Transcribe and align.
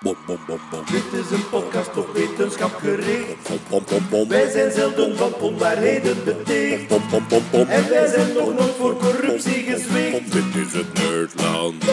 Bom, 0.00 0.16
bom, 0.26 0.38
bom, 0.46 0.60
bom. 0.70 0.84
Dit 0.90 1.20
is 1.20 1.30
een 1.30 1.48
podcast 1.48 1.96
op 1.96 2.12
wetenschap 2.14 2.74
gericht. 2.74 3.48
Bom, 3.48 3.58
bom, 3.68 3.84
bom, 3.88 4.08
bom. 4.10 4.28
Wij 4.28 4.50
zijn 4.50 4.72
zelden 4.72 5.16
van 5.16 5.34
onwaarheden 5.34 6.24
beticht. 6.24 6.88
Bom, 6.88 7.02
bom, 7.10 7.24
bom, 7.28 7.42
bom. 7.50 7.68
En 7.68 7.88
wij 7.88 8.06
zijn 8.06 8.32
nog 8.32 8.54
nooit 8.54 8.74
voor 8.78 8.96
corruptie 8.96 9.62
gezwicht. 9.62 10.32
Dit 10.32 10.66
is 10.66 10.72
het 10.72 10.92
Nerdland. 10.92 11.84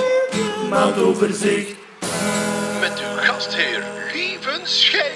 Maandoverzicht. 0.70 1.76
Met 2.80 3.00
uw 3.00 3.18
gastheer 3.18 3.84
Lieven 4.14 4.60
Scheire. 4.64 5.15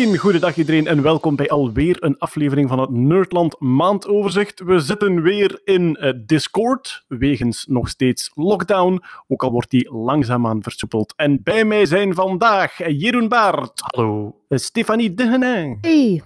Een 0.00 0.16
goede 0.16 0.38
dag 0.38 0.56
iedereen 0.56 0.86
en 0.86 1.02
welkom 1.02 1.36
bij 1.36 1.48
alweer 1.48 1.96
een 2.00 2.18
aflevering 2.18 2.68
van 2.68 2.78
het 2.78 2.90
Nerdland 2.90 3.56
maandoverzicht. 3.58 4.60
We 4.60 4.78
zitten 4.78 5.22
weer 5.22 5.60
in 5.64 5.96
eh, 5.96 6.12
Discord, 6.26 7.04
wegens 7.08 7.66
nog 7.68 7.88
steeds 7.88 8.30
lockdown, 8.34 9.02
ook 9.28 9.42
al 9.42 9.50
wordt 9.50 9.70
die 9.70 9.92
langzaamaan 9.94 10.62
versoepeld. 10.62 11.12
En 11.16 11.42
bij 11.42 11.64
mij 11.64 11.86
zijn 11.86 12.14
vandaag 12.14 12.88
Jeroen 12.88 13.28
Baert. 13.28 13.82
Hallo. 13.84 14.36
Stefanie 14.48 15.14
Degenin. 15.14 15.78
Hey. 15.80 16.22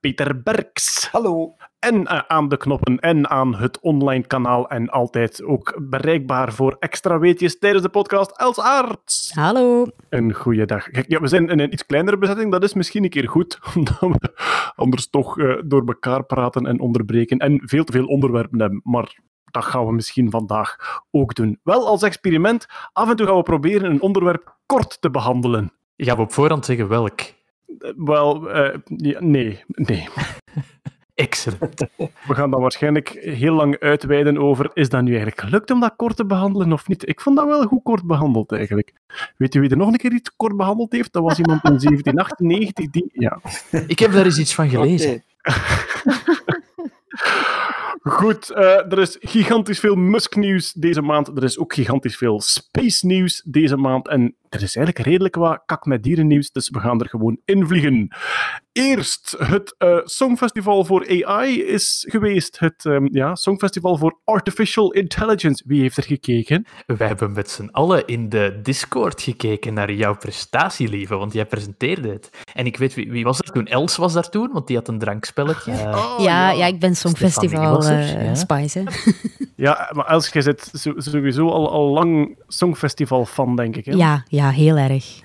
Peter 0.00 0.42
Berks. 0.42 1.08
Hallo. 1.10 1.54
En 1.78 2.06
eh, 2.06 2.18
aan 2.26 2.48
de 2.48 2.56
knoppen 2.56 2.98
en 2.98 3.30
aan 3.30 3.54
het 3.54 3.80
online 3.80 4.26
kanaal 4.26 4.68
en 4.68 4.88
altijd 4.88 5.44
ook 5.44 5.78
bereikbaar 5.82 6.52
voor 6.52 6.76
extra 6.78 7.18
weetjes 7.18 7.58
tijdens 7.58 7.82
de 7.82 7.88
podcast 7.88 8.30
Els 8.30 8.60
Aarts. 8.60 9.32
Hallo. 9.34 9.86
Een 10.08 10.34
goede 10.34 10.64
dag. 10.64 10.90
Kijk, 10.90 11.08
ja, 11.08 11.20
we 11.20 11.28
zijn 11.28 11.48
in 11.48 11.60
een 11.60 11.72
iets 11.72 11.86
kleinere 11.86 12.18
bezetting. 12.18 12.52
Dat 12.52 12.62
is 12.62 12.74
misschien 12.74 13.04
een 13.04 13.10
keer 13.10 13.28
goed, 13.28 13.58
omdat 13.74 14.00
we 14.00 14.32
anders 14.76 15.10
toch 15.10 15.38
eh, 15.38 15.54
door 15.64 15.82
elkaar 15.86 16.24
praten 16.24 16.66
en 16.66 16.80
onderbreken 16.80 17.38
en 17.38 17.60
veel 17.64 17.84
te 17.84 17.92
veel 17.92 18.06
onderwerpen 18.06 18.60
hebben. 18.60 18.80
Maar 18.84 19.18
dat 19.44 19.64
gaan 19.64 19.86
we 19.86 19.92
misschien 19.92 20.30
vandaag 20.30 20.76
ook 21.10 21.34
doen. 21.34 21.60
Wel 21.62 21.86
als 21.86 22.02
experiment. 22.02 22.66
Af 22.92 23.10
en 23.10 23.16
toe 23.16 23.26
gaan 23.26 23.36
we 23.36 23.42
proberen 23.42 23.90
een 23.90 24.00
onderwerp 24.00 24.56
kort 24.66 25.00
te 25.00 25.10
behandelen. 25.10 25.72
Gaan 25.96 26.16
we 26.16 26.22
op 26.22 26.32
voorhand 26.32 26.64
zeggen 26.64 26.88
welk? 26.88 27.20
Wel, 27.96 28.50
eh, 28.50 28.78
ja, 28.96 29.20
nee, 29.20 29.64
nee. 29.66 30.08
Excellent. 31.14 31.86
We 31.96 32.34
gaan 32.34 32.50
dan 32.50 32.60
waarschijnlijk 32.60 33.08
heel 33.08 33.54
lang 33.54 33.78
uitweiden 33.78 34.38
over 34.38 34.70
is 34.74 34.88
dat 34.88 35.02
nu 35.02 35.08
eigenlijk 35.08 35.40
gelukt 35.40 35.70
om 35.70 35.80
dat 35.80 35.96
kort 35.96 36.16
te 36.16 36.26
behandelen 36.26 36.72
of 36.72 36.88
niet. 36.88 37.08
Ik 37.08 37.20
vond 37.20 37.36
dat 37.36 37.46
wel 37.46 37.66
goed 37.66 37.82
kort 37.82 38.06
behandeld 38.06 38.52
eigenlijk. 38.52 38.92
Weet 39.36 39.54
u 39.54 39.60
wie 39.60 39.70
er 39.70 39.76
nog 39.76 39.88
een 39.88 39.96
keer 39.96 40.12
iets 40.12 40.36
kort 40.36 40.56
behandeld 40.56 40.92
heeft? 40.92 41.12
Dat 41.12 41.22
was 41.22 41.38
iemand 41.38 41.64
in 41.64 41.78
1798 41.84 42.90
die... 42.90 43.08
Ja. 43.12 43.40
Ik 43.86 43.98
heb 43.98 44.12
daar 44.12 44.24
eens 44.24 44.38
iets 44.38 44.54
van 44.54 44.68
gelezen. 44.68 45.22
Goed, 48.08 48.50
eh, 48.50 48.92
er 48.92 48.98
is 48.98 49.16
gigantisch 49.20 49.80
veel 49.80 49.94
Musk-nieuws 49.94 50.72
deze 50.72 51.02
maand. 51.02 51.28
Er 51.28 51.44
is 51.44 51.58
ook 51.58 51.74
gigantisch 51.74 52.16
veel 52.16 52.40
space-nieuws 52.40 53.42
deze 53.44 53.76
maand. 53.76 54.08
En 54.08 54.34
er 54.48 54.62
is 54.62 54.76
eigenlijk 54.76 55.06
redelijk 55.06 55.34
wat 55.34 55.62
kak 55.66 55.84
met 55.84 56.02
dierennieuws, 56.02 56.50
dus 56.50 56.70
we 56.70 56.80
gaan 56.80 57.00
er 57.00 57.08
gewoon 57.08 57.38
in 57.44 57.66
vliegen. 57.66 58.08
Eerst, 58.72 59.36
het 59.38 59.74
eh, 59.78 59.98
Songfestival 60.04 60.84
voor 60.84 61.24
AI 61.24 61.62
is 61.62 62.06
geweest. 62.08 62.58
Het 62.58 62.84
ehm, 62.84 63.06
ja, 63.10 63.34
Songfestival 63.34 63.96
voor 63.96 64.20
Artificial 64.24 64.92
Intelligence. 64.92 65.64
Wie 65.66 65.80
heeft 65.80 65.96
er 65.96 66.02
gekeken? 66.02 66.66
Wij 66.86 67.06
hebben 67.06 67.32
met 67.32 67.50
z'n 67.50 67.68
allen 67.70 68.06
in 68.06 68.28
de 68.28 68.60
Discord 68.62 69.22
gekeken 69.22 69.74
naar 69.74 69.92
jouw 69.92 70.16
prestatie, 70.16 70.88
lieve, 70.88 71.16
want 71.16 71.32
jij 71.32 71.46
presenteerde 71.46 72.08
het. 72.08 72.30
En 72.54 72.66
ik 72.66 72.76
weet, 72.76 72.94
wie, 72.94 73.10
wie 73.10 73.24
was 73.24 73.38
er 73.38 73.52
toen? 73.52 73.66
Els 73.66 73.96
was 73.96 74.12
daar 74.12 74.28
toen, 74.28 74.52
want 74.52 74.66
die 74.66 74.76
had 74.76 74.88
een 74.88 74.98
drankspelletje. 74.98 75.72
Oh, 75.72 76.14
ja, 76.18 76.50
ja, 76.50 76.66
ik 76.66 76.80
ben 76.80 76.96
Songfestival 76.96 77.84
er, 77.84 78.16
eh 78.16 78.24
ja. 78.24 78.34
Spice. 78.34 78.78
hè. 78.78 78.84
Ja, 79.56 79.90
maar 79.94 80.06
Els, 80.06 80.28
jij 80.28 80.42
zit 80.42 80.70
sowieso 80.96 81.48
al, 81.48 81.70
al 81.70 81.86
lang 81.86 82.38
Songfestival-fan, 82.46 83.56
denk 83.56 83.76
ik. 83.76 83.84
Hè? 83.84 83.92
Ja, 83.92 84.24
ja, 84.28 84.45
heel 84.50 84.76
erg. 84.76 85.24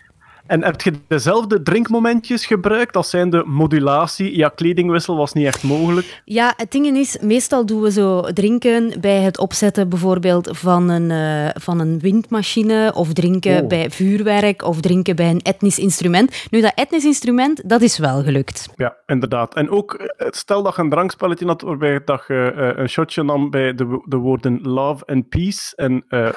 En 0.52 0.64
heb 0.64 0.82
je 0.82 0.94
dezelfde 1.08 1.62
drinkmomentjes 1.62 2.46
gebruikt 2.46 2.96
als 2.96 3.10
zijn 3.10 3.30
de 3.30 3.44
modulatie? 3.46 4.38
Ja, 4.38 4.50
kledingwissel 4.50 5.18
was 5.18 5.34
niet 5.34 5.46
echt 5.46 5.64
mogelijk. 5.64 6.22
Ja, 6.26 6.54
het 6.58 6.72
ding 6.72 6.98
is, 6.98 7.18
meestal 7.22 7.66
doen 7.66 7.82
we 7.82 7.92
zo 7.92 8.22
drinken 8.22 8.94
bij 9.02 9.22
het 9.22 9.38
opzetten 9.40 9.90
bijvoorbeeld 9.90 10.50
van 10.58 10.90
een, 10.90 11.12
eh, 11.12 11.62
van 11.62 11.80
een 11.80 12.00
windmachine, 12.00 12.92
of 12.96 13.14
drinken 13.14 13.62
Oh. 13.62 13.68
bij 13.68 13.90
vuurwerk, 13.90 14.64
of 14.64 14.82
drinken 14.82 15.16
bij 15.16 15.30
een 15.30 15.42
etnisch 15.42 15.80
instrument. 15.80 16.48
Nu, 16.50 16.62
dat 16.62 16.74
etnisch 16.76 17.06
instrument, 17.06 17.70
dat 17.70 17.82
is 17.82 17.98
wel 17.98 18.24
gelukt. 18.24 18.70
Ja, 18.76 18.98
inderdaad. 19.06 19.56
En 19.56 19.70
ook, 19.70 19.94
eh, 19.94 20.28
stel 20.30 20.64
dat 20.64 20.76
je 20.76 20.82
een 20.82 20.90
drankspelletje 20.90 21.46
had 21.46 21.62
waarbij 21.62 22.02
dat 22.06 22.24
je 22.28 22.54
eh, 22.56 22.82
een 22.82 22.90
shotje 22.90 23.24
nam 23.24 23.50
bij 23.50 23.76
de, 23.76 24.02
de 24.06 24.18
woorden 24.18 24.60
love 24.62 25.06
and 25.06 25.30
peace 25.30 25.76
en 25.76 26.06
eh, 26.08 26.30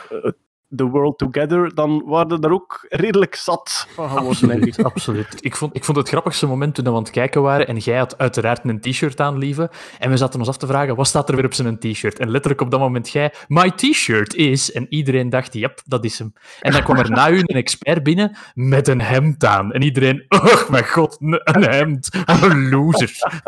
the 0.76 0.84
world 0.84 1.18
together, 1.18 1.74
dan 1.74 2.02
waren 2.06 2.30
er 2.30 2.40
daar 2.40 2.52
ook 2.52 2.86
redelijk 2.88 3.34
zat 3.34 3.86
van 3.94 4.10
geworden, 4.10 4.48
denk 4.48 4.64
ik. 4.64 4.78
Absoluut, 4.78 4.92
absoluut. 4.94 5.44
Ik 5.44 5.56
vond, 5.56 5.76
ik 5.76 5.84
vond 5.84 5.96
het 5.96 6.08
grappigste 6.08 6.46
moment 6.46 6.74
toen 6.74 6.84
we 6.84 6.90
aan 6.90 6.96
het 6.96 7.10
kijken 7.10 7.42
waren 7.42 7.66
en 7.66 7.76
jij 7.76 7.98
had 7.98 8.18
uiteraard 8.18 8.64
een 8.64 8.80
t-shirt 8.80 9.20
aan, 9.20 9.38
lieve. 9.38 9.70
En 9.98 10.10
we 10.10 10.16
zaten 10.16 10.38
ons 10.38 10.48
af 10.48 10.56
te 10.56 10.66
vragen, 10.66 10.96
wat 10.96 11.06
staat 11.06 11.28
er 11.28 11.36
weer 11.36 11.44
op 11.44 11.54
zijn 11.54 11.78
t-shirt? 11.78 12.18
En 12.18 12.30
letterlijk 12.30 12.60
op 12.60 12.70
dat 12.70 12.80
moment 12.80 13.10
jij, 13.10 13.32
my 13.48 13.70
t-shirt 13.70 14.34
is... 14.34 14.72
En 14.72 14.86
iedereen 14.88 15.30
dacht, 15.30 15.54
yep, 15.54 15.80
dat 15.84 16.04
is 16.04 16.18
hem. 16.18 16.32
En 16.60 16.72
dan 16.72 16.82
kwam 16.82 16.96
er 16.96 17.10
na 17.10 17.30
u 17.30 17.38
een 17.38 17.56
expert 17.56 18.02
binnen 18.02 18.36
met 18.54 18.88
een 18.88 19.00
hemd 19.00 19.44
aan. 19.44 19.72
En 19.72 19.82
iedereen, 19.82 20.24
oh 20.28 20.70
mijn 20.70 20.88
god, 20.88 21.16
een 21.20 21.62
hemd. 21.62 22.10
Een 22.24 22.68
loser. 22.68 23.42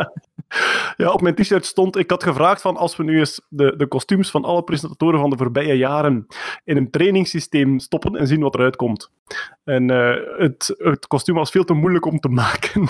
Ja, 0.97 1.11
op 1.11 1.21
mijn 1.21 1.35
t-shirt 1.35 1.67
stond, 1.67 1.97
ik 1.97 2.11
had 2.11 2.23
gevraagd 2.23 2.61
van 2.61 2.77
als 2.77 2.97
we 2.97 3.05
nu 3.05 3.19
eens 3.19 3.41
de, 3.49 3.75
de 3.77 3.87
kostuums 3.87 4.31
van 4.31 4.45
alle 4.45 4.63
presentatoren 4.63 5.21
van 5.21 5.31
de 5.31 5.37
voorbije 5.37 5.77
jaren 5.77 6.27
in 6.65 6.77
een 6.77 6.91
trainingssysteem 7.17 7.79
stoppen 7.79 8.17
en 8.17 8.27
zien 8.27 8.41
wat 8.41 8.55
eruit 8.55 8.77
komt. 8.77 9.11
En 9.65 9.91
eh, 9.91 10.39
het, 10.39 10.75
het 10.79 11.07
kostuum 11.07 11.35
was 11.35 11.51
veel 11.51 11.65
te 11.65 11.73
moeilijk 11.73 12.07
om 12.07 12.21
te 12.21 12.29
maken. 12.43 12.87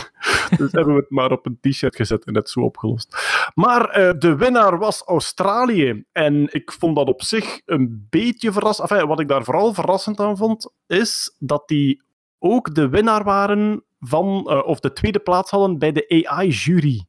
dus 0.56 0.72
hebben 0.72 0.94
we 0.94 1.00
het 1.00 1.10
maar 1.10 1.32
op 1.32 1.46
een 1.46 1.58
t-shirt 1.60 1.96
gezet 1.96 2.24
en 2.24 2.34
het 2.34 2.50
zo 2.50 2.60
opgelost. 2.60 3.16
Maar 3.54 3.88
eh, 3.88 4.18
de 4.18 4.36
winnaar 4.36 4.78
was 4.78 5.02
Australië. 5.02 6.04
En 6.12 6.48
ik 6.50 6.72
vond 6.72 6.96
dat 6.96 7.08
op 7.08 7.22
zich 7.22 7.60
een 7.64 8.06
beetje 8.10 8.52
verrassend. 8.52 8.90
Enfin, 8.90 9.06
wat 9.08 9.20
ik 9.20 9.28
daar 9.28 9.44
vooral 9.44 9.74
verrassend 9.74 10.20
aan 10.20 10.36
vond, 10.36 10.72
is 10.86 11.36
dat 11.38 11.68
die 11.68 12.02
ook 12.38 12.74
de 12.74 12.88
winnaar 12.88 13.24
waren 13.24 13.84
van, 14.00 14.44
eh, 14.50 14.66
of 14.66 14.80
de 14.80 14.92
tweede 14.92 15.18
plaats 15.18 15.50
hadden 15.50 15.78
bij 15.78 15.92
de 15.92 16.24
AI-jury. 16.26 17.04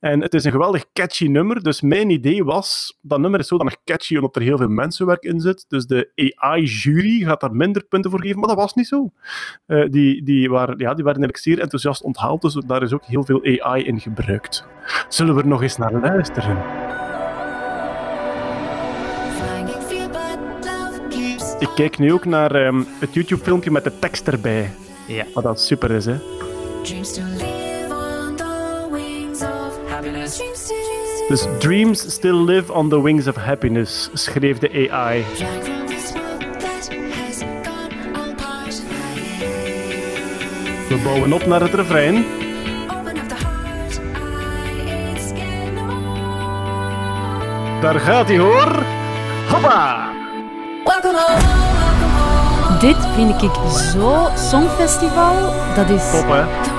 En 0.00 0.20
het 0.20 0.34
is 0.34 0.44
een 0.44 0.52
geweldig 0.52 0.84
catchy 0.92 1.26
nummer. 1.26 1.62
Dus 1.62 1.80
mijn 1.80 2.10
idee 2.10 2.44
was, 2.44 2.98
dat 3.00 3.18
nummer 3.18 3.40
is 3.40 3.48
zodanig 3.48 3.76
catchy 3.84 4.16
omdat 4.16 4.36
er 4.36 4.42
heel 4.42 4.56
veel 4.56 4.68
mensenwerk 4.68 5.22
in 5.22 5.40
zit. 5.40 5.64
Dus 5.68 5.86
de 5.86 6.10
AI-jury 6.38 7.24
gaat 7.24 7.40
daar 7.40 7.54
minder 7.54 7.84
punten 7.84 8.10
voor 8.10 8.20
geven. 8.20 8.38
Maar 8.38 8.48
dat 8.48 8.56
was 8.56 8.74
niet 8.74 8.86
zo. 8.86 9.12
Eh, 9.66 9.88
die, 9.90 10.22
die, 10.22 10.50
waren, 10.50 10.78
ja, 10.78 10.94
die 10.94 11.04
waren 11.04 11.20
eigenlijk 11.20 11.38
zeer 11.38 11.60
enthousiast 11.60 12.02
onthaald. 12.02 12.42
Dus 12.42 12.54
daar 12.54 12.82
is 12.82 12.92
ook 12.92 13.04
heel 13.04 13.24
veel 13.24 13.60
AI 13.62 13.84
in 13.84 14.00
gebruikt. 14.00 14.66
Zullen 15.08 15.34
we 15.34 15.40
er 15.40 15.46
nog 15.46 15.62
eens 15.62 15.76
naar 15.76 15.92
luisteren? 15.92 16.56
Ik 21.58 21.68
kijk 21.74 21.98
nu 21.98 22.12
ook 22.12 22.24
naar 22.24 22.54
ehm, 22.54 22.82
het 22.98 23.14
YouTube-filmpje 23.14 23.70
met 23.70 23.84
de 23.84 23.98
tekst 23.98 24.28
erbij. 24.28 24.70
Ja. 25.06 25.24
Wat 25.34 25.44
dat 25.44 25.60
super 25.60 25.90
is, 25.90 26.04
hè. 26.04 26.16
Happiness. 30.14 30.42
Dus 31.28 31.46
Dreams 31.58 32.12
still 32.12 32.44
live 32.44 32.72
on 32.72 32.88
the 32.88 33.02
wings 33.02 33.26
of 33.26 33.36
happiness, 33.36 34.10
schreef 34.14 34.58
de 34.58 34.88
AI. 34.90 35.24
We 40.88 41.00
bouwen 41.04 41.32
op 41.32 41.46
naar 41.46 41.60
het 41.60 41.74
refrein. 41.74 42.24
Daar 47.80 48.00
gaat 48.00 48.28
hij 48.28 48.38
hoor. 48.38 48.82
Hoppa! 49.48 50.10
Welcome 50.84 51.18
home. 51.18 52.78
Dit 52.78 52.96
vind 53.14 53.42
ik 53.42 53.50
zo 53.92 54.28
Songfestival, 54.34 55.52
dat 55.74 55.90
is... 55.90 56.10
Top, 56.10 56.28
hè? 56.28 56.77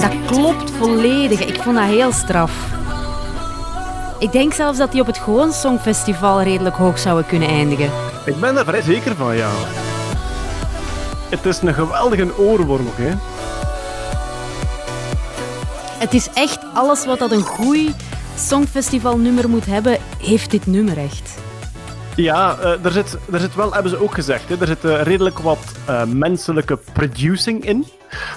Dat 0.00 0.12
klopt 0.26 0.70
volledig. 0.70 1.40
Ik 1.40 1.62
vond 1.62 1.76
dat 1.76 1.84
heel 1.84 2.12
straf. 2.12 2.52
Ik 4.18 4.32
denk 4.32 4.52
zelfs 4.52 4.78
dat 4.78 4.92
die 4.92 5.00
op 5.00 5.06
het 5.06 5.18
gewoon 5.18 5.52
Songfestival 5.52 6.42
redelijk 6.42 6.76
hoog 6.76 6.98
zouden 6.98 7.26
kunnen 7.26 7.48
eindigen. 7.48 7.90
Ik 8.24 8.40
ben 8.40 8.56
er 8.56 8.64
vrij 8.64 8.82
zeker 8.82 9.16
van, 9.16 9.36
ja. 9.36 9.50
Het 11.28 11.46
is 11.46 11.60
een 11.60 11.74
geweldige 11.74 12.38
oorworm 12.38 12.86
ook, 12.86 12.96
hè. 12.96 13.12
Het 15.98 16.14
is 16.14 16.28
echt 16.34 16.58
alles 16.74 17.04
wat 17.04 17.18
dat 17.18 17.30
een 17.30 17.42
goed 17.42 17.94
Songfestival 18.36 19.16
nummer 19.16 19.48
moet 19.48 19.66
hebben, 19.66 19.98
heeft 20.22 20.50
dit 20.50 20.66
nummer 20.66 20.98
echt. 20.98 21.38
Ja, 22.16 22.58
eh, 22.58 22.84
er, 22.84 22.92
zit, 22.92 23.18
er 23.32 23.40
zit 23.40 23.54
wel, 23.54 23.72
hebben 23.72 23.90
ze 23.90 24.02
ook 24.02 24.14
gezegd, 24.14 24.48
hè, 24.48 24.60
er 24.60 24.66
zit 24.66 24.84
eh, 24.84 25.02
redelijk 25.02 25.38
wat 25.38 25.74
eh, 25.86 26.04
menselijke 26.04 26.78
producing 26.92 27.64
in. 27.64 27.84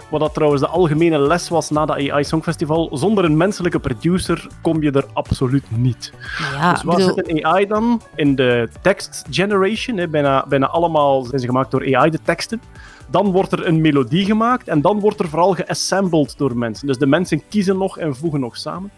Wat 0.10 0.20
dat 0.20 0.34
trouwens 0.34 0.62
de 0.62 0.68
algemene 0.68 1.20
les 1.20 1.50
was 1.50 1.70
na 1.70 1.86
de 1.86 2.12
AI 2.12 2.24
Songfestival. 2.24 2.90
Zonder 2.98 3.24
een 3.26 3.38
menselijke 3.38 3.80
producer 3.80 4.48
kom 4.62 4.82
je 4.82 4.92
er 4.92 5.06
absoluut 5.14 5.64
niet. 5.70 6.14
Ja, 6.40 6.72
dus 6.72 6.84
waar 6.84 6.96
bedoel, 6.96 7.14
zit 7.14 7.30
een 7.30 7.46
AI 7.46 7.68
dan? 7.68 8.02
In 8.16 8.36
de 8.36 8.70
text 8.82 9.26
generation. 9.30 9.98
Hè. 9.98 10.08
Bijna, 10.08 10.46
bijna 10.48 10.68
allemaal 10.68 11.24
zijn 11.24 11.40
ze 11.40 11.46
gemaakt 11.46 11.72
door 11.72 11.96
AI, 11.96 12.10
de 12.10 12.20
teksten. 12.24 12.62
Dan 13.10 13.32
wordt 13.32 13.52
er 13.52 13.68
een 13.68 13.82
melodie 13.82 14.26
gemaakt 14.26 14.68
en 14.68 14.82
dan 14.82 15.00
wordt 15.00 15.20
er 15.20 15.30
vooral 15.30 15.54
geassembled 15.54 16.38
door 16.38 16.58
mensen. 16.58 16.88
Dus 16.88 16.98
de 16.98 17.08
mensen 17.08 17.48
kiezen 17.50 17.78
nog 17.78 17.98
en 17.98 18.16
voegen 18.16 18.40
nog 18.40 18.58
samen. 18.58 18.92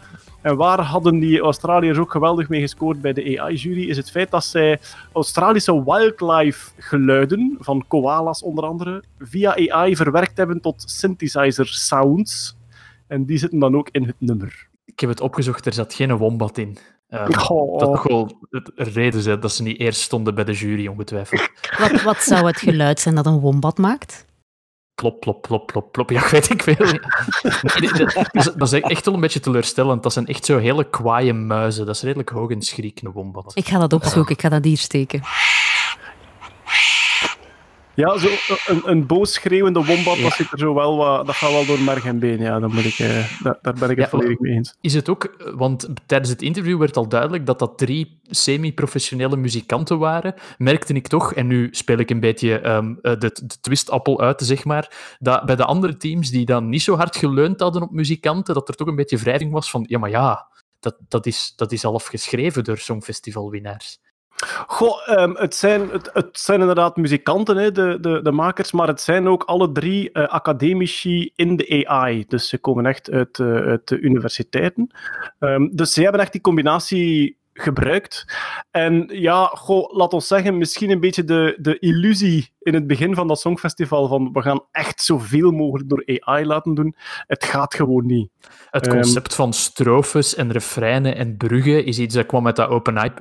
En 0.45 0.55
waar 0.55 0.81
hadden 0.81 1.19
die 1.19 1.39
Australiërs 1.39 1.97
ook 1.97 2.11
geweldig 2.11 2.49
mee 2.49 2.61
gescoord 2.61 3.01
bij 3.01 3.13
de 3.13 3.39
AI-jury, 3.39 3.89
is 3.89 3.97
het 3.97 4.11
feit 4.11 4.31
dat 4.31 4.43
zij 4.43 4.79
Australische 5.13 5.83
wildlife 5.83 6.71
geluiden, 6.77 7.57
van 7.59 7.85
koalas 7.87 8.43
onder 8.43 8.65
andere, 8.65 9.03
via 9.19 9.55
AI 9.69 9.95
verwerkt 9.95 10.37
hebben 10.37 10.61
tot 10.61 10.83
synthesizer 10.85 11.67
sounds. 11.67 12.57
En 13.07 13.25
die 13.25 13.37
zitten 13.37 13.59
dan 13.59 13.75
ook 13.75 13.89
in 13.91 14.03
het 14.03 14.15
nummer. 14.17 14.67
Ik 14.85 14.99
heb 14.99 15.09
het 15.09 15.21
opgezocht, 15.21 15.65
er 15.65 15.73
zat 15.73 15.93
geen 15.93 16.17
wombat 16.17 16.57
in. 16.57 16.77
Ehm, 17.09 17.31
Oh. 17.49 17.79
Dat 17.79 17.93
toch 17.93 18.03
wel 18.03 18.31
het 18.49 18.71
reden 18.75 19.19
is 19.19 19.25
dat 19.25 19.51
ze 19.51 19.63
niet 19.63 19.79
eerst 19.79 20.01
stonden 20.01 20.35
bij 20.35 20.43
de 20.43 20.53
jury, 20.53 20.87
ongetwijfeld. 20.87 21.49
wat, 21.77 22.01
wat 22.01 22.17
zou 22.17 22.45
het 22.45 22.57
geluid 22.57 22.99
zijn 22.99 23.15
dat 23.15 23.25
een 23.25 23.39
wombat 23.39 23.77
maakt? 23.77 24.25
Plop, 24.95 25.19
plop, 25.19 25.41
plop, 25.41 25.67
plop, 25.67 25.91
plop. 25.91 26.09
Ja, 26.09 26.29
weet 26.31 26.49
ik 26.49 26.63
veel. 26.63 26.75
Nee, 27.79 27.91
dat, 28.33 28.53
dat 28.57 28.73
is, 28.73 28.81
echt 28.81 29.05
wel 29.05 29.13
een 29.13 29.19
beetje 29.19 29.39
teleurstellend. 29.39 30.03
Dat 30.03 30.13
zijn 30.13 30.25
echt 30.25 30.45
zo 30.45 30.57
hele 30.57 30.89
kwaaie 30.89 31.33
muizen. 31.33 31.85
Dat 31.85 31.95
is 31.95 32.01
redelijk 32.01 32.29
hoog 32.29 32.49
in 32.49 32.61
schriek, 32.61 33.01
een 33.01 33.11
wombat. 33.11 33.51
Ik 33.55 33.67
ga 33.67 33.79
dat 33.79 33.93
opzoeken, 33.93 34.35
ik 34.35 34.41
ga 34.41 34.49
dat 34.49 34.63
hier 34.63 34.77
steken. 34.77 35.21
Ja, 37.95 38.17
zo 38.17 38.27
een, 38.67 38.81
een 38.85 39.05
boos 39.05 39.33
schreeuwende 39.33 39.85
wombat, 39.85 40.17
dat, 40.17 40.33
zit 40.33 40.51
er 40.51 40.59
zo 40.59 40.73
wel 40.73 40.97
wat, 40.97 41.25
dat 41.25 41.35
gaat 41.35 41.51
wel 41.51 41.65
door 41.65 41.79
merg 41.79 42.05
en 42.05 42.19
been. 42.19 42.39
Ja, 42.39 42.59
moet 42.59 42.85
ik, 42.85 42.99
eh, 42.99 43.41
daar, 43.43 43.57
daar 43.61 43.73
ben 43.73 43.89
ik 43.89 43.97
het 43.97 43.97
Ja, 43.97 44.07
volledig 44.07 44.39
mee 44.39 44.53
eens. 44.53 44.75
Is 44.81 44.93
het 44.93 45.09
ook, 45.09 45.51
want 45.55 45.89
tijdens 46.05 46.29
het 46.29 46.41
interview 46.41 46.79
werd 46.79 46.97
al 46.97 47.07
duidelijk 47.07 47.45
dat 47.45 47.59
dat 47.59 47.77
drie 47.77 48.19
semi-professionele 48.23 49.37
muzikanten 49.37 49.99
waren, 49.99 50.33
merkte 50.57 50.93
ik 50.93 51.07
toch, 51.07 51.33
en 51.33 51.47
nu 51.47 51.67
speel 51.71 51.97
ik 51.97 52.09
een 52.09 52.19
beetje 52.19 52.59
ehm, 52.59 52.93
eh, 53.01 53.19
de, 53.19 53.39
de 53.43 53.59
twistappel 53.61 54.21
uit, 54.21 54.41
zeg 54.41 54.65
maar, 54.65 55.15
dat 55.19 55.45
bij 55.45 55.55
de 55.55 55.65
andere 55.65 55.97
teams 55.97 56.29
die 56.29 56.45
dan 56.45 56.69
niet 56.69 56.81
zo 56.81 56.95
hard 56.95 57.15
geleund 57.15 57.59
hadden 57.59 57.81
op 57.81 57.91
muzikanten, 57.91 58.53
dat 58.53 58.67
er 58.69 58.75
toch 58.75 58.87
een 58.87 58.95
beetje 58.95 59.17
wrijving 59.17 59.51
was 59.51 59.69
van, 59.69 59.85
ja, 59.87 59.99
maar 59.99 60.09
ja, 60.09 60.47
dat, 60.79 60.95
dat, 61.07 61.25
is, 61.25 61.53
dat 61.55 61.71
is 61.71 61.85
al 61.85 61.99
geschreven 61.99 62.63
door 62.63 62.77
Songfestivalwinnaars. 62.77 63.99
Goh, 64.67 65.09
ehm, 65.09 65.33
het, 65.35 65.55
zijn, 65.55 65.89
het, 65.89 66.09
het 66.13 66.39
zijn 66.39 66.59
inderdaad 66.59 66.95
muzikanten, 66.95 67.57
hè, 67.57 67.71
de, 67.71 67.97
de, 68.01 68.21
de 68.21 68.31
makers, 68.31 68.71
maar 68.71 68.87
het 68.87 69.01
zijn 69.01 69.27
ook 69.27 69.43
alle 69.43 69.71
drie 69.71 70.11
eh, 70.11 70.27
academici 70.27 71.31
in 71.35 71.55
de 71.55 71.85
AI. 71.87 72.25
Dus 72.27 72.49
ze 72.49 72.57
komen 72.57 72.85
echt 72.85 73.11
uit, 73.11 73.39
eh, 73.39 73.47
uit 73.47 73.87
de 73.87 73.99
universiteiten. 73.99 74.91
Ehm, 75.39 75.67
dus 75.71 75.93
ze 75.93 76.01
hebben 76.01 76.21
echt 76.21 76.31
die 76.31 76.41
combinatie 76.41 77.37
gebruikt. 77.57 78.25
En 78.71 79.05
ja, 79.07 79.45
goh, 79.45 79.95
laat 79.95 80.13
ons 80.13 80.27
zeggen, 80.27 80.57
misschien 80.57 80.89
een 80.89 80.99
beetje 80.99 81.23
de, 81.23 81.57
de 81.61 81.79
illusie 81.79 82.53
in 82.59 82.73
het 82.73 82.87
begin 82.87 83.15
van 83.15 83.27
dat 83.27 83.39
Songfestival 83.39 84.07
van 84.07 84.29
we 84.33 84.41
gaan 84.41 84.65
echt 84.71 85.01
zoveel 85.01 85.51
mogelijk 85.51 85.89
door 85.89 86.03
AI 86.05 86.45
laten 86.45 86.73
doen. 86.73 86.95
Het 87.27 87.43
gaat 87.45 87.75
gewoon 87.75 88.05
niet. 88.05 88.29
Het 88.69 88.87
Ehm. 88.87 88.95
concept 88.95 89.35
van 89.35 89.53
strofes 89.53 90.35
en 90.35 90.51
refreinen 90.51 91.15
en 91.15 91.37
bruggen 91.37 91.85
is 91.85 91.99
iets 91.99 92.15
dat 92.15 92.25
kwam 92.25 92.45
uit 92.45 92.55
dat 92.55 92.69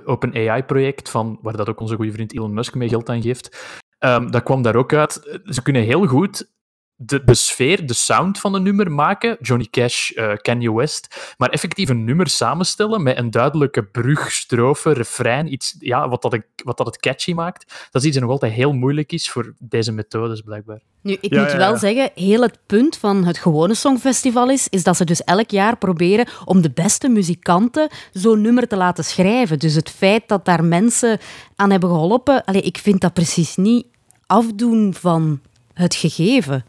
OpenAI-project, 0.05 1.11
van 1.11 1.39
waar 1.43 1.57
dat 1.57 1.69
ook 1.69 1.81
onze 1.81 1.97
goede 1.97 2.13
vriend 2.13 2.35
Elon 2.35 2.55
Musk 2.55 2.75
mee 2.75 2.89
geld 2.89 3.09
aan 3.09 3.23
geeft. 3.23 3.77
Ehm, 3.99 4.31
dat 4.31 4.43
kwam 4.43 4.63
daar 4.63 4.77
ook 4.77 4.93
uit. 4.93 5.41
Ze 5.45 5.63
kunnen 5.63 5.83
heel 5.83 6.07
goed 6.07 6.53
de, 6.97 7.25
de 7.25 7.35
sfeer, 7.35 7.87
de 7.87 7.95
sound 7.95 8.39
van 8.39 8.55
een 8.55 8.63
nummer 8.63 8.93
maken. 8.93 9.37
Johnny 9.41 9.67
Cash, 9.71 10.11
eh, 10.11 10.33
Kanye 10.37 10.73
West. 10.73 11.35
Maar 11.39 11.49
effectief 11.49 11.89
een 11.89 12.05
nummer 12.05 12.29
samenstellen 12.29 13.03
met 13.03 13.19
een 13.19 13.31
duidelijke 13.31 13.85
brug, 13.85 14.33
strofe, 14.33 14.93
refrein. 14.93 15.53
Iets, 15.53 15.77
ja, 15.79 16.09
wat, 16.09 16.23
dat, 16.23 16.39
wat 16.65 16.77
dat 16.77 16.87
het 16.87 16.97
catchy 16.97 17.33
maakt. 17.33 17.89
Dat 17.91 18.03
is 18.03 18.09
iets 18.09 18.17
dat 18.17 18.25
nog 18.25 18.33
altijd 18.33 18.53
heel 18.53 18.73
moeilijk 18.73 19.13
is 19.13 19.31
voor 19.31 19.55
deze 19.59 19.93
methodes, 19.93 20.41
blijkbaar. 20.41 20.81
Nu, 21.01 21.17
ik 21.21 21.35
Ja, 21.35 21.43
moet 21.43 21.51
ja, 21.51 21.57
wel 21.57 21.77
zeggen, 21.77 22.11
heel 22.15 22.43
het 22.43 22.59
punt 22.67 22.97
van 22.97 23.25
het 23.25 23.39
gewone 23.39 23.75
Songfestival 23.75 24.51
is, 24.51 24.69
is 24.69 24.83
dat 24.83 24.97
ze 24.97 25.05
dus 25.05 25.25
elk 25.25 25.51
jaar 25.51 25.77
proberen 25.77 26.29
om 26.45 26.63
de 26.63 26.71
beste 26.71 27.09
muzikanten 27.09 27.89
zo'n 28.13 28.41
nummer 28.41 28.69
te 28.69 28.77
laten 28.77 29.05
schrijven. 29.05 29.59
Dus 29.59 29.75
het 29.75 29.91
feit 29.91 30.29
dat 30.29 30.45
daar 30.45 30.65
mensen 30.65 31.19
aan 31.57 31.71
hebben 31.71 31.89
geholpen, 31.89 32.45
allee, 32.45 32.63
ik 32.63 32.79
vind 32.79 33.01
dat 33.01 33.13
precies 33.13 33.57
niet 33.57 33.87
afdoen 34.27 34.95
van 34.95 35.41
het 35.73 35.95
gegeven. 35.95 36.65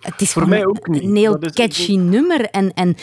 Het 0.00 0.20
is 0.20 0.32
Voor 0.32 0.42
gewoon 0.42 0.58
mij 0.58 0.66
ook 0.66 0.88
niet. 0.88 1.02
een 1.02 1.16
heel 1.16 1.38
catchy 1.38 1.96
nummer. 1.96 2.44
En, 2.44 2.74
en 2.74 2.96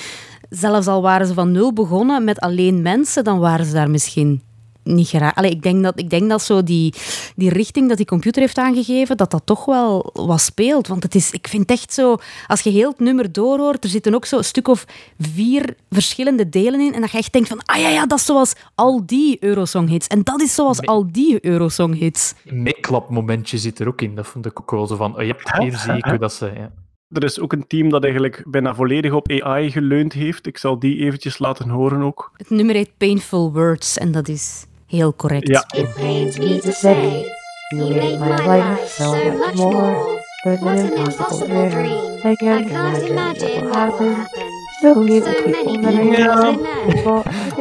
zelfs 0.49 0.87
al 0.87 1.01
waren 1.01 1.27
ze 1.27 1.33
van 1.33 1.51
nul 1.51 1.73
begonnen 1.73 2.23
met 2.23 2.39
alleen 2.39 2.81
mensen, 2.81 3.23
dan 3.23 3.39
waren 3.39 3.65
ze 3.65 3.73
daar 3.73 3.89
misschien 3.89 4.41
niet 4.87 5.07
geraakt. 5.07 5.37
Allee, 5.37 5.51
ik 5.51 5.61
denk 5.61 5.83
dat, 5.83 5.99
ik 5.99 6.09
denk 6.09 6.29
dat 6.29 6.41
zo 6.41 6.63
die, 6.63 6.93
die 7.35 7.49
richting 7.49 7.87
dat 7.87 7.97
die 7.97 8.05
computer 8.05 8.41
heeft 8.41 8.57
aangegeven, 8.57 9.17
dat 9.17 9.31
dat 9.31 9.41
toch 9.45 9.65
wel 9.65 10.09
wat 10.13 10.41
speelt. 10.41 10.87
Want 10.87 11.03
het 11.03 11.15
is, 11.15 11.31
ik 11.31 11.47
vind 11.47 11.71
echt 11.71 11.93
zo, 11.93 12.15
als 12.47 12.61
je 12.61 12.69
heel 12.69 12.89
het 12.89 12.99
nummer 12.99 13.31
doorhoort, 13.31 13.83
er 13.83 13.89
zitten 13.89 14.13
ook 14.15 14.25
zo 14.25 14.37
een 14.37 14.43
stuk 14.43 14.67
of 14.67 14.85
vier 15.19 15.75
verschillende 15.89 16.49
delen 16.49 16.79
in. 16.79 16.93
En 16.93 17.01
dat 17.01 17.11
je 17.11 17.17
echt 17.17 17.33
denkt 17.33 17.47
van, 17.47 17.61
ah 17.65 17.81
ja, 17.81 17.89
ja, 17.89 18.05
dat 18.05 18.17
is 18.19 18.25
zoals 18.25 18.53
al 18.75 19.05
die 19.05 19.37
Eurosong-hits. 19.43 20.07
En 20.07 20.23
dat 20.23 20.41
is 20.41 20.55
zoals 20.55 20.81
al 20.81 21.11
die 21.11 21.45
Eurosong-hits. 21.45 22.33
Een 22.45 22.63
meeklapmomentje 22.63 23.57
zit 23.57 23.79
er 23.79 23.87
ook 23.87 24.01
in. 24.01 24.15
Dat 24.15 24.27
vond 24.27 24.45
ik 24.45 24.59
ook 24.59 24.71
wel 24.71 24.87
zo 24.87 24.95
van, 24.95 25.15
oh, 25.15 25.21
je 25.21 25.27
hebt 25.27 25.57
hier 25.57 25.77
zie 25.77 25.93
ik 25.93 26.05
hoe 26.05 26.17
dat 26.17 26.33
ze... 26.33 26.51
Ja. 26.55 26.71
Er 27.09 27.23
is 27.23 27.39
ook 27.39 27.53
een 27.53 27.67
team 27.67 27.89
dat 27.89 28.03
eigenlijk 28.03 28.43
bijna 28.47 28.75
volledig 28.75 29.13
op 29.13 29.31
AI 29.31 29.71
geleund 29.71 30.13
heeft. 30.13 30.47
Ik 30.47 30.57
zal 30.57 30.79
die 30.79 30.97
eventjes 30.97 31.39
laten 31.39 31.69
horen 31.69 32.01
ook. 32.01 32.31
Het 32.37 32.49
nummer 32.49 32.75
heet 32.75 32.91
Painful 32.97 33.53
Words 33.53 33.97
en 33.97 34.11
dat 34.11 34.27
is 34.27 34.65
heel 34.87 35.15
correct. 35.15 35.47
Ja. 35.47 35.65
It 35.75 35.93
pains 35.93 36.37
me 36.37 36.59
to 36.59 36.71
say, 36.71 37.25
you 37.67 37.95
make 37.95 38.17
my 38.19 38.55
life 38.55 38.87
so 38.87 39.11
much 39.37 39.53
more. 39.53 40.15
But 40.43 40.61
an 40.61 40.93
impossible 40.97 41.69
dream. 41.69 42.17
I 42.23 42.35
can't 42.35 42.69
imagine 42.69 43.67
what 43.67 43.99
will 43.99 44.13
happen. 44.13 44.56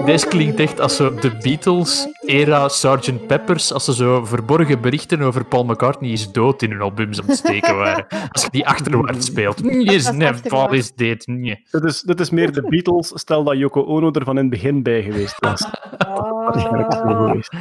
Deze 0.05 0.27
klinkt 0.29 0.61
echt 0.61 0.81
als 0.81 0.97
zo 0.97 1.15
de 1.15 1.37
Beatles-era 1.43 2.69
Sgt. 2.69 3.27
Peppers, 3.27 3.73
als 3.73 3.85
ze 3.85 3.95
zo 3.95 4.25
verborgen 4.25 4.81
berichten 4.81 5.23
over 5.23 5.45
Paul 5.45 5.65
McCartney 5.65 6.11
is 6.11 6.33
dood 6.33 6.63
in 6.63 6.71
hun 6.71 6.81
albums 6.81 7.21
aan 7.21 7.27
het 7.27 7.37
steken 7.37 7.77
waren. 7.77 8.07
Als 8.33 8.43
je 8.43 8.49
die 8.51 8.67
achterwaarts 8.67 9.27
speelt. 9.27 9.61
Yes, 9.63 10.11
never 10.11 10.75
is 10.75 10.93
dit. 10.93 11.27
Nee. 11.27 11.65
Dit 11.71 11.85
is, 11.85 12.01
dit 12.01 12.21
is 12.21 12.31
meer 12.31 12.53
de 12.53 12.63
Beatles, 12.63 13.13
stel 13.15 13.45
dat 13.45 13.57
Yoko 13.57 13.85
Ono 13.85 14.11
er 14.11 14.25
van 14.25 14.37
in 14.37 14.43
het 14.43 14.51
begin 14.51 14.83
bij 14.83 15.03
geweest 15.03 15.37
was. 15.39 15.71
Waarschijnlijk 16.45 16.93
zo 16.93 17.01
geweest. 17.01 17.53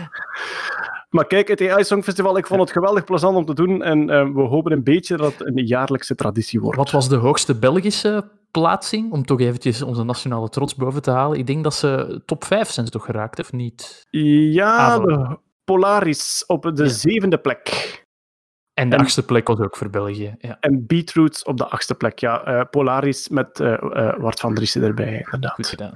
Maar 1.09 1.27
kijk, 1.27 1.47
het 1.47 1.61
AI 1.61 1.83
Songfestival, 1.83 2.37
ik 2.37 2.47
vond 2.47 2.61
het 2.61 2.71
geweldig 2.71 3.03
plezant 3.03 3.35
om 3.37 3.45
te 3.45 3.53
doen 3.53 3.83
en 3.83 4.09
eh, 4.09 4.33
we 4.33 4.41
hopen 4.41 4.71
een 4.71 4.83
beetje 4.83 5.17
dat 5.17 5.33
het 5.37 5.47
een 5.47 5.65
jaarlijkse 5.65 6.15
traditie 6.15 6.59
wordt. 6.61 6.77
Wat 6.77 6.91
was 6.91 7.09
de 7.09 7.15
hoogste 7.15 7.55
Belgische 7.55 8.23
plaatsing? 8.59 9.11
Om 9.11 9.25
toch 9.25 9.39
eventjes 9.39 9.81
onze 9.81 10.03
nationale 10.03 10.49
trots 10.49 10.75
boven 10.75 11.01
te 11.01 11.11
halen. 11.11 11.37
Ik 11.37 11.47
denk 11.47 11.63
dat 11.63 11.73
ze 11.73 12.21
top 12.25 12.43
5 12.43 12.69
zijn 12.69 12.85
ze 12.85 12.91
toch 12.91 13.05
geraakt, 13.05 13.39
of 13.39 13.51
niet? 13.51 14.07
Ja, 14.09 14.99
de 14.99 15.37
Polaris 15.63 16.43
op 16.47 16.71
de 16.73 16.89
zevende 16.89 17.37
plek. 17.37 17.93
En 18.73 18.89
de 18.89 18.95
En- 18.95 19.01
achtste 19.01 19.25
plek 19.25 19.47
was 19.47 19.59
ook 19.59 19.75
voor 19.77 19.89
België. 19.89 20.35
Ja, 20.39 20.57
En 20.59 20.85
Beetroots 20.87 21.43
op 21.43 21.57
de 21.57 21.67
achtste 21.67 21.95
plek. 21.95 22.19
Ja, 22.19 22.43
eh, 22.43 22.61
Polaris 22.69 23.29
met 23.29 23.59
eh 23.59 23.73
eh, 23.73 24.19
Wart 24.19 24.39
van 24.39 24.53
Driessen 24.53 24.83
erbij, 24.83 25.13
inderdaad. 25.23 25.53
goed 25.53 25.67
gedaan. 25.67 25.91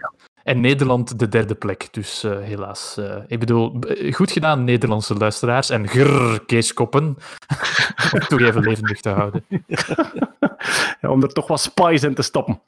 En 0.50 0.60
Nederland 0.60 1.20
de 1.20 1.28
derde 1.28 1.56
plek, 1.56 1.88
dus 1.92 2.24
eh, 2.24 2.40
helaas. 2.40 2.98
eh, 2.98 3.16
ik 3.28 3.40
bedoel, 3.40 3.80
goed 4.12 4.32
gedaan, 4.32 4.64
Nederlandse 4.64 5.14
luisteraars. 5.14 5.70
En 5.70 5.88
grrr, 5.88 6.46
Kees 6.46 6.74
Koppen. 6.74 7.18
Om 8.12 8.20
toch 8.28 8.40
even 8.40 8.62
levendig 8.62 9.02
te 9.02 9.10
houden. 9.10 9.46
Om 11.14 11.24
er 11.24 11.34
toch 11.34 11.48
wat 11.48 11.60
spice 11.60 12.08
in 12.08 12.14
te 12.14 12.22
stoppen. 12.22 12.62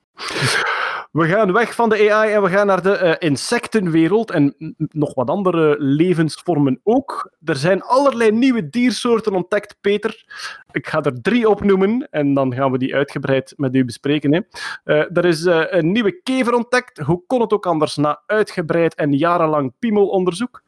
We 1.11 1.27
gaan 1.27 1.51
weg 1.51 1.75
van 1.75 1.89
de 1.89 2.11
AI 2.11 2.31
en 2.33 2.41
we 2.41 2.49
gaan 2.49 2.67
naar 2.67 2.81
de 2.81 2.91
eh, 2.95 3.29
insectenwereld 3.29 4.31
en 4.31 4.55
nog 4.77 5.13
wat 5.13 5.29
andere 5.29 5.75
levensvormen 5.79 6.79
ook. 6.83 7.31
Er 7.45 7.55
zijn 7.55 7.81
allerlei 7.81 8.31
nieuwe 8.31 8.69
diersoorten 8.69 9.33
ontdekt, 9.33 9.75
Peter. 9.81 10.25
Ik 10.71 10.87
ga 10.87 11.01
er 11.01 11.21
drie 11.21 11.49
opnoemen 11.49 12.07
en 12.11 12.33
dan 12.33 12.53
gaan 12.53 12.71
we 12.71 12.77
die 12.77 12.95
uitgebreid 12.95 13.53
met 13.57 13.75
u 13.75 13.85
bespreken. 13.85 14.33
Hè. 14.33 14.39
Eh, 14.83 15.17
er 15.17 15.25
is 15.25 15.45
eh, 15.45 15.63
een 15.69 15.91
nieuwe 15.91 16.21
kever 16.21 16.53
ontdekt. 16.53 16.97
Hoe 16.99 17.23
kon 17.27 17.41
het 17.41 17.53
ook 17.53 17.65
anders 17.65 17.95
na 17.95 18.21
uitgebreid 18.25 18.95
en 18.95 19.13
jarenlang 19.13 19.73
piemelonderzoek? 19.79 20.63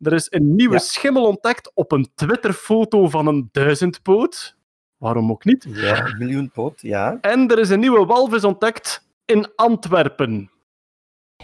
Er 0.00 0.12
is 0.12 0.26
een 0.30 0.54
nieuwe 0.54 0.74
Ja. 0.74 0.80
schimmel 0.80 1.24
ontdekt 1.24 1.70
op 1.74 1.92
een 1.92 2.08
Twitterfoto 2.14 3.08
van 3.08 3.26
een 3.26 3.48
duizendpoot. 3.52 4.56
Waarom 4.96 5.30
ook 5.30 5.44
niet? 5.44 5.66
Ja, 5.68 6.06
een 6.06 6.18
miljoen 6.18 6.50
poot, 6.50 6.80
ja. 6.80 7.18
En 7.20 7.48
er 7.48 7.58
is 7.58 7.68
een 7.70 7.80
nieuwe 7.80 8.06
walvis 8.06 8.44
ontdekt 8.44 9.05
in 9.26 9.48
Antwerpen. 9.56 10.50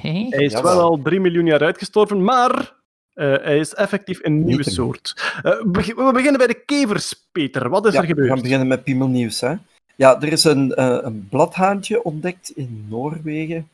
Hij 0.01 0.29
is 0.29 0.53
wel 0.61 0.81
al 0.81 1.01
3 1.03 1.21
miljoen 1.21 1.47
jaar 1.47 1.63
uitgestorven, 1.63 2.25
maar 2.25 2.81
Eh, 3.15 3.27
hij 3.43 3.59
is 3.59 3.75
effectief 3.75 4.19
een 4.25 4.45
nieuwe 4.45 4.63
Niet 4.65 4.73
soort. 4.75 5.13
Eh, 5.37 5.43
we 5.43 5.69
beg- 5.69 5.95
we 5.95 6.11
beginnen 6.13 6.39
bij 6.39 6.47
de 6.47 6.63
kevers, 6.65 7.27
Peter. 7.33 7.69
Wat 7.69 7.87
is 7.87 7.93
Ja, 7.93 8.01
er 8.01 8.07
we 8.07 8.15
gaan 8.15 8.23
gebeurd? 8.23 8.43
beginnen 8.43 8.67
met 8.67 8.83
piemelnieuws. 8.85 9.41
Hè. 9.41 9.55
Ja, 9.97 10.21
er 10.21 10.33
is 10.33 10.45
een, 10.45 10.75
eh, 10.75 10.99
een 11.03 11.29
bladhaantje 11.29 12.03
ontdekt 12.05 12.51
in 12.51 12.87
Noorwegen. 12.89 13.69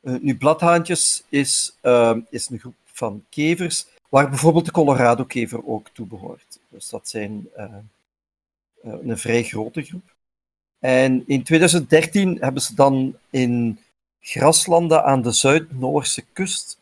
Eh, 0.00 0.14
nu, 0.20 0.36
bladhaantjes 0.36 1.24
is, 1.28 1.76
eh, 1.80 2.16
is 2.30 2.48
een 2.48 2.58
groep 2.58 2.74
van 2.84 3.24
kevers, 3.28 3.86
waar 4.08 4.28
bijvoorbeeld 4.28 4.64
de 4.64 4.70
Colorado-kever 4.72 5.66
ook 5.66 5.88
toe 5.92 6.06
behoort. 6.06 6.58
Dus 6.68 6.88
dat 6.88 7.08
zijn 7.08 7.48
een 8.82 9.18
vrij 9.18 9.42
grote 9.42 9.82
groep. 9.82 10.13
En 10.84 11.22
in 11.26 11.42
2013 11.42 12.38
hebben 12.40 12.62
ze 12.62 12.74
dan 12.74 13.16
in 13.30 13.78
graslanden 14.20 15.04
aan 15.04 15.22
de 15.22 15.32
Zuid-Noorse 15.32 16.24
kust 16.32 16.78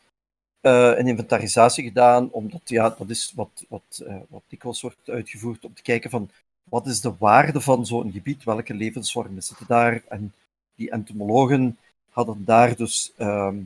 eh, 0.61 0.91
een 0.95 1.07
inventarisatie 1.07 1.83
gedaan, 1.83 2.31
omdat 2.31 2.61
ja, 2.65 2.89
dat 2.89 3.09
is 3.09 3.31
wat, 3.35 3.65
wat, 3.69 4.03
eh, 4.07 4.15
wat 4.29 4.41
dikwijls 4.47 4.81
wordt 4.81 5.09
uitgevoerd 5.09 5.65
om 5.65 5.73
te 5.73 5.81
kijken 5.81 6.09
van 6.09 6.29
wat 6.63 6.87
is 6.87 7.01
de 7.01 7.13
waarde 7.17 7.61
van 7.61 7.85
zo'n 7.85 8.11
gebied, 8.11 8.43
welke 8.43 8.73
levensvormen 8.73 9.43
zitten 9.43 9.67
daar. 9.67 10.03
En 10.07 10.33
die 10.75 10.91
entomologen 10.91 11.77
hadden 12.09 12.45
daar 12.45 12.75
dus 12.75 13.13
ehm, 13.17 13.57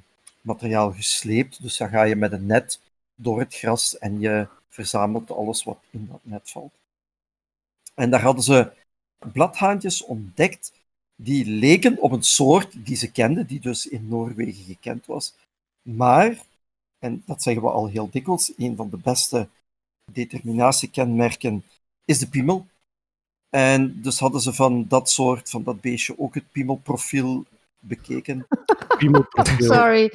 materiaal 0.41 0.91
gesleept. 0.91 1.61
Dus 1.61 1.77
dan 1.77 1.89
ga 1.89 2.03
je 2.03 2.15
met 2.15 2.31
een 2.31 2.45
net 2.45 2.79
door 3.15 3.39
het 3.39 3.55
gras 3.55 3.97
en 3.97 4.19
je 4.19 4.47
verzamelt 4.69 5.31
alles 5.31 5.63
wat 5.63 5.79
in 5.89 6.07
dat 6.11 6.21
net 6.21 6.49
valt. 6.49 6.73
En 7.95 8.09
daar 8.09 8.21
hadden 8.21 8.43
ze 8.43 8.71
bladhaantjes 9.33 10.03
ontdekt 10.03 10.71
die 11.15 11.45
leken 11.45 12.01
op 12.01 12.11
een 12.11 12.23
soort 12.23 12.85
die 12.85 12.95
ze 12.95 13.11
kenden, 13.11 13.47
die 13.47 13.59
dus 13.59 13.87
in 13.87 14.07
Noorwegen 14.07 14.63
gekend 14.63 15.05
was. 15.05 15.35
Maar, 15.81 16.43
en 16.99 17.23
dat 17.25 17.41
zeggen 17.43 17.63
we 17.63 17.69
al 17.69 17.87
heel 17.87 18.09
dikwijls, 18.09 18.53
een 18.57 18.75
van 18.75 18.89
de 18.89 18.97
beste 18.97 19.47
determinatiekenmerken 20.11 21.63
is 22.05 22.19
de 22.19 22.29
piemel. 22.29 22.65
En 23.49 24.01
dus 24.01 24.19
hadden 24.19 24.41
ze 24.41 24.53
van 24.53 24.85
dat 24.87 25.09
soort, 25.09 25.49
van 25.49 25.63
dat 25.63 25.81
beestje, 25.81 26.19
ook 26.19 26.33
het 26.33 26.51
piemelprofiel 26.51 27.45
bekeken. 27.79 28.47
Piemelprofiel. 28.97 29.73
Sorry. 29.73 30.13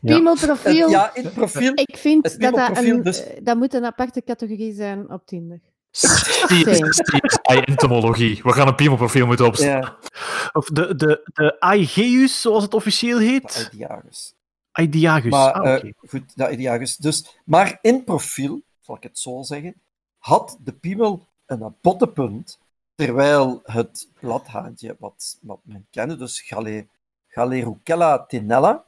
Ja. 0.00 0.14
Piemelprofiel. 0.14 0.90
Ja, 0.90 1.14
in 1.14 1.24
het 1.24 1.34
profiel. 1.34 1.72
Ik 1.74 1.96
vind 1.96 2.24
het 2.24 2.40
dat 2.40 2.54
dat, 2.54 2.76
een, 2.78 3.02
dus- 3.02 3.24
dat 3.42 3.56
moet 3.56 3.74
een 3.74 3.84
aparte 3.84 4.22
categorie 4.22 4.74
zijn 4.74 5.10
op 5.10 5.26
Tinder. 5.26 5.60
CSI-entomologie. 5.94 8.40
We 8.42 8.52
gaan 8.52 8.68
een 8.68 8.74
piemelprofiel 8.74 9.26
moeten 9.26 9.46
opstellen. 9.46 9.80
Ja, 9.82 9.96
Of 10.52 10.66
de, 10.66 10.94
de, 10.96 11.30
de 11.34 11.60
Aegeus, 11.60 12.40
zoals 12.40 12.62
het 12.62 12.74
officieel 12.74 13.18
heet. 13.18 13.68
Aediagus. 13.72 14.34
Aediagus. 14.72 15.30
Maar 15.30 15.52
Ah, 15.52 15.72
eh, 15.72 15.76
oké. 15.76 15.92
goed, 16.08 16.36
de. 16.36 16.96
Dus, 16.96 17.38
maar 17.44 17.78
in 17.82 18.04
profiel, 18.04 18.60
zal 18.80 18.96
ik 18.96 19.02
het 19.02 19.18
zo 19.18 19.42
zeggen, 19.42 19.74
had 20.18 20.56
de 20.60 20.72
piemel 20.72 21.26
een 21.46 21.74
bottenpunt, 21.80 22.58
terwijl 22.94 23.60
het 23.64 24.08
bladhaantje, 24.20 24.96
wat, 24.98 25.38
wat 25.40 25.58
men 25.62 25.86
kende, 25.90 26.16
dus 26.16 26.40
Gale, 26.40 26.86
Galerucella 27.28 28.24
tenella, 28.26 28.84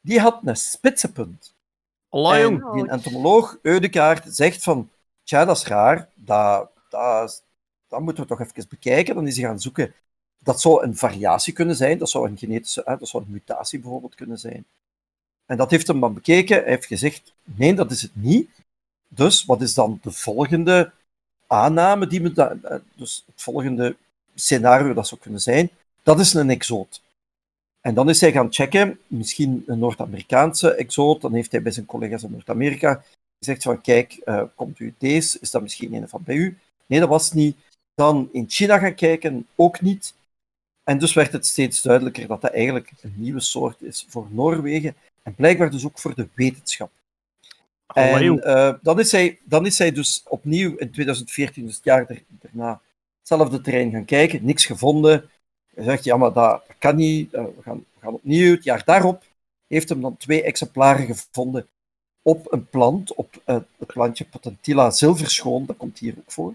die 0.00 0.20
had 0.20 0.40
een 0.44 0.56
spitse 0.56 1.12
punt. 1.12 1.54
Allah, 2.08 2.40
en 2.40 2.64
die 2.72 2.88
entomoloog 2.88 3.58
Eudekaart 3.62 4.24
zegt 4.34 4.62
van, 4.62 4.90
tja, 5.28 5.44
dat 5.44 5.56
is 5.56 5.64
raar, 5.64 6.08
dat, 6.14 6.70
dat, 6.88 7.44
dat 7.88 8.00
moeten 8.00 8.22
we 8.22 8.28
toch 8.28 8.40
even 8.40 8.68
bekijken. 8.68 9.14
Dan 9.14 9.26
is 9.26 9.36
hij 9.36 9.44
gaan 9.44 9.60
zoeken. 9.60 9.94
Dat 10.38 10.60
zou 10.60 10.82
een 10.82 10.96
variatie 10.96 11.52
kunnen 11.52 11.76
zijn, 11.76 11.98
dat 11.98 12.10
zou 12.10 12.28
een 12.28 12.38
genetische, 12.38 12.82
dat 12.98 13.08
zou 13.08 13.22
een 13.22 13.32
mutatie 13.32 13.80
bijvoorbeeld 13.80 14.14
kunnen 14.14 14.38
zijn. 14.38 14.64
En 15.46 15.56
dat 15.56 15.70
heeft 15.70 15.86
hem 15.86 16.00
dan 16.00 16.14
bekeken. 16.14 16.56
Hij 16.56 16.68
heeft 16.68 16.86
gezegd, 16.86 17.32
nee, 17.44 17.74
dat 17.74 17.90
is 17.90 18.02
het 18.02 18.10
niet. 18.14 18.50
Dus 19.08 19.44
wat 19.44 19.60
is 19.60 19.74
dan 19.74 19.98
de 20.02 20.12
volgende 20.12 20.92
aanname 21.46 22.06
die 22.06 22.32
da- 22.32 22.56
eh, 22.62 22.78
dus 22.94 23.24
het 23.26 23.42
volgende 23.42 23.96
scenario 24.34 24.94
dat 24.94 25.08
zou 25.08 25.20
kunnen 25.20 25.40
zijn? 25.40 25.70
Dat 26.02 26.20
is 26.20 26.34
een 26.34 26.50
exoot. 26.50 27.02
En 27.80 27.94
dan 27.94 28.08
is 28.08 28.20
hij 28.20 28.32
gaan 28.32 28.52
checken, 28.52 29.00
misschien 29.06 29.64
een 29.66 29.78
Noord-Amerikaanse 29.78 30.74
exoot. 30.74 31.20
Dan 31.20 31.34
heeft 31.34 31.52
hij 31.52 31.62
bij 31.62 31.72
zijn 31.72 31.86
collega's 31.86 32.22
in 32.22 32.30
Noord-Amerika 32.30 33.02
gezegd 33.38 33.62
van, 33.62 33.80
kijk, 33.80 34.12
eh, 34.12 34.42
komt 34.54 34.78
u 34.78 34.94
deze? 34.98 35.38
Is 35.40 35.50
dat 35.50 35.62
misschien 35.62 35.94
een 35.94 36.08
van 36.08 36.22
bij 36.24 36.34
u? 36.34 36.58
Nee, 36.86 37.00
dat 37.00 37.08
was 37.08 37.32
niet. 37.32 37.56
Dan 37.94 38.28
in 38.32 38.44
China 38.48 38.78
gaan 38.78 38.94
kijken, 38.94 39.46
ook 39.54 39.80
niet. 39.80 40.14
En 40.84 40.98
dus 40.98 41.14
werd 41.14 41.32
het 41.32 41.46
steeds 41.46 41.82
duidelijker 41.82 42.26
dat 42.26 42.40
dat 42.40 42.52
eigenlijk 42.52 42.92
een 43.00 43.14
nieuwe 43.16 43.40
soort 43.40 43.82
is 43.82 44.06
voor 44.08 44.26
Noorwegen 44.30 44.94
en 45.22 45.34
blijkbaar 45.34 45.70
dus 45.70 45.84
ook 45.84 45.98
voor 45.98 46.14
de 46.14 46.28
wetenschap. 46.34 46.90
En 47.94 48.42
eh, 48.42 48.74
dan, 48.82 49.00
is 49.00 49.12
hij, 49.12 49.38
dan 49.44 49.66
is 49.66 49.78
hij 49.78 49.92
dus 49.92 50.22
opnieuw 50.28 50.76
in 50.76 50.90
2014, 50.90 51.64
dus 51.66 51.74
het 51.74 51.84
jaar 51.84 52.06
der- 52.06 52.22
daarna, 52.28 52.80
hetzelfde 53.18 53.60
terrein 53.60 53.90
gaan 53.90 54.04
kijken, 54.04 54.44
niks 54.44 54.66
gevonden. 54.66 55.30
Hij 55.74 55.84
zegt, 55.84 56.04
ja, 56.04 56.16
maar 56.16 56.32
dat, 56.32 56.66
dat 56.66 56.76
kan 56.78 56.96
niet, 56.96 57.34
eh, 57.34 57.44
we, 57.44 57.62
gaan, 57.62 57.78
we 57.78 58.00
gaan 58.00 58.14
opnieuw. 58.14 58.54
Het 58.54 58.64
jaar 58.64 58.84
daarop 58.84 59.24
heeft 59.66 59.88
hem 59.88 60.00
dan 60.00 60.16
twee 60.16 60.42
exemplaren 60.42 61.06
gevonden 61.06 61.68
op 62.28 62.52
een 62.52 62.66
plant, 62.68 63.14
op 63.14 63.42
eh, 63.44 63.56
het 63.78 63.92
plantje 63.92 64.24
Potentilla 64.24 64.90
zilverschoon, 64.90 65.66
dat 65.66 65.76
komt 65.76 65.98
hier 65.98 66.14
ook 66.18 66.32
voor. 66.32 66.54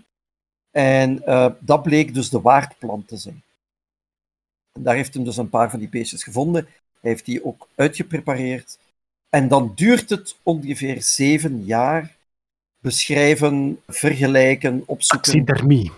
En 0.72 1.26
eh, 1.26 1.52
dat 1.60 1.84
bleek 1.84 2.14
dus 2.14 2.30
de 2.30 2.42
waardplant 2.42 3.08
te 3.08 3.18
zijn. 3.18 3.44
En 4.72 4.84
daar 4.84 4.96
heeft 4.96 5.14
hem 5.14 5.24
dus 5.24 5.38
een 5.38 5.50
paar 5.50 5.70
van 5.70 5.80
die 5.80 5.90
beestjes 5.90 6.24
gevonden. 6.24 6.68
Hij 7.00 7.12
heeft 7.12 7.26
die 7.26 7.46
ook 7.46 7.68
uitgeprepareerd. 7.76 8.80
En 9.30 9.48
dan 9.48 9.72
duurt 9.76 10.10
het 10.10 10.36
ongeveer 10.44 11.02
zeven 11.02 11.64
jaar 11.66 12.16
beschrijven, 12.80 13.82
vergelijken, 13.88 14.84
opzoeken. 14.86 15.32
Taxidermie. 15.32 15.92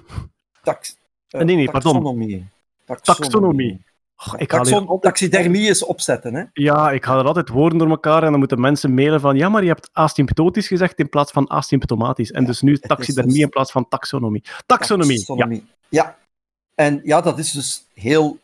Tax, 0.63 0.98
eh, 1.29 1.41
Nee, 1.41 1.55
nee, 1.55 1.72
pardon. 1.72 1.94
taxonomie. 1.94 2.46
Taxonomie. 2.86 3.82
Och, 4.17 4.34
ik 4.34 4.39
hier 4.39 4.48
Taxon, 4.48 4.88
altijd- 4.88 5.01
taxidermie 5.01 5.69
is 5.69 5.84
opzetten, 5.84 6.34
hè? 6.34 6.43
Ja, 6.53 6.91
ik 6.91 7.03
haal 7.03 7.19
er 7.19 7.25
altijd 7.25 7.50
woorden 7.50 7.77
door 7.77 7.89
elkaar 7.89 8.24
en 8.24 8.29
dan 8.29 8.39
moeten 8.39 8.60
mensen 8.60 8.93
mailen 8.93 9.22
van 9.22 9.36
ja, 9.38 9.50
maar 9.50 9.62
je 9.62 9.67
hebt 9.67 9.89
asymptotisch 9.93 10.67
gezegd 10.67 11.00
in 11.00 11.10
plaats 11.10 11.31
van 11.31 11.50
asymptomatisch. 11.50 12.31
En 12.31 12.45
dus 12.45 12.62
nu 12.62 12.77
taxidermie 12.93 13.34
dus- 13.34 13.43
in 13.43 13.50
plaats 13.50 13.72
van 13.72 13.88
taxonomie. 13.88 14.43
Taxonomie, 14.65 15.19
ja. 15.19 15.25
Taxonomie. 15.25 15.65
Ja. 15.89 16.17
En 16.75 17.01
ja, 17.03 17.22
dat 17.22 17.39
is 17.39 17.51
dus 17.51 17.86
heel, 17.93 18.38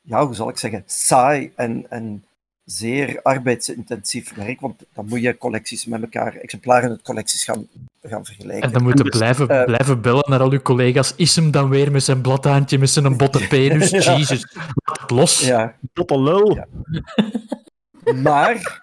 ja, 0.00 0.26
hoe 0.26 0.34
zal 0.34 0.48
ik 0.48 0.58
zeggen, 0.58 0.82
saai 0.86 1.52
en, 1.54 1.86
en 1.90 2.24
zeer 2.64 3.20
arbeidsintensief 3.22 4.34
werk, 4.34 4.60
want 4.60 4.82
dan 4.94 5.06
moet 5.08 5.20
je 5.20 5.38
collecties 5.38 5.86
met 5.86 6.02
elkaar, 6.02 6.36
exemplaren 6.36 6.90
uit 6.90 7.02
collecties 7.02 7.44
gaan, 7.44 7.66
gaan 8.02 8.24
vergelijken. 8.24 8.62
En 8.62 8.72
dan 8.72 8.82
moeten 8.82 9.04
dus, 9.04 9.18
blijven, 9.18 9.48
eh, 9.48 9.64
blijven 9.64 10.00
bellen 10.00 10.30
naar 10.30 10.40
al 10.40 10.50
uw 10.50 10.62
collega's. 10.62 11.14
Is 11.16 11.36
hem 11.36 11.50
dan 11.50 11.68
weer 11.68 11.90
met 11.90 12.02
zijn 12.02 12.20
bladhaantje, 12.20 12.78
met 12.78 12.90
zijn 12.90 13.16
botte 13.16 13.46
penis? 13.48 13.90
Ja. 13.90 14.16
Jezus, 14.16 14.54
laat 14.74 15.00
het 15.00 15.10
los. 15.10 15.40
Ja, 15.40 15.76
Dotte 15.92 16.20
lul. 16.20 16.54
Ja. 16.54 16.66
maar 18.14 18.82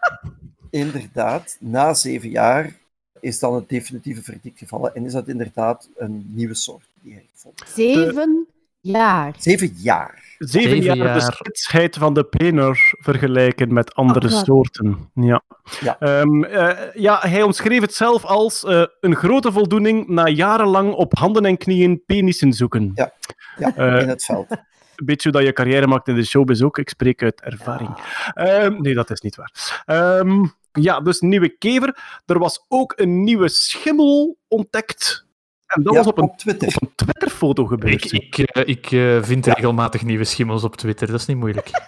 inderdaad, 0.69 1.57
na 1.59 1.93
zeven 1.93 2.29
jaar 2.29 2.79
is 3.19 3.39
dan 3.39 3.55
het 3.55 3.69
definitieve 3.69 4.23
verdict 4.23 4.59
gevallen 4.59 4.95
en 4.95 5.05
is 5.05 5.13
dat 5.13 5.27
inderdaad 5.27 5.89
een 5.97 6.31
nieuwe 6.33 6.55
soort 6.55 6.85
die 7.01 7.13
hij 7.13 7.25
gevonden 7.33 7.65
heeft. 7.65 7.75
Zeven 7.75 8.47
jaar. 8.81 9.35
Zeven 9.39 9.73
jaar. 9.77 10.30
Zeven, 10.47 10.69
Zeven 10.83 10.95
jaar, 10.95 11.13
de 11.13 11.21
spitsheid 11.21 11.95
van 11.97 12.13
de 12.13 12.23
pener 12.23 12.93
vergelijken 12.99 13.73
met 13.73 13.93
andere 13.93 14.27
Oh, 14.27 14.33
God. 14.33 14.45
soorten. 14.45 15.09
Ja. 15.13 15.41
Ja. 15.79 15.99
Ehm, 15.99 16.43
eh, 16.43 16.77
ja, 16.93 17.19
hij 17.21 17.41
omschreef 17.41 17.81
het 17.81 17.93
zelf 17.93 18.25
als 18.25 18.63
eh, 18.63 18.83
een 18.99 19.15
grote 19.15 19.51
voldoening 19.51 20.07
na 20.07 20.27
jarenlang 20.27 20.93
op 20.93 21.17
handen 21.17 21.45
en 21.45 21.57
knieën 21.57 22.03
penissen 22.05 22.53
zoeken. 22.53 22.91
Ja. 22.95 23.13
Ja, 23.57 23.75
Eh, 23.75 24.01
in 24.01 24.09
het 24.09 24.23
veld. 24.23 24.45
Een 24.95 25.05
beetje 25.07 25.29
hoe 25.29 25.37
dat 25.39 25.47
je 25.47 25.53
carrière 25.53 25.87
maakt 25.87 26.07
in 26.07 26.15
de 26.15 26.23
showbiz 26.25 26.61
ook. 26.61 26.77
Ik 26.77 26.89
spreek 26.89 27.23
uit 27.23 27.41
ervaring. 27.41 27.89
Ehm, 28.33 28.81
nee, 28.81 28.93
dat 28.93 29.09
is 29.09 29.21
niet 29.21 29.35
waar. 29.35 29.81
Ehm, 29.85 30.45
ja, 30.71 30.99
dus 30.99 31.19
nieuwe 31.19 31.49
kever. 31.49 32.19
Er 32.25 32.39
was 32.39 32.65
ook 32.67 32.93
een 32.95 33.23
nieuwe 33.23 33.49
schimmel 33.49 34.37
ontdekt. 34.47 35.25
En 35.65 35.83
dat 35.83 35.93
Ja, 35.93 35.99
was 35.99 36.07
op 36.07 36.17
een, 36.17 36.23
op 36.23 36.37
Twitter. 36.37 36.67
op 36.67 36.81
een 36.81 36.91
Twitter-foto 37.21 37.65
gebeurd. 37.65 38.11
Ik, 38.11 38.37
ik, 38.37 38.37
eh, 38.37 38.67
ik 38.67 38.91
eh, 38.91 39.23
vind 39.23 39.45
Ja. 39.45 39.53
regelmatig 39.53 40.03
nieuwe 40.03 40.23
schimmels 40.23 40.63
op 40.63 40.75
Twitter, 40.75 41.07
dat 41.07 41.19
is 41.19 41.25
niet 41.25 41.37
moeilijk. 41.37 41.69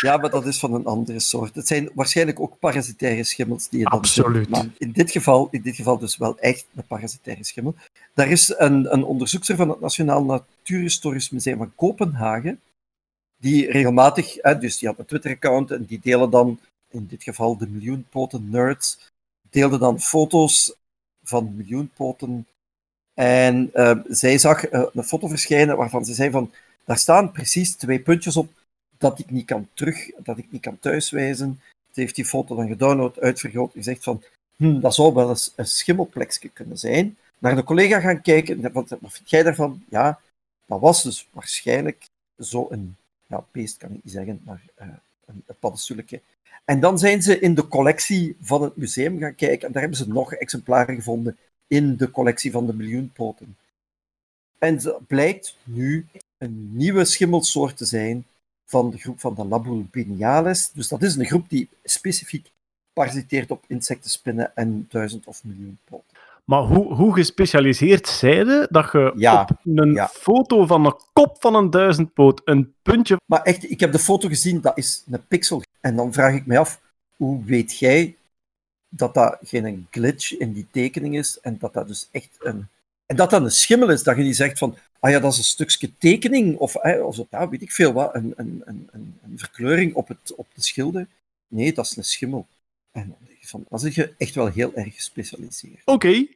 Ja, 0.00 0.16
maar 0.16 0.30
dat 0.30 0.46
is 0.46 0.58
van 0.58 0.74
een 0.74 0.84
andere 0.86 1.20
soort. 1.20 1.54
Het 1.54 1.66
zijn 1.66 1.90
waarschijnlijk 1.94 2.40
ook 2.40 2.58
parasitaire 2.58 3.24
schimmels 3.24 3.68
die 3.68 3.78
je 3.78 3.84
dan 3.84 3.98
Absoluut. 3.98 4.48
Maar 4.48 4.66
in 4.78 4.92
dit, 4.92 5.10
geval, 5.10 5.48
in 5.50 5.62
dit 5.62 5.76
geval 5.76 5.98
dus 5.98 6.16
wel 6.16 6.38
echt 6.38 6.66
een 6.74 6.86
parasitaire 6.86 7.44
schimmel. 7.44 7.74
Daar 8.14 8.28
is 8.28 8.54
een, 8.56 8.92
een 8.92 9.04
onderzoekster 9.04 9.56
van 9.56 9.68
het 9.68 9.80
Nationaal 9.80 10.24
Natuurhistorisch 10.24 11.30
Museum 11.30 11.56
van 11.56 11.72
Kopenhagen, 11.74 12.60
die 13.36 13.70
regelmatig, 13.70 14.34
hè, 14.40 14.58
dus 14.58 14.78
die 14.78 14.88
had 14.88 14.98
een 14.98 15.06
Twitter-account 15.06 15.70
en 15.70 15.84
die 15.84 16.00
delen 16.02 16.30
dan, 16.30 16.58
in 16.90 17.06
dit 17.06 17.22
geval 17.22 17.56
de 17.56 17.68
miljoenpoten 17.68 18.50
nerds, 18.50 18.98
deelden 19.50 19.80
dan 19.80 20.00
foto's 20.00 20.74
van 21.28 21.56
miljoenpoten. 21.56 22.46
En 23.14 23.70
eh, 23.72 23.98
zij 24.08 24.38
zag 24.38 24.64
eh, 24.64 24.84
een 24.92 25.04
foto 25.04 25.28
verschijnen 25.28 25.76
waarvan 25.76 26.04
ze 26.04 26.14
zei 26.14 26.30
van, 26.30 26.52
daar 26.84 26.98
staan 26.98 27.32
precies 27.32 27.74
twee 27.74 28.00
puntjes 28.00 28.36
op 28.36 28.52
dat 28.98 29.18
ik 29.18 29.30
niet 29.30 29.46
kan 29.46 29.68
terug, 29.74 30.10
dat 30.18 30.38
ik 30.38 30.46
niet 30.50 30.62
kan 30.62 30.78
thuiswijzen. 30.78 31.60
heeft 31.94 32.14
die 32.14 32.24
foto 32.24 32.56
dan 32.56 32.68
gedownload, 32.68 33.20
uitvergroot 33.20 33.74
en 33.74 33.82
gezegd 33.82 34.02
van 34.02 34.22
hm, 34.56 34.80
dat 34.80 34.94
zou 34.94 35.14
wel 35.14 35.28
eens 35.28 35.52
een 35.56 35.66
schimmelplekje 35.66 36.48
kunnen 36.48 36.78
zijn. 36.78 37.16
Naar 37.38 37.56
de 37.56 37.64
collega 37.64 38.00
gaan 38.00 38.22
kijken, 38.22 38.64
en 38.64 38.72
wat, 38.72 38.88
wat 38.88 39.12
vind 39.12 39.30
jij 39.30 39.42
daarvan? 39.42 39.84
Ja, 39.88 40.20
dat 40.66 40.80
was 40.80 41.02
dus 41.02 41.28
waarschijnlijk 41.30 42.06
zo'n 42.36 42.96
ja, 43.26 43.44
beest, 43.50 43.76
kan 43.76 43.90
ik 43.90 44.04
niet 44.04 44.12
zeggen, 44.12 44.40
maar 44.44 44.62
eh, 44.74 44.88
een, 45.26 45.44
een. 45.60 46.20
En 46.64 46.80
dan 46.80 46.98
zijn 46.98 47.22
ze 47.22 47.38
in 47.38 47.54
de 47.54 47.68
collectie 47.68 48.36
van 48.40 48.62
het 48.62 48.76
museum 48.76 49.18
gaan 49.18 49.34
kijken 49.34 49.66
en 49.66 49.72
daar 49.72 49.82
hebben 49.82 50.00
ze 50.00 50.08
nog 50.08 50.32
exemplaren 50.32 50.94
gevonden 50.94 51.36
in 51.66 51.96
de 51.96 52.10
collectie 52.10 52.50
van 52.50 52.66
de 52.66 52.74
miljoenpoten. 52.74 53.56
En 54.58 54.80
ze 54.80 54.98
blijkt 55.06 55.56
nu 55.64 56.06
een 56.38 56.76
nieuwe 56.76 57.04
schimmelsoort 57.04 57.76
te 57.76 57.84
zijn 57.84 58.26
van 58.64 58.90
de 58.90 58.98
groep 58.98 59.20
van 59.20 59.34
de 59.34 59.44
Labulbiniales. 59.44 60.70
Dus 60.72 60.88
dat 60.88 61.02
is 61.02 61.16
een 61.16 61.26
groep 61.26 61.48
die 61.48 61.68
specifiek 61.84 62.50
parasiteert 62.92 63.50
op 63.50 63.64
insectenspinnen 63.66 64.56
en 64.56 64.86
duizend 64.88 65.26
of 65.26 65.44
miljoen 65.44 65.78
poten. 65.84 66.15
Maar 66.46 66.62
hoe, 66.62 66.94
hoe 66.94 67.14
gespecialiseerd 67.14 68.08
zijde 68.08 68.66
dat 68.70 68.92
je 68.92 69.12
Ja, 69.16 69.40
op 69.40 69.58
een 69.64 69.92
ja. 69.92 70.08
foto 70.08 70.66
van 70.66 70.86
een 70.86 70.96
kop 71.12 71.36
van 71.40 71.54
een 71.54 71.70
duizendpoot 71.70 72.40
een 72.44 72.74
puntje... 72.82 73.16
Maar 73.26 73.42
echt, 73.42 73.70
ik 73.70 73.80
heb 73.80 73.92
de 73.92 73.98
foto 73.98 74.28
gezien, 74.28 74.60
dat 74.60 74.78
is 74.78 75.04
een 75.10 75.26
pixel. 75.26 75.62
En 75.80 75.96
dan 75.96 76.12
vraag 76.12 76.34
ik 76.34 76.46
me 76.46 76.58
af, 76.58 76.80
hoe 77.16 77.44
weet 77.44 77.78
jij 77.78 78.16
dat 78.88 79.14
dat 79.14 79.38
geen 79.42 79.86
glitch 79.90 80.32
in 80.32 80.52
die 80.52 80.66
tekening 80.70 81.16
is 81.16 81.40
en 81.40 81.58
dat 81.58 81.72
dat 81.72 81.88
dus 81.88 82.08
echt 82.10 82.36
een... 82.38 82.68
En 83.06 83.16
dat 83.16 83.30
dat 83.30 83.42
een 83.42 83.50
schimmel 83.50 83.90
is, 83.90 84.02
dat 84.02 84.16
je 84.16 84.22
niet 84.22 84.36
zegt 84.36 84.58
van, 84.58 84.76
ah 85.00 85.10
ja, 85.10 85.18
dat 85.18 85.32
is 85.32 85.38
een 85.38 85.44
stukje 85.44 85.96
tekening, 85.98 86.56
of, 86.56 86.76
of 86.76 87.20
ja, 87.30 87.48
weet 87.48 87.62
ik 87.62 87.72
veel 87.72 87.92
wat, 87.92 88.14
een, 88.14 88.32
een, 88.36 88.62
een, 88.64 88.88
een 88.92 89.38
verkleuring 89.38 89.94
op, 89.94 90.08
het, 90.08 90.34
op 90.34 90.46
de 90.54 90.62
schilder. 90.62 91.06
Nee, 91.48 91.72
dat 91.72 91.84
is 91.84 91.96
een 91.96 92.04
schimmel. 92.04 92.46
En 92.92 93.16
van, 93.48 93.64
dan 93.68 93.78
zit 93.78 93.94
je 93.94 94.14
echt 94.18 94.34
wel 94.34 94.46
heel 94.46 94.74
erg 94.74 94.94
gespecialiseerd. 94.94 95.82
Oké. 95.84 96.26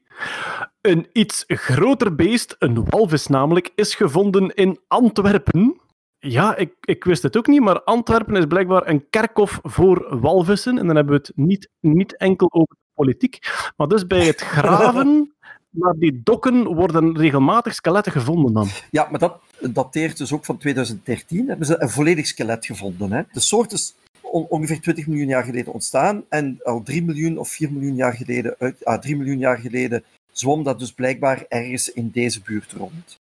Een 0.81 1.07
iets 1.13 1.45
groter 1.47 2.15
beest, 2.15 2.57
een 2.59 2.85
walvis 2.85 3.27
namelijk, 3.27 3.73
is 3.75 3.95
gevonden 3.95 4.55
in 4.55 4.79
Antwerpen. 4.89 5.81
Ja, 6.19 6.57
ik, 6.57 6.75
ik 6.81 7.05
wist 7.05 7.23
het 7.23 7.37
ook 7.37 7.47
niet, 7.47 7.61
maar 7.61 7.83
Antwerpen 7.83 8.37
is 8.37 8.47
blijkbaar 8.47 8.89
een 8.89 9.09
kerkhof 9.11 9.59
voor 9.63 10.21
walvissen. 10.21 10.79
En 10.79 10.87
dan 10.87 10.97
hebben 10.97 11.15
we 11.15 11.21
het 11.27 11.33
niet, 11.37 11.69
niet 11.81 12.17
enkel 12.17 12.49
over 12.53 12.75
de 12.75 12.91
politiek, 12.95 13.39
maar 13.77 13.89
dus 13.89 14.07
bij 14.07 14.27
het 14.27 14.41
graven 14.57 15.35
naar 15.71 15.95
die 15.95 16.21
dokken 16.25 16.65
worden 16.65 17.17
regelmatig 17.17 17.75
skeletten 17.75 18.13
gevonden 18.13 18.53
dan. 18.53 18.69
Ja, 18.91 19.09
maar 19.11 19.21
dat 19.21 19.41
dateert 19.61 20.19
dus 20.19 20.33
ook 20.33 20.45
van 20.45 20.59
2013. 20.59 21.49
Hebben 21.49 21.67
ze 21.67 21.83
een 21.83 21.91
volledig 21.91 22.27
skelet 22.27 22.67
gevonden. 22.67 23.13
Hè? 23.13 23.23
De 23.33 23.41
soort 23.41 23.73
is 23.73 23.95
on- 24.31 24.47
ongeveer 24.49 24.81
20 24.81 25.07
miljoen 25.07 25.29
jaar 25.29 25.45
geleden 25.45 25.73
ontstaan. 25.73 26.25
En 26.29 26.59
al 26.63 26.83
3 26.83 27.05
miljoen 27.05 27.39
of 27.39 27.49
4 27.49 27.73
miljoen 27.73 27.95
jaar 27.97 28.13
geleden, 28.15 28.55
uit, 28.59 28.85
ah, 28.85 29.01
3 29.01 29.17
miljoen 29.17 29.39
jaar 29.39 29.59
geleden 29.59 30.05
zwom 30.33 30.63
dat 30.65 30.79
dus 30.79 30.93
blijkbaar 30.93 31.45
ergens 31.49 31.93
in 31.93 32.11
deze 32.11 32.41
buurt 32.41 32.73
rond. 32.73 33.19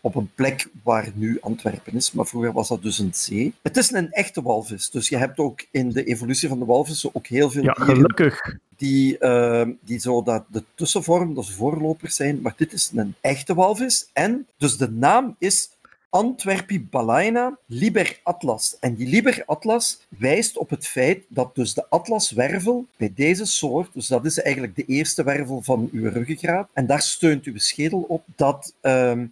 Op 0.00 0.14
een 0.14 0.30
plek 0.34 0.68
waar 0.82 1.08
nu 1.14 1.40
Antwerpen 1.40 1.92
is, 1.94 2.12
maar 2.12 2.26
vroeger 2.26 2.52
was 2.52 2.68
dat 2.68 2.82
dus 2.82 2.98
een 2.98 3.14
zee. 3.14 3.54
Het 3.62 3.76
is 3.76 3.90
een 3.92 4.10
echte 4.12 4.42
walvis, 4.42 4.90
dus 4.90 5.08
je 5.08 5.16
hebt 5.16 5.38
ook 5.38 5.66
in 5.70 5.90
de 5.90 6.04
evolutie 6.04 6.48
van 6.48 6.58
de 6.58 6.64
walvissen 6.64 7.10
ook 7.12 7.26
heel 7.26 7.50
veel 7.50 7.62
Ja, 7.62 7.72
gelukkig. 7.78 8.56
die, 8.76 9.18
eh, 9.18 9.68
die 9.84 9.98
zo 9.98 10.22
dat 10.22 10.44
de 10.50 10.64
tussenvorm, 10.74 11.34
dat 11.34 11.44
is 11.44 11.50
voorlopers 11.52 12.14
zijn, 12.16 12.40
maar 12.40 12.54
dit 12.56 12.72
is 12.72 12.90
een 12.94 13.14
echte 13.20 13.54
walvis. 13.54 14.10
En 14.12 14.46
dus 14.56 14.76
de 14.76 14.90
naam 14.90 15.36
is 15.38 15.70
Antwerpibalaena 16.10 17.58
liber 17.66 18.20
atlas. 18.22 18.76
En 18.80 18.94
die 18.94 19.08
liber 19.08 19.42
atlas 19.46 20.00
wijst 20.08 20.56
op 20.56 20.70
het 20.70 20.86
feit 20.86 21.24
dat 21.28 21.54
dus 21.54 21.74
de 21.74 21.88
atlaswervel 21.88 22.86
bij 22.96 23.12
deze 23.14 23.44
soort, 23.44 23.90
dus 23.92 24.06
dat 24.06 24.24
is 24.24 24.40
eigenlijk 24.40 24.76
de 24.76 24.84
eerste 24.84 25.24
wervel 25.24 25.62
van 25.62 25.88
uw 25.92 26.10
ruggengraat, 26.10 26.68
en 26.72 26.86
daar 26.86 27.02
steunt 27.02 27.44
uw 27.44 27.58
schedel 27.58 28.04
op, 28.08 28.24
dat 28.36 28.74
ehm, 28.80 29.26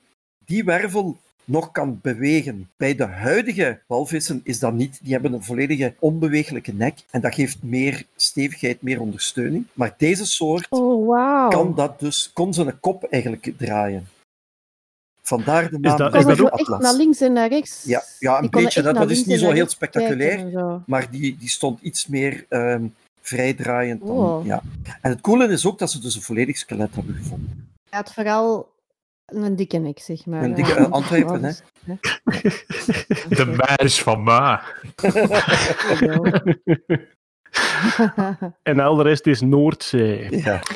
die 0.45 0.64
wervel 0.64 1.16
nog 1.47 1.71
kan 1.73 1.99
bewegen. 2.02 2.71
Bij 2.76 2.95
de 2.95 3.04
huidige 3.04 3.80
walvissen 3.87 4.40
is 4.45 4.59
dat 4.59 4.73
niet. 4.73 4.99
Die 5.02 5.12
hebben 5.12 5.33
een 5.33 5.45
volledige 5.45 5.95
onbeweeglijke 5.99 6.73
nek 6.73 6.99
en 7.11 7.21
dat 7.21 7.35
geeft 7.35 7.62
meer 7.62 8.04
stevigheid, 8.16 8.83
meer 8.83 9.00
ondersteuning. 9.00 9.66
Maar 9.73 9.95
deze 9.99 10.26
soort 10.26 10.66
Oh, 10.71 11.49
kan 11.49 11.75
dat 11.75 12.00
dus, 12.00 12.30
kon 12.33 12.54
zijn 12.54 12.80
kop 12.80 13.04
eigenlijk 13.04 13.52
draaien. 13.56 14.09
Vandaar 15.26 15.70
de 15.70 15.78
naam 15.78 15.96
dat- 15.96 16.14
is 16.14 16.24
dat 16.24 16.40
ook 16.40 16.48
echt 16.58 16.68
naar 16.80 16.94
links 16.94 17.20
en 17.20 17.32
naar 17.32 17.48
rechts. 17.48 17.82
Ja, 17.84 18.02
ja 18.18 18.42
een 18.42 18.50
beetje. 18.50 18.82
Dat, 18.82 18.94
dat 18.94 19.10
is 19.10 19.24
niet 19.24 19.38
zo 19.40 19.50
heel 19.50 19.68
spectaculair, 19.68 20.46
maar 20.86 21.10
die, 21.10 21.36
die 21.36 21.48
stond 21.48 21.80
iets 21.80 22.06
meer 22.06 22.44
ehm 22.48 22.84
vrijdraaiend. 23.20 24.00
Dan, 24.06 24.16
Oh. 24.16 24.46
ja. 24.46 24.62
En 25.00 25.10
het 25.10 25.20
coole 25.20 25.48
is 25.48 25.66
ook 25.66 25.78
dat 25.78 25.90
ze 25.90 26.00
dus 26.00 26.14
een 26.14 26.22
volledig 26.22 26.56
skelet 26.58 26.94
hebben 26.94 27.14
gevonden. 27.14 27.68
Hij 27.90 27.98
had 27.98 28.12
vooral 28.12 28.68
een 29.26 29.56
dikke 29.56 29.76
nek, 29.78 29.98
zeg 29.98 30.26
maar. 30.26 30.42
Een 30.42 30.48
Ja, 30.50 30.54
dikke, 30.54 30.74
eh, 30.74 30.90
Antwerpen, 30.90 31.44
hè. 31.44 31.52
De 33.36 33.56
meis 33.76 34.02
van 34.02 34.22
ma. 34.22 34.62
En 38.62 38.80
al 38.80 38.94
de 38.96 39.02
rest 39.02 39.26
is 39.26 39.40
Noordzee. 39.40 40.42
Ja. 40.42 40.60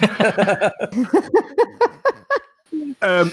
Ehm, 2.99 3.29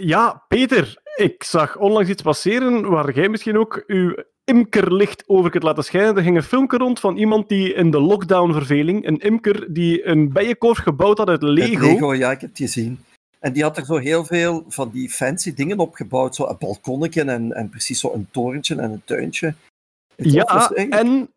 ja, 0.00 0.44
Peter, 0.48 0.96
ik 1.16 1.42
zag 1.42 1.76
onlangs 1.76 2.08
iets 2.10 2.22
passeren 2.22 2.88
waar 2.90 3.12
jij 3.14 3.28
misschien 3.28 3.58
ook 3.58 3.82
uw 3.86 4.14
imkerlicht 4.44 5.24
over 5.26 5.50
kunt 5.50 5.62
laten 5.62 5.84
schijnen. 5.84 6.16
Er 6.16 6.22
ging 6.22 6.36
een 6.36 6.42
filmpje 6.42 6.78
rond 6.78 7.00
van 7.00 7.16
iemand 7.16 7.48
die 7.48 7.72
in 7.74 7.90
de 7.90 8.00
lockdown-verveling, 8.00 9.06
een 9.06 9.18
imker 9.18 9.72
die 9.72 10.06
een 10.06 10.32
bijenkorf 10.32 10.78
gebouwd 10.78 11.18
had 11.18 11.28
uit 11.28 11.42
Lego. 11.42 11.86
Lego, 11.86 12.14
ja, 12.14 12.30
ik 12.30 12.40
heb 12.40 12.50
het 12.50 12.58
gezien. 12.58 13.04
En 13.40 13.52
die 13.52 13.62
had 13.62 13.76
er 13.76 13.84
zo 13.84 13.96
heel 13.96 14.24
veel 14.24 14.64
van 14.68 14.90
die 14.92 15.10
fancy 15.10 15.54
dingen 15.54 15.78
opgebouwd. 15.78 16.34
Zo 16.34 16.46
een 16.46 16.56
balkonnetje 16.58 17.22
en, 17.22 17.52
en 17.52 17.68
precies 17.68 18.00
zo 18.00 18.12
een 18.14 18.28
torentje 18.30 18.74
en 18.76 18.92
een 18.92 19.02
tuintje. 19.04 19.54
Het 20.16 20.32
Ja, 20.32 20.44
echt- 20.44 20.72
en 20.72 21.30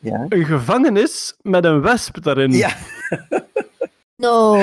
ja. 0.00 0.26
een 0.28 0.44
gevangenis 0.44 1.34
met 1.40 1.64
een 1.64 1.80
wesp 1.80 2.22
daarin. 2.22 2.52
Ja. 2.52 2.76
No. 4.22 4.56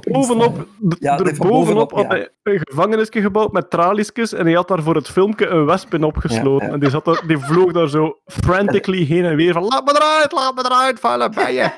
Bovenop, 0.00 0.66
Ja, 0.98 1.18
er 1.18 1.24
bovenop 1.24 1.38
bovenop, 1.38 1.92
had 1.92 2.02
ja. 2.02 2.08
hij 2.08 2.28
een 2.42 2.60
gevangenisje 2.64 3.20
gebouwd 3.20 3.52
met 3.52 3.70
traliesjes 3.70 4.32
en 4.32 4.44
hij 4.44 4.54
had 4.54 4.68
daar 4.68 4.82
voor 4.82 4.94
het 4.94 5.08
filmpje 5.08 5.46
een 5.46 5.64
wesp 5.64 5.94
in 5.94 6.04
opgesloten. 6.04 6.66
Ja, 6.66 6.66
ja. 6.66 6.72
En 6.72 6.80
die, 6.80 6.90
zat 6.90 7.04
daar, 7.04 7.26
die 7.26 7.38
vloog 7.38 7.72
daar 7.72 7.88
zo 7.88 8.18
frantically 8.26 9.04
heen 9.04 9.24
en 9.24 9.36
weer 9.36 9.52
van 9.52 9.64
laat 9.64 9.84
me 9.84 9.92
eruit, 9.96 10.32
laat 10.32 10.54
me 10.54 10.64
eruit, 10.64 11.00
vuile 11.00 11.30
bijen. 11.30 11.72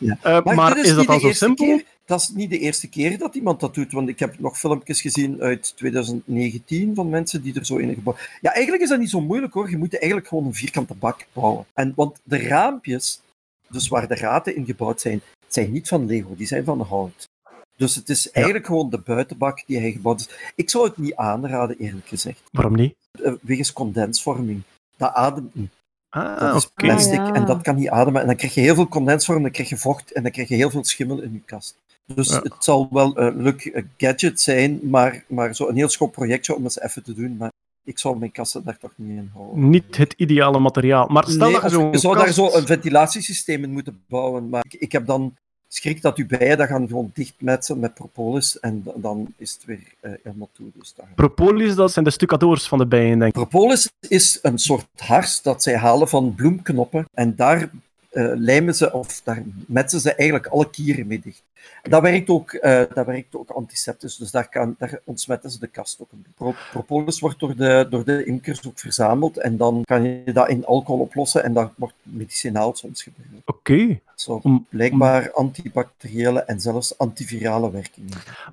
Ja. 0.00 0.18
Eh, 0.22 0.44
maar 0.44 0.78
is 0.78 0.94
dat 0.94 1.06
dan 1.06 1.20
zo 1.20 1.32
simpel? 1.32 1.66
keer- 1.66 1.84
dat 2.06 2.20
is 2.20 2.28
niet 2.28 2.50
de 2.50 2.58
eerste 2.58 2.88
keer 2.88 3.18
dat 3.18 3.34
iemand 3.34 3.60
dat 3.60 3.74
doet, 3.74 3.92
want 3.92 4.08
ik 4.08 4.18
heb 4.18 4.38
nog 4.38 4.58
filmpjes 4.58 5.00
gezien 5.00 5.40
uit 5.40 5.76
2019 5.76 6.94
van 6.94 7.08
mensen 7.08 7.42
die 7.42 7.54
er 7.54 7.66
zo 7.66 7.76
in 7.76 7.94
gebouwd... 7.94 8.28
Ja, 8.40 8.52
eigenlijk 8.52 8.82
is 8.82 8.88
dat 8.88 8.98
niet 8.98 9.10
zo 9.10 9.20
moeilijk 9.20 9.52
hoor. 9.52 9.70
Je 9.70 9.76
moet 9.78 9.98
eigenlijk 9.98 10.28
gewoon 10.28 10.44
een 10.46 10.54
vierkante 10.54 10.94
bak 10.94 11.26
bouwen. 11.32 11.64
En, 11.74 11.92
want 11.96 12.20
de 12.22 12.38
raampjes, 12.38 13.20
dus 13.68 13.88
waar 13.88 14.08
de 14.08 14.14
raten 14.14 14.56
in 14.56 14.64
gebouwd 14.64 15.00
zijn, 15.00 15.20
zijn 15.48 15.72
niet 15.72 15.88
van 15.88 16.06
Lego, 16.06 16.34
die 16.36 16.46
zijn 16.46 16.64
van 16.64 16.80
hout. 16.80 17.28
Dus 17.76 17.94
het 17.94 18.08
is 18.08 18.30
eigenlijk 18.30 18.66
gewoon 18.66 18.90
de 18.90 18.98
buitenbak 18.98 19.62
die 19.66 19.78
hij 19.78 19.92
gebouwd 19.92 20.20
is. 20.20 20.28
Ik 20.54 20.70
zou 20.70 20.84
het 20.88 20.96
niet 20.96 21.14
aanraden, 21.14 21.78
eerlijk 21.78 22.08
gezegd. 22.08 22.42
Waarom 22.52 22.74
niet? 22.74 22.94
Eh, 23.22 23.32
Wegens 23.42 23.72
condensvorming. 23.72 24.62
Dat 24.96 25.12
ademt 25.14 25.54
niet. 25.54 25.70
Ah, 26.08 26.40
Dat 26.40 26.56
is 26.56 26.70
plastic 26.74 27.18
Ah, 27.18 27.26
ja. 27.26 27.34
en 27.34 27.44
dat 27.46 27.62
kan 27.62 27.76
niet 27.76 27.88
ademen. 27.88 28.20
En 28.20 28.26
dan 28.26 28.36
krijg 28.36 28.54
je 28.54 28.60
heel 28.60 28.74
veel 28.74 28.88
condensvorm, 28.88 29.42
dan 29.42 29.50
krijg 29.50 29.68
je 29.68 29.76
vocht 29.76 30.12
en 30.12 30.22
dan 30.22 30.32
krijg 30.32 30.48
je 30.48 30.54
heel 30.54 30.70
veel 30.70 30.84
schimmel 30.84 31.20
in 31.20 31.32
je 31.32 31.40
kast. 31.44 31.76
Dus 32.14 32.28
Ja. 32.28 32.40
het 32.42 32.54
zal 32.64 32.88
wel 32.90 33.18
een 33.18 33.42
leuk 33.42 33.84
gadget 33.96 34.40
zijn, 34.40 34.80
maar, 34.90 35.24
maar 35.28 35.54
zo 35.54 35.68
een 35.68 35.76
heel 35.76 35.88
schoon 35.88 36.10
projectje 36.10 36.54
om 36.56 36.62
eens 36.62 36.80
even 36.80 37.02
te 37.02 37.14
doen. 37.14 37.36
Maar 37.36 37.52
ik 37.86 37.98
zou 37.98 38.18
mijn 38.18 38.32
kasten 38.32 38.64
daar 38.64 38.78
toch 38.78 38.92
niet 38.94 39.18
in 39.18 39.30
houden. 39.34 39.68
Niet 39.68 39.96
het 39.96 40.14
ideale 40.16 40.58
materiaal. 40.58 41.06
Maar 41.06 41.24
stel 41.28 41.50
Nee, 41.50 41.60
dat 41.60 41.70
je 41.70 41.98
zou 41.98 42.16
daar 42.16 42.32
zo 42.32 42.50
een 42.52 42.66
ventilatiesysteem 42.66 43.64
in 43.64 43.70
moeten 43.70 44.02
bouwen. 44.08 44.48
Maar 44.48 44.64
ik, 44.64 44.80
ik 44.80 44.92
heb 44.92 45.06
dan 45.06 45.34
schrik 45.68 46.02
dat 46.02 46.16
uw 46.16 46.26
bijen 46.26 46.58
dat 46.58 46.68
gaan 46.68 46.88
gewoon 46.88 47.10
dichtmetsen 47.14 47.78
met 47.78 47.94
propolis 47.94 48.60
en 48.60 48.84
dan 48.94 49.34
is 49.36 49.52
het 49.52 49.64
weer 49.64 49.94
eh, 50.00 50.12
helemaal 50.22 50.48
toe. 50.52 50.66
Dus 50.74 50.94
daar. 50.94 51.08
Propolis, 51.14 51.74
dat 51.74 51.92
zijn 51.92 52.04
de 52.04 52.10
stucadoors 52.10 52.68
van 52.68 52.78
de 52.78 52.86
bijen, 52.86 53.18
denk 53.18 53.36
ik. 53.36 53.48
Propolis 53.48 53.90
is 54.08 54.38
een 54.42 54.58
soort 54.58 54.86
hars 54.96 55.42
dat 55.42 55.62
zij 55.62 55.76
halen 55.76 56.08
van 56.08 56.34
bloemknoppen 56.34 57.04
en 57.14 57.36
daar 57.36 57.70
eh, 58.16 58.32
lijmen 58.34 58.74
ze 58.74 58.92
of 58.92 59.20
daar 59.24 59.42
metsen 59.66 60.00
ze 60.00 60.14
eigenlijk 60.14 60.46
alle 60.48 60.70
kieren 60.70 61.06
mee 61.06 61.20
dicht. 61.20 61.42
Dat 61.82 62.02
werkt 62.02 62.28
ook, 62.28 62.52
eh, 62.52 62.82
dat 62.94 63.06
werkt 63.06 63.36
ook 63.36 63.50
antiseptisch, 63.50 64.16
dus 64.16 64.30
daar, 64.30 64.48
kan, 64.48 64.74
daar 64.78 64.98
ontsmetten 65.04 65.50
ze 65.50 65.58
de 65.58 65.66
kast 65.66 66.00
ook. 66.00 66.08
een 66.12 66.18
beetje. 66.18 66.34
Pro- 66.36 66.54
propolis 66.70 67.20
wordt 67.20 67.38
door 67.38 67.56
de, 67.56 67.86
door 67.90 68.04
de 68.04 68.24
imkers 68.24 68.66
ook 68.66 68.78
verzameld 68.78 69.38
en 69.38 69.56
dan 69.56 69.82
kan 69.84 70.02
je 70.02 70.32
dat 70.32 70.48
in 70.48 70.64
alcohol 70.66 71.00
oplossen 71.00 71.44
en 71.44 71.52
dat 71.52 71.70
wordt 71.76 71.94
medicinaal 72.02 72.74
soms 72.76 73.02
gebruikt. 73.02 73.46
Oké. 73.46 74.00
Zo 74.14 74.40
Om- 74.42 74.66
blijkbaar 74.68 75.32
antibacteriële 75.32 76.40
en 76.42 76.60
zelfs 76.60 76.98
antivirale 76.98 77.70
werkingen. 77.70 78.12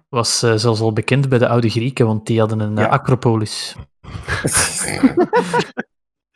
Was 0.09 0.43
eh, 0.43 0.53
zelfs 0.55 0.79
al 0.79 0.93
bekend 0.93 1.29
bij 1.29 1.39
de 1.39 1.47
oude 1.47 1.69
Grieken, 1.69 2.05
want 2.05 2.25
die 2.27 2.39
hadden 2.39 2.59
een 2.59 2.75
Ja. 2.75 2.85
acropolis. 2.87 3.75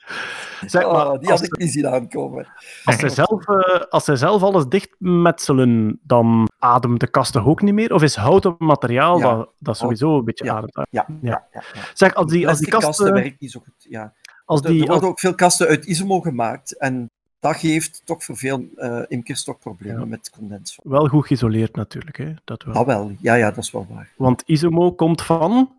Zeg 0.66 0.82
maar, 0.84 1.12
Oh, 1.12 1.20
die 1.20 1.30
als, 1.32 1.40
had 1.40 1.50
ik 1.50 1.58
niet 1.58 1.72
zien 1.72 1.88
aankomen. 1.88 2.48
als, 2.84 2.96
zij 3.00 3.10
zelf, 3.10 3.48
eh, 3.48 3.82
als 3.90 4.04
zij 4.06 4.16
zelf 4.16 4.42
alles 4.44 4.66
dichtmetselen, 4.68 6.00
dan 6.04 6.50
ademt 6.60 7.00
de 7.00 7.08
kast 7.08 7.34
toch 7.34 7.46
ook 7.46 7.62
niet 7.62 7.74
meer? 7.74 7.94
Of 7.94 8.02
is 8.04 8.16
houten 8.16 8.56
materiaal 8.58 9.20
Ja. 9.20 9.36
dat, 9.36 9.50
dat 9.60 9.78
sowieso 9.78 10.18
een 10.18 10.24
beetje 10.26 10.46
Ja. 10.46 10.54
ademt? 10.56 10.74
Ja, 10.76 10.86
ja, 10.90 11.08
ja. 11.22 11.46
ja. 11.52 11.82
Zeg, 11.94 12.14
als 12.14 12.32
die, 12.32 12.48
als 12.48 12.58
die 12.60 12.68
kasten 12.68 12.90
kasten... 12.90 13.14
werkt 13.14 13.40
niet 13.40 13.52
zo 13.52 13.60
goed. 13.60 13.74
Ja. 13.90 14.14
Als 14.46 14.62
Er, 14.62 14.68
die, 14.68 14.76
er 14.76 14.82
als, 14.82 14.90
worden 14.92 15.10
ook 15.10 15.20
veel 15.20 15.36
kasten 15.36 15.68
uit 15.68 15.86
isomo 15.86 16.20
gemaakt 16.22 16.78
en 16.78 17.10
dat 17.40 17.56
geeft 17.56 18.02
toch 18.06 18.24
voor 18.24 18.38
veel 18.38 18.66
eh 18.76 19.02
imkers 19.08 19.44
toch 19.44 19.60
problemen 19.60 20.00
Ja. 20.00 20.06
met 20.06 20.30
condens. 20.30 20.80
wel 20.84 21.08
goed 21.08 21.28
geïsoleerd 21.28 21.76
natuurlijk, 21.76 22.18
hè? 22.18 22.34
dat 22.44 22.64
wel. 22.64 22.74
Dat 22.74 22.86
wel, 22.86 23.12
ja, 23.20 23.34
ja, 23.34 23.50
dat 23.50 23.64
is 23.64 23.72
wel 23.72 23.88
waar. 23.90 24.10
Want 24.18 24.44
Isomo 24.46 24.92
komt 24.92 25.22
van... 25.22 25.76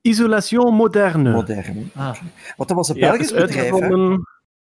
Isolation 0.00 0.74
moderne. 0.74 1.30
Modern. 1.30 1.90
Ah. 1.94 2.14
Want 2.56 2.68
dat 2.68 2.76
was 2.76 2.88
een 2.88 3.00
Belgisch 3.00 3.32
bedrijf. 3.32 3.76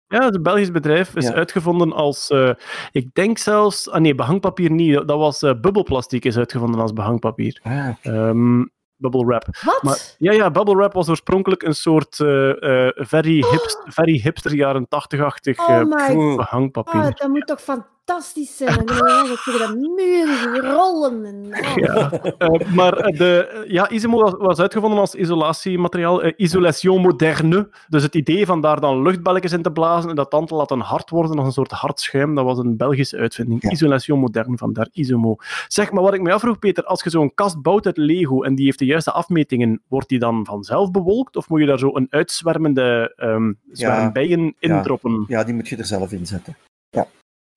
Ja, 0.06 0.24
het 0.24 0.42
Belgisch 0.42 0.70
bedrijf. 0.70 1.16
is 1.16 1.24
Ja. 1.24 1.32
uitgevonden 1.32 1.92
als... 1.92 2.30
eh, 2.30 2.50
ik 2.90 3.14
denk 3.14 3.38
zelfs... 3.38 3.90
Ah 3.90 4.00
nee, 4.00 4.14
behangpapier 4.14 4.70
niet. 4.70 4.94
Dat 4.94 5.18
was 5.18 5.42
eh 5.42 5.60
bubbelplastic 5.60 6.24
is 6.24 6.36
uitgevonden 6.36 6.80
als 6.80 6.92
behangpapier. 6.92 7.60
Ah, 7.62 7.88
Ehm 8.02 8.62
bubble 9.02 9.24
wrap. 9.26 9.44
Wat? 9.64 9.82
Maar, 9.82 9.98
ja, 10.18 10.32
ja, 10.32 10.50
bubble 10.50 10.76
wrap 10.76 10.92
was 10.92 11.08
oorspronkelijk 11.08 11.62
een 11.62 11.74
soort 11.74 12.20
eh, 12.20 12.86
eh, 12.86 12.92
very, 12.94 13.44
hipst, 13.50 13.78
very 13.98 14.20
hipster 14.20 14.54
jaren 14.54 14.84
80-achtig 14.84 15.58
Oh 15.58 15.80
eh, 15.80 16.36
behangpapier. 16.36 17.02
god, 17.02 17.18
dat 17.18 17.28
moet 17.28 17.46
toch 17.46 17.60
fantastisch 17.60 18.00
zijn. 18.34 18.78
En 18.78 18.86
dan 18.86 18.96
dat 19.28 19.42
tegen 19.44 19.58
dat 19.58 19.76
muren 19.76 20.60
rollen. 20.60 21.24
En... 21.24 21.64
oh. 21.64 21.76
Ja, 21.76 22.10
eh, 22.38 22.74
maar 22.74 22.96
eh, 22.96 23.18
de, 23.18 23.64
ja, 23.68 23.90
Isimo 23.90 24.20
was, 24.20 24.34
was 24.38 24.58
uitgevonden 24.58 24.98
als 24.98 25.14
isolatiemateriaal, 25.14 26.22
eh, 26.22 26.32
isolation 26.36 27.00
moderne. 27.00 27.68
Dus 27.88 28.02
het 28.02 28.14
idee 28.14 28.46
van 28.46 28.60
daar 28.60 28.80
dan 28.80 29.02
luchtballetjes 29.02 29.52
in 29.52 29.62
te 29.62 29.72
blazen 29.72 30.10
en 30.10 30.16
dat 30.16 30.30
dan 30.30 30.46
te 30.46 30.54
laten 30.54 30.80
hard 30.80 31.10
worden 31.10 31.36
als 31.36 31.46
een 31.46 31.52
soort 31.52 31.70
hard 31.70 32.00
schuim, 32.00 32.34
dat 32.34 32.44
was 32.44 32.58
een 32.58 32.76
Belgische 32.76 33.16
uitvinding. 33.16 33.62
Ja. 33.62 33.70
Isolation 33.70 34.18
moderne, 34.18 34.56
vandaar 34.56 34.88
Isomo. 34.92 35.36
Zeg, 35.68 35.92
maar 35.92 36.02
wat 36.02 36.14
ik 36.14 36.22
me 36.22 36.32
afvroeg, 36.32 36.58
Peter, 36.58 36.84
als 36.84 37.02
je 37.02 37.10
zo'n 37.10 37.34
kast 37.34 37.62
bouwt 37.62 37.86
uit 37.86 37.96
Lego 37.96 38.42
en 38.42 38.54
die 38.54 38.64
heeft 38.64 38.78
de 38.78 38.84
juiste 38.84 39.12
afmetingen, 39.12 39.82
wordt 39.88 40.08
die 40.08 40.18
dan 40.18 40.46
vanzelf 40.46 40.90
bewolkt? 40.90 41.36
Of 41.36 41.48
moet 41.48 41.60
je 41.60 41.66
daar 41.66 41.78
zo 41.78 41.90
een 41.96 42.06
uitzwermende 42.10 43.12
ehm 43.16 43.52
zwerm 43.70 44.12
bijen 44.12 44.54
in 44.58 44.68
ja. 44.68 44.82
droppen? 44.82 45.24
ja, 45.28 45.44
die 45.44 45.54
moet 45.54 45.68
je 45.68 45.76
er 45.76 45.84
zelf 45.84 46.12
in 46.12 46.26
zetten. 46.26 46.56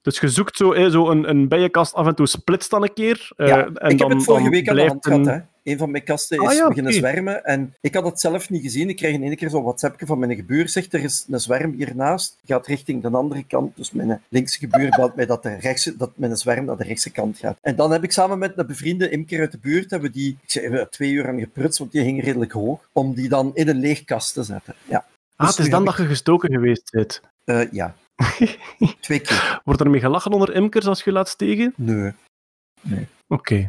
Dus 0.05 0.19
je 0.19 0.29
zoekt 0.29 0.57
zo, 0.57 0.71
eh, 0.73 0.89
zo 0.91 1.09
een, 1.09 1.29
een 1.29 1.47
bijenkast 1.47 1.93
af 1.93 2.07
en 2.07 2.15
toe 2.15 2.27
splitst 2.27 2.69
dan 2.69 2.83
een 2.83 2.93
keer. 2.93 3.31
eh, 3.37 3.47
Ja, 3.47 3.65
en 3.65 3.71
ik 3.73 3.79
heb 3.89 3.97
dan, 3.97 4.11
het 4.11 4.23
vorige 4.23 4.49
week 4.49 4.59
aan 4.69 4.75
de 4.75 4.81
blijft 4.81 4.89
hand 4.91 5.05
gehad. 5.05 5.25
een- 5.25 5.31
Hè. 5.33 5.39
Een 5.71 5.77
van 5.77 5.91
mijn 5.91 6.03
kasten 6.03 6.39
Ah, 6.39 6.51
is 6.51 6.57
ja, 6.57 6.67
beginnen 6.67 6.93
zwermen 6.93 7.43
en 7.43 7.73
ik 7.81 7.93
had 7.93 8.05
het 8.05 8.19
zelf 8.19 8.49
niet 8.49 8.61
gezien. 8.61 8.89
Ik 8.89 8.95
kreeg 8.95 9.13
in 9.13 9.23
één 9.23 9.35
keer 9.35 9.49
zo'n 9.49 9.63
WhatsAppje 9.63 10.05
van 10.05 10.19
mijn 10.19 10.35
gebuur. 10.35 10.69
Zegt 10.69 10.93
er 10.93 11.03
is 11.03 11.25
een 11.29 11.39
zwerm 11.39 11.73
hiernaast. 11.73 12.37
Gaat 12.45 12.67
richting 12.67 13.01
de 13.01 13.09
andere 13.09 13.43
kant. 13.47 13.75
Dus 13.77 13.91
mijn 13.91 14.21
linkse 14.29 14.59
gebuur 14.59 14.89
belt 14.95 15.15
mij 15.15 15.25
dat, 15.25 15.43
de 15.43 15.55
rechtse, 15.55 15.97
dat 15.97 16.11
mijn 16.15 16.37
zwerm 16.37 16.65
naar 16.65 16.77
de 16.77 16.83
rechtse 16.83 17.11
kant 17.11 17.37
gaat. 17.37 17.57
En 17.61 17.75
dan 17.75 17.91
heb 17.91 18.03
ik 18.03 18.11
samen 18.11 18.37
met 18.39 18.53
een 18.55 18.67
bevriende 18.67 19.09
imker 19.09 19.39
uit 19.39 19.51
de 19.51 19.57
buurt 19.61 19.89
hebben 19.91 20.09
we 20.09 20.15
die 20.17 20.37
ik 20.43 20.51
zei, 20.51 20.65
we 20.67 20.71
hebben 20.71 20.91
twee 20.91 21.11
uur 21.11 21.27
aan 21.27 21.39
geprutst, 21.39 21.79
want 21.79 21.91
die 21.91 22.01
hing 22.01 22.23
redelijk 22.23 22.51
hoog, 22.51 22.79
om 22.91 23.13
die 23.13 23.29
dan 23.29 23.51
in 23.53 23.67
een 23.67 23.79
leeg 23.79 24.03
kast 24.03 24.33
te 24.33 24.43
zetten. 24.43 24.75
Ja, 24.87 25.05
Ah, 25.35 25.47
Dus 25.47 25.55
het 25.55 25.65
is 25.65 25.71
dan 25.71 25.81
heb 25.85 25.89
dat 25.95 26.01
je 26.05 26.07
gestoken 26.11 26.51
geweest 26.51 26.91
bent. 26.91 27.21
Eh, 27.43 27.71
ja. 27.71 27.95
Twee 28.99 29.19
keer. 29.19 29.61
Wordt 29.63 29.79
er 29.81 29.89
mee 29.89 29.99
gelachen 29.99 30.31
onder 30.31 30.53
imkers 30.53 30.85
als 30.85 31.03
je 31.03 31.11
laat 31.11 31.29
stegen? 31.29 31.73
Nee. 31.75 32.13
Oké. 33.27 33.67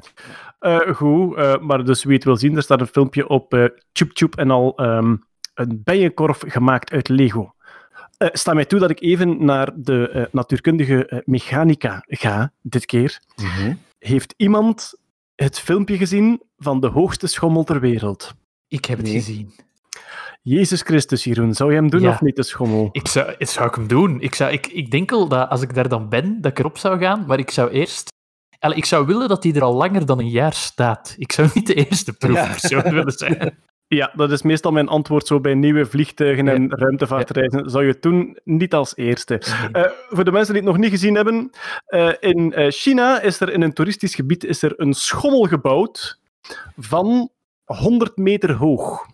Eh, 0.58 0.78
goed, 0.94 1.36
eh, 1.36 1.58
maar 1.58 1.84
dus 1.84 2.04
wie 2.04 2.14
het 2.14 2.24
wil 2.24 2.36
zien, 2.36 2.56
er 2.56 2.62
staat 2.62 2.80
een 2.80 2.86
filmpje 2.86 3.28
op 3.28 3.54
eh 3.54 3.64
Chup 3.92 4.36
en 4.36 4.50
al 4.50 4.76
ehm, 4.76 5.16
een 5.54 5.82
bijenkorf 5.84 6.42
gemaakt 6.46 6.90
uit 6.92 7.08
Lego. 7.08 7.54
Eh 8.16 8.28
sta 8.32 8.52
mij 8.54 8.64
toe 8.64 8.78
dat 8.78 8.90
ik 8.90 9.00
even 9.00 9.44
naar 9.44 9.72
de 9.74 10.08
eh, 10.08 10.24
natuurkundige 10.32 11.22
mechanica 11.24 12.04
ga, 12.06 12.52
dit 12.62 12.86
keer. 12.86 13.20
Heeft 13.98 14.34
iemand 14.36 14.94
het 15.34 15.58
filmpje 15.60 15.96
gezien 15.96 16.42
van 16.56 16.80
de 16.80 16.86
hoogste 16.88 17.26
schommel 17.26 17.64
ter 17.64 17.80
wereld? 17.80 18.34
Ik 18.68 18.84
heb 18.84 18.98
het 18.98 19.06
Nee. 19.06 19.16
gezien. 19.16 19.52
Jezus 20.42 20.82
Christus, 20.82 21.24
Jeroen, 21.24 21.54
zou 21.54 21.70
je 21.70 21.76
hem 21.76 21.90
doen 21.90 22.00
Ja. 22.00 22.08
of 22.10 22.20
niet, 22.20 22.36
de 22.36 22.42
schommel? 22.42 22.88
Ik 22.92 23.08
zou, 23.08 23.34
het 23.38 23.50
zou 23.50 23.68
ik 23.68 23.74
hem 23.74 23.86
doen. 23.86 24.20
Ik, 24.20 24.34
zou, 24.34 24.52
ik, 24.52 24.66
ik 24.66 24.90
denk 24.90 25.12
al 25.12 25.28
dat 25.28 25.48
als 25.48 25.62
ik 25.62 25.74
daar 25.74 25.88
dan 25.88 26.08
ben, 26.08 26.40
dat 26.40 26.50
ik 26.50 26.58
erop 26.58 26.78
zou 26.78 26.98
gaan. 26.98 27.24
Maar 27.26 27.38
ik 27.38 27.50
zou 27.50 27.70
eerst... 27.70 28.08
Allee, 28.58 28.76
ik 28.76 28.84
zou 28.84 29.06
willen 29.06 29.28
dat 29.28 29.42
hij 29.42 29.52
er 29.52 29.62
al 29.62 29.74
langer 29.74 30.06
dan 30.06 30.18
een 30.18 30.28
jaar 30.30 30.52
staat. 30.52 31.14
Ik 31.18 31.32
zou 31.32 31.48
niet 31.54 31.66
de 31.66 31.74
eerste 31.74 32.12
proefpersoon 32.12 32.82
willen 32.94 33.12
zijn. 33.12 33.58
Ja, 33.88 34.12
dat 34.14 34.30
is 34.30 34.42
meestal 34.42 34.72
mijn 34.72 34.88
antwoord 34.88 35.26
zo 35.26 35.40
bij 35.40 35.54
nieuwe 35.54 35.86
vliegtuigen 35.86 36.48
en 36.48 36.70
ruimtevaartreizen. 36.70 37.70
Zou 37.70 37.84
je 37.84 37.92
het 37.92 38.02
doen? 38.02 38.38
Niet 38.44 38.74
als 38.74 38.96
eerste. 38.96 39.38
Eh, 39.72 39.82
voor 40.08 40.24
de 40.24 40.32
mensen 40.32 40.54
die 40.54 40.62
het 40.62 40.72
nog 40.72 40.80
niet 40.80 40.90
gezien 40.90 41.14
hebben, 41.14 41.50
eh, 41.86 42.10
in 42.20 42.52
eh, 42.52 42.70
China 42.70 43.20
is 43.20 43.40
er 43.40 43.52
in 43.52 43.62
een 43.62 43.72
toeristisch 43.72 44.14
gebied 44.14 44.44
is 44.44 44.62
er 44.62 44.72
een 44.76 44.94
schommel 44.94 45.42
gebouwd 45.44 46.20
van 46.76 47.30
100 47.64 48.16
meter 48.16 48.52
hoog. 48.52 49.06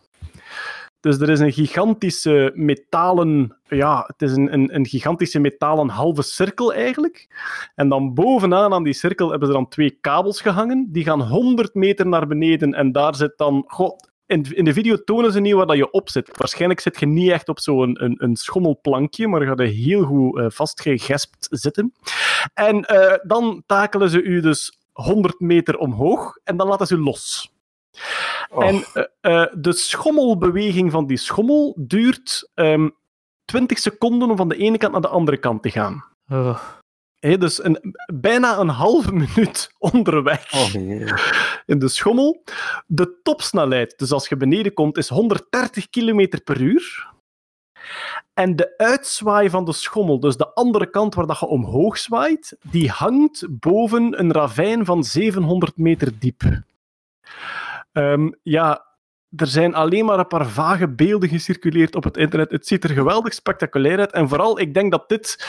Dus 1.03 1.19
er 1.19 1.29
is 1.29 1.41
een 1.41 1.53
gigantische 1.53 2.53
metalen, 2.55 3.57
ja, 3.69 4.05
het 4.07 4.23
is 4.23 4.37
een, 4.37 4.53
een, 4.53 4.75
een 4.75 4.87
gigantische 4.87 5.39
metalen 5.39 5.89
halve 5.89 6.23
cirkel 6.23 6.75
eigenlijk. 6.75 7.29
En 7.75 7.89
dan 7.89 8.15
bovenaan 8.15 8.73
aan 8.73 8.83
die 8.83 8.93
cirkel 8.93 9.31
hebben 9.31 9.49
ze 9.49 9.55
dan 9.55 9.69
twee 9.69 9.99
kabels 10.01 10.41
gehangen. 10.41 10.89
Die 10.93 11.05
gaan 11.05 11.23
100 11.23 11.75
meter 11.75 12.07
naar 12.07 12.27
beneden 12.27 12.75
en 12.75 12.93
daar 12.93 13.15
zit 13.15 13.33
dan, 13.37 13.65
goh, 13.67 13.99
in, 14.27 14.47
in 14.57 14.65
de 14.65 14.73
video 14.73 14.97
tonen 15.05 15.33
ze 15.33 15.41
niet 15.41 15.55
waar 15.55 15.67
dat 15.67 15.77
je 15.77 15.91
op 15.91 16.09
zit. 16.11 16.31
Waarschijnlijk 16.37 16.81
zit 16.81 17.01
je 17.01 17.07
niet 17.07 17.31
echt 17.31 17.49
op 17.49 17.61
zo'n 17.61 18.05
een, 18.05 18.15
een 18.19 18.37
schommelplankje, 18.37 19.29
maar 19.29 19.41
je 19.41 19.47
gaat 19.47 19.59
heel 19.59 20.03
goed 20.03 20.39
eh, 20.39 20.47
vastgegespt 20.49 21.47
zitten. 21.51 21.93
En 22.55 22.85
eh, 22.85 23.19
dan 23.23 23.63
takelen 23.67 24.11
ze 24.11 24.23
u 24.23 24.41
dus 24.41 24.79
100 24.93 25.41
meter 25.41 25.79
omhoog 25.79 26.39
en 26.45 26.57
dan 26.57 26.69
laten 26.69 26.87
ze 26.87 26.95
u 26.95 26.99
los. 26.99 27.53
En 28.59 28.85
eh, 28.93 29.05
eh, 29.21 29.53
de 29.55 29.73
schommelbeweging 29.73 30.91
van 30.91 31.07
die 31.07 31.17
schommel 31.17 31.75
duurt 31.79 32.51
ehm 32.55 32.89
20 33.45 33.79
seconden 33.79 34.31
om 34.31 34.37
van 34.37 34.49
de 34.49 34.57
ene 34.57 34.79
kant 34.79 34.93
naar 34.93 35.01
de 35.01 35.09
andere 35.09 35.37
kant 35.37 35.63
te 35.63 35.71
gaan. 35.71 36.05
Oh. 36.31 36.59
Dus 37.21 37.65
een, 37.65 37.95
bijna 38.15 38.59
een 38.59 38.69
halve 38.69 39.13
minuut 39.23 39.75
onderweg 39.79 40.53
Oh, 40.53 40.73
nee. 40.75 41.13
in 41.67 41.79
de 41.79 41.89
schommel. 41.89 42.43
De 42.87 43.21
topsnelheid, 43.23 43.99
dus 43.99 44.13
als 44.13 44.29
je 44.29 44.37
beneden 44.37 44.75
komt, 44.75 44.97
is 44.97 45.09
130 45.09 45.89
km 45.89 46.39
per 46.45 46.61
uur. 46.61 47.11
En 48.35 48.57
de 48.57 48.75
uitzwaai 48.77 49.51
van 49.51 49.65
de 49.65 49.73
schommel, 49.73 50.21
dus 50.21 50.37
de 50.37 50.55
andere 50.55 50.91
kant 50.91 51.15
waar 51.15 51.27
dat 51.27 51.41
je 51.41 51.47
omhoog 51.47 51.99
zwaait, 51.99 52.57
die 52.71 52.91
hangt 52.91 53.47
boven 53.51 54.19
een 54.19 54.33
ravijn 54.33 54.85
van 54.85 55.05
700 55.05 55.77
meter 55.77 56.19
diep. 56.19 56.43
Ehm, 57.93 58.31
ja, 58.43 58.85
er 59.37 59.47
zijn 59.47 59.75
alleen 59.75 60.05
maar 60.05 60.19
een 60.19 60.27
paar 60.27 60.49
vage 60.49 60.89
beelden 60.89 61.29
gecirculeerd 61.29 61.95
op 61.95 62.05
het 62.05 62.17
internet. 62.17 62.51
Het 62.51 62.67
ziet 62.67 62.85
er 62.85 62.91
geweldig 62.91 63.35
spectaculair 63.35 63.99
uit. 63.99 64.13
En 64.13 64.29
vooral, 64.29 64.61
ik 64.61 64.75
denk 64.75 64.91
dat 64.91 65.09
dit 65.09 65.47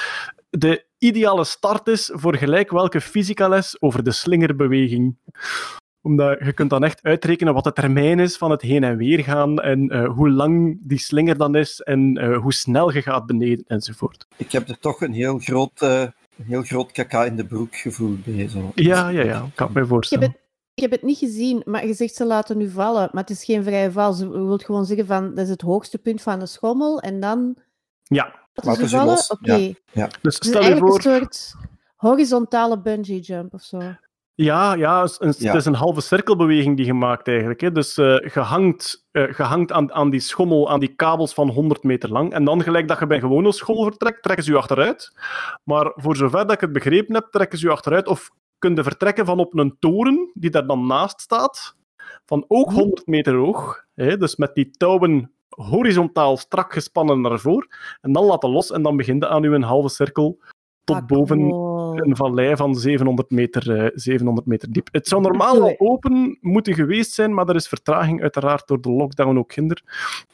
de 0.50 0.86
ideale 0.98 1.44
start 1.44 1.88
is 1.88 2.12
voor 2.14 2.36
gelijk 2.36 2.72
welke 2.72 3.02
fysica-les 3.02 3.82
over 3.82 4.04
de 4.04 4.12
slingerbeweging. 4.12 5.18
Omdat 6.02 6.40
je 6.46 6.54
kunt 6.54 6.70
dan 6.70 6.84
echt 6.84 7.04
uitrekenen 7.04 7.54
wat 7.54 7.64
de 7.64 7.74
termijn 7.74 8.20
is 8.20 8.38
van 8.38 8.52
het 8.52 8.62
heen 8.62 8.84
en 8.84 8.98
weer 8.98 9.24
gaan 9.24 9.60
en 9.60 9.90
eh, 9.90 10.10
hoe 10.10 10.30
lang 10.30 10.80
die 10.82 11.00
slinger 11.00 11.38
dan 11.38 11.56
is 11.56 11.80
en 11.82 12.18
eh, 12.18 12.38
hoe 12.38 12.54
snel 12.54 12.92
je 12.94 13.02
gaat 13.02 13.26
beneden 13.26 13.64
enzovoort. 13.68 14.28
Ik 14.38 14.52
heb 14.52 14.70
er 14.70 14.80
toch 14.80 15.02
een 15.02 15.14
heel 15.14 15.40
groot, 15.40 15.82
eh, 15.82 16.02
een 16.02 16.46
heel 16.46 16.62
groot 16.64 16.92
kaka 16.92 17.26
in 17.26 17.36
de 17.36 17.46
broek 17.46 17.76
gevoel 17.76 18.18
bij. 18.26 18.48
Zo. 18.48 18.72
Ja, 18.76 19.10
ja, 19.10 19.24
ja, 19.24 19.44
ik 19.44 19.56
kan 19.56 19.68
me 19.68 19.74
Ik 19.74 19.80
heb, 19.80 19.88
voorstellen. 19.88 20.28
het, 20.28 20.38
ik 20.74 20.82
heb 20.82 20.92
het 20.92 21.02
niet 21.04 21.18
gezien, 21.18 21.62
maar 21.66 21.88
je 21.88 21.94
zegt 21.94 22.16
ze 22.16 22.26
laten 22.26 22.58
nu 22.58 22.70
vallen. 22.70 23.10
Maar 23.12 23.22
het 23.22 23.30
is 23.30 23.44
geen 23.44 23.64
vrije 23.64 23.92
val. 23.92 24.14
Ze 24.14 24.30
wil 24.30 24.58
gewoon 24.58 24.86
zeggen 24.86 25.06
van 25.06 25.30
dat 25.30 25.44
is 25.44 25.50
het 25.50 25.62
hoogste 25.62 25.98
punt 25.98 26.22
van 26.22 26.40
de 26.40 26.46
schommel. 26.46 27.00
En 27.00 27.20
dan 27.20 27.56
Ja, 28.04 28.36
laten 28.54 28.88
ze 28.90 28.96
vallen. 28.96 29.14
los, 29.14 29.28
Oké. 29.30 29.54
ja. 29.56 29.72
Ja. 29.92 30.08
dus 30.22 30.36
Het 30.36 30.44
is 30.44 30.50
stel 30.50 30.64
je 30.64 30.78
voor... 30.78 30.96
een 30.96 31.02
soort 31.02 31.54
horizontale 31.96 32.82
bungee 32.82 33.20
jump 33.20 33.54
of 33.54 33.62
zo. 33.62 33.82
Ja, 34.36 34.74
ja, 34.74 35.02
het 35.02 35.10
is 35.12 35.18
een, 35.20 35.34
Ja. 35.38 35.48
het 35.52 35.60
is 35.60 35.66
een 35.66 35.74
halve 35.74 36.02
cirkelbeweging 36.02 36.78
die 36.78 36.86
je 36.86 36.94
maakt 36.94 37.28
eigenlijk. 37.28 37.62
Hè. 37.62 37.72
Dus 37.72 37.98
eh 37.98 38.06
je 38.34 38.40
hangt, 38.40 39.06
eh, 39.12 39.34
je 39.38 39.44
hangt 39.44 39.72
aan, 39.72 39.92
aan 39.94 40.10
die 40.10 40.20
schommel, 40.20 40.70
aan 40.70 40.80
die 40.80 40.96
kabels 40.96 41.34
van 41.34 41.50
100 41.50 41.84
meter 41.84 42.10
lang. 42.10 42.34
En 42.34 42.44
dan, 42.44 42.64
gelijk 42.64 42.88
dat 42.88 43.00
je 43.00 43.08
bij 43.08 43.16
een 43.18 43.24
gewone 43.24 43.52
schommel 43.52 43.84
vertrekt, 43.84 44.24
trekken 44.24 44.46
ze 44.46 44.52
je 44.52 44.58
achteruit. 44.58 45.12
Maar 45.64 45.92
voor 45.96 46.16
zover 46.16 46.40
dat 46.42 46.52
ik 46.52 46.62
het 46.62 46.72
begrepen 46.74 47.16
heb, 47.16 47.28
trekken 47.32 47.58
ze 47.60 47.66
je 47.66 47.72
achteruit. 47.72 48.08
Of 48.08 48.30
kun 48.64 48.76
je 48.76 48.84
vertrekken 48.84 49.26
van 49.26 49.40
op 49.40 49.58
een 49.58 49.76
toren 49.80 50.32
die 50.34 50.50
daar 50.50 50.68
dan 50.68 50.88
naast 50.88 51.22
staat. 51.22 51.76
Van 52.26 52.46
ook 52.48 52.72
100 52.72 53.08
meter 53.08 53.36
hoog. 53.36 53.86
Hè. 53.94 54.18
Dus 54.18 54.36
met 54.36 54.56
die 54.56 54.72
touwen 54.72 55.32
horizontaal 55.50 56.38
strak 56.38 56.74
gespannen 56.74 57.22
naar 57.22 57.40
voren. 57.40 57.68
En 58.02 58.12
dan 58.12 58.26
laten 58.26 58.50
los 58.50 58.72
en 58.72 58.82
dan 58.82 58.98
begint 58.98 59.24
je 59.24 59.30
aan 59.30 59.44
uw 59.44 59.62
halve 59.62 59.90
cirkel 59.90 60.40
tot 60.84 60.96
Ah, 60.96 61.06
boven 61.06 61.50
cool. 61.50 61.73
Een 61.96 62.16
vallei 62.16 62.56
van 62.56 62.76
700 62.76 63.32
meter, 63.32 63.84
eh, 63.84 63.90
700 63.94 64.48
meter 64.48 64.72
diep. 64.72 64.88
Het 64.92 65.08
zou 65.08 65.22
normaal 65.22 65.62
al 65.62 65.76
open 65.78 66.38
moeten 66.42 66.74
geweest 66.74 67.12
zijn, 67.12 67.34
maar 67.34 67.50
er 67.50 67.56
is 67.56 67.68
vertraging 67.68 68.22
uiteraard 68.22 68.68
door 68.68 68.82
de 68.82 68.92
lockdown 68.92 69.38
ook 69.38 69.54
hinder. 69.54 69.82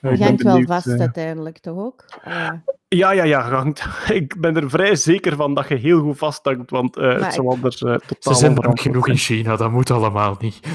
Eh, 0.02 0.12
ik 0.12 0.20
hangt 0.20 0.44
wel 0.44 0.64
vast 0.64 0.88
eh, 0.88 1.00
uiteindelijk, 1.00 1.58
toch 1.58 1.78
ook? 1.78 2.06
Allee. 2.24 2.62
Ja, 2.96 3.12
ja, 3.12 3.24
ja. 3.24 3.66
Ik 4.14 4.40
ben 4.42 4.56
er 4.56 4.70
vrij 4.70 4.96
zeker 4.96 5.36
van 5.36 5.54
dat 5.54 5.68
je 5.68 5.76
heel 5.76 6.02
goed 6.02 6.18
vasthangt, 6.18 6.70
want 6.70 6.98
eh, 6.98 7.22
het 7.22 7.34
zou 7.34 7.48
anders 7.48 7.82
eh, 7.82 7.92
Ze 7.92 8.00
totaal 8.08 8.36
zijn 8.36 8.58
er 8.58 8.68
ook 8.68 8.80
genoeg 8.80 9.08
in 9.08 9.18
China, 9.18 9.56
dat 9.56 9.72
moet 9.72 9.92
allemaal 9.92 10.36
niet. 10.40 10.56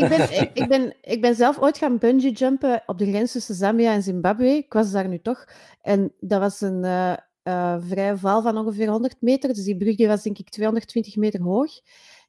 ik, 0.00 0.08
ben, 0.08 0.20
ik, 0.20 0.50
ik, 0.54 0.68
ben, 0.68 0.94
ik 1.00 1.20
ben 1.20 1.34
zelf 1.34 1.58
ooit 1.58 1.78
gaan 1.78 1.98
bungee 1.98 2.32
jumpen 2.32 2.82
op 2.86 2.98
de 2.98 3.08
grens 3.08 3.32
tussen 3.32 3.54
Zambia 3.54 3.92
en 3.92 4.02
Zimbabwe. 4.02 4.46
Ik 4.46 4.72
was 4.72 4.90
daar 4.90 5.08
nu 5.08 5.20
toch. 5.20 5.44
En 5.82 6.12
dat 6.20 6.40
was 6.40 6.60
een 6.60 6.84
eh 6.84 7.12
eh, 7.42 7.76
vrije 7.80 8.16
val 8.16 8.42
van 8.42 8.56
ongeveer 8.58 8.88
100 8.88 9.16
meter. 9.20 9.54
Dus 9.54 9.64
die 9.64 9.76
brug 9.76 9.96
die 9.96 10.06
was 10.08 10.22
denk 10.22 10.38
ik 10.38 10.48
220 10.50 11.16
meter 11.16 11.40
hoog. 11.42 11.70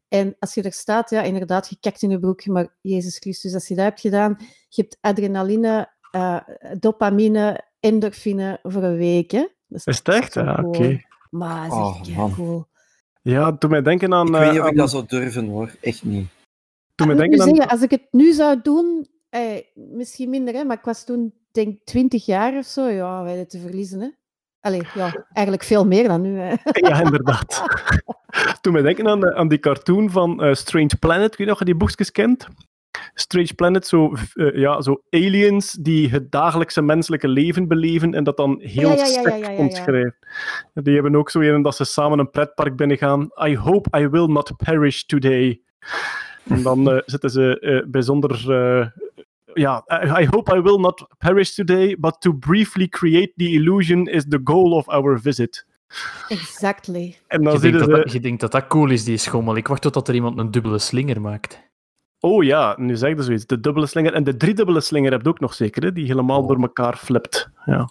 En 0.08 0.36
als 0.39 0.54
je 0.54 0.62
er 0.62 0.71
staat, 0.73 1.10
ja, 1.10 1.21
inderdaad, 1.21 1.69
je 1.69 1.78
kakt 1.80 2.02
in 2.02 2.10
je 2.10 2.19
broek. 2.19 2.45
Maar 2.45 2.76
Jezus 2.82 3.17
Christus, 3.17 3.54
als 3.54 3.67
je 3.67 3.76
dat 3.76 3.84
hebt 3.84 3.99
gedaan, 3.99 4.36
je 4.69 4.82
hebt 4.82 4.97
adrenaline, 5.02 5.91
eh, 6.12 6.39
dopamine, 6.80 7.62
endorfine 7.80 8.60
voor 8.63 8.84
een 8.84 8.97
week. 8.97 9.32
Hè? 9.32 9.47
Dat 9.67 9.82
Is 9.88 9.97
het 9.97 10.08
echt? 10.08 10.34
Ja, 10.34 10.56
cool. 10.56 10.67
oké. 10.67 11.02
Maar 11.30 11.63
het 11.63 11.71
is 11.71 11.78
Oh, 11.78 12.23
echt 12.26 12.36
cool. 12.36 12.65
Ja, 13.21 13.52
doe 13.52 13.69
mij 13.69 13.82
denken 13.82 14.13
aan... 14.13 14.28
Ik 14.28 14.34
eh, 14.34 14.39
weet 14.39 14.52
niet 14.52 14.60
of 14.60 14.65
ik 14.65 14.71
aan- 14.71 14.78
dat 14.78 14.89
zou 14.89 15.06
durven 15.08 15.47
hoor. 15.47 15.76
Echt 15.82 16.04
niet. 16.04 16.28
doe 16.95 17.08
mij 17.08 17.15
Ik 17.15 17.21
moet 17.21 17.30
denken 17.30 17.39
aan... 17.41 17.47
zeggen, 17.56 17.71
als 17.71 17.82
ik 17.82 17.91
het 17.91 18.08
nu 18.12 18.34
zou 18.34 18.60
doen, 18.62 19.08
eh, 19.30 19.62
misschien 19.73 20.30
minder, 20.30 20.54
hè, 20.54 20.63
maar 20.63 20.78
ik 20.78 20.84
was 20.86 21.04
toen, 21.06 21.34
denk 21.52 21.80
20 21.86 22.26
jaar 22.26 22.58
of 22.58 22.65
zo, 22.65 22.88
ja, 22.88 23.19
wij 23.19 23.28
hadden 23.28 23.47
te 23.47 23.60
verliezen. 23.60 23.99
Hè. 24.02 24.08
Allee, 24.63 24.82
ja, 24.93 25.26
eigenlijk 25.34 25.65
veel 25.65 25.86
meer 25.86 26.08
dan 26.08 26.21
nu. 26.21 26.39
Hè. 26.39 26.54
Ja, 26.89 27.02
inderdaad. 27.02 27.63
Toen 28.62 28.73
mij 28.73 28.82
denken 28.82 29.08
aan, 29.08 29.19
de- 29.19 29.36
aan 29.36 29.47
die 29.47 29.60
cartoon 29.60 30.10
van 30.10 30.43
eh, 30.43 30.54
Strange 30.54 30.95
Planet. 30.99 31.32
Ik 31.32 31.38
weet 31.38 31.47
nog 31.47 31.60
je 31.60 31.65
die 31.65 31.76
boekjes 31.76 32.12
kent. 32.12 32.47
Strange 33.13 33.54
Planet, 33.56 33.88
zo, 33.88 34.13
eh, 34.34 34.56
ja, 34.56 34.82
zo 34.82 35.04
aliens 35.10 35.71
die 35.71 36.10
het 36.10 36.32
dagelijkse 36.32 36.82
menselijke 36.82 37.28
leven 37.28 37.67
beleven 37.67 38.13
en 38.13 38.23
dat 38.23 38.38
dan 38.38 38.60
heel 38.62 38.89
Ja, 38.95 39.06
ja, 39.38 39.56
omschrijven. 39.56 40.15
Die 40.73 40.93
hebben 40.93 41.15
ook 41.15 41.30
zo 41.30 41.39
een 41.39 41.62
dat 41.62 41.76
ze 41.76 41.84
samen 41.84 42.19
een 42.19 42.30
pretpark 42.30 42.76
binnengaan. 42.76 43.30
I 43.47 43.58
hope 43.58 43.99
I 43.99 44.08
will 44.08 44.26
not 44.28 44.52
perish 44.58 45.02
today. 45.02 45.62
En 46.49 46.63
dan 46.63 46.91
eh, 46.91 47.02
zitten 47.13 47.30
ze 47.30 47.60
eh, 47.60 47.89
bijzonder... 47.91 48.45
ja, 49.53 49.83
I, 50.03 50.21
I 50.23 50.25
hope 50.25 50.55
I 50.55 50.59
will 50.61 50.79
not 50.79 51.07
perish 51.17 51.55
today, 51.55 51.95
but 51.99 52.21
to 52.21 52.33
briefly 52.33 52.87
create 52.89 53.31
the 53.35 53.49
illusion 53.49 54.07
is 54.07 54.25
the 54.29 54.39
goal 54.43 54.71
of 54.73 54.87
our 54.89 55.19
visit. 55.21 55.65
Exactly. 56.27 57.17
En 57.27 57.43
dan 57.43 57.53
Je 57.53 57.59
denkt, 57.59 57.79
ze... 57.79 57.85
dat, 57.87 57.95
dat- 58.03 58.11
je 58.11 58.19
denkt 58.19 58.41
dat 58.41 58.51
dat 58.51 58.67
cool 58.67 58.89
is, 58.89 59.03
die 59.03 59.17
schommel. 59.17 59.55
Ik 59.55 59.67
wacht 59.67 59.81
totdat 59.81 60.07
er 60.07 60.15
iemand 60.15 60.37
een 60.37 60.51
dubbele 60.51 60.79
slinger 60.79 61.21
maakt. 61.21 61.71
Oh 62.19 62.43
ja, 62.43 62.75
nu 62.79 62.95
zeg 62.95 63.15
je 63.15 63.23
zoiets. 63.23 63.45
De 63.45 63.59
dubbele 63.59 63.85
slinger 63.85 64.13
en 64.13 64.23
de 64.23 64.37
driedubbele 64.37 64.81
slinger 64.81 65.11
heb 65.11 65.21
je 65.21 65.29
ook 65.29 65.39
nog 65.39 65.53
zeker, 65.53 65.83
hè? 65.83 65.91
die 65.91 66.05
helemaal 66.05 66.41
Oh. 66.41 66.47
door 66.47 66.61
elkaar 66.61 66.97
flipt. 66.97 67.49
Ja. 67.65 67.89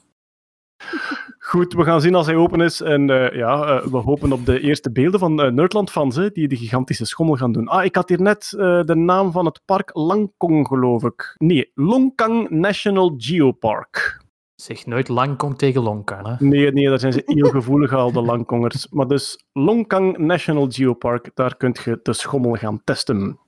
Goed, 1.44 1.72
we 1.72 1.84
gaan 1.84 2.00
zien 2.00 2.14
als 2.14 2.26
hij 2.26 2.36
open 2.36 2.60
is. 2.60 2.80
En 2.80 3.10
eh, 3.10 3.36
ja, 3.36 3.64
eh, 3.64 3.86
we 3.86 3.96
hopen 3.96 4.32
op 4.32 4.46
de 4.46 4.60
eerste 4.60 4.92
beelden 4.92 5.20
van 5.20 5.42
eh, 5.42 5.50
Nerdland-fans 5.50 6.16
hè, 6.16 6.30
die 6.30 6.48
de 6.48 6.56
gigantische 6.56 7.04
schommel 7.04 7.36
gaan 7.36 7.52
doen. 7.52 7.68
Ah, 7.68 7.84
ik 7.84 7.94
had 7.94 8.08
hier 8.08 8.20
net 8.20 8.52
eh, 8.58 8.82
de 8.82 8.94
naam 8.94 9.32
van 9.32 9.44
het 9.44 9.60
park 9.64 9.90
Langkong, 9.92 10.66
geloof 10.66 11.04
ik. 11.04 11.34
Nee, 11.38 11.70
Longkang 11.74 12.50
National 12.50 13.14
Geopark. 13.16 14.20
Zeg 14.54 14.86
nooit 14.86 15.08
Langkong 15.08 15.58
tegen 15.58 15.82
Longkang. 15.82 16.26
Hè? 16.26 16.46
Nee, 16.46 16.72
nee, 16.72 16.88
daar 16.88 16.98
zijn 16.98 17.12
ze 17.12 17.22
heel 17.24 17.50
gevoelig 17.50 17.92
al, 17.92 18.12
de 18.12 18.22
Langkongers. 18.22 18.88
Maar 18.88 19.06
dus 19.08 19.44
Longkang 19.52 20.18
National 20.18 20.66
Geopark, 20.70 21.30
daar 21.34 21.56
kunt 21.56 21.82
je 21.84 22.00
de 22.02 22.12
schommel 22.12 22.54
gaan 22.54 22.80
testen. 22.84 23.38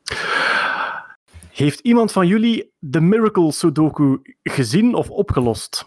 Heeft 1.51 1.81
iemand 1.81 2.13
van 2.13 2.27
jullie 2.27 2.73
de 2.79 3.01
Miracle 3.01 3.53
Sudoku 3.53 4.21
gezien 4.43 4.95
of 4.95 5.11
opgelost? 5.11 5.85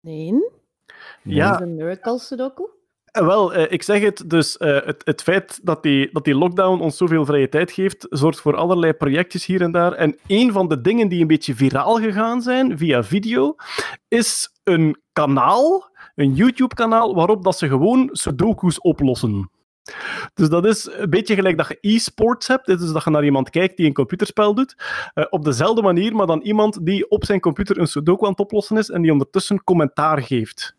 Nee. 0.00 0.62
Ja. 1.24 1.60
Is 1.60 1.66
miracle 1.66 2.18
sudoku. 2.18 2.64
Eh, 3.04 3.26
Wel, 3.26 3.54
eh, 3.54 3.72
ik 3.72 3.82
zeg 3.82 4.02
het, 4.02 4.30
dus 4.30 4.56
eh, 4.56 4.80
het, 4.84 5.02
het 5.04 5.22
feit 5.22 5.60
dat 5.62 5.82
die, 5.82 6.08
dat 6.12 6.24
die 6.24 6.34
lockdown 6.34 6.80
ons 6.80 6.96
zoveel 6.96 7.24
vrije 7.24 7.48
tijd 7.48 7.72
geeft, 7.72 8.06
zorgt 8.10 8.40
voor 8.40 8.56
allerlei 8.56 8.92
projectjes 8.92 9.46
hier 9.46 9.62
en 9.62 9.72
daar. 9.72 9.92
En 9.92 10.16
een 10.26 10.52
van 10.52 10.68
de 10.68 10.80
dingen 10.80 11.08
die 11.08 11.20
een 11.20 11.26
beetje 11.26 11.54
viraal 11.54 11.94
gegaan 11.94 12.42
zijn 12.42 12.78
via 12.78 13.02
video, 13.02 13.54
is 14.08 14.50
een 14.64 15.00
kanaal, 15.12 15.90
een 16.14 16.34
YouTube-kanaal, 16.34 17.14
waarop 17.14 17.44
dat 17.44 17.58
ze 17.58 17.68
gewoon 17.68 18.08
sudoku's 18.12 18.80
oplossen. 18.80 19.50
Dus 20.34 20.48
dat 20.48 20.64
is 20.64 20.88
een 20.92 21.10
beetje 21.10 21.34
gelijk 21.34 21.56
dat 21.56 21.68
je 21.68 21.78
e-sports 21.80 22.48
hebt, 22.48 22.66
dus 22.66 22.92
dat 22.92 23.04
je 23.04 23.10
naar 23.10 23.24
iemand 23.24 23.50
kijkt 23.50 23.76
die 23.76 23.86
een 23.86 23.92
computerspel 23.92 24.54
doet, 24.54 24.74
op 25.30 25.44
dezelfde 25.44 25.82
manier, 25.82 26.14
maar 26.14 26.26
dan 26.26 26.40
iemand 26.40 26.86
die 26.86 27.10
op 27.10 27.24
zijn 27.24 27.40
computer 27.40 27.78
een 27.78 27.86
sudoku 27.86 28.24
aan 28.24 28.30
het 28.30 28.40
oplossen 28.40 28.76
is 28.76 28.90
en 28.90 29.02
die 29.02 29.12
ondertussen 29.12 29.64
commentaar 29.64 30.22
geeft. 30.22 30.74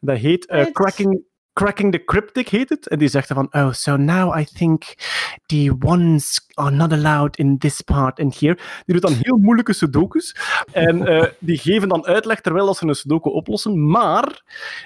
Dat 0.00 0.18
heet 0.18 0.46
eh, 0.46 0.66
cracking, 0.72 1.22
cracking 1.52 1.92
the 1.92 2.04
Cryptic, 2.04 2.48
heet 2.48 2.68
het. 2.68 2.88
En 2.88 2.98
die 2.98 3.08
zegt 3.08 3.28
dan 3.28 3.36
van, 3.36 3.62
oh, 3.62 3.72
so 3.72 3.96
now 3.96 4.38
I 4.38 4.44
think 4.44 4.94
the 5.46 5.76
ones 5.80 6.40
are 6.54 6.70
not 6.70 6.92
allowed 6.92 7.36
in 7.36 7.58
this 7.58 7.80
part 7.80 8.20
and 8.20 8.38
here. 8.38 8.58
Die 8.84 8.94
doet 8.94 9.02
dan 9.02 9.18
heel 9.22 9.36
moeilijke 9.36 9.72
sudokus. 9.72 10.36
En 10.72 11.06
eh, 11.06 11.26
die 11.38 11.58
geven 11.58 11.88
dan 11.88 12.06
uitleg 12.06 12.40
terwijl 12.40 12.66
dat 12.66 12.76
ze 12.76 12.86
een 12.86 12.94
sudoku 12.94 13.30
oplossen. 13.30 13.90
Maar 13.90 14.42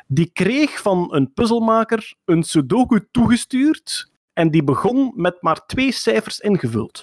die 0.07 0.31
kreeg 0.33 0.81
van 0.81 1.15
een 1.15 1.33
puzzelmaker 1.33 2.15
een 2.25 2.43
sudoku 2.43 3.09
toegestuurd 3.11 4.11
en 4.33 4.51
die 4.51 4.65
begon 4.65 5.13
met 5.17 5.37
maar 5.41 5.67
twee 5.67 5.93
cijfers 5.93 6.41
ingevuld. 6.41 7.03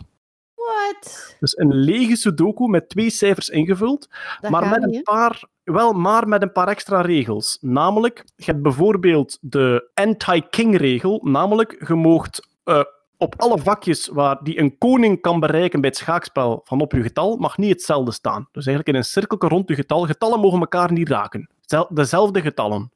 What? 0.92 1.36
Dus 1.40 1.58
een 1.58 1.74
lege 1.74 2.16
sudoku 2.16 2.68
met 2.68 2.90
twee 2.90 3.10
cijfers 3.10 3.50
ingevuld, 3.50 4.10
Dat 4.42 4.52
maar 4.52 4.68
met 4.70 4.86
niet, 4.86 4.96
een 4.96 5.04
paar, 5.04 5.44
wel, 5.64 5.94
maar 5.94 6.28
met 6.28 6.42
een 6.42 6.52
paar 6.52 6.68
extra 6.68 7.02
regels. 7.02 7.58
Namelijk, 7.62 8.24
je 8.36 8.46
hebt 8.46 8.62
bijvoorbeeld 8.62 9.38
de 9.42 9.90
anti-king-regel, 9.94 11.20
namelijk, 11.24 11.88
je 11.88 11.96
moogt 11.96 12.48
eh, 12.64 12.82
op 13.18 13.34
alle 13.38 13.58
vakjes 13.60 14.08
waar 14.08 14.40
die 14.44 14.60
een 14.60 14.78
koning 14.78 15.22
kan 15.22 15.40
bereiken 15.40 15.82
bij 15.82 15.90
het 15.90 15.98
schaakspel 15.98 16.62
van 16.64 16.82
op 16.82 16.92
je 16.92 17.02
getal, 17.02 17.38
mag 17.38 17.58
niet 17.58 17.72
hetzelfde 17.72 18.12
staan. 18.12 18.48
Dus 18.52 18.66
eigenlijk 18.66 18.88
in 18.88 18.96
een 18.96 19.10
cirkeltje 19.10 19.48
rond 19.48 19.70
je 19.70 19.76
getal. 19.76 20.06
Getallen 20.06 20.40
mogen 20.40 20.60
elkaar 20.60 20.92
niet 20.92 21.10
raken. 21.10 21.50
Zel- 21.62 21.90
Dezelfde 21.94 22.42
getallen 22.42 22.92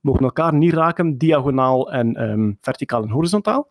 mogen 0.00 0.24
elkaar 0.24 0.54
niet 0.54 0.72
raken, 0.72 1.18
diagonaal 1.18 1.92
en 1.92 2.16
ehm, 2.16 2.52
verticaal 2.60 3.02
en 3.02 3.08
horizontaal. 3.10 3.68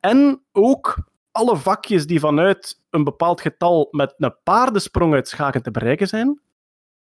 En 0.00 0.42
ook 0.52 0.96
alle 1.34 1.56
vakjes 1.56 2.06
die 2.06 2.20
vanuit 2.20 2.80
een 2.90 3.04
bepaald 3.04 3.40
getal 3.40 3.88
met 3.90 4.14
een 4.16 4.34
paardensprong 4.42 5.14
uit 5.14 5.28
schaken 5.28 5.62
te 5.62 5.70
bereiken 5.70 6.08
zijn, 6.08 6.40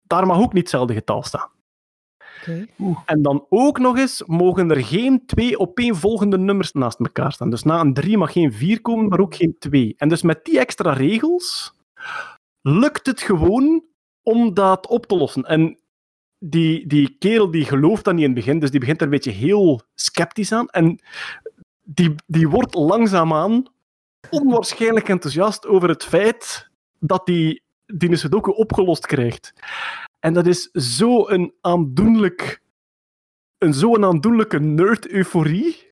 daar 0.02 0.26
mag 0.26 0.38
ook 0.38 0.52
niet 0.52 0.62
hetzelfde 0.62 0.94
getal 0.94 1.22
staan. 1.22 1.50
Oké. 2.40 2.66
En 3.04 3.22
dan 3.22 3.46
ook 3.48 3.78
nog 3.78 3.98
eens 3.98 4.22
mogen 4.26 4.70
er 4.70 4.84
geen 4.84 5.26
twee 5.26 5.58
opeenvolgende 5.58 6.38
nummers 6.38 6.72
naast 6.72 6.98
elkaar 6.98 7.32
staan. 7.32 7.50
Dus 7.50 7.62
na 7.62 7.80
een 7.80 7.94
3 7.94 8.18
mag 8.18 8.32
geen 8.32 8.52
4 8.52 8.80
komen, 8.80 9.08
maar 9.08 9.20
ook 9.20 9.34
geen 9.34 9.56
2. 9.58 9.94
En 9.96 10.08
dus 10.08 10.22
met 10.22 10.44
die 10.44 10.58
extra 10.58 10.92
regels 10.92 11.74
lukt 12.60 13.06
het 13.06 13.20
gewoon 13.20 13.84
om 14.22 14.54
dat 14.54 14.86
op 14.86 15.06
te 15.06 15.16
lossen. 15.16 15.44
En 15.44 15.78
die, 16.38 16.86
die 16.86 17.16
kerel 17.18 17.50
die 17.50 17.64
gelooft 17.64 18.04
dat 18.04 18.14
niet 18.14 18.24
in 18.24 18.30
het 18.30 18.44
begin, 18.44 18.58
dus 18.58 18.70
die 18.70 18.80
begint 18.80 18.98
er 18.98 19.04
een 19.04 19.12
beetje 19.12 19.30
heel 19.30 19.80
sceptisch 19.94 20.52
aan. 20.52 20.68
En 20.68 21.00
die, 21.82 22.14
die 22.26 22.48
wordt 22.48 22.74
langzaamaan 22.74 23.64
onwaarschijnlijk 24.30 25.08
enthousiast 25.08 25.66
over 25.66 25.88
het 25.88 26.04
feit 26.04 26.68
dat 26.98 27.26
die, 27.26 27.62
die 27.86 28.10
een 28.10 28.18
Sudoku 28.18 28.50
opgelost 28.50 29.06
krijgt. 29.06 29.52
En 30.20 30.32
dat 30.32 30.46
is 30.46 30.68
zo'n 30.72 31.54
aandoenlijk, 31.60 32.62
een 33.58 33.74
zo'n 33.74 34.04
aandoenlijke 34.04 34.58
nerd-euforie, 34.58 35.88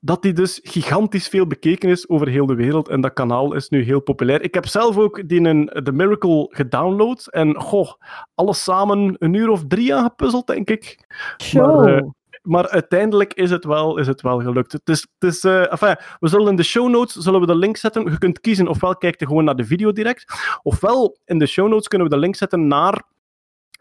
dat 0.00 0.22
die 0.22 0.32
dus 0.32 0.60
gigantisch 0.62 1.28
veel 1.28 1.46
bekeken 1.46 1.88
is 1.88 2.08
over 2.08 2.28
heel 2.28 2.46
de 2.46 2.54
wereld. 2.54 2.88
En 2.88 3.00
dat 3.00 3.12
kanaal 3.12 3.54
is 3.54 3.68
nu 3.68 3.82
heel 3.82 4.00
populair. 4.00 4.42
Ik 4.42 4.54
heb 4.54 4.66
zelf 4.66 4.96
ook 4.96 5.28
die 5.28 5.40
een, 5.40 5.66
The 5.82 5.92
Miracle 5.92 6.46
gedownload. 6.50 7.26
En 7.26 7.60
goh, 7.60 7.92
alles 8.34 8.62
samen 8.62 9.16
een 9.18 9.34
uur 9.34 9.48
of 9.48 9.64
drie 9.66 9.94
aangepuzzeld, 9.94 10.46
denk 10.46 10.70
ik. 10.70 11.06
Show. 11.42 11.84
Maar, 11.84 11.96
eh, 11.96 12.08
maar 12.42 12.68
uiteindelijk 12.68 13.34
is 13.34 13.50
het 13.50 13.64
wel, 13.64 13.98
is 13.98 14.06
het 14.06 14.20
wel 14.20 14.40
gelukt. 14.40 14.72
Het 14.72 14.88
is, 14.88 15.06
het 15.18 15.34
is, 15.34 15.44
enfin, 15.44 15.96
we 16.20 16.28
zullen 16.28 16.48
in 16.48 16.56
de 16.56 16.62
show 16.62 16.88
notes 16.88 17.14
zullen 17.14 17.40
we 17.40 17.46
de 17.46 17.54
link 17.54 17.76
zetten. 17.76 18.10
Je 18.10 18.18
kunt 18.18 18.40
kiezen 18.40 18.68
ofwel 18.68 18.96
kijk 18.96 19.20
je 19.20 19.26
gewoon 19.26 19.44
naar 19.44 19.56
de 19.56 19.64
video 19.64 19.92
direct, 19.92 20.32
ofwel 20.62 21.18
in 21.24 21.38
de 21.38 21.46
show 21.46 21.68
notes 21.68 21.88
kunnen 21.88 22.08
we 22.08 22.14
de 22.14 22.20
link 22.20 22.36
zetten 22.36 22.66
naar. 22.66 23.02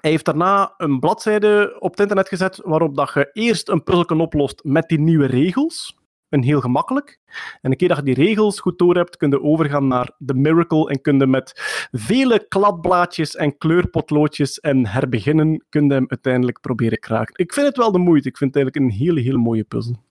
Hij 0.02 0.10
heeft 0.10 0.26
daarna 0.26 0.74
een 0.78 1.00
bladzijde 1.00 1.76
op 1.80 1.92
het 1.92 2.00
internet 2.00 2.28
gezet 2.28 2.60
waarop 2.64 2.96
dat 2.96 3.12
je 3.14 3.30
eerst 3.34 3.70
een 3.70 3.84
puzzel 3.84 4.20
oplost 4.20 4.64
met 4.64 4.88
die 4.88 5.00
nieuwe 5.00 5.26
regels. 5.26 5.99
Een 6.30 6.44
heel 6.44 6.62
gemakkelijk. 6.62 7.20
En 7.62 7.72
een 7.72 7.78
keer 7.78 7.88
dat 7.88 7.98
je 7.98 8.04
die 8.04 8.26
regels 8.26 8.60
goed 8.60 8.78
door 8.78 8.96
hebt, 8.96 9.18
kun 9.18 9.30
je 9.30 9.42
overgaan 9.42 9.88
naar 9.88 10.12
de 10.18 10.34
Miracle 10.34 10.90
en 10.90 11.02
kun 11.02 11.20
je 11.20 11.28
met 11.28 11.52
vele 11.92 12.48
kladblaadjes 12.48 13.36
en 13.36 13.58
kleurpotloodjes 13.58 14.60
en 14.60 14.86
herbeginnen, 14.86 15.66
kun 15.70 15.88
je 15.88 15.94
hem 15.94 16.06
uiteindelijk 16.08 16.62
proberen 16.62 17.00
kraken. 17.00 17.34
Ik 17.36 17.54
vind 17.54 17.68
het 17.68 17.78
wel 17.78 17.92
de 17.92 17.98
moeite. 17.98 18.28
Ik 18.28 18.38
vind 18.38 18.54
het 18.54 18.64
eigenlijk 18.64 18.94
een 18.94 19.00
hele, 19.00 19.22
hele 19.22 19.38
mooie 19.38 19.64
puzzel. 19.64 20.04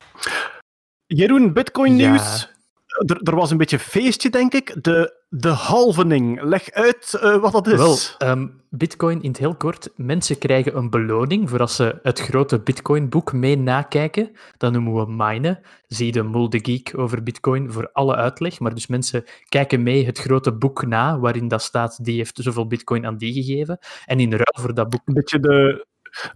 Jeroen, 1.07 1.53
Bitcoin 1.53 1.97
nieuws. 1.97 2.57
Er 3.07 3.35
was 3.35 3.51
een 3.51 3.57
beetje 3.57 3.79
feestje, 3.79 4.31
denk 4.31 4.53
ik. 4.53 4.85
De, 4.85 5.23
de 5.29 5.49
halvening. 5.49 6.43
Leg 6.43 6.71
uit 6.71 7.19
eh, 7.21 7.37
wat 7.37 7.53
dat 7.53 7.67
is. 7.67 7.77
Wel, 7.77 7.97
ehm, 8.19 8.47
Bitcoin 8.71 9.23
in 9.23 9.29
het 9.29 9.39
heel 9.39 9.55
kort. 9.55 9.91
Mensen 9.97 10.39
krijgen 10.39 10.77
een 10.77 10.91
beloning 10.91 11.51
voor 11.51 11.61
als 11.61 11.77
ze 11.77 11.99
het 12.03 12.21
grote 12.21 12.61
Bitcoin-boek 12.61 13.33
mee 13.33 13.59
nakijken. 13.59 14.31
Dat 14.57 14.73
noemen 14.73 14.95
we 14.95 15.13
minen. 15.13 15.61
Zie 15.87 16.13
de 16.13 16.23
Mol 16.23 16.51
de 16.51 16.59
Geek 16.63 16.93
over 16.97 17.23
Bitcoin 17.23 17.73
voor 17.73 17.91
alle 17.93 18.15
uitleg. 18.15 18.61
Maar 18.61 18.75
dus 18.75 18.87
mensen 18.87 19.25
kijken 19.49 19.83
mee 19.83 20.07
het 20.07 20.19
grote 20.19 20.53
boek 20.53 20.87
na, 20.87 21.19
waarin 21.19 21.49
dat 21.49 21.63
staat, 21.63 22.05
die 22.05 22.17
heeft 22.17 22.39
zoveel 22.43 22.67
Bitcoin 22.67 23.07
aan 23.07 23.17
die 23.17 23.33
gegeven. 23.33 23.79
En 24.05 24.21
in 24.21 24.31
ruil 24.31 24.59
voor 24.61 24.75
dat 24.75 24.89
boek 24.89 25.03
een 25.05 25.15
beetje 25.15 25.41
de, 25.41 25.87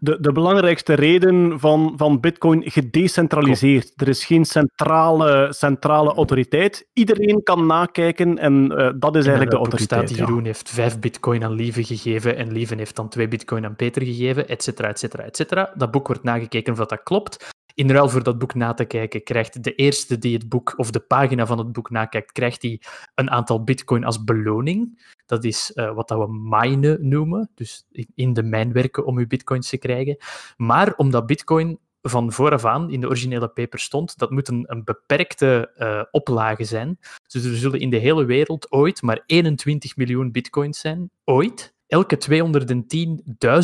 de, 0.00 0.20
de 0.20 0.32
belangrijkste 0.32 0.94
reden 0.94 1.60
van, 1.60 1.92
van 1.96 2.20
Bitcoin 2.20 2.62
gedecentraliseerd. 2.70 3.92
Er 3.96 4.08
is 4.08 4.24
geen 4.24 4.44
centrale, 4.44 5.52
centrale 5.52 6.14
autoriteit. 6.14 6.88
Iedereen 6.92 7.42
kan 7.42 7.66
nakijken 7.66 8.38
en 8.38 8.76
eh, 8.76 8.90
dat 8.96 9.16
is 9.16 9.22
eigenlijk 9.22 9.50
de 9.50 9.56
autoriteit. 9.56 10.08
staat 10.08 10.18
ja. 10.18 10.24
Jeroen 10.24 10.44
heeft 10.44 10.70
vijf 10.70 10.98
bitcoin 10.98 11.44
aan 11.44 11.52
Lieve 11.52 11.84
gegeven 11.84 12.36
en 12.36 12.52
Lieve 12.52 12.74
heeft 12.74 12.96
dan 12.96 13.08
twee 13.08 13.28
bitcoin 13.28 13.64
aan 13.64 13.76
Peter 13.76 14.02
gegeven, 14.02 14.48
et 14.48 14.62
cetera, 14.62 14.88
et 14.88 14.98
cetera, 14.98 15.22
et 15.22 15.36
cetera. 15.36 15.72
Dat 15.74 15.90
boek 15.90 16.06
wordt 16.06 16.22
nagekeken 16.22 16.72
of 16.72 16.78
dat, 16.78 16.88
dat 16.88 17.02
klopt. 17.02 17.51
In 17.74 17.90
ruil 17.90 18.08
voor 18.08 18.22
dat 18.22 18.38
boek 18.38 18.54
na 18.54 18.74
te 18.74 18.84
kijken, 18.84 19.22
krijgt 19.22 19.64
de 19.64 19.74
eerste 19.74 20.18
die 20.18 20.34
het 20.34 20.48
boek, 20.48 20.74
of 20.76 20.90
de 20.90 21.00
pagina 21.00 21.46
van 21.46 21.58
het 21.58 21.72
boek 21.72 21.90
nakijkt, 21.90 22.32
krijgt 22.32 22.62
hij 22.62 22.80
een 23.14 23.30
aantal 23.30 23.64
bitcoin 23.64 24.04
als 24.04 24.24
beloning. 24.24 25.10
Dat 25.26 25.44
is 25.44 25.72
eh, 25.72 25.94
wat 25.94 26.08
dat 26.08 26.18
we 26.18 26.32
minen 26.32 27.08
noemen, 27.08 27.50
dus 27.54 27.86
in- 28.14 28.32
de 28.32 28.42
mijn 28.42 28.72
werken 28.72 29.04
om 29.06 29.18
uw 29.18 29.26
bitcoins 29.26 29.68
te 29.68 29.78
krijgen. 29.78 30.16
Maar 30.56 30.94
omdat 30.96 31.26
bitcoin 31.26 31.78
van 32.02 32.32
vooraf 32.32 32.64
aan 32.64 32.90
in 32.90 33.00
de 33.00 33.06
originele 33.06 33.48
paper 33.48 33.78
stond, 33.78 34.18
dat 34.18 34.30
moet 34.30 34.48
een, 34.48 34.82
beperkte 34.84 35.70
eh, 35.76 36.02
oplage 36.10 36.64
zijn. 36.64 36.98
Dus 37.26 37.44
er 37.44 37.56
zullen 37.56 37.80
in 37.80 37.90
de 37.90 37.96
hele 37.96 38.24
wereld 38.24 38.72
ooit 38.72 39.02
maar 39.02 39.22
21 39.26 39.96
miljoen 39.96 40.30
bitcoins 40.32 40.80
zijn. 40.80 41.10
Ooit. 41.24 41.74
Elke 41.92 42.18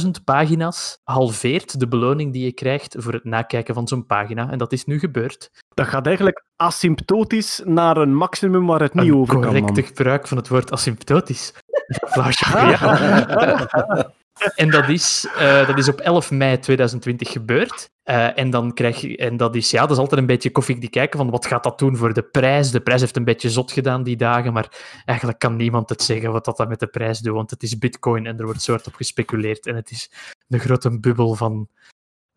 210.000 0.04 0.10
pagina's 0.24 1.00
halveert 1.04 1.80
de 1.80 1.88
beloning 1.88 2.32
die 2.32 2.44
je 2.44 2.52
krijgt 2.52 2.94
voor 2.98 3.12
het 3.12 3.24
nakijken 3.24 3.74
van 3.74 3.88
zo'n 3.88 4.06
pagina. 4.06 4.50
En 4.50 4.58
dat 4.58 4.72
is 4.72 4.84
nu 4.84 4.98
gebeurd. 4.98 5.50
Dat 5.74 5.86
gaat 5.86 6.06
eigenlijk 6.06 6.44
asymptotisch 6.56 7.62
naar 7.64 7.96
een 7.96 8.14
maximum 8.14 8.66
waar 8.66 8.80
het 8.80 8.94
niet 8.94 9.12
over 9.12 9.34
kan. 9.34 9.42
correcte 9.42 9.82
gebruik 9.82 10.26
van 10.26 10.36
het 10.36 10.48
woord 10.48 10.72
asymptotisch. 10.72 11.54
Jou. 12.52 14.04
En 14.54 14.70
dat 14.70 14.88
is, 14.88 15.26
eh, 15.36 15.66
dat 15.66 15.78
is 15.78 15.88
op 15.88 16.00
11 16.00 16.30
mei 16.30 16.58
2020 16.58 17.32
gebeurd. 17.32 17.90
Eh, 18.02 18.38
en, 18.38 18.50
dan 18.50 18.74
krijg 18.74 19.00
je, 19.00 19.16
en 19.16 19.36
dat 19.36 19.56
is, 19.56 19.70
ja, 19.70 19.80
dat 19.80 19.90
is 19.90 19.96
altijd 19.96 20.20
een 20.20 20.26
beetje 20.26 20.50
koffiedik 20.50 20.90
kijken 20.90 21.18
van 21.18 21.30
wat 21.30 21.46
gaat 21.46 21.62
dat 21.62 21.78
doen 21.78 21.96
voor 21.96 22.12
de 22.12 22.22
prijs. 22.22 22.70
De 22.70 22.80
prijs 22.80 23.00
heeft 23.00 23.16
een 23.16 23.24
beetje 23.24 23.50
zot 23.50 23.72
gedaan 23.72 24.02
die 24.02 24.16
dagen, 24.16 24.52
maar 24.52 25.00
eigenlijk 25.04 25.38
kan 25.38 25.56
niemand 25.56 25.88
het 25.88 26.02
zeggen 26.02 26.32
wat 26.32 26.44
dat 26.44 26.56
dan 26.56 26.68
met 26.68 26.80
de 26.80 26.86
prijs 26.86 27.18
doet, 27.18 27.34
want 27.34 27.50
het 27.50 27.62
is 27.62 27.78
bitcoin 27.78 28.26
en 28.26 28.38
er 28.38 28.44
wordt 28.44 28.62
soort 28.62 28.86
op 28.86 28.94
gespeculeerd. 28.94 29.66
En 29.66 29.76
het 29.76 29.90
is 29.90 30.10
een 30.48 30.60
grote 30.60 31.00
bubbel 31.00 31.34
van, 31.34 31.68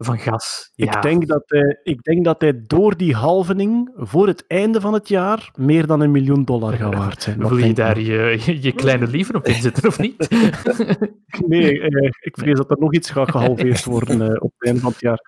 van 0.05 0.19
gas. 0.19 0.71
Ja. 0.75 0.95
Ik, 0.95 1.01
denk 1.01 1.27
dat 1.27 1.43
hij, 1.45 1.79
ik 1.83 2.03
denk 2.03 2.25
dat 2.25 2.41
hij 2.41 2.63
door 2.67 2.97
die 2.97 3.15
halvening 3.15 3.91
voor 3.95 4.27
het 4.27 4.43
einde 4.47 4.81
van 4.81 4.93
het 4.93 5.07
jaar 5.07 5.51
meer 5.55 5.87
dan 5.87 6.01
een 6.01 6.11
miljoen 6.11 6.43
dollar 6.43 6.73
gaat 6.73 6.95
waard 6.95 7.21
zijn. 7.23 7.39
Wil 7.47 7.57
je 7.57 7.73
daar 7.73 7.99
je, 7.99 8.39
je, 8.45 8.61
je 8.61 8.71
kleine 8.71 9.07
lieven 9.07 9.35
op 9.35 9.45
inzetten 9.45 9.87
of 9.87 9.99
niet? 9.99 10.27
Nee, 11.47 11.81
eh, 11.81 12.09
ik 12.19 12.37
vrees 12.37 12.55
dat 12.55 12.71
er 12.71 12.77
nog 12.79 12.93
iets 12.93 13.09
gaat 13.09 13.31
gehalveerd 13.31 13.83
worden 13.85 14.21
eh, 14.21 14.43
op 14.43 14.51
het 14.57 14.65
einde 14.65 14.79
van 14.79 14.91
het 14.91 15.01
jaar. 15.01 15.19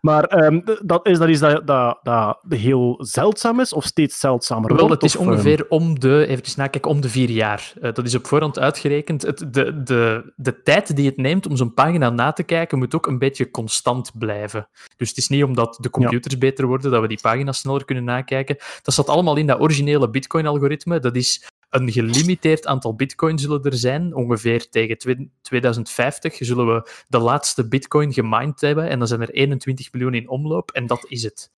Maar 0.00 0.24
ehm, 0.24 0.60
dat 0.84 1.06
is 1.06 1.18
dat, 1.18 1.28
is 1.28 1.38
dat, 1.38 1.66
dat, 1.66 1.98
dat 2.02 2.38
heel 2.48 2.94
zeldzaam 2.98 3.60
is, 3.60 3.72
of 3.72 3.84
steeds 3.84 4.18
zeldzamer 4.18 4.74
Wel, 4.74 4.90
het 4.90 5.02
is 5.02 5.16
of, 5.16 5.22
ehm, 5.22 5.30
ongeveer 5.30 5.66
om 5.68 6.00
de, 6.00 6.26
even 6.26 6.52
nakijken, 6.56 6.90
om 6.90 7.00
de 7.00 7.08
vier 7.08 7.30
jaar. 7.30 7.72
Eh, 7.80 7.92
dat 7.92 8.06
is 8.06 8.14
op 8.14 8.26
voorhand 8.26 8.58
uitgerekend. 8.58 9.22
Het, 9.22 9.38
de, 9.38 9.82
de, 9.82 10.32
de 10.36 10.62
tijd 10.62 10.96
die 10.96 11.06
het 11.06 11.16
neemt 11.16 11.46
om 11.46 11.56
zo'n 11.56 11.74
pagina 11.74 12.10
na 12.10 12.32
te 12.32 12.42
kijken, 12.42 12.78
moet 12.78 12.94
ook 12.94 13.06
een 13.06 13.18
beetje 13.18 13.50
constant 13.50 14.12
blijven. 14.20 14.68
Dus 14.96 15.08
het 15.08 15.18
is 15.18 15.28
niet 15.28 15.44
omdat 15.44 15.78
de 15.80 15.90
computers 15.90 16.38
beter 16.38 16.66
worden, 16.66 16.90
dat 16.90 17.00
we 17.00 17.08
die 17.08 17.20
pagina's 17.20 17.58
sneller 17.58 17.84
kunnen 17.84 18.04
nakijken. 18.04 18.56
Dat 18.82 18.94
zat 18.94 19.08
allemaal 19.08 19.36
in 19.36 19.46
dat 19.46 19.60
originele 19.60 20.10
Bitcoin-algoritme. 20.10 21.00
Dat 21.00 21.16
is 21.16 21.48
een 21.70 21.92
gelimiteerd 21.92 22.66
aantal 22.66 22.94
bitcoin 22.94 23.38
zullen 23.38 23.62
er 23.62 23.74
zijn. 23.74 24.14
Ongeveer 24.14 24.68
tegen 24.68 24.98
twe- 24.98 25.28
2050 25.42 26.36
zullen 26.40 26.66
we 26.66 26.90
de 27.08 27.18
laatste 27.18 27.68
bitcoin 27.68 28.12
gemined 28.12 28.60
hebben. 28.60 28.88
En 28.88 28.98
dan 28.98 29.08
zijn 29.08 29.20
er 29.20 29.30
21 29.30 29.92
miljoen 29.92 30.14
in 30.14 30.28
omloop. 30.28 30.70
En 30.70 30.86
dat 30.86 31.06
is 31.08 31.22
het. 31.22 31.50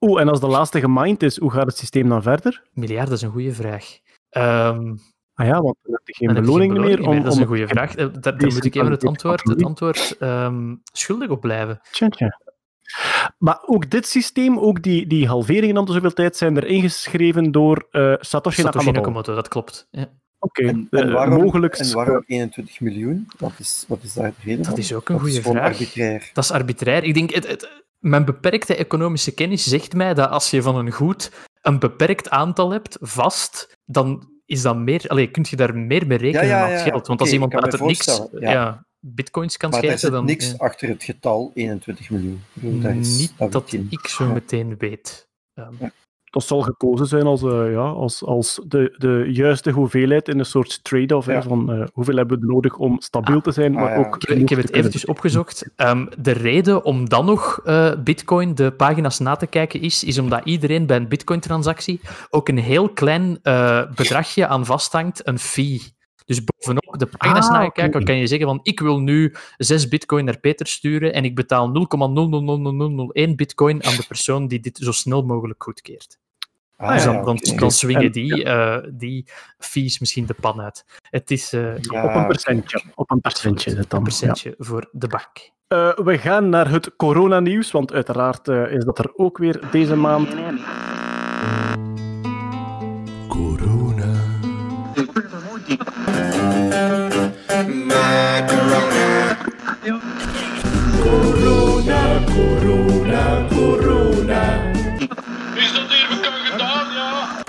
Oeh, 0.00 0.20
en 0.20 0.28
als 0.28 0.40
de 0.40 0.46
laatste 0.46 0.80
gemined 0.80 1.22
is, 1.22 1.38
hoe 1.38 1.50
gaat 1.50 1.66
het 1.66 1.76
systeem 1.76 2.08
dan 2.08 2.22
verder? 2.22 2.62
Miljard, 2.72 3.08
dat 3.08 3.16
is 3.16 3.22
een 3.22 3.30
goede 3.30 3.52
vraag. 3.52 3.98
Ehm, 4.28 4.96
Ah 5.34 5.46
ja, 5.46 5.60
want 5.62 5.76
dan 5.82 5.92
heb 5.92 6.00
je 6.06 6.14
geen 6.14 6.26
Dan 6.26 6.36
heb 6.36 6.44
je 6.44 6.50
beloning 6.52 6.78
meer. 6.78 7.08
Om, 7.08 7.22
Dat 7.22 7.32
is 7.32 7.38
een 7.38 7.46
goede 7.46 7.68
vraag. 7.68 7.94
Eh, 7.94 8.06
Daar, 8.20 8.38
daar 8.38 8.52
moet 8.52 8.64
ik 8.64 8.74
even 8.74 8.90
het 8.90 9.04
antwoord, 9.06 9.42
het 9.48 9.64
antwoord 9.64 10.16
ehm, 10.18 10.74
schuldig 10.92 11.28
op 11.28 11.40
blijven. 11.40 11.80
Tja, 11.90 12.08
tja. 12.08 12.40
Maar 13.38 13.62
ook 13.66 13.90
dit 13.90 14.06
systeem, 14.06 14.58
ook 14.58 14.82
die, 14.82 15.06
die 15.06 15.26
halveringen 15.26 15.76
om 15.76 15.86
de 15.86 15.92
zoveel 15.92 16.12
tijd, 16.12 16.36
zijn 16.36 16.56
er 16.56 16.66
ingeschreven 16.66 17.50
door 17.52 17.86
eh, 17.90 18.14
Satoshi, 18.20 18.20
Satoshi 18.20 18.62
Nakamoto. 18.62 18.92
Nakamoto, 18.92 19.34
dat 19.34 19.48
klopt. 19.48 19.86
Ja. 19.90 20.06
Oké, 20.38 20.62
En, 20.66 20.86
eh, 20.90 21.00
en 21.00 21.12
waarom, 21.12 21.42
mogelijk... 21.42 21.74
en 21.74 21.92
waarom 21.94 22.22
21 22.26 22.80
miljoen? 22.80 23.26
Wat 23.38 23.52
is, 23.58 23.84
wat 23.88 23.98
is 24.02 24.12
daar 24.12 24.28
de 24.30 24.34
reden 24.44 24.64
Dat 24.64 24.78
is 24.78 24.92
ook 24.94 25.08
een 25.08 25.16
Dat 25.18 25.26
is 25.26 25.34
goede 25.38 25.48
vraag. 25.50 25.72
arbitrair. 25.72 26.30
Dat 26.32 26.44
is 26.44 26.50
arbitrair. 26.50 27.04
Ik 27.04 27.14
denk, 27.14 27.30
het, 27.34 27.46
het- 27.48 27.80
mijn 27.98 28.24
beperkte 28.24 28.76
economische 28.76 29.34
kennis 29.34 29.64
zegt 29.64 29.94
mij 29.94 30.14
dat 30.14 30.30
als 30.30 30.50
je 30.50 30.62
van 30.62 30.76
een 30.76 30.90
goed 30.92 31.30
een 31.60 31.78
beperkt 31.78 32.30
aantal 32.30 32.70
hebt, 32.70 32.96
vast, 33.00 33.76
dan 33.84 34.30
is 34.52 34.62
dat 34.62 34.76
meer... 34.76 35.04
Allee, 35.06 35.30
kun 35.30 35.44
je 35.48 35.56
daar 35.56 35.76
meer 35.76 36.06
mee 36.06 36.18
rekenen 36.18 36.46
Ja, 36.46 36.68
ja, 36.68 36.78
geld. 36.78 37.06
Want 37.06 37.20
als 37.20 37.32
iemand 37.32 37.54
uit 37.54 37.72
het 37.72 37.80
niks 37.80 38.22
ja. 38.32 38.50
ja. 38.50 38.86
bitcoins 39.00 39.56
kan 39.56 39.70
Maar 39.70 39.78
er 39.78 39.84
schrijven, 39.84 40.10
dan... 40.10 40.24
niks 40.24 40.58
achter 40.58 40.88
het 40.88 41.04
getal 41.04 41.50
21 41.54 42.10
miljoen. 42.10 42.42
Daar 42.54 42.96
is, 42.96 43.18
Niet 43.18 43.32
dat 43.50 43.72
ik 43.72 44.06
zo 44.06 44.32
meteen 44.32 44.76
weet. 44.78 45.28
Ehm, 45.54 45.74
Dat 46.32 46.44
zal 46.44 46.60
gekozen 46.60 47.06
zijn 47.06 47.26
als, 47.26 47.42
eh, 47.42 47.72
ja, 47.72 47.78
als, 47.80 48.24
als 48.24 48.60
de, 48.66 48.94
de 48.98 49.24
juiste 49.32 49.70
hoeveelheid 49.70 50.28
in 50.28 50.38
een 50.38 50.44
soort 50.44 50.84
trade-off. 50.84 51.26
Ja. 51.26 51.42
Van 51.42 51.72
eh, 51.72 51.86
hoeveel 51.92 52.16
hebben 52.16 52.40
we 52.40 52.46
nodig 52.46 52.76
om 52.78 53.00
stabiel 53.00 53.40
te 53.40 53.50
zijn, 53.52 53.72
maar 53.72 53.84
Ah, 53.84 53.90
ja. 53.90 53.96
ook... 53.98 54.16
Ik, 54.16 54.28
heb- 54.28 54.38
ik 54.38 54.48
heb 54.48 54.58
het 54.58 54.72
eventjes 54.72 55.04
opgezocht. 55.06 55.68
Ehm, 55.76 56.06
de 56.18 56.30
reden 56.32 56.84
om 56.84 57.08
dan 57.08 57.24
nog 57.24 57.60
eh, 57.64 57.90
Bitcoin 58.04 58.54
de 58.54 58.70
pagina's 58.72 59.18
na 59.18 59.36
te 59.36 59.46
kijken 59.46 59.80
is, 59.80 60.04
is 60.04 60.18
omdat 60.18 60.40
iedereen 60.44 60.86
bij 60.86 60.96
een 60.96 61.08
Bitcoin-transactie 61.08 62.00
ook 62.30 62.48
een 62.48 62.58
heel 62.58 62.88
klein 62.88 63.38
eh, 63.42 63.82
bedragje 63.94 64.46
aan 64.46 64.66
vasthangt, 64.66 65.26
een 65.28 65.38
fee. 65.38 65.80
Dus 66.24 66.40
bovenop 66.44 66.98
de 66.98 67.06
pagina's 67.06 67.46
Ah, 67.46 67.52
nakijken, 67.52 67.94
oké. 68.00 68.04
kan 68.04 68.16
je 68.16 68.26
zeggen 68.26 68.46
van 68.46 68.60
ik 68.62 68.80
wil 68.80 68.98
nu 69.00 69.34
6 69.56 69.88
bitcoin 69.88 70.24
naar 70.24 70.38
Peter 70.38 70.66
sturen 70.66 71.12
en 71.12 71.24
ik 71.24 71.34
betaal 71.34 71.68
0,000001 71.68 73.36
bitcoin 73.36 73.84
aan 73.84 73.96
de 73.96 74.04
persoon 74.08 74.46
die 74.48 74.60
dit 74.60 74.78
zo 74.82 74.92
snel 74.92 75.22
mogelijk 75.22 75.62
goedkeert. 75.62 76.18
Ah, 76.76 76.92
dus 76.94 77.04
dan, 77.04 77.14
ja, 77.14 77.22
dan, 77.22 77.38
dan 77.56 77.70
swingen 77.70 78.02
En- 78.02 78.12
die, 78.12 78.44
eh, 78.44 78.78
die 78.92 79.26
fees 79.58 79.98
misschien 79.98 80.26
de 80.26 80.34
pan 80.40 80.60
uit. 80.60 80.84
Het 81.10 81.30
is 81.30 81.52
eh, 81.52 81.78
Ja, 81.78 82.04
Op 82.04 82.14
een 82.14 82.26
percentje. 82.26 82.82
Op 82.94 83.10
een 83.10 83.20
percentje 83.20 83.70
dan. 83.74 83.80
een 83.88 83.96
ja. 83.96 84.02
percentje 84.02 84.54
voor 84.58 84.88
de 84.92 85.06
bank. 85.06 85.50
Eh, 85.68 85.94
we 86.04 86.18
gaan 86.18 86.48
naar 86.48 86.70
het 86.70 86.96
coronanieuws, 86.96 87.70
want 87.70 87.92
uiteraard 87.92 88.48
eh, 88.48 88.72
is 88.72 88.84
dat 88.84 88.98
er 88.98 89.12
ook 89.16 89.38
weer 89.38 89.60
deze 89.70 89.96
maand. 89.96 90.28
Corona, 102.34 103.48
corona. 103.48 104.70
Is 105.56 105.72
dat 105.72 105.88
hier 105.92 106.06
bekend 106.08 106.34
gedaan, 106.34 106.92
ja? 106.94 107.42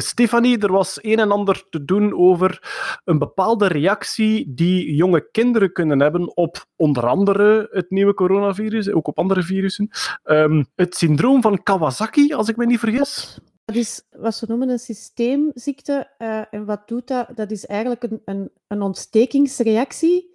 Stefanie, 0.00 0.58
er 0.58 0.72
was 0.72 0.98
een 1.02 1.18
en 1.18 1.30
ander 1.30 1.64
te 1.70 1.84
doen 1.84 2.14
over 2.14 2.62
een 3.04 3.18
bepaalde 3.18 3.66
reactie 3.66 4.54
die 4.54 4.94
jonge 4.94 5.30
kinderen 5.30 5.72
kunnen 5.72 6.00
hebben 6.00 6.36
op 6.36 6.66
onder 6.76 7.06
andere 7.06 7.68
het 7.70 7.90
nieuwe 7.90 8.14
coronavirus, 8.14 8.90
ook 8.90 9.08
op 9.08 9.18
andere 9.18 9.42
virussen. 9.42 9.88
Ehm, 10.22 10.64
het 10.74 10.96
syndroom 10.96 11.42
van 11.42 11.62
Kawasaki, 11.62 12.34
als 12.34 12.48
ik 12.48 12.56
me 12.56 12.66
niet 12.66 12.78
vergis. 12.78 13.38
Dat 13.64 13.76
is 13.76 14.02
wat 14.10 14.34
ze 14.34 14.44
noemen 14.48 14.68
een 14.68 14.78
systeemziekte. 14.78 16.10
eh, 16.18 16.42
en 16.50 16.64
wat 16.64 16.88
doet 16.88 17.06
dat? 17.06 17.28
Dat 17.34 17.50
is 17.50 17.66
eigenlijk 17.66 18.02
een, 18.02 18.22
een, 18.24 18.50
een 18.66 18.82
ontstekingsreactie 18.82 20.34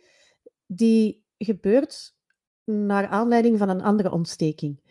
die 0.65 1.23
gebeurt 1.37 2.13
naar 2.65 3.07
aanleiding 3.07 3.57
van 3.57 3.69
een 3.69 3.81
andere 3.81 4.11
ontsteking. 4.11 4.81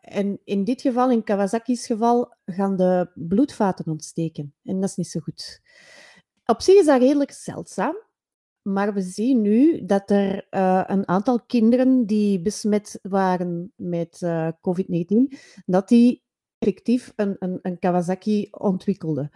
en 0.00 0.40
in 0.44 0.64
dit 0.64 0.80
geval, 0.80 1.10
in 1.10 1.24
Kawasaki's 1.24 1.86
geval, 1.86 2.34
gaan 2.44 2.76
de 2.76 3.10
bloedvaten 3.14 3.86
ontsteken. 3.86 4.54
En 4.64 4.80
dat 4.80 4.88
is 4.88 4.96
niet 4.96 5.08
zo 5.08 5.20
goed. 5.20 5.60
Op 6.44 6.62
zich 6.62 6.74
is 6.74 6.86
dat 6.86 7.00
redelijk 7.00 7.32
zeldzaam. 7.32 7.96
Maar 8.62 8.94
we 8.94 9.00
zien 9.00 9.40
nu 9.40 9.84
dat 9.84 10.10
er 10.10 10.46
eh, 10.50 10.82
een 10.86 11.08
aantal 11.08 11.40
kinderen 11.40 12.06
die 12.06 12.40
besmet 12.40 12.98
waren 13.02 13.72
met 13.76 14.22
eh, 14.22 14.48
COVID-19, 14.48 15.38
dat 15.66 15.88
die 15.88 16.22
effectief 16.58 17.12
een, 17.16 17.36
een, 17.38 17.58
een 17.62 17.78
Kawasaki 17.78 18.48
ontwikkelden. 18.50 19.30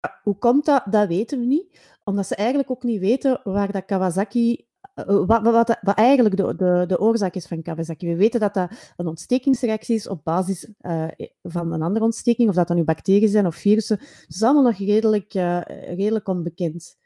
Ja, 0.00 0.20
Hoe 0.22 0.38
komt 0.38 0.64
dat? 0.64 0.84
Dat 0.90 1.08
weten 1.08 1.38
we 1.38 1.44
niet. 1.44 1.80
Omdat 2.04 2.26
ze 2.26 2.34
eigenlijk 2.34 2.70
ook 2.70 2.82
niet 2.82 3.00
weten 3.00 3.40
waar 3.44 3.72
dat 3.72 3.84
Kawasaki... 3.84 4.66
eh, 5.06 5.26
wat, 5.26 5.42
wat, 5.42 5.52
wat, 5.52 5.78
wat 5.80 5.96
eigenlijk 5.96 6.36
de, 6.36 6.54
de, 6.56 6.84
de 6.86 7.00
oorzaak 7.00 7.34
is 7.34 7.46
van 7.46 7.62
Kawasaki. 7.62 8.06
We 8.06 8.16
weten 8.16 8.40
dat 8.40 8.54
dat 8.54 8.70
een 8.96 9.06
ontstekingsreactie 9.06 9.94
is 9.94 10.08
op 10.08 10.24
basis 10.24 10.68
eh, 10.80 11.04
van 11.42 11.72
een 11.72 11.82
andere 11.82 12.04
ontsteking, 12.04 12.48
of 12.48 12.54
dat 12.54 12.68
dan 12.68 12.76
nu 12.76 12.84
bacteriën 12.84 13.28
zijn 13.28 13.46
of 13.46 13.56
virussen. 13.56 13.96
Dat 13.96 14.26
is 14.28 14.42
allemaal 14.42 14.62
nog 14.62 14.78
redelijk, 14.78 15.34
eh, 15.34 15.60
redelijk 15.96 16.28
onbekend. 16.28 16.96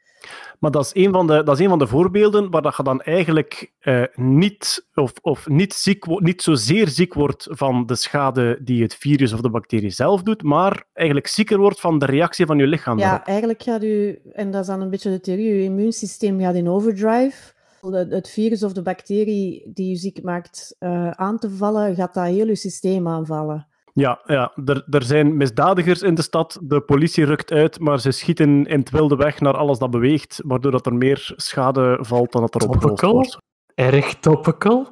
Maar 0.59 0.71
dat 0.71 0.85
is 0.85 1.03
een 1.03 1.11
van 1.11 1.27
de, 1.27 1.43
dat 1.43 1.55
is 1.57 1.63
een 1.63 1.69
van 1.69 1.79
de 1.79 1.87
voorbeelden 1.87 2.51
waar 2.51 2.61
dat 2.61 2.77
je 2.77 2.83
dan 2.83 3.01
eigenlijk 3.01 3.71
eh, 3.79 4.03
niet, 4.15 4.87
of, 4.93 5.13
of 5.21 5.47
niet, 5.47 5.73
ziek, 5.73 6.19
niet 6.19 6.41
zozeer 6.41 6.87
ziek 6.87 7.13
wordt 7.13 7.47
van 7.49 7.85
de 7.85 7.95
schade 7.95 8.59
die 8.61 8.81
het 8.81 8.95
virus 8.95 9.33
of 9.33 9.41
de 9.41 9.49
bacterie 9.49 9.89
zelf 9.89 10.23
doet, 10.23 10.43
maar 10.43 10.83
eigenlijk 10.93 11.27
zieker 11.27 11.57
wordt 11.57 11.79
van 11.79 11.99
de 11.99 12.05
reactie 12.05 12.45
van 12.45 12.57
je 12.57 12.67
lichaam 12.67 12.97
daarop. 12.97 13.19
Ja, 13.19 13.25
eigenlijk 13.25 13.63
gaat 13.63 13.83
u, 13.83 14.19
en 14.33 14.51
dat 14.51 14.61
is 14.61 14.67
dan 14.67 14.81
een 14.81 14.89
beetje 14.89 15.09
de 15.09 15.19
theorie, 15.19 15.53
uw 15.53 15.63
immuunsysteem 15.63 16.39
gaat 16.39 16.55
in 16.55 16.69
overdrive. 16.69 17.53
Het 17.91 18.29
virus 18.29 18.63
of 18.63 18.73
de 18.73 18.81
bacterie 18.81 19.71
die 19.73 19.91
u 19.91 19.95
ziek 19.95 20.23
maakt 20.23 20.75
eh, 20.79 21.09
aan 21.09 21.39
te 21.39 21.49
vallen, 21.49 21.95
gaat 21.95 22.13
dat 22.13 22.25
heel 22.25 22.47
uw 22.47 22.55
systeem 22.55 23.07
aanvallen. 23.07 23.67
Ja, 23.93 24.21
ja. 24.25 24.51
Er, 24.65 24.85
er 24.89 25.03
zijn 25.03 25.37
misdadigers 25.37 26.01
in 26.01 26.15
de 26.15 26.21
stad, 26.21 26.59
de 26.61 26.81
politie 26.81 27.25
rukt 27.25 27.51
uit, 27.51 27.79
maar 27.79 27.99
ze 27.99 28.11
schieten 28.11 28.65
in 28.65 28.79
het 28.79 28.89
wilde 28.89 29.15
weg 29.15 29.39
naar 29.39 29.57
alles 29.57 29.77
dat 29.77 29.91
beweegt, 29.91 30.41
waardoor 30.45 30.71
dat 30.71 30.85
er 30.85 30.95
meer 30.95 31.33
schade 31.35 31.97
valt 32.01 32.31
dan 32.31 32.41
dat 32.41 32.55
er 32.55 32.69
opgelost 32.69 33.01
wordt. 33.01 33.37
Erg 33.75 34.19
topical. 34.19 34.87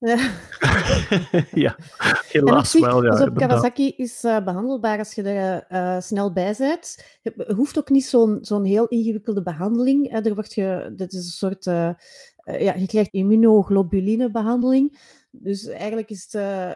ja, 1.64 1.76
op 1.98 2.24
helaas 2.28 2.70
zich, 2.70 2.80
wel. 2.86 3.04
Ja, 3.04 3.10
dus 3.10 3.20
op. 3.28 3.36
Kawasaki 3.36 3.92
is 3.96 4.24
eh, 4.24 4.44
behandelbaar 4.44 4.98
als 4.98 5.14
je 5.14 5.22
er 5.22 5.64
eh, 5.68 6.00
snel 6.00 6.32
bij 6.32 6.54
bent. 6.58 7.04
Je 7.22 7.52
hoeft 7.54 7.78
ook 7.78 7.88
niet 7.88 8.04
zo'n 8.04 8.38
zo'n 8.40 8.64
heel 8.64 8.86
ingewikkelde 8.86 9.42
behandeling. 9.42 10.12
Er 10.12 10.34
wordt 10.34 10.54
je, 10.54 10.92
dit 10.96 11.12
is 11.12 11.24
een 11.24 11.32
soort, 11.32 11.66
eh, 11.66 11.88
eh, 12.36 12.60
ja, 12.60 12.74
je 12.74 12.86
krijgt 12.86 13.12
immunoglobulinebehandeling. 13.12 14.98
Dus 15.30 15.66
eigenlijk 15.66 16.10
is 16.10 16.22
het 16.22 16.34
eh, 16.34 16.70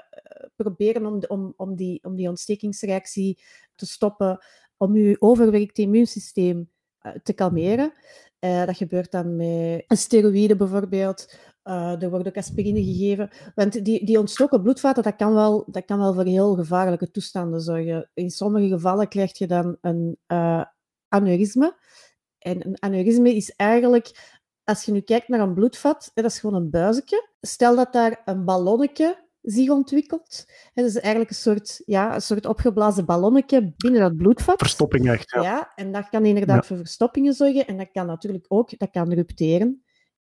proberen 0.57 1.07
om, 1.07 1.23
om, 1.29 1.55
om, 1.57 1.77
die, 1.77 2.05
om 2.05 2.17
die 2.17 2.29
ontstekingsreactie 2.29 3.39
te 3.75 3.87
stoppen, 3.87 4.39
om 4.77 4.97
je 4.97 5.17
overwerkte 5.19 5.83
immuunsysteem 5.83 6.71
eh, 6.99 7.13
te 7.23 7.33
kalmeren. 7.33 7.93
Eh, 8.39 8.65
dat 8.65 8.77
gebeurt 8.77 9.11
dan 9.11 9.37
met 9.37 9.85
steroïden 9.99 10.57
bijvoorbeeld. 10.57 11.35
Eh, 11.65 12.03
er 12.03 12.11
wordt 12.11 12.29
ook 12.29 12.37
aspirine 12.37 12.85
gegeven. 12.85 13.31
Want 13.55 13.85
die, 13.85 14.05
die 14.05 14.19
ontstoken 14.19 14.63
bloedvaten, 14.63 15.03
dat 15.03 15.17
kan, 15.17 15.35
wel, 15.35 15.65
dat 15.67 15.85
kan 15.85 15.99
wel 15.99 16.15
voor 16.15 16.25
heel 16.25 16.55
gevaarlijke 16.55 17.11
toestanden 17.11 17.61
zorgen. 17.61 18.11
In 18.15 18.31
sommige 18.31 18.69
gevallen 18.69 19.09
krijg 19.09 19.39
je 19.39 19.47
dan 19.47 19.77
een 19.81 20.17
eh 20.27 20.65
aneurysme. 21.09 21.77
En 22.39 22.67
een 22.67 22.83
aneurysme 22.83 23.35
is 23.35 23.51
eigenlijk, 23.57 24.39
als 24.65 24.85
je 24.85 24.93
nu 24.93 25.01
kijkt 25.01 25.29
naar 25.29 25.41
een 25.41 25.55
bloedvat, 25.55 26.11
dat 26.15 26.25
is 26.25 26.39
gewoon 26.39 26.63
een 26.63 26.71
buizetje. 26.71 27.29
Stel 27.41 27.77
dat 27.77 27.93
daar 27.93 28.23
een 28.25 28.45
ballonnetje 28.45 29.23
zich 29.43 29.69
ontwikkelt. 29.69 30.45
Dat 30.75 30.85
is 30.85 30.99
eigenlijk 30.99 31.31
een 31.31 31.37
soort, 31.37 31.83
ja, 31.85 32.15
een 32.15 32.23
soort 32.23 32.47
opgeblazen 32.47 33.05
ballonnetje 33.05 33.75
binnen 33.77 34.01
dat 34.01 34.17
bloedvat. 34.17 34.59
Verstopping 34.59 35.11
echt, 35.11 35.31
ja. 35.31 35.43
Ja, 35.43 35.73
en 35.75 35.93
dat 35.93 36.09
kan 36.09 36.25
inderdaad 36.25 36.67
voor 36.67 36.77
verstoppingen 36.77 37.35
zorgen. 37.35 37.67
En 37.67 37.77
dat 37.77 37.91
kan 37.93 38.07
natuurlijk 38.07 38.45
ook, 38.49 38.79
dat 38.79 38.91
kan 38.91 39.13
rupteren. 39.13 39.85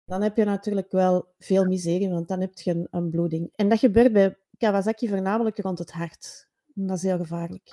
Dan 0.05 0.23
heb 0.23 0.37
je 0.37 0.45
natuurlijk 0.45 0.91
wel 0.91 1.27
veel 1.39 1.65
miserie, 1.65 2.09
want 2.09 2.29
dan 2.29 2.41
heb 2.41 2.59
je 2.59 2.71
een, 2.71 2.87
een 2.91 3.11
bloeding. 3.11 3.51
En 3.55 3.69
dat 3.69 3.79
gebeurt 3.79 4.13
bij 4.13 4.37
Kawasaki 4.59 5.09
voornamelijk 5.09 5.59
rond 5.59 5.79
het 5.79 5.93
hart. 5.93 6.49
En 6.75 6.87
dat 6.87 6.97
is 6.97 7.03
heel 7.03 7.17
gevaarlijk. 7.17 7.71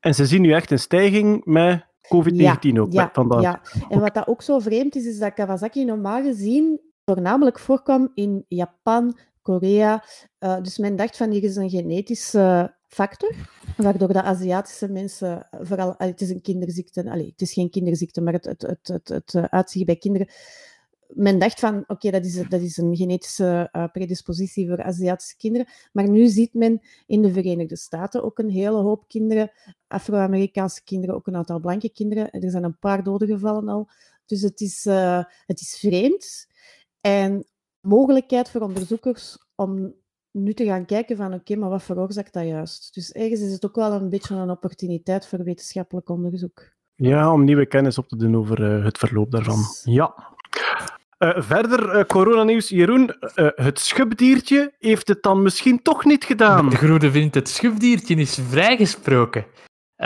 En 0.00 0.14
ze 0.14 0.26
zien 0.26 0.42
nu 0.42 0.52
echt 0.52 0.70
een 0.70 0.78
stijging 0.78 1.44
met 1.44 1.84
COVID-19 2.02 2.78
ook. 2.78 2.92
Ja, 2.92 3.04
met- 3.04 3.12
vandaar. 3.12 3.40
ja. 3.40 3.62
En 3.88 4.00
wat 4.00 4.14
dat 4.14 4.26
ook 4.26 4.42
zo 4.42 4.58
vreemd 4.58 4.96
is, 4.96 5.06
is 5.06 5.18
dat 5.18 5.34
Kawasaki 5.34 5.84
normaal 5.84 6.22
gezien 6.22 6.80
voornamelijk 7.04 7.58
voorkwam 7.58 8.10
in 8.14 8.44
Japan, 8.48 9.18
Korea. 9.42 10.04
Eh, 10.38 10.60
dus 10.62 10.78
men 10.78 10.96
dacht 10.96 11.16
van 11.16 11.30
hier 11.30 11.42
is 11.42 11.56
een 11.56 11.70
genetische 11.70 12.74
factor, 12.86 13.34
waardoor 13.76 14.12
de 14.12 14.22
Aziatische 14.22 14.88
mensen, 14.88 15.48
vooral, 15.50 15.94
het 15.98 16.20
is 16.20 16.30
een 16.30 16.40
kinderziekte, 16.42 17.10
allee, 17.10 17.26
het 17.30 17.40
is 17.40 17.52
geen 17.52 17.70
kinderziekte, 17.70 18.20
maar 18.20 18.32
het, 18.32 18.44
het, 18.44 18.62
het, 18.62 18.88
het, 18.88 19.08
het 19.08 19.34
eh, 19.34 19.44
uitzicht 19.44 19.86
bij 19.86 19.96
kinderen. 19.96 20.28
Men 21.14 21.38
dacht 21.38 21.60
van, 21.60 21.84
oké, 21.86 22.10
dat, 22.10 22.24
is, 22.24 22.48
dat 22.48 22.60
is 22.60 22.76
een 22.76 22.96
genetische 22.96 23.68
eh, 23.72 23.84
predispositie 23.92 24.68
voor 24.68 24.82
Aziatische 24.82 25.36
kinderen. 25.36 25.66
Maar 25.92 26.08
nu 26.08 26.26
ziet 26.26 26.54
men 26.54 26.80
in 27.06 27.22
de 27.22 27.32
Verenigde 27.32 27.76
Staten 27.76 28.24
ook 28.24 28.38
een 28.38 28.50
hele 28.50 28.80
hoop 28.80 29.08
kinderen, 29.08 29.50
Afro-Amerikaanse 29.86 30.84
kinderen, 30.84 31.14
ook 31.14 31.26
een 31.26 31.36
aantal 31.36 31.60
blanke 31.60 31.90
kinderen. 31.90 32.30
Er 32.30 32.50
zijn 32.50 32.64
een 32.64 32.78
paar 32.78 33.02
doden 33.02 33.28
gevallen 33.28 33.68
al. 33.68 33.88
Dus 34.26 34.42
het 34.42 34.60
is, 34.60 34.86
eh, 34.86 35.24
het 35.46 35.60
is 35.60 35.76
vreemd. 35.78 36.46
En 37.00 37.44
mogelijkheid 37.80 38.50
voor 38.50 38.60
onderzoekers 38.60 39.38
om 39.54 39.94
nu 40.30 40.52
te 40.52 40.64
gaan 40.64 40.84
kijken 40.84 41.16
van 41.16 41.34
oké, 41.34 41.56
maar 41.56 41.70
wat 41.70 41.82
veroorzaakt 41.82 42.32
dat 42.32 42.46
juist? 42.46 42.94
Dus 42.94 43.12
ergens 43.12 43.40
is 43.40 43.52
het 43.52 43.64
ook 43.64 43.74
wel 43.74 43.92
een 43.92 44.08
beetje 44.08 44.34
een 44.34 44.50
opportuniteit 44.50 45.26
voor 45.26 45.44
wetenschappelijk 45.44 46.08
onderzoek. 46.08 46.72
Ja, 46.94 47.32
om 47.32 47.44
nieuwe 47.44 47.66
kennis 47.66 47.98
op 47.98 48.08
te 48.08 48.16
doen 48.16 48.36
over 48.36 48.76
eh, 48.76 48.84
het 48.84 48.98
verloop 48.98 49.30
daarvan. 49.30 49.58
Ja. 49.84 50.38
Eh, 51.20 51.30
verder, 51.36 51.88
eh, 51.90 52.04
coronanieuws. 52.04 52.68
Jeroen, 52.68 53.10
eh, 53.34 53.46
het 53.54 53.78
schubdiertje 53.78 54.72
heeft 54.78 55.08
het 55.08 55.22
dan 55.22 55.42
misschien 55.42 55.82
toch 55.82 56.04
niet 56.04 56.24
gedaan. 56.24 56.68
De 56.68 56.76
groene 56.76 57.10
vindt 57.10 57.34
het 57.34 57.48
schubdiertje 57.48 58.14
is 58.14 58.38
vrijgesproken. 58.48 59.44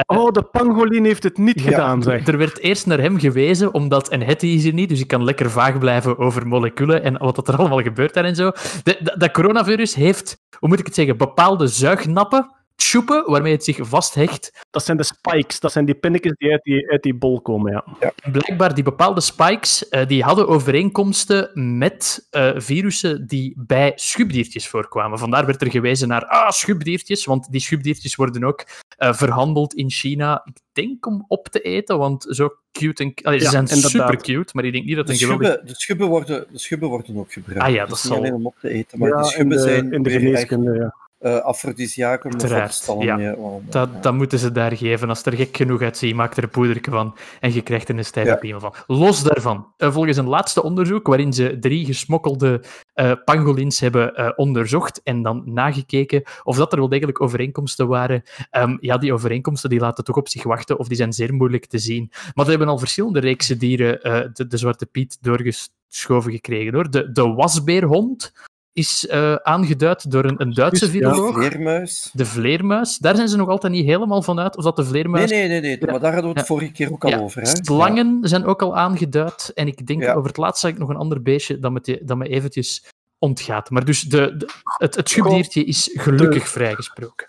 Oh, 0.07 0.31
de 0.33 0.43
pangolin 0.43 1.05
heeft 1.05 1.23
het 1.23 1.39
niet 1.39 1.61
Ja, 1.61 1.71
gedaan, 1.71 2.03
zeg. 2.03 2.27
Er 2.27 2.39
werd 2.39 2.59
eerst 2.59 2.87
naar 2.87 2.99
hem 2.99 3.19
gewezen, 3.19 3.75
omdat, 3.75 4.09
en 4.09 4.21
het 4.23 4.43
is 4.43 4.63
hier 4.63 4.73
niet, 4.73 4.89
dus 4.89 5.01
ik 5.01 5.09
kan 5.09 5.25
lekker 5.25 5.51
vaag 5.51 5.79
blijven 5.79 6.19
over 6.19 6.47
moleculen 6.47 7.03
en 7.03 7.19
wat 7.19 7.49
er 7.49 7.57
allemaal 7.57 7.83
gebeurt 7.83 8.15
daar 8.15 8.25
en 8.25 8.35
zo. 8.37 8.51
De, 8.83 8.97
de- 9.01 9.15
dat 9.19 9.31
coronavirus 9.31 9.95
heeft, 9.95 10.37
hoe 10.59 10.69
moet 10.69 10.79
ik 10.79 10.87
het 10.87 10.95
zeggen, 10.95 11.17
bepaalde 11.17 11.67
zuignappen, 11.67 12.55
tjoepen, 12.77 13.31
waarmee 13.31 13.53
het 13.53 13.65
zich 13.65 13.79
vasthecht. 13.83 14.65
Dat 14.71 14.85
zijn 14.85 14.97
de 14.97 15.03
spikes, 15.03 15.61
dat 15.61 15.73
zijn 15.73 15.85
die 15.85 15.95
pinnetjes 15.95 16.33
die 16.37 16.51
uit 16.51 16.63
die, 16.63 16.91
uit 16.91 17.03
die 17.03 17.15
bol 17.15 17.41
komen, 17.41 17.73
ja. 17.73 18.13
Blijkbaar 18.31 18.75
die 18.75 18.85
bepaalde 18.85 19.21
spikes, 19.21 19.89
eh, 19.89 20.07
die 20.07 20.23
hadden 20.23 20.49
overeenkomsten 20.49 21.51
met 21.79 22.27
eh, 22.31 22.51
virussen 22.57 23.27
die 23.27 23.53
bij 23.57 23.93
schubdiertjes 23.95 24.69
voorkwamen. 24.69 25.19
Vandaar 25.19 25.47
werd 25.47 25.63
er 25.63 25.71
gewezen 25.71 26.09
naar 26.09 26.25
ah, 26.27 26.51
schubdiertjes, 26.51 27.25
want 27.25 27.51
die 27.51 27.61
schubdiertjes 27.61 28.15
worden 28.15 28.45
ook 28.45 28.65
eh, 28.97 29.13
verhandeld 29.13 29.75
in 29.75 29.91
China. 29.91 30.43
Ik 30.45 30.57
denk 30.73 31.07
om 31.07 31.25
op 31.29 31.49
te 31.49 31.61
eten, 31.61 31.99
want 31.99 32.27
zo 32.29 32.49
cute 32.73 33.03
en... 33.03 33.15
Allee, 33.23 33.39
ze 33.39 33.45
Ja, 33.45 33.51
zijn 33.51 33.67
inderdaad. 33.67 33.91
super 33.91 34.17
cute, 34.17 34.51
maar 34.53 34.65
ik 34.65 34.73
denk 34.73 34.85
niet 34.85 34.97
dat 34.97 35.09
een 35.09 35.17
geweldig... 35.17 35.47
schubben, 35.47 35.67
de, 35.67 35.75
schubben 35.77 36.09
worden, 36.09 36.47
de 36.53 36.59
schubben 36.59 36.89
worden 36.89 37.17
ook 37.17 37.33
gebruikt. 37.33 37.63
Ah 37.63 37.71
ja, 37.73 37.81
dat 37.81 37.89
Dus 37.89 38.01
zal- 38.03 38.11
Niet 38.17 38.19
alleen 38.27 38.35
om 38.39 38.47
op 38.47 38.55
te 38.61 38.69
eten, 38.71 38.99
maar 38.99 39.09
Ja, 39.09 39.17
de 39.17 39.23
in 39.23 39.29
schubben 39.31 39.57
de, 39.57 39.63
zijn 39.63 39.93
in 39.93 40.03
de 40.03 40.11
geneeskunde, 40.11 40.73
ja. 40.75 40.95
Echt, 41.25 41.35
eh, 41.35 41.45
afrodisiaken 41.45 42.33
opstallen 42.33 43.21
ja. 43.21 43.37
want, 43.37 43.73
Dat, 43.73 43.89
ja. 43.93 44.01
dat 44.01 44.15
moeten 44.15 44.39
ze 44.39 44.53
daar 44.53 44.77
geven. 44.77 45.09
Als 45.09 45.19
het 45.19 45.27
er 45.27 45.37
gek 45.37 45.57
genoeg 45.57 45.83
uitziet, 45.83 46.15
maak 46.15 46.37
er 46.37 46.43
een 46.43 46.49
poedertje 46.49 46.91
van 46.91 47.17
en 47.41 47.53
je 47.55 47.63
krijgt 47.63 47.89
er 47.89 47.99
een 47.99 48.05
stijve 48.05 48.47
Ja. 48.47 48.59
van. 48.59 48.75
Los 48.87 49.23
daarvan, 49.23 49.67
eh, 49.77 49.93
volgens 49.93 50.17
een 50.17 50.29
laatste 50.29 50.63
onderzoek 50.63 51.07
waarin 51.07 51.33
ze 51.33 51.57
drie 51.61 51.85
gesmokkelde 51.85 52.65
eh, 52.95 53.13
pangolins 53.25 53.81
hebben 53.81 54.15
eh, 54.15 54.31
onderzocht 54.37 55.03
en 55.03 55.23
dan 55.23 55.43
nagekeken 55.45 56.23
of 56.43 56.57
dat 56.57 56.73
er 56.73 56.79
wel 56.79 56.89
degelijk 56.89 57.21
overeenkomsten 57.21 57.89
waren. 57.89 58.23
Ehm, 58.51 58.77
ja, 58.81 58.99
die 58.99 59.13
overeenkomsten 59.13 59.71
die 59.71 59.81
laten 59.81 60.05
toch 60.05 60.17
op 60.17 60.29
zich 60.29 60.43
wachten 60.43 60.79
of 60.79 60.89
die 60.89 60.97
zijn 60.97 61.13
zeer 61.13 61.35
moeilijk 61.35 61.67
te 61.67 61.79
zien. 61.79 62.11
Maar 62.35 62.45
we 62.45 62.51
hebben 62.51 62.69
al 62.69 62.79
verschillende 62.79 63.21
reeksen 63.21 63.59
dieren 63.59 64.03
eh, 64.03 64.21
de, 64.33 64.47
de 64.47 64.57
Zwarte 64.57 64.87
Piet 64.87 65.19
doorgeschoven 65.21 66.33
gekregen. 66.33 66.75
Hoor. 66.75 66.91
De, 66.91 67.13
de 67.13 67.23
wasbeerhond 67.29 68.33
is 68.75 69.07
eh, 69.07 69.35
aangeduid 69.35 70.11
door 70.11 70.25
een, 70.25 70.41
een 70.41 70.53
Duitse 70.53 70.85
ja. 70.87 70.91
De 70.93 70.99
viroloog. 70.99 71.35
vleermuis. 71.35 72.11
De 72.13 72.25
vleermuis, 72.27 72.99
daar 72.99 73.17
zijn 73.17 73.29
ze 73.29 73.37
nog 73.37 73.49
altijd 73.49 73.73
niet 73.73 73.85
helemaal 73.85 74.23
van 74.23 74.41
uit 74.41 74.57
of 74.57 74.65
dat 74.65 74.77
de 74.77 74.83
Nee, 74.83 74.91
vleermuis... 74.91 75.31
nee, 75.31 75.49
nee, 75.49 75.61
nee, 75.61 75.77
Ja. 75.81 75.91
maar 75.91 76.01
daar 76.01 76.13
hadden 76.13 76.33
we 76.33 76.39
het 76.39 76.49
Ja. 76.49 76.55
vorige 76.55 76.73
keer 76.73 76.93
ook 76.93 77.05
al 77.05 77.11
Ja, 77.11 77.19
over. 77.19 77.43
Hè? 77.43 77.47
Slangen 77.63 78.19
zijn 78.23 78.45
ook 78.45 78.63
al 78.63 78.77
aangeduid. 78.77 79.51
En 79.55 79.67
ik 79.67 79.87
denk, 79.87 80.03
Ja. 80.03 80.13
over 80.15 80.29
het 80.29 80.37
laatst 80.37 80.61
zag 80.61 80.71
ik 80.71 80.79
nog 80.79 80.89
een 80.89 80.97
ander 80.97 81.23
beestje 81.23 81.59
dat 81.59 81.73
me, 81.73 81.81
te- 81.81 82.01
dat 82.05 82.17
me 82.17 82.29
eventjes 82.29 82.85
ontgaat. 83.19 83.71
Maar 83.71 83.85
dus 83.85 84.03
de, 84.03 84.37
de- 84.37 84.49
het, 84.79 84.95
het 84.95 85.09
schubdiertje 85.09 85.65
is 85.65 85.91
gelukkig 85.93 86.49
vrijgesproken. 86.49 87.27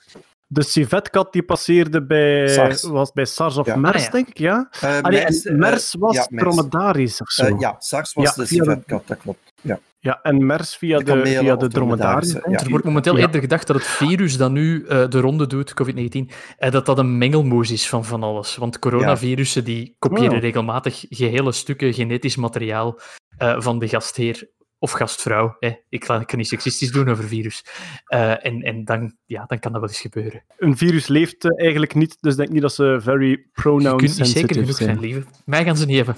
De 0.47 0.63
civetkat 0.63 1.33
die 1.33 1.43
passeerde 1.43 2.05
bij 2.05 2.47
SARS. 2.47 2.83
was 2.83 3.11
bij 3.11 3.25
SARS 3.25 3.57
of 3.57 3.65
Ja. 3.65 3.75
MERS, 3.75 4.05
Ah, 4.05 4.11
denk 4.11 4.27
ik, 4.27 4.37
ja? 4.37 4.67
Eh, 4.81 5.01
Allee, 5.01 5.21
mers, 5.23 5.45
en 5.45 5.53
eh, 5.53 5.59
MERS 5.59 5.95
was 5.99 6.15
ja, 6.15 6.27
mers. 6.29 6.43
dromedaris 6.55 7.21
of 7.21 7.29
zo. 7.29 7.55
Ja, 7.59 7.75
SARS 7.79 8.13
was 8.13 8.35
de- 8.35 8.45
civetkat, 8.45 9.07
dat 9.07 9.17
klopt. 9.17 9.53
Ja. 9.61 9.79
Ja, 10.05 10.19
en 10.21 10.45
MERS 10.45 10.75
via 10.75 10.97
De 10.97 11.03
de, 11.03 11.11
via 11.25 11.55
de 11.55 11.67
dromedaris. 11.67 11.71
dromedarissen, 11.73 12.41
ja. 12.51 12.57
Er 12.59 12.69
wordt 12.69 12.85
momenteel 12.85 13.15
Ja. 13.17 13.21
eerder 13.25 13.41
gedacht 13.41 13.67
dat 13.67 13.75
het 13.75 13.85
virus 13.85 14.37
dat 14.37 14.51
nu 14.51 14.85
eh, 14.85 15.07
de 15.09 15.19
ronde 15.19 15.47
doet, 15.47 15.73
COVID-19, 15.73 16.29
eh, 16.57 16.71
dat 16.71 16.85
dat 16.85 16.97
een 16.97 17.17
mengelmoes 17.17 17.71
is 17.71 17.89
van 17.89 18.05
van 18.05 18.23
alles. 18.23 18.55
Want 18.55 18.79
coronavirussen 18.79 19.63
die 19.63 19.95
kopiëren 19.99 20.35
Oh. 20.35 20.39
regelmatig 20.41 21.05
gehele 21.09 21.51
stukken 21.51 21.93
genetisch 21.93 22.35
materiaal 22.35 22.99
eh, 23.37 23.55
van 23.61 23.79
de 23.79 23.87
gastheer 23.87 24.49
of 24.85 24.91
gastvrouw. 24.91 25.55
Hè. 25.59 25.75
Ik 25.89 25.99
kan 26.01 26.25
niet 26.31 26.47
seksistisch 26.47 26.91
doen 26.91 27.09
over 27.09 27.23
virus. 27.23 27.65
Eh, 28.05 28.45
en 28.45 28.61
en 28.61 28.85
dan, 28.85 29.15
ja, 29.25 29.45
dan 29.47 29.59
kan 29.59 29.71
dat 29.71 29.81
wel 29.81 29.89
eens 29.89 29.99
gebeuren. 29.99 30.43
Een 30.57 30.77
virus 30.77 31.07
leeft 31.07 31.43
eh, 31.43 31.61
eigenlijk 31.61 31.95
niet, 31.95 32.17
dus 32.21 32.35
denk 32.35 32.49
niet 32.49 32.61
dat 32.61 32.73
ze 32.73 32.97
very 33.01 33.29
Je 33.29 33.45
pronoun 33.53 33.97
kunt 33.97 34.01
niet 34.01 34.11
zeker 34.11 34.27
sensitive 34.27 34.59
genoeg 34.59 34.75
zijn, 34.75 34.89
zijn. 34.89 34.99
lieve. 34.99 35.23
Mij 35.45 35.63
gaan 35.63 35.77
ze 35.77 35.85
niet 35.85 35.95
hebben. 35.95 36.15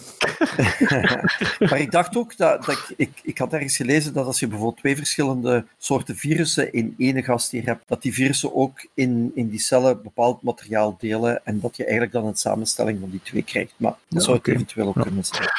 Maar 1.69 1.79
ik 1.79 1.91
dacht 1.91 2.17
ook 2.17 2.37
dat, 2.37 2.65
dat 2.65 2.75
ik, 2.75 2.93
ik, 2.97 3.19
ik 3.23 3.37
had 3.37 3.53
ergens 3.53 3.75
gelezen 3.75 4.13
dat 4.13 4.25
als 4.25 4.39
je 4.39 4.47
bijvoorbeeld 4.47 4.79
twee 4.79 4.95
verschillende 4.95 5.65
soorten 5.77 6.15
virussen 6.15 6.73
in 6.73 6.95
ene 6.97 7.23
gastheer 7.23 7.65
hebt, 7.65 7.83
dat 7.87 8.01
die 8.01 8.13
virussen 8.13 8.55
ook 8.55 8.87
in, 8.93 9.31
in 9.35 9.49
die 9.49 9.59
cellen 9.59 10.03
bepaald 10.03 10.41
materiaal 10.41 10.95
delen 10.99 11.45
en 11.45 11.59
dat 11.59 11.77
je 11.77 11.83
eigenlijk 11.83 12.13
dan 12.13 12.25
een 12.25 12.35
samenstelling 12.35 12.99
van 12.99 13.09
die 13.09 13.21
twee 13.23 13.43
krijgt. 13.43 13.73
Maar 13.77 13.91
dat 13.91 13.99
Ja, 14.07 14.19
zou 14.19 14.37
het 14.37 14.47
eventueel 14.47 14.87
ook 14.87 15.01
kunnen 15.01 15.25
zijn. 15.25 15.49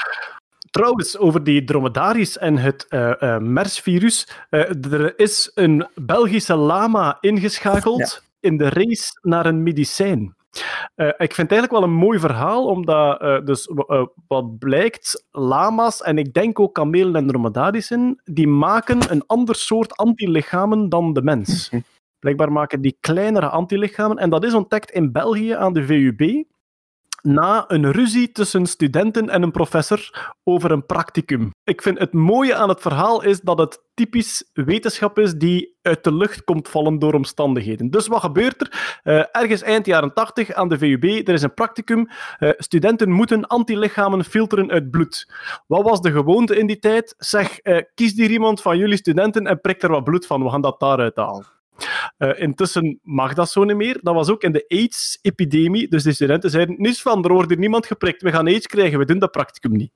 Trouwens, 0.70 1.18
over 1.18 1.44
die 1.44 1.64
dromedaris 1.64 2.38
en 2.38 2.56
het 2.56 2.86
MERS-virus. 3.40 4.28
eh, 4.50 4.92
er 4.92 5.18
is 5.18 5.50
een 5.54 5.86
Belgische 5.94 6.56
lama 6.56 7.16
ingeschakeld 7.20 8.22
in 8.40 8.56
de 8.56 8.68
race 8.68 9.18
naar 9.22 9.46
een 9.46 9.62
medicijn. 9.62 10.36
Ik 10.96 11.34
vind 11.34 11.50
het 11.50 11.52
eigenlijk 11.52 11.70
wel 11.70 11.82
een 11.82 11.92
mooi 11.92 12.18
verhaal, 12.18 12.66
omdat 12.66 13.20
dus, 13.46 13.70
wat 14.26 14.58
blijkt, 14.58 15.26
lama's 15.30 16.02
en 16.02 16.18
ik 16.18 16.34
denk 16.34 16.60
ook 16.60 16.74
kamelen 16.74 17.16
en 17.16 17.26
dromedarissen, 17.26 18.20
die 18.24 18.48
maken 18.48 19.10
een 19.10 19.26
ander 19.26 19.54
soort 19.54 19.96
antilichamen 19.96 20.88
dan 20.88 21.12
de 21.12 21.22
mens. 21.22 21.70
Blijkbaar 22.18 22.52
maken 22.52 22.80
die 22.80 22.96
kleinere 23.00 23.48
antilichamen. 23.48 24.16
En 24.16 24.30
dat 24.30 24.44
is 24.44 24.54
ontdekt 24.54 24.90
in 24.90 25.12
België 25.12 25.50
aan 25.50 25.72
de 25.72 25.84
VUB 25.84 26.44
na 27.22 27.64
een 27.68 27.92
ruzie 27.92 28.32
tussen 28.32 28.66
studenten 28.66 29.28
en 29.28 29.42
een 29.42 29.50
professor 29.50 30.32
over 30.44 30.70
een 30.70 30.86
practicum. 30.86 31.50
Ik 31.64 31.82
vind 31.82 31.98
het 31.98 32.12
mooie 32.12 32.54
aan 32.54 32.68
het 32.68 32.80
verhaal 32.80 33.22
is 33.22 33.40
dat 33.40 33.58
het 33.58 33.82
typisch 33.94 34.50
wetenschap 34.52 35.18
is 35.18 35.34
die 35.34 35.76
uit 35.82 36.04
de 36.04 36.14
lucht 36.14 36.44
komt 36.44 36.68
vallen 36.68 36.98
door 36.98 37.14
omstandigheden. 37.14 37.90
Dus 37.90 38.06
wat 38.06 38.20
gebeurt 38.20 38.60
er? 38.60 39.00
Eh, 39.02 39.42
ergens 39.42 39.62
eind 39.62 39.86
jaren 39.86 40.14
80 40.14 40.52
aan 40.52 40.68
de 40.68 40.78
VUB, 40.78 41.04
er 41.04 41.34
is 41.34 41.42
een 41.42 41.54
practicum. 41.54 42.08
Eh, 42.38 42.50
studenten 42.56 43.10
moeten 43.10 43.46
antilichamen 43.46 44.24
filteren 44.24 44.70
uit 44.70 44.90
bloed. 44.90 45.32
Wat 45.66 45.82
was 45.82 46.00
de 46.00 46.10
gewoonte 46.10 46.56
in 46.56 46.66
die 46.66 46.78
tijd? 46.78 47.14
Zeg, 47.18 47.58
eh, 47.58 47.82
kies 47.94 48.12
hier 48.12 48.30
iemand 48.30 48.62
van 48.62 48.78
jullie 48.78 48.96
studenten 48.96 49.46
en 49.46 49.60
prik 49.60 49.82
er 49.82 49.90
wat 49.90 50.04
bloed 50.04 50.26
van. 50.26 50.42
We 50.42 50.50
gaan 50.50 50.60
dat 50.60 50.80
daaruit 50.80 51.16
halen. 51.16 51.57
Eh, 52.18 52.40
intussen 52.40 52.98
mag 53.02 53.34
dat 53.34 53.50
zo 53.50 53.64
niet 53.64 53.76
meer. 53.76 53.98
Dat 54.02 54.14
was 54.14 54.30
ook 54.30 54.42
in 54.42 54.52
de 54.52 54.64
AIDS-epidemie. 54.68 55.88
Dus 55.88 56.02
de 56.02 56.12
studenten 56.12 56.50
zeiden: 56.50 56.74
niets 56.78 57.02
van, 57.02 57.24
er 57.24 57.32
wordt 57.32 57.48
hier 57.48 57.58
niemand 57.58 57.86
geprikt. 57.86 58.22
We 58.22 58.32
gaan 58.32 58.46
AIDS 58.46 58.66
krijgen, 58.66 58.98
we 58.98 59.04
doen 59.04 59.18
dat 59.18 59.30
practicum 59.30 59.76
niet. 59.76 59.92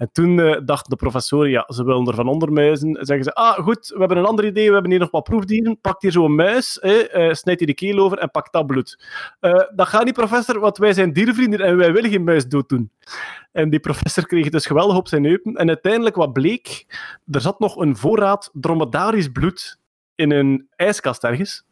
En 0.00 0.08
toen 0.12 0.40
eh, 0.40 0.60
dachten 0.64 0.90
de 0.90 0.96
professoren, 0.96 1.50
ja, 1.50 1.64
ze 1.68 1.84
willen 1.84 2.06
er 2.06 2.14
van 2.14 2.28
ondermuizen. 2.28 2.98
Zeggen 3.00 3.24
ze, 3.24 3.34
ah, 3.34 3.58
goed, 3.58 3.88
we 3.88 3.98
hebben 3.98 4.16
een 4.16 4.24
ander 4.24 4.44
idee, 4.44 4.66
we 4.66 4.72
hebben 4.72 4.90
hier 4.90 5.00
nog 5.00 5.10
wat 5.10 5.22
proefdieren. 5.22 5.80
Pak 5.80 6.02
hier 6.02 6.12
zo'n 6.12 6.34
muis, 6.34 6.78
eh, 6.78 7.32
snijd 7.32 7.58
die 7.58 7.66
de 7.66 7.74
keel 7.74 7.98
over 7.98 8.18
en 8.18 8.30
pak 8.30 8.52
dat 8.52 8.66
bloed. 8.66 9.04
Eh, 9.40 9.62
dat 9.74 9.88
gaat 9.88 10.04
niet, 10.04 10.14
professor, 10.14 10.60
want 10.60 10.78
wij 10.78 10.92
zijn 10.92 11.12
diervrienden 11.12 11.60
en 11.60 11.76
wij 11.76 11.92
willen 11.92 12.10
geen 12.10 12.24
muis 12.24 12.46
dood 12.46 12.68
doen. 12.68 12.90
En 13.52 13.70
die 13.70 13.80
professor 13.80 14.26
kreeg 14.26 14.44
het 14.44 14.52
dus 14.52 14.66
geweldig 14.66 14.96
op 14.96 15.08
zijn 15.08 15.24
heupen. 15.24 15.54
En 15.54 15.68
uiteindelijk, 15.68 16.16
wat 16.16 16.32
bleek, 16.32 16.86
er 17.30 17.40
zat 17.40 17.58
nog 17.58 17.76
een 17.76 17.96
voorraad 17.96 18.50
dromedarisch 18.52 19.28
bloed 19.28 19.79
in 20.20 20.30
een 20.32 20.68
ijskast 20.76 21.24
ergens. 21.24 21.64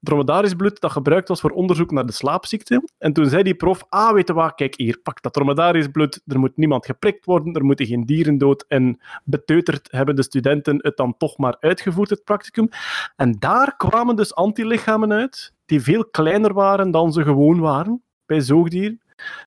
Dromedarisch 0.00 0.54
bloed 0.54 0.80
dat 0.80 0.92
gebruikt 0.92 1.28
was 1.28 1.40
voor 1.40 1.50
onderzoek 1.50 1.90
naar 1.90 2.06
de 2.06 2.12
slaapziekte. 2.12 2.88
En 2.98 3.12
toen 3.12 3.26
zei 3.26 3.42
die 3.42 3.54
prof, 3.54 3.84
ah, 3.88 4.12
weet 4.12 4.28
je 4.28 4.34
wat, 4.34 4.54
kijk 4.54 4.74
hier, 4.76 4.98
pak 5.02 5.22
dat 5.22 5.32
dromedarisch 5.32 5.88
bloed, 5.88 6.20
er 6.26 6.38
moet 6.38 6.56
niemand 6.56 6.86
geprikt 6.86 7.24
worden, 7.24 7.54
er 7.54 7.64
moeten 7.64 7.86
geen 7.86 8.06
dieren 8.06 8.38
dood. 8.38 8.64
En 8.68 9.00
beteuterd 9.24 9.88
hebben 9.90 10.16
de 10.16 10.22
studenten 10.22 10.78
het 10.82 10.96
dan 10.96 11.16
toch 11.16 11.38
maar 11.38 11.56
uitgevoerd, 11.60 12.10
het 12.10 12.24
practicum. 12.24 12.68
En 13.16 13.36
daar 13.38 13.76
kwamen 13.76 14.16
dus 14.16 14.34
antilichamen 14.34 15.12
uit, 15.12 15.52
die 15.66 15.80
veel 15.80 16.04
kleiner 16.04 16.52
waren 16.52 16.90
dan 16.90 17.12
ze 17.12 17.22
gewoon 17.22 17.60
waren 17.60 18.02
bij 18.26 18.40
zoogdieren. 18.40 19.00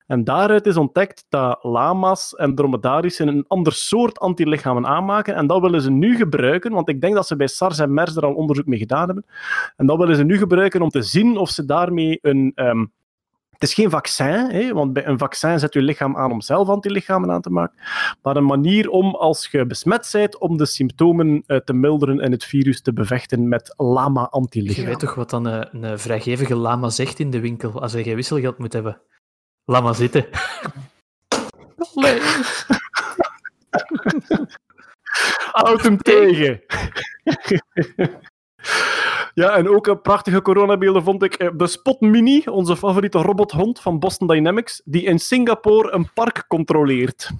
En 0.06 0.24
daaruit 0.24 0.66
is 0.66 0.76
ontdekt 0.76 1.26
dat 1.28 1.58
lama's 1.62 2.34
en 2.34 2.54
dromedarissen 2.54 3.28
een 3.28 3.44
ander 3.46 3.72
soort 3.72 4.18
antilichamen 4.18 4.86
aanmaken. 4.86 5.34
En 5.34 5.46
dat 5.46 5.60
willen 5.60 5.82
ze 5.82 5.90
nu 5.90 6.16
gebruiken, 6.16 6.72
want 6.72 6.88
ik 6.88 7.00
denk 7.00 7.14
dat 7.14 7.26
ze 7.26 7.36
bij 7.36 7.46
SARS 7.46 7.78
en 7.78 7.94
MERS 7.94 8.16
er 8.16 8.24
al 8.24 8.34
onderzoek 8.34 8.66
mee 8.66 8.78
gedaan 8.78 9.06
hebben. 9.06 9.26
En 9.76 9.86
dat 9.86 9.98
willen 9.98 10.16
ze 10.16 10.24
nu 10.24 10.38
gebruiken 10.38 10.82
om 10.82 10.88
te 10.88 11.02
zien 11.02 11.36
of 11.36 11.50
ze 11.50 11.64
daarmee 11.64 12.18
een. 12.22 12.52
ehm, 12.54 12.84
het 13.58 13.68
is 13.68 13.74
geen 13.74 13.90
vaccin, 13.90 14.50
hè, 14.50 14.72
want 14.72 14.92
bij 14.92 15.06
een 15.06 15.18
vaccin 15.18 15.58
zet 15.58 15.74
je 15.74 15.82
lichaam 15.82 16.16
aan 16.16 16.32
om 16.32 16.40
zelf 16.40 16.68
antilichamen 16.68 17.30
aan 17.30 17.40
te 17.40 17.50
maken. 17.50 17.78
Maar 18.22 18.36
een 18.36 18.44
manier 18.44 18.88
om, 18.88 19.14
als 19.14 19.48
je 19.50 19.66
besmet 19.66 20.08
bent, 20.12 20.38
om 20.38 20.56
de 20.56 20.66
symptomen 20.66 21.42
eh, 21.46 21.56
te 21.56 21.72
milderen 21.72 22.20
en 22.20 22.32
het 22.32 22.44
virus 22.44 22.82
te 22.82 22.92
bevechten 22.92 23.48
met 23.48 23.74
Je 23.76 23.84
lama-antilichamen. 23.84 24.90
weet 24.90 24.98
toch 24.98 25.14
wat 25.14 25.30
dan 25.30 25.44
een, 25.44 25.84
een 25.84 25.98
vrijgevige 25.98 26.54
lama 26.54 26.88
zegt 26.88 27.18
in 27.18 27.30
de 27.30 27.40
winkel 27.40 27.82
als 27.82 27.92
hij 27.92 28.02
geen 28.02 28.14
wisselgeld 28.14 28.58
moet 28.58 28.72
hebben? 28.72 29.00
Laat 29.66 29.82
maar 29.82 29.94
zitten. 29.94 30.26
Nee. 31.94 32.20
Houd 35.52 35.82
hem 35.82 35.98
tegen. 35.98 36.60
Ja, 39.34 39.50
en 39.56 39.68
ook 39.68 39.86
een 39.86 40.00
prachtige 40.00 40.42
coronabeelden 40.42 41.02
vond 41.02 41.22
ik. 41.22 41.34
eh, 41.34 41.48
De 41.56 41.66
Spot 41.66 42.00
Mini, 42.00 42.42
onze 42.46 42.76
favoriete 42.76 43.18
robothond 43.18 43.80
van 43.80 43.98
Boston 43.98 44.26
Dynamics, 44.26 44.82
die 44.84 45.02
in 45.02 45.18
Singapore 45.18 45.90
een 45.92 46.12
park 46.12 46.44
controleert. 46.48 47.30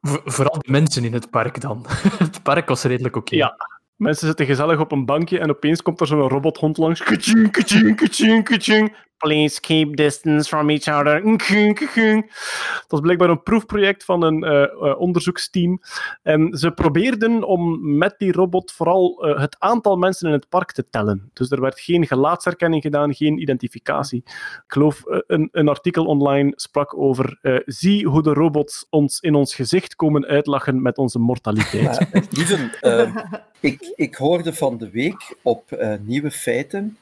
V- 0.00 0.16
vooral 0.24 0.58
de 0.58 0.70
mensen 0.70 1.04
in 1.04 1.12
het 1.12 1.30
park 1.30 1.60
dan. 1.60 1.84
het 2.18 2.42
park 2.42 2.68
was 2.68 2.82
redelijk 2.84 3.16
oké. 3.16 3.34
Ja. 3.36 3.56
Mensen 3.96 4.26
zitten 4.26 4.46
gezellig 4.46 4.80
op 4.80 4.92
een 4.92 5.04
bankje 5.06 5.38
en 5.38 5.50
opeens 5.50 5.82
komt 5.82 6.00
er 6.00 6.06
zo'n 6.06 6.28
robothond 6.28 6.76
langs. 6.78 7.02
Kaching, 7.02 7.50
kaching, 7.50 7.96
kaching, 7.96 8.44
kaching. 8.44 8.96
Please 9.18 9.60
keep 9.60 9.96
distance 9.96 10.48
from 10.48 10.70
each 10.70 10.88
other. 10.88 11.22
Dat 11.22 12.84
was 12.88 13.00
blijkbaar 13.00 13.30
een 13.30 13.42
proefproject 13.42 14.04
van 14.04 14.22
een 14.22 14.44
eh, 14.44 14.62
eh, 14.62 15.00
onderzoeksteam. 15.00 15.80
En 16.22 16.58
ze 16.58 16.70
probeerden 16.70 17.42
om 17.42 17.96
met 17.96 18.14
die 18.18 18.32
robot 18.32 18.72
vooral 18.72 19.24
eh, 19.24 19.40
het 19.40 19.56
aantal 19.58 19.96
mensen 19.96 20.26
in 20.26 20.34
het 20.34 20.48
park 20.48 20.72
te 20.72 20.88
tellen. 20.90 21.30
Dus 21.32 21.50
er 21.50 21.60
werd 21.60 21.80
geen 21.80 22.06
gelaatsherkenning 22.06 22.82
gedaan, 22.82 23.14
geen 23.14 23.40
identificatie. 23.40 24.22
Ik 24.26 24.62
geloof 24.66 25.02
een, 25.06 25.48
een 25.52 25.68
artikel 25.68 26.04
online 26.04 26.52
sprak 26.54 26.96
over 26.96 27.38
eh, 27.42 27.56
zie 27.64 28.06
hoe 28.06 28.22
de 28.22 28.32
robots 28.32 28.86
ons 28.90 29.20
in 29.20 29.34
ons 29.34 29.54
gezicht 29.54 29.96
komen 29.96 30.26
uitlachen 30.26 30.82
met 30.82 30.98
onze 30.98 31.18
mortaliteit. 31.18 32.06
Lieven, 32.30 32.70
ik, 33.60 33.92
ik 33.96 34.14
hoorde 34.14 34.52
van 34.52 34.78
de 34.78 34.90
week 34.90 35.36
op 35.42 35.72
eh, 35.72 35.94
Nieuwe 36.00 36.30
Feiten, 36.30 36.96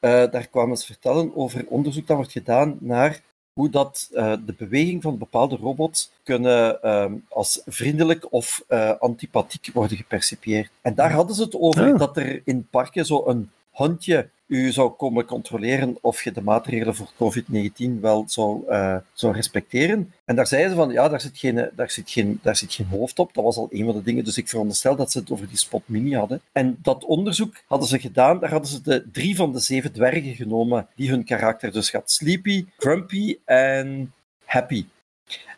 daar 0.00 0.48
kwamen 0.48 0.76
ze 0.76 0.86
vertellen 0.86 1.36
over 1.36 1.64
onderzoek 1.68 2.06
dat 2.06 2.16
wordt 2.16 2.32
gedaan 2.32 2.76
naar 2.80 3.22
hoe 3.60 3.70
dat, 3.70 4.08
eh, 4.12 4.32
de 4.46 4.54
beweging 4.58 5.02
van 5.02 5.18
bepaalde 5.18 5.56
robots 5.56 6.12
kunnen 6.22 6.82
eh, 6.82 7.12
als 7.28 7.62
vriendelijk 7.66 8.32
of 8.32 8.64
eh, 8.68 8.90
antipathiek 8.98 9.70
worden 9.72 9.96
gepercipieerd. 9.96 10.70
En 10.82 10.94
daar 10.94 11.12
hadden 11.12 11.36
ze 11.36 11.42
het 11.42 11.56
over 11.56 11.92
Ah. 11.92 11.98
dat 11.98 12.16
er 12.16 12.42
in 12.44 12.66
parken 12.70 13.06
zo 13.06 13.22
een 13.26 13.50
hondje 13.76 14.28
u 14.46 14.72
zou 14.72 14.90
komen 14.90 15.24
controleren 15.24 15.98
of 16.00 16.22
je 16.22 16.32
de 16.32 16.42
maatregelen 16.42 16.94
voor 16.94 17.12
COVID-19 17.14 18.00
wel 18.00 18.24
zou, 18.26 18.66
eh, 18.68 18.96
zou 19.12 19.34
respecteren. 19.34 20.12
En 20.24 20.36
daar 20.36 20.46
zeiden 20.46 20.70
ze 20.70 20.76
van, 20.76 20.90
ja, 20.90 21.08
daar 21.08 21.20
zit, 21.20 21.38
geen, 21.38 21.70
daar, 21.74 21.90
zit 21.90 22.10
geen, 22.10 22.38
daar 22.42 22.56
zit 22.56 22.72
geen 22.72 22.86
hoofd 22.86 23.18
op. 23.18 23.34
Dat 23.34 23.44
was 23.44 23.56
al 23.56 23.68
een 23.70 23.84
van 23.84 23.94
de 23.94 24.02
dingen. 24.02 24.24
Dus 24.24 24.36
ik 24.36 24.48
veronderstel 24.48 24.96
dat 24.96 25.12
ze 25.12 25.18
het 25.18 25.30
over 25.30 25.48
die 25.48 25.56
Spot 25.56 25.88
Mini 25.88 26.14
hadden. 26.14 26.40
En 26.52 26.78
dat 26.82 27.04
onderzoek 27.04 27.54
hadden 27.66 27.88
ze 27.88 27.98
gedaan. 27.98 28.40
Daar 28.40 28.50
hadden 28.50 28.70
ze 28.70 28.82
de 28.82 29.10
drie 29.12 29.36
van 29.36 29.52
de 29.52 29.58
zeven 29.58 29.92
dwergen 29.92 30.34
genomen 30.34 30.88
die 30.94 31.10
hun 31.10 31.24
karakter 31.24 31.72
dus 31.72 31.90
gaat. 31.90 32.10
Sleepy, 32.10 32.66
Grumpy 32.76 33.38
en 33.44 34.12
Happy. 34.44 34.86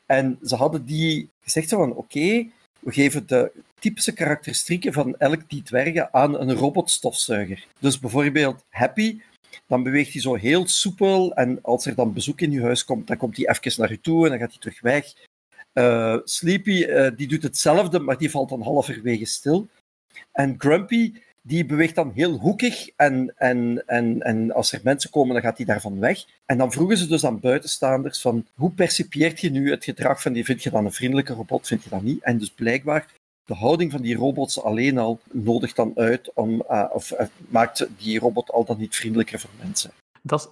En 0.06 0.38
ze 0.42 0.56
hadden 0.56 0.84
die 0.84 1.30
gezegd 1.40 1.68
van, 1.68 1.94
oké, 1.94 2.46
we 2.78 2.92
geven 2.92 3.26
de 3.26 3.52
typische 3.78 4.12
karakteristieken 4.12 4.92
van 4.92 5.16
elk 5.16 5.48
die 5.48 5.62
dwergen 5.62 6.14
aan 6.14 6.40
een 6.40 6.54
robotstofzuiger. 6.54 7.66
Dus 7.78 7.98
bijvoorbeeld 7.98 8.64
Happy, 8.68 9.20
dan 9.66 9.82
beweegt 9.82 10.12
hij 10.12 10.20
zo 10.20 10.34
heel 10.34 10.66
soepel 10.66 11.34
en 11.34 11.58
als 11.62 11.86
er 11.86 11.94
dan 11.94 12.12
bezoek 12.12 12.40
in 12.40 12.50
je 12.50 12.62
huis 12.62 12.84
komt, 12.84 13.06
dan 13.06 13.16
komt 13.16 13.36
hij 13.36 13.48
even 13.48 13.80
naar 13.80 13.90
je 13.90 14.00
toe 14.00 14.24
en 14.24 14.30
dan 14.30 14.38
gaat 14.38 14.50
hij 14.50 14.60
terug 14.60 14.80
weg. 14.80 15.12
Eh, 15.72 16.16
Sleepy, 16.24 16.82
eh, 16.82 17.10
die 17.16 17.28
doet 17.28 17.42
hetzelfde, 17.42 17.98
maar 17.98 18.18
die 18.18 18.30
valt 18.30 18.48
dan 18.48 18.62
halverwege 18.62 19.24
stil. 19.24 19.68
En 20.32 20.54
Grumpy, 20.58 21.12
die 21.48 21.66
beweegt 21.66 21.94
dan 21.94 22.12
heel 22.14 22.32
hoekig 22.32 22.88
en, 22.96 23.34
en, 23.36 23.82
en, 23.86 24.22
en 24.22 24.52
als 24.52 24.72
er 24.72 24.80
mensen 24.82 25.10
komen, 25.10 25.32
dan 25.32 25.42
gaat 25.42 25.56
hij 25.56 25.66
daarvan 25.66 25.98
weg. 25.98 26.24
En 26.46 26.58
dan 26.58 26.72
vroegen 26.72 26.96
ze 26.96 27.06
dus 27.06 27.24
aan 27.24 27.40
buitenstaanders 27.40 28.20
van, 28.20 28.46
hoe 28.54 28.70
percipieert 28.70 29.40
je 29.40 29.50
nu 29.50 29.70
het 29.70 29.84
gedrag 29.84 30.22
van 30.22 30.32
die, 30.32 30.44
vind 30.44 30.62
je 30.62 30.70
dan 30.70 30.84
een 30.84 30.92
vriendelijke 30.92 31.32
robot, 31.32 31.66
vind 31.66 31.84
je 31.84 31.90
dat 31.90 32.02
niet? 32.02 32.22
En 32.22 32.38
dus 32.38 32.50
blijkbaar 32.50 33.06
de 33.44 33.54
houding 33.54 33.92
van 33.92 34.00
die 34.00 34.16
robots 34.16 34.62
alleen 34.62 34.98
al 34.98 35.20
nodigt 35.32 35.76
dan 35.76 35.92
uit 35.94 36.30
om, 36.34 36.60
eh, 36.68 36.84
of 36.92 37.10
eh, 37.10 37.26
maakt 37.48 37.88
die 37.98 38.18
robot 38.18 38.50
al 38.50 38.64
dan 38.64 38.78
niet 38.78 38.96
vriendelijker 38.96 39.40
voor 39.40 39.50
mensen. 39.62 39.90
Dat 40.22 40.40
is, 40.40 40.46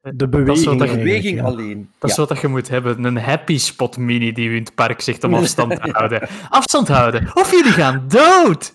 De 0.00 0.16
dat 0.16 0.28
is 0.28 0.30
beweging. 0.30 0.78
wat 0.78 0.88
De 0.88 0.96
beweging 0.96 1.38
ja. 1.38 1.44
alleen. 1.44 1.90
Dat 1.98 2.10
is 2.10 2.16
wat 2.16 2.28
dat 2.28 2.40
je 2.40 2.48
moet 2.48 2.68
hebben. 2.68 3.04
Een 3.04 3.18
happy 3.18 3.58
spot 3.58 3.96
mini 3.96 4.32
die 4.32 4.48
u 4.48 4.56
in 4.56 4.62
het 4.62 4.74
park 4.74 5.00
zegt 5.00 5.24
om 5.24 5.34
afstand 5.44 5.82
te 5.82 5.90
houden. 5.90 6.28
Afstand 6.48 6.88
houden. 6.88 7.30
Of 7.34 7.50
jullie 7.50 7.72
gaan 7.72 8.04
dood. 8.08 8.74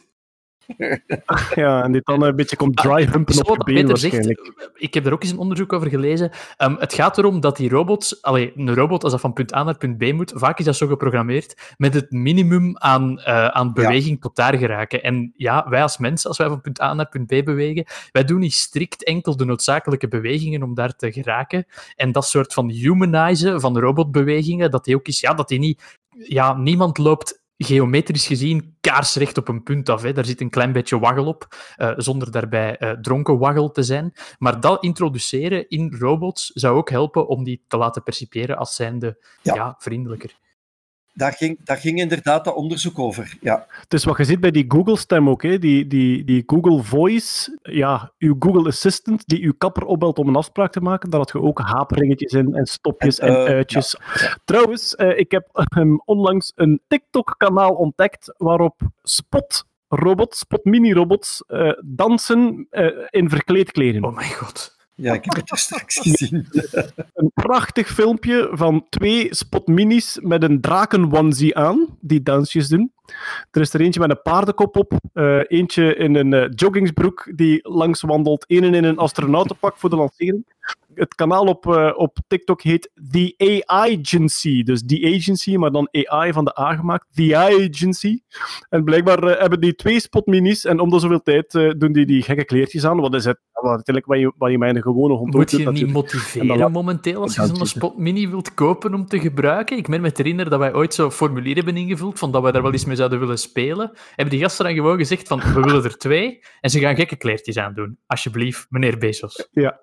Ja, 1.55 1.83
en 1.83 1.91
die 1.91 2.01
dan 2.03 2.23
een 2.23 2.35
beetje 2.35 2.55
komt 2.55 2.77
dry 2.77 3.05
humpen 3.05 3.49
op 3.49 3.67
je 3.67 3.73
been 3.73 3.87
waarschijnlijk. 3.87 4.39
zegt, 4.43 4.69
ik 4.73 4.93
heb 4.93 5.05
er 5.05 5.13
ook 5.13 5.21
eens 5.21 5.31
een 5.31 5.37
onderzoek 5.37 5.73
over 5.73 5.89
gelezen. 5.89 6.31
Ehm, 6.57 6.75
het 6.75 6.93
gaat 6.93 7.17
erom 7.17 7.39
dat 7.39 7.57
die 7.57 7.69
robots, 7.69 8.21
allee, 8.21 8.53
een 8.55 8.73
robot 8.73 9.03
als 9.03 9.11
dat 9.11 9.21
van 9.21 9.33
punt 9.33 9.53
A 9.53 9.63
naar 9.63 9.77
punt 9.77 9.97
B 9.97 10.13
moet, 10.13 10.31
vaak 10.35 10.59
is 10.59 10.65
dat 10.65 10.75
zo 10.75 10.87
geprogrammeerd 10.87 11.73
met 11.77 11.93
het 11.93 12.11
minimum 12.11 12.77
aan, 12.77 13.19
eh, 13.19 13.47
aan 13.47 13.73
beweging 13.73 14.21
tot 14.21 14.35
daar 14.35 14.57
geraken. 14.57 15.03
En 15.03 15.33
ja, 15.35 15.65
wij 15.69 15.81
als 15.81 15.97
mensen, 15.97 16.29
als 16.29 16.37
wij 16.37 16.47
van 16.47 16.61
punt 16.61 16.81
A 16.81 16.93
naar 16.93 17.09
punt 17.09 17.25
B 17.25 17.45
bewegen, 17.45 17.85
wij 18.11 18.23
doen 18.23 18.39
niet 18.39 18.53
strikt 18.53 19.03
enkel 19.03 19.37
de 19.37 19.45
noodzakelijke 19.45 20.07
bewegingen 20.07 20.63
om 20.63 20.73
daar 20.73 20.95
te 20.95 21.11
geraken. 21.11 21.65
En 21.95 22.11
dat 22.11 22.25
soort 22.25 22.53
van 22.53 22.69
humanizen 22.69 23.61
van 23.61 23.79
robotbewegingen, 23.79 24.71
dat 24.71 24.85
die 24.85 24.95
ook 24.95 25.07
is, 25.07 25.19
ja, 25.19 25.33
dat 25.33 25.47
die 25.47 25.59
niet, 25.59 25.99
ja, 26.17 26.53
niemand 26.53 26.97
loopt 26.97 27.40
geometrisch 27.63 28.27
gezien 28.27 28.77
kaarsrecht 28.81 29.37
op 29.37 29.47
een 29.47 29.63
punt 29.63 29.89
af. 29.89 30.01
Hè. 30.01 30.13
Daar 30.13 30.25
zit 30.25 30.41
een 30.41 30.49
klein 30.49 30.71
beetje 30.71 30.99
waggel 30.99 31.25
op, 31.25 31.47
eh, 31.75 31.91
zonder 31.95 32.31
daarbij 32.31 32.77
eh, 32.77 32.91
dronken 32.91 33.37
waggel 33.37 33.71
te 33.71 33.83
zijn. 33.83 34.13
Maar 34.37 34.59
dat 34.59 34.83
introduceren 34.83 35.69
in 35.69 35.95
robots 35.99 36.51
zou 36.53 36.77
ook 36.77 36.89
helpen 36.89 37.27
om 37.27 37.43
die 37.43 37.63
te 37.67 37.77
laten 37.77 38.03
percipiëren 38.03 38.57
als 38.57 38.75
zijnde 38.75 39.17
Ja. 39.41 39.55
ja. 39.55 39.75
vriendelijker. 39.77 40.39
Daar, 41.13 41.33
ging, 41.33 41.59
daar 41.63 41.77
ging 41.77 41.99
inderdaad 41.99 42.45
dat 42.45 42.55
onderzoek 42.55 42.99
over. 42.99 43.37
Ja. 43.41 43.65
Het 43.81 43.93
is 43.93 44.03
wat 44.03 44.17
je 44.17 44.23
ziet 44.23 44.39
bij 44.39 44.51
die 44.51 44.65
Google-stem 44.67 45.29
ook, 45.29 45.43
hè? 45.43 45.59
Die, 45.59 45.87
die, 45.87 46.23
die 46.23 46.43
Google 46.45 46.83
Voice, 46.83 47.57
ja, 47.61 48.11
uw 48.19 48.35
Google 48.39 48.67
Assistant 48.67 49.27
die 49.27 49.43
uw 49.43 49.53
kapper 49.57 49.85
opbelt 49.85 50.17
om 50.17 50.27
een 50.27 50.35
afspraak 50.35 50.71
te 50.71 50.81
maken, 50.81 51.09
daar 51.09 51.19
had 51.19 51.31
je 51.31 51.41
ook 51.41 51.59
haperingetjes 51.59 52.31
in 52.31 52.55
en 52.55 52.65
stopjes 52.65 53.19
en, 53.19 53.27
En, 53.27 53.45
eh, 53.45 53.53
uitjes. 53.53 53.97
Trouwens, 54.45 54.95
eh, 54.95 55.17
ik 55.17 55.31
heb 55.31 55.47
onlangs 56.05 56.51
een 56.55 56.81
TikTok-kanaal 56.87 57.73
ontdekt 57.73 58.33
waarop 58.37 58.81
Spot 59.03 59.69
robots, 59.91 60.39
Spot 60.39 60.65
mini-robots, 60.65 61.43
eh, 61.47 61.71
dansen 61.85 62.67
eh, 62.69 62.85
in 63.09 63.29
verkleedkleding. 63.29 64.05
Oh 64.05 64.15
mijn 64.15 64.31
god. 64.31 64.79
Ja, 65.01 65.13
ik 65.13 65.25
heb 65.25 65.35
het 65.35 65.51
er 65.51 65.57
straks 65.57 65.99
gezien. 66.01 66.47
Een 67.13 67.31
prachtig 67.33 67.87
filmpje 67.87 68.49
van 68.51 68.85
twee 68.89 69.35
Spot 69.35 69.67
minis 69.67 70.19
met 70.21 70.43
een 70.43 70.61
draken-onesie 70.61 71.57
aan, 71.57 71.97
die 71.99 72.23
dansjes 72.23 72.67
doen. 72.67 72.91
Er 73.51 73.61
is 73.61 73.73
er 73.73 73.81
eentje 73.81 73.99
met 73.99 74.09
een 74.09 74.21
paardenkop 74.21 74.77
op, 74.77 74.93
eh, 75.13 75.39
eentje 75.47 75.95
in 75.95 76.15
een 76.15 76.33
eh, 76.33 76.49
joggingsbroek 76.55 77.31
die 77.35 77.69
langs 77.69 78.01
wandelt, 78.01 78.45
een 78.47 78.73
in 78.73 78.83
een 78.83 78.97
astronautenpak 78.97 79.77
voor 79.77 79.89
de 79.89 79.95
lancering. 79.95 80.45
Het 81.01 81.15
kanaal 81.15 81.45
op, 81.45 81.67
eh, 81.67 81.91
op 81.95 82.17
TikTok 82.27 82.61
heet 82.61 82.91
The 83.11 83.33
AI 83.37 83.99
Agency, 84.01 84.63
dus 84.63 84.85
The 84.85 85.13
Agency, 85.17 85.55
maar 85.55 85.71
dan 85.71 85.89
AI 85.91 86.33
van 86.33 86.45
de 86.45 86.59
A 86.59 86.75
gemaakt. 86.75 87.05
The 87.13 87.37
AI 87.37 87.69
Agency. 87.71 88.19
En 88.69 88.83
blijkbaar 88.83 89.23
eh, 89.23 89.39
hebben 89.39 89.59
die 89.61 89.75
twee 89.75 89.99
spotminis 89.99 90.65
en 90.65 90.79
om 90.79 90.89
de 90.89 90.99
zoveel 90.99 91.21
tijd 91.21 91.55
eh, 91.55 91.69
doen 91.77 91.91
die 91.91 92.05
die 92.05 92.21
gekke 92.21 92.45
kleertjes 92.45 92.85
aan. 92.85 92.99
Wat 92.99 93.13
is 93.13 93.25
het? 93.25 93.39
Wat 93.53 93.71
uiteindelijk 93.71 94.05
wat 94.05 94.19
je, 94.19 94.33
wat 94.37 94.51
je 94.51 94.57
met 94.57 94.75
een 94.75 94.81
gewone 94.81 95.13
hond 95.13 95.33
Moet 95.33 95.49
doet, 95.51 95.59
je 95.59 95.71
niet 95.71 95.91
motiveren 95.91 96.57
dan- 96.57 96.71
momenteel 96.71 97.21
als 97.21 97.35
je 97.35 97.39
zo'n 97.41 97.49
tuurlijk. 97.49 97.69
Spot 97.69 97.97
Mini 97.97 98.29
wilt 98.29 98.53
kopen 98.53 98.93
om 98.93 99.05
te 99.05 99.19
gebruiken? 99.19 99.77
Ik 99.77 99.87
meen 99.87 100.01
me 100.01 100.11
te 100.11 100.21
herinneren 100.21 100.51
dat 100.51 100.59
wij 100.59 100.73
ooit 100.73 100.93
zo'n 100.93 101.11
formulier 101.11 101.55
hebben 101.55 101.77
ingevuld 101.77 102.19
van 102.19 102.31
dat 102.31 102.41
wij 102.41 102.51
daar 102.51 102.61
wel 102.61 102.71
eens 102.71 102.85
mee 102.85 102.95
zouden 102.95 103.19
willen 103.19 103.37
spelen. 103.39 103.91
Hebben 104.15 104.29
die 104.33 104.39
gasten 104.43 104.65
dan 104.65 104.73
gewoon 104.73 104.97
gezegd 104.97 105.27
van 105.27 105.39
we 105.39 105.61
willen 105.61 105.83
er 105.83 105.97
twee 105.97 106.39
en 106.61 106.69
ze 106.69 106.79
gaan 106.79 106.95
gekke 106.95 107.15
kleertjes 107.15 107.57
aandoen. 107.57 107.97
Alsjeblieft, 108.07 108.65
meneer 108.69 108.97
Bezos. 108.97 109.47
Ja. 109.51 109.79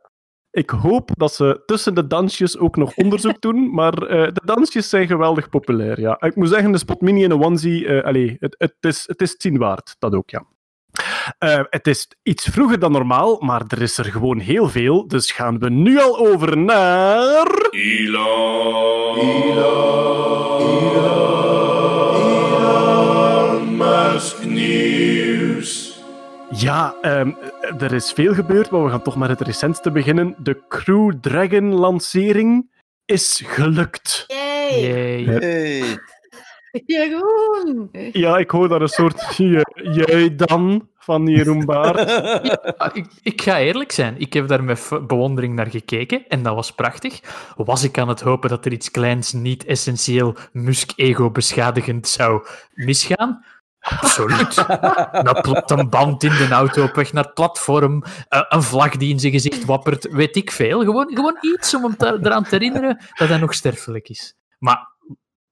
Ik 0.59 0.70
hoop 0.70 1.11
dat 1.16 1.34
ze 1.34 1.62
tussen 1.66 1.94
de 1.94 2.06
dansjes 2.06 2.59
ook 2.59 2.76
nog 2.76 2.94
onderzoek 3.04 3.40
doen, 3.40 3.70
maar 3.70 3.92
eh, 3.92 4.32
de 4.32 4.42
dansjes 4.44 4.88
zijn 4.88 5.06
geweldig 5.06 5.48
populair. 5.48 6.00
Ja. 6.00 6.20
Ik 6.20 6.36
moet 6.36 6.48
zeggen, 6.48 6.72
de 6.72 6.78
Spot 6.78 7.00
Mini 7.00 7.22
en 7.22 7.28
de 7.28 7.38
onesie, 7.38 7.86
eh 7.86 8.04
allee, 8.04 8.36
het, 8.40 8.54
het, 8.59 8.74
is, 8.80 9.04
het 9.06 9.20
is 9.20 9.30
het 9.30 9.42
zien 9.42 9.59
waard, 9.59 9.96
dat 9.98 10.14
ook, 10.14 10.30
ja. 10.30 10.44
Eh, 11.38 11.61
het 11.70 11.86
is 11.86 12.09
iets 12.22 12.44
vroeger 12.44 12.78
dan 12.78 12.92
normaal, 12.92 13.40
maar 13.40 13.62
er 13.68 13.82
is 13.82 13.98
er 13.98 14.04
gewoon 14.04 14.38
heel 14.38 14.68
veel, 14.68 15.09
dus 15.09 15.32
gaan 15.32 15.59
we 15.59 15.70
nu 15.70 16.00
al 16.00 16.18
over 16.18 16.59
naar... 16.59 17.68
Elon. 17.70 19.18
Elon 19.18 19.88
Ja, 26.59 26.94
ehm, 27.00 27.32
er 27.78 27.92
is 27.92 28.12
veel 28.12 28.34
gebeurd, 28.34 28.70
maar 28.70 28.84
we 28.84 28.90
gaan 28.90 29.02
toch 29.02 29.16
met 29.16 29.28
het 29.28 29.40
recentste 29.40 29.90
beginnen. 29.90 30.34
De 30.38 30.62
Crew 30.68 31.12
Dragon-lancering 31.20 32.70
is 33.04 33.42
gelukt. 33.46 34.24
Yay! 34.26 34.80
Yay. 34.80 35.24
Hey. 35.24 35.98
Jeroen! 36.86 37.88
Ja, 38.12 38.38
ik 38.38 38.50
hoor 38.50 38.68
daar 38.68 38.80
een 38.80 38.88
soort 38.88 39.36
jij 39.74 40.34
dan 40.36 40.88
van 40.94 41.26
Jeroen 41.26 41.64
Baert. 41.64 42.22
Ah, 42.78 42.96
Ik, 42.96 43.06
ik 43.22 43.42
ga 43.42 43.59
eerlijk 43.61 43.92
zijn, 43.92 44.14
ik 44.18 44.32
heb 44.32 44.48
daar 44.48 44.64
met 44.64 44.90
bewondering 45.06 45.54
naar 45.54 45.70
gekeken 45.70 46.24
en 46.28 46.42
dat 46.42 46.54
was 46.54 46.72
prachtig. 46.72 47.20
Was 47.56 47.84
ik 47.84 47.98
aan 47.98 48.09
het 48.09 48.20
hopen 48.20 48.50
dat 48.50 48.64
er 48.64 48.72
iets 48.72 48.90
kleins, 48.90 49.32
niet 49.32 49.64
essentieel, 49.64 50.36
Musk-ego 50.52 51.30
beschadigend 51.30 52.09
zou 52.09 52.46
misgaan? 52.74 53.44
Absoluut. 53.80 54.54
Dat 55.24 55.42
plopt 55.42 55.70
een 55.70 55.88
band 55.88 56.22
in 56.24 56.30
de 56.30 56.48
auto 56.50 56.82
op 56.84 56.94
weg 56.94 57.12
naar 57.12 57.24
het 57.24 57.34
platform, 57.34 58.02
eh, 58.28 58.40
een 58.48 58.62
vlag 58.62 58.96
die 58.96 59.10
in 59.12 59.18
zijn 59.20 59.32
gezicht 59.32 59.64
wappert, 59.64 60.08
weet 60.12 60.36
ik 60.36 60.50
veel. 60.50 60.80
Gewoon, 60.80 61.10
gewoon 61.14 61.36
iets 61.40 61.74
om 61.74 61.82
hem 61.82 61.96
te- 61.96 62.18
eraan 62.22 62.42
te 62.42 62.48
herinneren 62.50 62.98
dat 63.14 63.28
hij 63.28 63.38
nog 63.38 63.54
sterfelijk 63.54 64.08
is. 64.08 64.34
Maar 64.58 64.86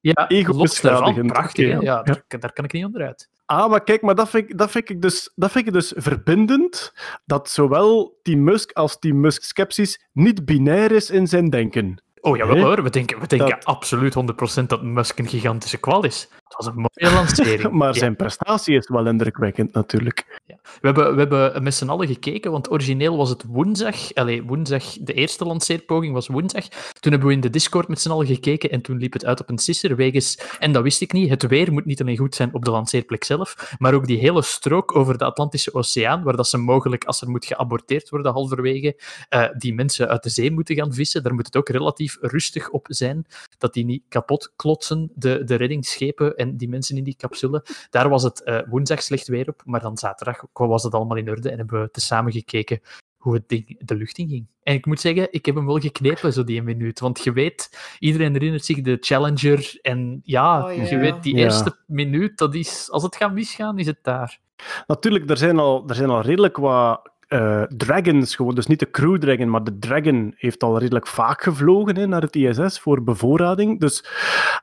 ja, 0.01 0.27
los 0.47 0.81
daarvan, 0.81 1.27
prachtig. 1.27 1.81
ja. 1.83 2.03
Daar, 2.03 2.23
daar 2.29 2.53
kan 2.53 2.65
ik 2.65 2.73
niet 2.73 2.85
onderuit. 2.85 3.29
Ah, 3.47 3.71
maar 3.71 3.83
kijk, 3.83 4.03
maar 4.03 4.15
dat 4.15 4.29
vind, 4.31 4.51
ik, 4.51 4.59
dat, 4.59 4.71
vind 4.71 4.91
ik 4.91 5.03
dus, 5.03 5.33
dat 5.35 5.51
vind 5.53 5.67
ik 5.67 5.73
dus 5.73 5.93
verbindend, 5.97 6.93
dat 7.25 7.51
zowel 7.51 8.19
Team 8.23 8.45
Musk 8.45 8.73
als 8.73 8.99
Team 8.99 9.21
Musk 9.21 9.43
Skepsis 9.43 10.07
niet 10.13 10.45
binair 10.45 10.93
is 10.93 11.11
in 11.11 11.27
zijn 11.27 11.51
denken. 11.51 12.03
Oh 12.21 12.37
ja, 12.37 12.47
wel 12.47 12.59
hoor. 12.65 12.83
We 12.83 12.91
denken, 12.91 13.21
we 13.21 13.27
denken 13.27 13.49
Dat- 13.51 13.65
absoluut 13.65 14.15
100% 14.15 14.69
dat 14.69 14.83
Musk 14.83 15.19
een 15.19 15.29
gigantische 15.29 15.77
kwal 15.77 16.05
is. 16.05 16.29
Het 16.47 16.57
was 16.57 16.67
een 16.67 16.75
mooie 16.75 17.15
lancering. 17.15 17.73
Maar 17.79 17.93
Ja. 17.95 17.99
zijn 17.99 18.17
prestatie 18.17 18.77
is 18.77 18.89
wel 18.89 19.07
indrukwekkend, 19.07 19.73
natuurlijk. 19.73 20.41
We 20.81 20.87
hebben, 20.87 21.13
we 21.13 21.19
hebben 21.19 21.63
met 21.63 21.75
z'n 21.75 21.89
allen 21.89 22.07
gekeken, 22.07 22.51
want 22.51 22.71
origineel 22.71 23.17
was 23.17 23.29
het 23.29 23.45
woensdag. 23.47 24.15
Allee, 24.15 24.43
woensdag, 24.43 24.85
de 25.01 25.13
eerste 25.13 25.45
lanceerpoging 25.45 26.13
was 26.13 26.27
woensdag. 26.27 26.69
Toen 27.01 27.11
hebben 27.13 27.29
we 27.29 27.35
in 27.35 27.41
de 27.41 27.51
Discord 27.51 27.89
met 27.89 28.01
z'n 28.01 28.11
allen 28.11 28.27
gekeken 28.27 28.71
en 28.71 28.81
toen 28.81 28.99
liep 28.99 29.13
het 29.13 29.25
uit 29.25 29.41
op 29.41 29.49
een 29.49 29.59
sisser 29.59 29.97
wegens, 29.97 30.39
en 30.59 30.73
dat 30.73 30.83
wist 30.83 31.01
ik 31.01 31.13
niet, 31.13 31.31
het 31.31 31.47
weer 31.47 31.73
moet 31.73 31.85
niet 31.85 32.01
alleen 32.01 32.17
goed 32.17 32.35
zijn 32.35 32.55
op 32.55 32.65
de 32.65 32.71
lanceerplek 32.71 33.25
zelf, 33.25 33.75
maar 33.79 33.95
ook 33.95 34.07
die 34.07 34.19
hele 34.19 34.43
strook 34.43 34.97
over 34.97 35.19
de 35.19 35.25
Atlantische 35.25 35.75
Oceaan, 35.75 36.23
waar 36.23 36.37
dat 36.37 36.49
ze 36.49 36.57
mogelijk, 36.59 37.05
als 37.05 37.21
er 37.23 37.31
moet 37.31 37.45
geaborteerd 37.45 38.09
worden 38.09 38.33
halverwege, 38.33 39.01
eh, 39.29 39.45
die 39.57 39.75
mensen 39.75 40.09
uit 40.09 40.23
de 40.23 40.31
zee 40.31 40.51
moeten 40.51 40.75
gaan 40.77 40.95
vissen. 40.95 41.23
Daar 41.23 41.35
moet 41.35 41.47
het 41.47 41.57
ook 41.57 41.69
relatief 41.69 42.17
rustig 42.21 42.71
op 42.71 42.87
zijn, 42.89 43.27
dat 43.59 43.75
die 43.75 43.85
niet 43.85 44.03
kapot 44.09 44.53
klotsen, 44.57 45.11
de, 45.15 45.45
de 45.45 45.55
reddingsschepen 45.55 46.36
en 46.37 46.57
die 46.57 46.69
mensen 46.69 46.97
in 46.97 47.05
die 47.05 47.17
capsule. 47.17 47.65
Daar 47.91 48.09
was 48.09 48.23
het 48.23 48.43
eh, 48.43 48.59
woensdag 48.69 49.03
slecht 49.03 49.29
weer 49.29 49.49
op, 49.49 49.63
maar 49.65 49.81
dan 49.81 49.97
zaterdag 49.97 50.43
was 50.53 50.83
het 50.83 50.95
allemaal 50.95 51.17
in 51.17 51.31
orde 51.31 51.51
en 51.51 51.59
hebben 51.59 51.81
we 51.83 51.91
tezamen 51.91 52.33
gekeken 52.33 52.81
hoe 53.17 53.35
het 53.35 53.49
ding 53.49 53.77
de 53.87 53.95
lucht 53.95 54.19
in 54.19 54.29
ging. 54.29 54.47
En 54.63 54.75
ik 54.75 54.87
moet 54.87 55.01
zeggen, 55.01 55.29
ik 55.31 55.47
heb 55.47 55.55
hem 55.55 55.67
wel 55.67 55.79
geknepen, 55.79 56.33
zo 56.33 56.45
die 56.45 56.59
een 56.59 56.65
minuut. 56.65 57.01
Want 57.01 57.25
je 57.25 57.33
weet, 57.33 57.71
iedereen 57.99 58.33
herinnert 58.33 58.65
zich 58.65 58.81
de 58.81 58.97
Challenger. 59.01 59.79
En 59.83 60.21
ja, 60.25 60.65
Oh, 60.65 60.89
je 60.89 60.97
weet, 60.99 61.23
die 61.23 61.37
Ja. 61.37 61.43
eerste 61.45 61.77
minuut, 61.87 62.39
dat 62.39 62.55
is, 62.55 62.91
als 62.91 63.03
het 63.03 63.17
gaat 63.17 63.33
misgaan, 63.33 63.79
is 63.79 63.87
het 63.87 63.99
daar. 64.03 64.39
Natuurlijk, 64.87 65.31
er 65.31 65.37
zijn 65.37 65.59
al, 65.59 65.89
er 65.89 65.95
zijn 65.95 66.11
al 66.11 66.21
redelijk 66.21 66.57
wat 66.57 67.11
eh, 67.27 67.63
dragons, 67.63 68.35
gewoon, 68.35 68.55
dus 68.55 68.67
niet 68.67 68.79
de 68.79 68.91
Crew 68.91 69.19
Dragon, 69.19 69.51
maar 69.51 69.65
de 69.65 69.79
Dragon 69.79 70.35
heeft 70.37 70.63
al 70.63 70.79
redelijk 70.79 71.07
vaak 71.07 71.43
gevlogen 71.43 72.09
naar 72.09 72.23
het 72.23 72.37
ISS 72.37 72.81
voor 72.81 73.03
bevoorrading. 73.03 73.81
Dus 73.81 74.05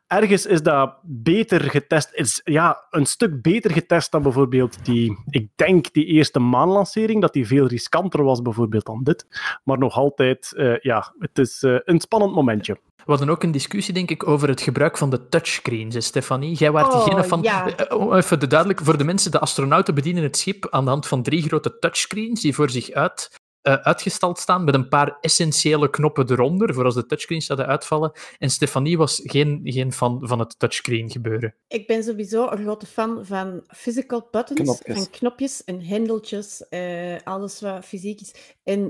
ergens 0.08 0.46
is 0.46 0.62
dat 0.62 1.00
beter 1.04 1.62
getest, 1.62 2.10
is 2.14 2.42
ja, 2.44 2.86
een 2.90 3.06
stuk 3.06 3.42
beter 3.42 3.72
getest 3.72 4.12
dan 4.12 4.22
bijvoorbeeld 4.22 4.86
die, 4.86 5.18
ik 5.30 5.50
denk 5.56 5.94
die 5.94 6.06
eerste 6.06 6.40
maanlancering, 6.40 7.22
dat 7.22 7.34
die 7.34 7.48
veel 7.48 7.68
riskanter 7.68 8.24
was 8.24 8.42
bijvoorbeeld 8.42 8.86
dan 8.86 9.04
dit. 9.04 9.26
Maar 9.64 9.78
nog 9.78 9.96
altijd, 9.96 10.54
eh, 10.56 10.80
ja, 10.80 11.14
het 11.20 11.40
is 11.40 11.64
eh, 11.64 11.76
een 11.84 12.00
spannend 12.00 12.34
momentje. 12.36 12.78
We 13.06 13.12
hadden 13.12 13.30
ook 13.30 13.44
een 13.44 13.52
discussie, 13.52 13.94
denk 13.94 14.10
ik, 14.10 14.28
over 14.28 14.48
het 14.48 14.62
gebruik 14.62 14.98
van 14.98 15.10
de 15.10 15.28
touchscreens, 15.30 16.06
Stefanie. 16.06 16.56
Jij 16.56 16.72
waart 16.72 16.94
Oh, 16.94 17.04
diegene 17.04 17.24
van... 17.24 17.42
ja. 17.42 17.76
Eh, 17.76 17.98
om 17.98 18.14
even 18.14 18.40
de 18.40 18.48
duidelijk, 18.48 18.82
voor 18.84 18.98
de 18.98 19.04
mensen, 19.04 19.32
de 19.32 19.40
astronauten 19.40 19.96
bedienen 19.96 20.24
het 20.24 20.38
schip 20.38 20.68
aan 20.70 20.84
de 20.84 20.90
hand 20.90 21.08
van 21.08 21.24
drie 21.24 21.42
grote 21.42 21.80
touchscreens 21.80 22.42
die 22.42 22.54
voor 22.56 22.70
zich 22.70 22.92
uit 22.92 23.42
eh, 23.64 23.74
uitgestald 23.74 24.40
staan 24.40 24.64
met 24.64 24.74
een 24.74 24.88
paar 24.88 25.18
essentiële 25.22 25.90
knoppen 25.90 26.32
eronder, 26.32 26.74
voor 26.74 26.86
als 26.86 26.96
de 26.96 27.06
touchscreens 27.06 27.46
zouden 27.46 27.68
uitvallen. 27.68 28.12
En 28.38 28.50
Stefanie 28.50 28.98
was 28.98 29.22
geen, 29.24 29.62
geen 29.64 29.94
fan 29.94 30.20
van 30.22 30.40
het 30.40 30.60
touchscreen 30.60 31.12
gebeuren. 31.12 31.56
Ik 31.68 31.88
ben 31.88 32.04
sowieso 32.04 32.48
een 32.50 32.58
grote 32.64 32.86
fan 32.86 33.26
van 33.26 33.64
physical 33.76 34.28
buttons, 34.32 34.60
Knopjes. 34.60 34.98
van 34.98 35.10
knopjes 35.10 35.64
en 35.64 35.82
hendeltjes, 35.82 36.68
eh, 36.70 37.16
alles 37.24 37.62
wat 37.62 37.86
fysiek 37.86 38.22
is. 38.22 38.34
En 38.64 38.82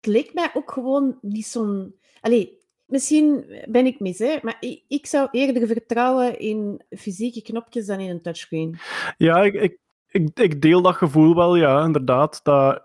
het 0.00 0.06
leek 0.06 0.34
mij 0.34 0.50
ook 0.54 0.70
gewoon 0.72 1.18
niet 1.20 1.46
zo'n... 1.46 1.94
Allee, 2.20 2.58
misschien 2.86 3.44
ben 3.68 3.86
ik 3.86 4.00
mis, 4.00 4.18
hè, 4.18 4.36
maar 4.42 4.62
ik, 4.88 5.06
zou 5.06 5.28
eerder 5.30 5.66
vertrouwen 5.66 6.38
in 6.38 6.82
fysieke 6.90 7.42
knopjes 7.42 7.86
dan 7.86 8.00
in 8.00 8.10
een 8.10 8.22
touchscreen. 8.22 8.78
Ja, 9.16 9.42
ik, 9.42 9.54
ik, 9.54 9.78
ik, 10.08 10.28
ik 10.34 10.62
deel 10.62 10.82
dat 10.82 10.94
gevoel 10.94 11.34
wel, 11.34 11.56
ja, 11.56 11.84
inderdaad. 11.84 12.40
Dat, 12.42 12.82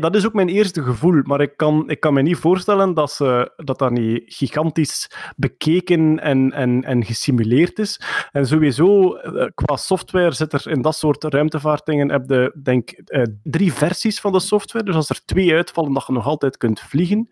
dat 0.00 0.14
is 0.14 0.26
ook 0.26 0.32
mijn 0.32 0.48
eerste 0.48 0.82
gevoel, 0.82 1.20
maar 1.22 1.40
ik 1.40 1.56
kan, 1.56 1.90
ik 1.90 2.00
kan 2.00 2.14
me 2.14 2.22
niet 2.22 2.36
voorstellen 2.36 2.94
dat, 2.94 3.12
ze, 3.12 3.52
dat 3.56 3.78
dat 3.78 3.90
niet 3.90 4.22
gigantisch 4.26 5.10
bekeken 5.36 6.20
en, 6.20 6.52
en, 6.52 6.84
en 6.84 7.04
gesimuleerd 7.04 7.78
is. 7.78 8.00
En 8.32 8.46
sowieso, 8.46 9.14
eh, 9.14 9.46
qua 9.54 9.76
software 9.76 10.32
zit 10.32 10.52
er 10.52 10.70
in 10.70 10.82
dat 10.82 10.96
soort 10.96 11.24
ruimtevaartdingen, 11.24 12.10
heb 12.10 12.28
je, 12.28 12.56
denk 12.62 12.90
eh, 12.90 13.22
drie 13.42 13.72
versies 13.72 14.20
van 14.20 14.32
de 14.32 14.40
software. 14.40 14.84
Dus 14.84 14.94
als 14.94 15.10
er 15.10 15.24
twee 15.24 15.54
uitvallen, 15.54 15.92
dat 15.92 16.06
je 16.06 16.12
nog 16.12 16.26
altijd 16.26 16.56
kunt 16.56 16.80
vliegen. 16.80 17.28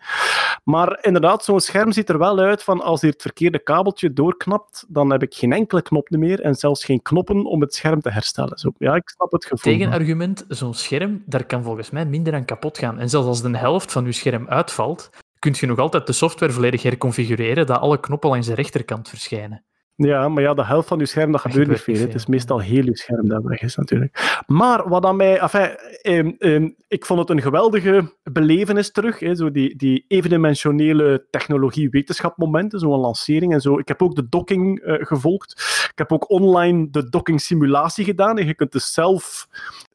Maar 0.65 0.99
inderdaad, 1.01 1.45
zo'n 1.45 1.61
scherm 1.61 1.93
ziet 1.93 2.09
er 2.09 2.19
wel 2.19 2.39
uit 2.39 2.63
van 2.63 2.81
als 2.81 3.01
hier 3.01 3.11
het 3.11 3.23
verkeerde 3.23 3.59
kabeltje 3.59 4.13
doorknapt, 4.13 4.85
dan 4.89 5.11
heb 5.11 5.23
ik 5.23 5.35
geen 5.35 5.53
enkele 5.53 5.83
knop 5.83 6.11
meer 6.11 6.41
en 6.41 6.55
zelfs 6.55 6.85
geen 6.85 7.03
knoppen 7.03 7.45
om 7.45 7.61
het 7.61 7.75
scherm 7.75 8.01
te 8.01 8.11
herstellen. 8.11 8.59
Zo, 8.59 8.73
ja, 8.79 8.97
snap 9.29 9.33
het 9.33 9.45
gevoel. 9.45 9.73
Tegenargument, 9.73 10.45
zo'n 10.49 10.75
scherm, 10.75 11.23
daar 11.27 11.45
kan 11.45 11.63
volgens 11.63 11.91
mij 11.91 12.07
minder 12.07 12.35
aan 12.35 12.45
kapot 12.45 12.79
gaan. 12.79 12.99
En 12.99 13.09
zelfs 13.09 13.27
als 13.27 13.43
de 13.43 13.57
helft 13.59 13.93
van 13.93 14.05
je 14.05 14.13
scherm 14.13 14.49
uitvalt, 14.49 15.11
kun 15.39 15.55
je 15.57 15.67
nog 15.67 15.79
altijd 15.79 16.07
de 16.07 16.13
software 16.13 16.53
volledig 16.53 16.83
herconfigureren 16.83 17.67
dat 17.67 17.81
alle 17.81 18.01
knoppen 18.01 18.31
langs 18.31 18.47
de 18.47 18.55
rechterkant 18.55 19.09
verschijnen. 19.09 19.65
Ja, 20.05 20.29
maar 20.29 20.43
ja, 20.43 20.55
de 20.55 20.65
helft 20.65 20.89
van 20.89 20.99
je 20.99 21.07
scherm, 21.07 21.33
dat 21.33 21.41
gebeurt 21.41 21.69
niet 21.69 21.81
veel. 21.81 21.97
Het 21.97 22.15
is 22.15 22.27
meestal 22.27 22.61
heel 22.61 22.85
je 22.85 22.97
scherm 22.97 23.29
dat 23.29 23.43
weg 23.43 23.61
is, 23.61 23.77
natuurlijk. 23.77 24.43
Maar 24.47 24.89
wat 24.89 25.05
aan 25.05 25.17
mij... 25.17 25.39
Enfin, 25.39 25.77
ehm, 26.03 26.33
ehm, 26.39 26.69
ik 26.89 27.07
vond 27.07 27.21
het 27.21 27.31
een 27.31 27.43
geweldige 27.43 28.13
belevenis 28.23 28.93
terug. 28.93 29.19
Hè, 29.19 29.35
zo 29.35 29.51
die, 29.51 29.77
die 29.77 30.05
evendimensionele 30.09 31.27
technologie-wetenschap-momenten, 31.31 32.79
zo'n 32.79 33.01
lancering 33.01 33.53
en 33.53 33.61
zo. 33.61 33.79
Ik 33.79 33.89
heb 33.89 34.03
ook 34.03 34.15
de 34.15 34.29
docking 34.29 34.81
eh, 34.81 34.95
gevolgd. 34.99 35.53
Ik 35.91 35.99
heb 35.99 36.13
ook 36.13 36.31
online 36.31 36.91
de 36.91 37.09
docking-simulatie 37.09 38.05
gedaan. 38.05 38.39
En 38.39 38.47
je 38.47 38.55
kunt 38.55 38.73
dus 38.73 38.93
zelf 38.93 39.49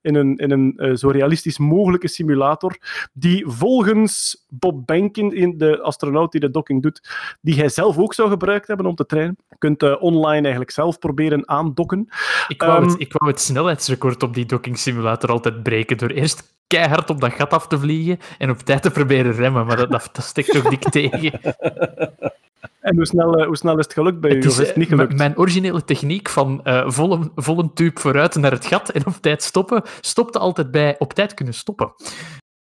in 0.07 0.15
een, 0.15 0.37
in 0.37 0.51
een 0.51 0.73
eh, 0.77 0.95
zo 0.95 1.09
realistisch 1.09 1.57
mogelijke 1.57 2.07
simulator, 2.07 2.77
die 3.13 3.45
volgens 3.47 4.45
Bob 4.49 4.85
Behnken, 4.85 5.35
in 5.35 5.57
de 5.57 5.81
astronaut 5.81 6.31
die 6.31 6.41
de 6.41 6.51
docking 6.51 6.81
doet, 6.81 7.09
die 7.41 7.55
hij 7.55 7.69
zelf 7.69 7.97
ook 7.97 8.13
zou 8.13 8.29
gebruikt 8.29 8.67
hebben 8.67 8.85
om 8.85 8.95
te 8.95 9.05
trainen. 9.05 9.37
Je 9.49 9.55
kunt 9.57 9.83
eh, 9.83 9.95
online 9.99 10.41
eigenlijk 10.41 10.71
zelf 10.71 10.99
proberen 10.99 11.49
aandokken. 11.49 12.07
Ik 12.47 12.61
wou, 12.61 12.75
Ehm, 12.77 12.89
het, 12.89 12.99
ik 12.99 13.13
wou 13.13 13.31
het 13.31 13.41
snelheidsrecord 13.41 14.23
op 14.23 14.33
die 14.33 14.45
docking 14.45 14.77
simulator 14.77 15.29
altijd 15.29 15.63
breken 15.63 15.97
door 15.97 16.09
eerst 16.09 16.55
keihard 16.67 17.09
op 17.09 17.21
dat 17.21 17.33
gat 17.33 17.53
af 17.53 17.67
te 17.67 17.79
vliegen 17.79 18.19
en 18.37 18.49
op 18.49 18.57
tijd 18.57 18.81
te 18.81 18.91
proberen 18.91 19.31
remmen, 19.31 19.65
maar 19.65 19.77
dat, 19.77 19.91
dat, 19.91 20.09
dat 20.11 20.25
stikt 20.25 20.51
toch 20.51 20.69
dik 20.69 20.89
tegen. 20.89 21.39
En 22.87 22.95
hoe 22.95 23.05
snel, 23.05 23.37
eh, 23.39 23.45
hoe 23.45 23.57
snel 23.57 23.77
is 23.77 23.83
het 23.83 23.93
gelukt 23.93 24.19
bij 24.19 24.31
u? 24.31 24.35
Het 24.35 24.45
Of 24.47 24.59
is, 24.59 24.67
het 24.67 24.75
niet 24.75 24.87
eh, 24.87 24.93
m- 24.93 24.95
gelukt? 24.95 25.17
Mijn 25.17 25.37
originele 25.37 25.83
techniek 25.83 26.29
van 26.29 26.63
eh, 26.63 26.89
volle, 26.89 27.31
volle 27.35 27.71
tube 27.73 27.99
vooruit 27.99 28.35
naar 28.35 28.51
het 28.51 28.65
gat 28.65 28.89
en 28.89 29.05
op 29.05 29.13
tijd 29.21 29.43
stoppen, 29.43 29.81
stopte 30.01 30.39
altijd 30.39 30.71
bij 30.71 30.95
op 30.99 31.13
tijd 31.13 31.33
kunnen 31.33 31.53
stoppen. 31.53 31.91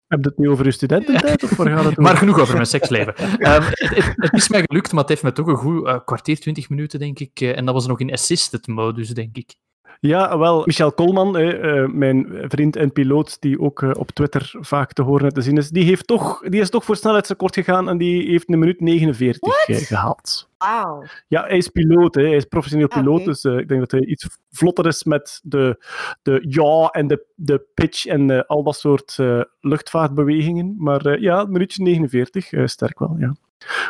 Heb 0.07 0.22
je 0.22 0.29
het 0.29 0.39
nu 0.39 0.51
over 0.51 0.64
uw 0.64 0.70
studententijd? 0.70 1.43
Of 1.43 1.57
waar 1.57 1.70
gaat 1.70 1.85
het? 1.85 1.97
Maar 2.07 2.16
genoeg 2.16 2.41
over 2.41 2.55
mijn 2.55 2.66
seksleven. 2.66 3.16
Ehm, 3.39 3.62
het, 3.62 3.89
het- 3.95 4.12
het 4.16 4.33
is 4.33 4.49
mij 4.49 4.62
gelukt, 4.66 4.91
maar 4.93 5.01
het 5.01 5.09
heeft 5.09 5.22
me 5.22 5.33
toch 5.33 5.47
een 5.47 5.57
goed 5.57 6.05
kwartier, 6.05 6.41
twintig 6.41 6.68
minuten, 6.68 6.99
denk 6.99 7.18
ik. 7.18 7.41
en 7.41 7.64
dat 7.64 7.75
was 7.75 7.87
nog 7.87 8.01
in 8.01 8.12
assisted 8.12 8.66
modus, 8.66 9.09
denk 9.09 9.37
ik. 9.37 9.55
Ja, 10.01 10.38
wel. 10.38 10.62
Michel 10.66 10.92
Kolman, 10.92 11.36
eh, 11.36 11.86
mijn 11.86 12.45
vriend 12.49 12.76
en 12.76 12.92
piloot, 12.92 13.40
die 13.40 13.61
ook 13.61 13.82
eh, 13.82 13.90
op 13.95 14.11
Twitter 14.11 14.55
vaak 14.61 14.92
te 14.92 15.03
horen 15.03 15.26
en 15.26 15.32
te 15.32 15.42
zien 15.42 15.57
is, 15.57 15.70
die, 15.70 15.84
heeft 15.84 16.07
toch, 16.07 16.40
die 16.40 16.61
is 16.61 16.70
toch 16.70 16.84
voor 16.84 16.97
snelheidsrecord 16.97 17.55
gegaan 17.55 17.88
en 17.88 17.99
die 17.99 18.30
heeft 18.30 18.53
een 18.53 18.59
minuut 18.59 18.80
49 18.80 19.66
eh, 19.66 19.76
gehaald. 19.76 20.49
Wauw. 20.64 21.05
Ja, 21.28 21.47
hij 21.47 21.57
is 21.57 21.68
piloot, 21.68 22.14
hè. 22.14 22.22
hij 22.22 22.36
is 22.36 22.45
professioneel 22.45 22.88
piloot, 22.88 23.24
dus 23.24 23.45
eh, 23.45 23.59
ik 23.59 23.68
denk 23.68 23.80
dat 23.80 23.90
hij 23.90 24.05
iets 24.05 24.28
vlotter 24.51 24.86
is 24.86 25.05
met 25.05 25.40
de, 25.42 25.84
de 26.22 26.45
ja 26.49 26.88
en 26.88 27.07
de, 27.07 27.26
de 27.34 27.66
pitch 27.74 28.07
en 28.07 28.30
eh, 28.30 28.42
al 28.47 28.62
dat 28.62 28.76
soort 28.76 29.18
luchtvaartbewegingen. 29.61 30.74
Maar 30.78 31.20
ja, 31.20 31.40
een 31.40 31.53
minuutje 31.53 31.82
49, 31.82 32.53
eh, 32.53 32.66
sterk 32.66 32.99
wel, 32.99 33.16
ja. 33.18 33.34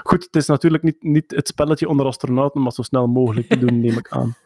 Goed, 0.02 0.24
het 0.24 0.36
is 0.36 0.46
natuurlijk 0.46 0.82
niet, 0.82 1.02
niet 1.02 1.30
het 1.30 1.48
spelletje 1.48 1.88
onder 1.88 2.06
astronauten, 2.06 2.62
maar 2.62 2.72
zo 2.72 2.82
snel 2.82 3.06
mogelijk 3.06 3.48
te 3.48 3.58
doen, 3.58 3.80
neem 3.80 3.98
ik 3.98 4.08
aan. 4.08 4.36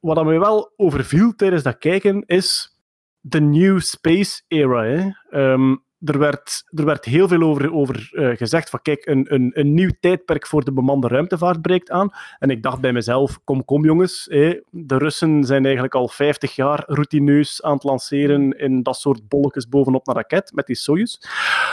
Wat 0.00 0.24
mij 0.24 0.38
wel 0.38 0.72
overviel 0.76 1.34
tijdens 1.34 1.62
dat 1.62 1.78
kijken, 1.78 2.24
is 2.26 2.78
de 3.20 3.40
new 3.40 3.80
space 3.80 4.42
era. 4.48 5.16
Ehm, 5.30 5.76
er, 6.04 6.18
werd, 6.18 6.64
er 6.74 6.84
werd 6.84 7.04
heel 7.04 7.28
veel 7.28 7.42
over, 7.42 7.72
over 7.72 8.10
eh, 8.12 8.36
gezegd 8.36 8.70
van 8.70 8.82
kijk, 8.82 9.06
een, 9.06 9.34
een, 9.34 9.50
een 9.54 9.74
nieuw 9.74 9.90
tijdperk 10.00 10.46
voor 10.46 10.64
de 10.64 10.72
bemande 10.72 11.08
ruimtevaart 11.08 11.62
breekt 11.62 11.90
aan. 11.90 12.10
En 12.38 12.50
ik 12.50 12.62
dacht 12.62 12.80
bij 12.80 12.92
mezelf, 12.92 13.40
kom, 13.44 13.64
kom 13.64 13.84
jongens, 13.84 14.24
de 14.70 14.96
Russen 14.96 15.44
zijn 15.44 15.64
eigenlijk 15.64 15.94
al 15.94 16.08
50 16.08 16.54
jaar 16.54 16.82
routineus 16.86 17.62
aan 17.62 17.74
het 17.74 17.84
lanceren 17.84 18.58
in 18.58 18.82
dat 18.82 18.96
soort 18.96 19.28
bolletjes 19.28 19.68
bovenop 19.68 20.08
een 20.08 20.14
raket 20.14 20.52
met 20.54 20.66
die 20.66 20.76
Soyuz. 20.76 21.16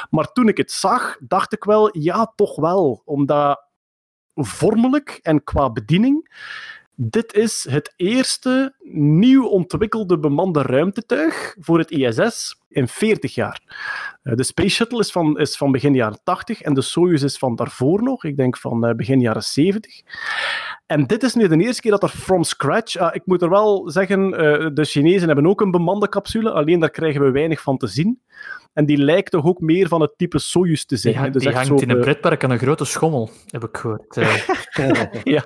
Maar 0.09 0.31
toen 0.31 0.47
ik 0.47 0.57
het 0.57 0.71
zag, 0.71 1.17
dacht 1.19 1.53
ik 1.53 1.63
wel, 1.63 1.97
ja, 1.97 2.33
toch 2.35 2.55
wel. 2.55 3.01
Omdat 3.05 3.65
vormelijk 4.33 5.19
en 5.21 5.43
qua 5.43 5.71
bediening 5.71 6.29
dit 6.99 7.33
is 7.33 7.65
het 7.69 7.93
eerste 7.95 8.73
nieuw 8.93 9.45
ontwikkelde 9.47 10.19
bemande 10.19 10.61
ruimtetuig 10.61 11.55
voor 11.59 11.77
het 11.79 11.91
ISS 11.91 12.55
in 12.69 12.87
40 12.87 13.35
jaar. 13.35 13.61
Eh, 14.23 14.35
De 14.35 14.43
Space 14.43 14.69
Shuttle 14.69 14.99
is 14.99 15.11
van, 15.11 15.39
is 15.39 15.57
van 15.57 15.71
begin 15.71 15.93
jaren 15.93 16.19
80 16.23 16.61
en 16.61 16.73
de 16.73 16.81
Soyuz 16.81 17.23
is 17.23 17.37
van 17.37 17.55
daarvoor 17.55 18.03
nog, 18.03 18.23
ik 18.23 18.37
denk 18.37 18.57
van 18.57 18.85
eh, 18.85 18.95
begin 18.95 19.19
jaren 19.19 19.43
70. 19.43 20.01
En 20.85 21.05
dit 21.07 21.23
is 21.23 21.33
nu 21.35 21.47
de 21.47 21.57
eerste 21.57 21.81
keer 21.81 21.91
dat 21.91 22.03
er 22.03 22.09
from 22.09 22.43
scratch... 22.43 22.97
ah, 22.97 23.15
ik 23.15 23.21
moet 23.25 23.41
er 23.41 23.49
wel 23.49 23.89
zeggen, 23.89 24.33
eh, 24.33 24.67
de 24.73 24.85
Chinezen 24.85 25.27
hebben 25.27 25.47
ook 25.47 25.61
een 25.61 25.71
bemande 25.71 26.09
capsule, 26.09 26.51
alleen 26.51 26.79
daar 26.79 26.89
krijgen 26.89 27.21
we 27.21 27.31
weinig 27.31 27.61
van 27.61 27.77
te 27.77 27.87
zien. 27.87 28.21
En 28.73 28.85
die 28.85 28.97
lijkt 28.97 29.31
toch 29.31 29.45
ook 29.45 29.59
meer 29.59 29.87
van 29.87 30.01
het 30.01 30.17
type 30.17 30.39
Soyuz 30.39 30.83
te 30.83 30.97
zijn. 30.97 31.13
Die, 31.13 31.21
hangt- 31.21 31.33
Dus 31.37 31.43
die 31.43 31.51
hangt 31.51 31.67
zo 31.67 31.73
in 31.85 31.89
een 31.89 31.95
pretpark 32.03 32.43
aan 32.43 32.51
een 32.51 32.59
grote 32.59 32.85
schommel, 32.85 33.29
heb 33.45 33.63
ik 33.63 33.77
gehoord. 33.77 34.17
eh. 34.17 34.47
ja. 35.35 35.45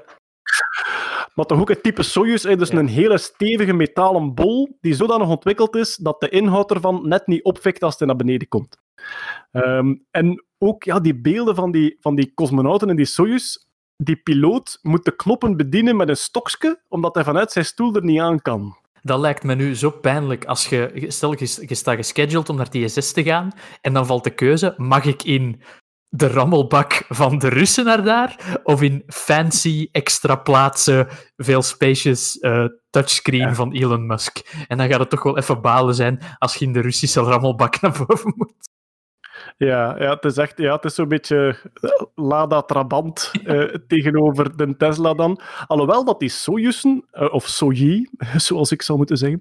Maar 1.35 1.45
toch 1.45 1.59
ook 1.59 1.69
het 1.69 1.83
type 1.83 2.03
Soyuz, 2.03 2.43
dus 2.43 2.71
een 2.71 2.87
hele 2.87 3.17
stevige 3.17 3.73
metalen 3.73 4.33
bol 4.33 4.77
die 4.81 4.93
zodanig 4.93 5.27
ontwikkeld 5.27 5.75
is 5.75 5.95
dat 5.95 6.19
de 6.19 6.29
inhoud 6.29 6.71
ervan 6.71 7.07
net 7.07 7.27
niet 7.27 7.43
opfikt 7.43 7.83
als 7.83 7.99
het 7.99 8.07
naar 8.07 8.17
beneden 8.17 8.47
komt. 8.47 8.77
Ehm, 9.51 9.95
en 10.11 10.45
ook 10.57 10.83
ja, 10.83 10.99
die 10.99 11.21
beelden 11.21 11.55
van 11.55 11.71
die, 11.71 11.97
van 11.99 12.15
die 12.15 12.33
cosmonauten 12.33 12.89
in 12.89 12.95
die 12.95 13.05
Soyuz, 13.05 13.57
die 13.97 14.15
piloot 14.15 14.79
moet 14.81 15.05
de 15.05 15.15
knoppen 15.15 15.57
bedienen 15.57 15.95
met 15.95 16.09
een 16.09 16.17
stokje, 16.17 16.81
omdat 16.87 17.15
hij 17.15 17.23
vanuit 17.23 17.51
zijn 17.51 17.65
stoel 17.65 17.95
er 17.95 18.03
niet 18.03 18.19
aan 18.19 18.41
kan. 18.41 18.75
Dat 19.03 19.19
lijkt 19.19 19.43
me 19.43 19.55
nu 19.55 19.75
zo 19.75 19.89
pijnlijk 19.89 20.45
als 20.45 20.67
je, 20.67 21.05
stel 21.07 21.31
je, 21.31 21.65
je 21.67 21.75
staat 21.75 21.95
gescheduled 21.95 22.49
om 22.49 22.55
naar 22.55 22.65
het 22.65 22.75
ISS 22.75 23.11
te 23.11 23.23
gaan 23.23 23.51
en 23.81 23.93
dan 23.93 24.05
valt 24.05 24.23
de 24.23 24.29
keuze, 24.29 24.73
mag 24.77 25.05
ik 25.05 25.23
in 25.23 25.61
de 26.13 26.27
rammelbak 26.27 27.05
van 27.09 27.37
de 27.37 27.47
Russen 27.47 27.85
naar 27.85 28.03
daar 28.03 28.59
of 28.63 28.81
in 28.81 29.03
fancy 29.07 29.89
extra 29.91 30.35
plaatsen, 30.35 31.07
veel 31.37 31.61
spacious 31.61 32.39
eh, 32.39 32.65
touchscreen 32.89 33.55
van 33.55 33.71
Elon 33.71 34.05
Musk? 34.05 34.65
En 34.67 34.77
dan 34.77 34.87
gaat 34.87 34.99
het 34.99 35.09
toch 35.09 35.23
wel 35.23 35.37
even 35.37 35.61
balen 35.61 35.95
zijn 35.95 36.19
als 36.37 36.55
je 36.55 36.65
in 36.65 36.73
de 36.73 36.81
Russische 36.81 37.21
rammelbak 37.21 37.81
naar 37.81 38.03
boven 38.07 38.33
moet. 38.35 38.69
Ja, 39.57 39.95
ja, 39.99 40.13
het 40.13 40.25
is 40.25 40.37
echt 40.37 40.57
ja, 40.57 40.75
het 40.75 40.85
is 40.85 40.95
zo'n 40.95 41.07
beetje 41.07 41.57
eh, 41.73 41.89
Lada 42.15 42.61
Trabant 42.61 43.31
eh, 43.43 43.63
tegenover 43.87 44.57
de 44.57 44.77
Tesla 44.77 45.13
dan. 45.13 45.41
Alhoewel 45.67 46.05
dat 46.05 46.19
die 46.19 46.29
Soyuzen, 46.29 47.05
of 47.11 47.47
Soyi, 47.47 48.09
zoals 48.35 48.71
ik 48.71 48.81
zou 48.81 48.97
moeten 48.97 49.17
zeggen, 49.17 49.39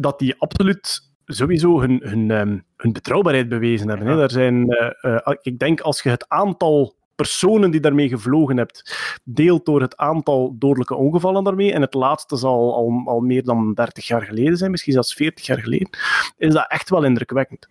dat 0.00 0.18
die 0.18 0.34
absoluut 0.38 1.07
sowieso 1.28 1.80
hun, 1.80 2.00
hun, 2.04 2.30
ehm, 2.30 2.58
hun 2.76 2.92
betrouwbaarheid 2.92 3.48
bewezen 3.48 3.88
hebben. 3.88 4.06
Hè. 4.06 4.16
Daar 4.16 4.30
zijn, 4.30 4.68
eh, 4.68 5.16
eh, 5.16 5.34
ik 5.42 5.58
denk 5.58 5.80
als 5.80 6.02
je 6.02 6.08
het 6.08 6.28
aantal 6.28 6.96
personen 7.14 7.70
die 7.70 7.80
daarmee 7.80 8.08
gevlogen 8.08 8.56
hebt, 8.56 8.98
deelt 9.24 9.66
door 9.66 9.80
het 9.80 9.96
aantal 9.96 10.54
dodelijke 10.58 10.94
ongevallen 10.94 11.44
daarmee, 11.44 11.72
en 11.72 11.80
het 11.80 11.94
laatste 11.94 12.36
zal 12.36 12.74
al, 12.74 13.02
al 13.04 13.20
meer 13.20 13.44
dan 13.44 13.74
30 13.74 14.06
jaar 14.06 14.22
geleden 14.22 14.56
zijn, 14.56 14.70
misschien 14.70 14.92
zelfs 14.92 15.14
40 15.14 15.46
jaar 15.46 15.58
geleden, 15.58 15.88
is 16.36 16.52
dat 16.52 16.66
echt 16.68 16.90
wel 16.90 17.04
indrukwekkend. 17.04 17.68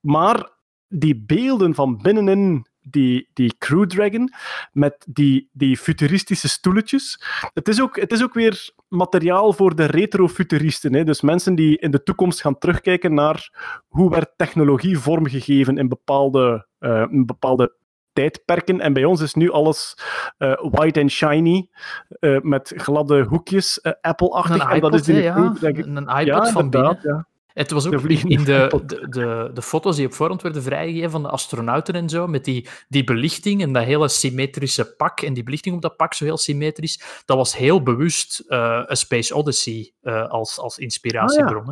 Maar 0.00 0.50
die 0.88 1.16
beelden 1.26 1.74
van 1.74 1.98
binnenin 2.02 2.66
die, 2.90 3.28
die 3.32 3.54
Crew 3.58 3.86
Dragon 3.86 4.32
met 4.72 5.06
die, 5.08 5.48
die 5.52 5.76
futuristische 5.76 6.48
stoeletjes. 6.48 7.20
Het 7.54 7.68
is, 7.68 7.80
ook, 7.82 8.00
het 8.00 8.12
is 8.12 8.22
ook 8.22 8.34
weer 8.34 8.70
materiaal 8.88 9.52
voor 9.52 9.74
de 9.74 9.84
retrofuturisten. 9.84 10.94
Hè? 10.94 11.04
Dus 11.04 11.20
mensen 11.20 11.54
die 11.54 11.78
in 11.78 11.90
de 11.90 12.02
toekomst 12.02 12.40
gaan 12.40 12.58
terugkijken 12.58 13.14
naar 13.14 13.50
hoe 13.88 14.10
werd 14.10 14.32
technologie 14.36 14.98
vormgegeven 14.98 15.78
in 15.78 15.88
bepaalde, 15.88 16.66
eh, 16.78 17.04
in 17.10 17.26
bepaalde 17.26 17.74
tijdperken. 18.12 18.80
En 18.80 18.92
bij 18.92 19.04
ons 19.04 19.20
is 19.20 19.34
nu 19.34 19.50
alles 19.50 19.98
eh, 20.38 20.52
white 20.70 21.00
and 21.00 21.10
shiny, 21.10 21.68
eh, 22.08 22.40
met 22.40 22.72
gladde 22.76 23.22
hoekjes, 23.22 23.82
Apple-achtig. 24.00 24.64
Een 24.64 24.70
en 24.70 24.80
dat 24.80 24.94
is 24.94 25.02
die 25.02 25.14
hè, 25.14 25.22
ja. 25.22 25.34
Crew 25.34 25.56
Dragon. 25.56 25.96
Een, 25.96 26.08
iPod 26.08 26.26
Ja, 26.26 26.46
van 26.50 26.70
binnen. 26.70 26.98
ja. 27.02 27.26
Het 27.56 27.70
was 27.70 27.86
ook 27.86 28.02
in 28.02 28.44
de, 28.44 28.82
de, 28.86 29.06
de, 29.08 29.50
de 29.54 29.62
foto's 29.62 29.96
die 29.96 30.06
op 30.06 30.12
voorhand 30.12 30.42
werden 30.42 30.62
vrijgegeven 30.62 31.10
van 31.10 31.22
de 31.22 31.28
astronauten 31.28 31.94
en 31.94 32.08
zo, 32.08 32.26
met 32.26 32.44
die, 32.44 32.68
die 32.88 33.04
belichting 33.04 33.62
en 33.62 33.72
dat 33.72 33.84
hele 33.84 34.08
symmetrische 34.08 34.94
pak 34.96 35.20
en 35.20 35.34
die 35.34 35.42
belichting 35.42 35.74
op 35.74 35.82
dat 35.82 35.96
pak 35.96 36.14
zo 36.14 36.24
heel 36.24 36.36
symmetrisch, 36.36 37.22
dat 37.24 37.36
was 37.36 37.56
heel 37.56 37.82
bewust 37.82 38.38
eh 38.48 38.58
A 38.90 38.94
Space 38.94 39.34
Odyssey 39.34 39.92
eh, 40.00 40.28
als, 40.28 40.58
als 40.58 40.78
inspiratiebron. 40.78 41.66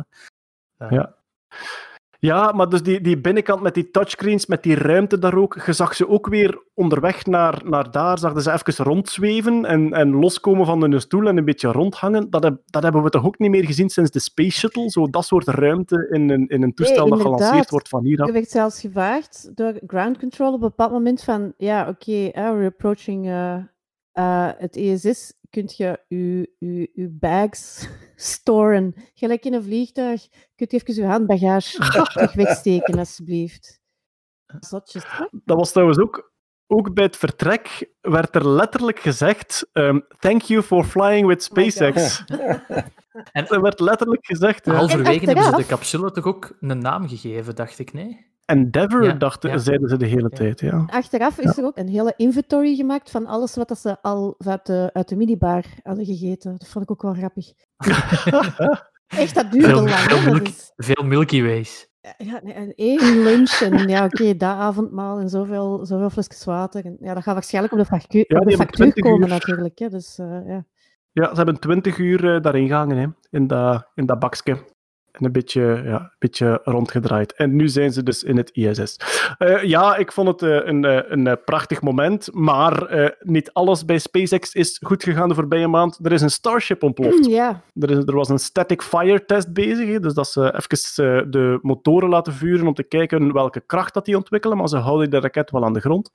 hè. 0.77 0.85
Eh, 0.85 0.91
Ja. 0.91 1.15
Ja, 2.25 2.51
maar 2.51 2.69
dus 2.69 2.83
die, 2.83 3.01
die 3.01 3.17
binnenkant 3.17 3.61
met 3.61 3.73
die 3.73 3.91
touchscreens, 3.91 4.45
met 4.45 4.63
die 4.63 4.75
ruimte 4.75 5.19
daar 5.19 5.35
ook, 5.35 5.61
je 5.65 5.73
zag 5.73 5.95
ze 5.95 6.07
ook 6.07 6.27
weer 6.27 6.63
onderweg 6.73 7.25
naar, 7.25 7.61
naar 7.65 7.91
daar, 7.91 8.19
zag 8.19 8.41
ze 8.41 8.51
even 8.51 8.85
rondzweven 8.85 9.65
en, 9.65 9.93
en 9.93 10.09
loskomen 10.09 10.65
van 10.65 10.81
hun 10.81 11.01
stoel 11.01 11.27
en 11.27 11.37
een 11.37 11.45
beetje 11.45 11.71
rondhangen. 11.71 12.29
Dat, 12.29 12.43
heb, 12.43 12.61
dat 12.65 12.83
hebben 12.83 13.03
we 13.03 13.09
toch 13.09 13.25
ook 13.25 13.39
niet 13.39 13.49
meer 13.49 13.65
gezien 13.65 13.89
sinds 13.89 14.11
de 14.11 14.19
Space 14.19 14.59
Shuttle? 14.59 14.89
Zo 14.89 15.09
dat 15.09 15.25
soort 15.25 15.47
ruimte 15.47 16.07
in 16.11 16.29
een, 16.29 16.47
in 16.47 16.63
een 16.63 16.73
toestel 16.73 17.09
dat 17.09 17.21
gelanceerd 17.21 17.69
wordt 17.69 17.89
van 17.89 18.03
hier 18.03 18.19
Er 18.19 18.25
af. 18.25 18.31
werd 18.31 18.49
zelfs 18.49 18.81
gevraagd 18.81 19.51
door 19.55 19.79
ground 19.87 20.17
control 20.17 20.47
op 20.47 20.53
een 20.53 20.59
bepaald 20.59 20.91
moment 20.91 21.23
van, 21.23 21.53
ja, 21.57 21.87
oké, 21.89 22.27
eh, 22.27 22.51
we're 22.51 22.65
approaching 22.65 23.25
eh, 23.25 23.55
eh, 24.11 24.49
het 24.57 24.75
ESS, 24.75 25.33
kunt 25.55 25.77
je 25.77 25.99
je, 26.07 26.51
je, 26.59 26.89
je 26.93 27.09
bags 27.09 27.87
storen. 28.15 28.93
Gelijk 29.13 29.45
in 29.45 29.53
een 29.53 29.63
vliegtuig, 29.63 30.27
kunt 30.55 30.71
je 30.71 30.77
even 30.77 30.95
je 30.95 31.05
handbagage 31.05 31.77
terug 32.13 32.33
wegsteken, 32.33 32.99
alsjeblieft. 32.99 33.81
Zotjes, 34.59 35.03
hè? 35.07 35.25
Dat 35.31 35.57
was 35.57 35.71
trouwens 35.71 35.99
ook, 35.99 36.33
ook 36.67 36.93
bij 36.93 37.03
het 37.03 37.17
vertrek, 37.17 37.89
werd 38.01 38.35
er 38.35 38.49
letterlijk 38.49 38.99
gezegd, 38.99 39.69
ehm, 39.71 39.99
thank 40.19 40.41
you 40.41 40.61
for 40.61 40.83
flying 40.83 41.27
with 41.27 41.39
Oh 41.39 41.45
SpaceX. 41.45 42.23
En 43.31 43.45
Dat 43.45 43.61
werd 43.61 43.79
letterlijk 43.79 44.25
gezegd. 44.25 44.65
halverwege 44.65 45.25
hebben 45.25 45.43
ze 45.43 45.55
de 45.55 45.65
capsule 45.65 46.11
toch 46.11 46.25
ook 46.25 46.57
een 46.59 46.77
naam 46.79 47.07
gegeven, 47.07 47.55
dacht 47.55 47.79
ik, 47.79 47.93
nee? 47.93 48.34
Endeavour, 48.45 49.03
Ja, 49.03 49.13
dachten, 49.13 49.49
ja. 49.49 49.57
zeiden 49.57 49.89
ze 49.89 49.97
de 49.97 50.05
hele 50.05 50.27
Ja. 50.29 50.37
tijd. 50.37 50.59
Ja. 50.59 50.83
Achteraf 50.87 51.39
is 51.39 51.57
er 51.57 51.63
ook 51.65 51.77
een 51.77 51.87
hele 51.87 52.13
inventory 52.17 52.75
gemaakt 52.75 53.11
van 53.11 53.25
alles 53.25 53.55
wat 53.55 53.67
dat 53.67 53.79
ze 53.79 54.01
al 54.01 54.35
uit 54.37 54.65
de, 54.65 54.89
uit 54.93 55.07
de 55.09 55.15
minibar 55.15 55.63
hadden 55.83 56.05
gegeten. 56.05 56.51
Dat 56.57 56.67
vond 56.67 56.83
ik 56.83 56.91
ook 56.91 57.01
wel 57.01 57.13
grappig. 57.13 57.45
Echt, 59.07 59.35
dat 59.35 59.51
duurde 59.51 59.67
Veel, 59.67 59.75
lang. 59.77 59.89
veel. 59.89 60.15
Dat 60.23 60.25
Milky, 60.33 60.49
is- 60.49 60.71
veel 60.75 61.03
Milky 61.05 61.41
Ways. 61.43 61.93
Ja, 62.17 62.39
nee, 62.43 62.53
en 62.53 62.73
één 62.75 63.23
lunch 63.23 63.51
en 63.51 63.87
ja, 63.87 64.05
oké, 64.05 64.35
dat 64.37 64.49
avondmaal 64.57 65.19
en 65.19 65.29
zoveel, 65.29 65.85
zoveel 65.85 66.09
flesjes 66.09 66.43
water. 66.43 66.85
En, 66.85 66.97
ja, 66.99 67.13
dat 67.13 67.23
gaat 67.23 67.33
waarschijnlijk 67.33 67.73
op 67.73 67.79
de 67.79 67.85
factuur, 67.85 68.21
op 68.39 68.45
de 68.47 68.55
factuur 68.55 68.75
20 68.91 69.03
komen 69.03 69.21
uur. 69.27 69.33
natuurlijk. 69.33 69.79
Hè, 69.79 69.89
dus, 69.89 70.17
eh, 70.19 70.47
ja. 70.47 70.65
Ja, 71.11 71.29
ze 71.29 71.35
hebben 71.35 71.59
20 71.59 71.97
uur 71.97 72.35
eh, 72.35 72.41
daarin 72.41 72.67
gehangen, 72.67 72.97
hè, 72.97 73.07
in, 73.29 73.47
dat, 73.47 73.91
in 73.95 74.05
dat 74.05 74.19
bakje. 74.19 74.57
En 75.17 75.25
een 75.25 75.31
beetje, 75.31 75.81
ja, 75.85 75.99
een 75.99 76.15
beetje 76.19 76.59
rondgedraaid. 76.63 77.33
En 77.33 77.55
nu 77.55 77.67
zijn 77.67 77.93
ze 77.93 78.03
dus 78.03 78.23
in 78.23 78.37
het 78.37 78.49
ISS. 78.53 78.97
Eh, 79.37 79.63
ja, 79.63 79.95
ik 79.95 80.11
vond 80.11 80.27
het 80.27 80.41
eh, 80.41 80.67
een, 80.67 80.85
eh, 80.85 80.99
een 81.05 81.37
prachtig 81.45 81.81
moment. 81.81 82.29
Maar 82.33 83.13
niet 83.19 83.53
alles 83.53 83.85
bij 83.85 83.97
SpaceX 83.97 84.53
is 84.53 84.79
goed 84.83 85.03
gegaan 85.03 85.29
de 85.29 85.35
voorbije 85.35 85.67
maand. 85.67 85.99
Er 86.03 86.11
is 86.11 86.21
een 86.21 86.29
Starship 86.29 86.83
ontploft. 86.83 87.25
ja, 87.25 87.61
Er, 87.79 87.91
is, 87.91 87.97
er 87.97 88.15
was 88.15 88.29
een 88.29 88.39
static 88.39 88.81
fire 88.81 89.25
test 89.25 89.53
bezig. 89.53 89.87
hè, 89.87 89.99
Dus 89.99 90.13
dat 90.13 90.27
ze 90.27 90.53
even 90.55 91.31
de 91.31 91.59
motoren 91.61 92.09
laten 92.09 92.33
vuren 92.33 92.67
om 92.67 92.73
te 92.73 92.83
kijken 92.83 93.33
welke 93.33 93.63
kracht 93.65 93.93
dat 93.93 94.05
die 94.05 94.17
ontwikkelen. 94.17 94.57
Maar 94.57 94.67
ze 94.67 94.77
houden 94.77 95.09
de 95.09 95.19
raket 95.19 95.51
wel 95.51 95.65
aan 95.65 95.73
de 95.73 95.79
grond. 95.79 96.11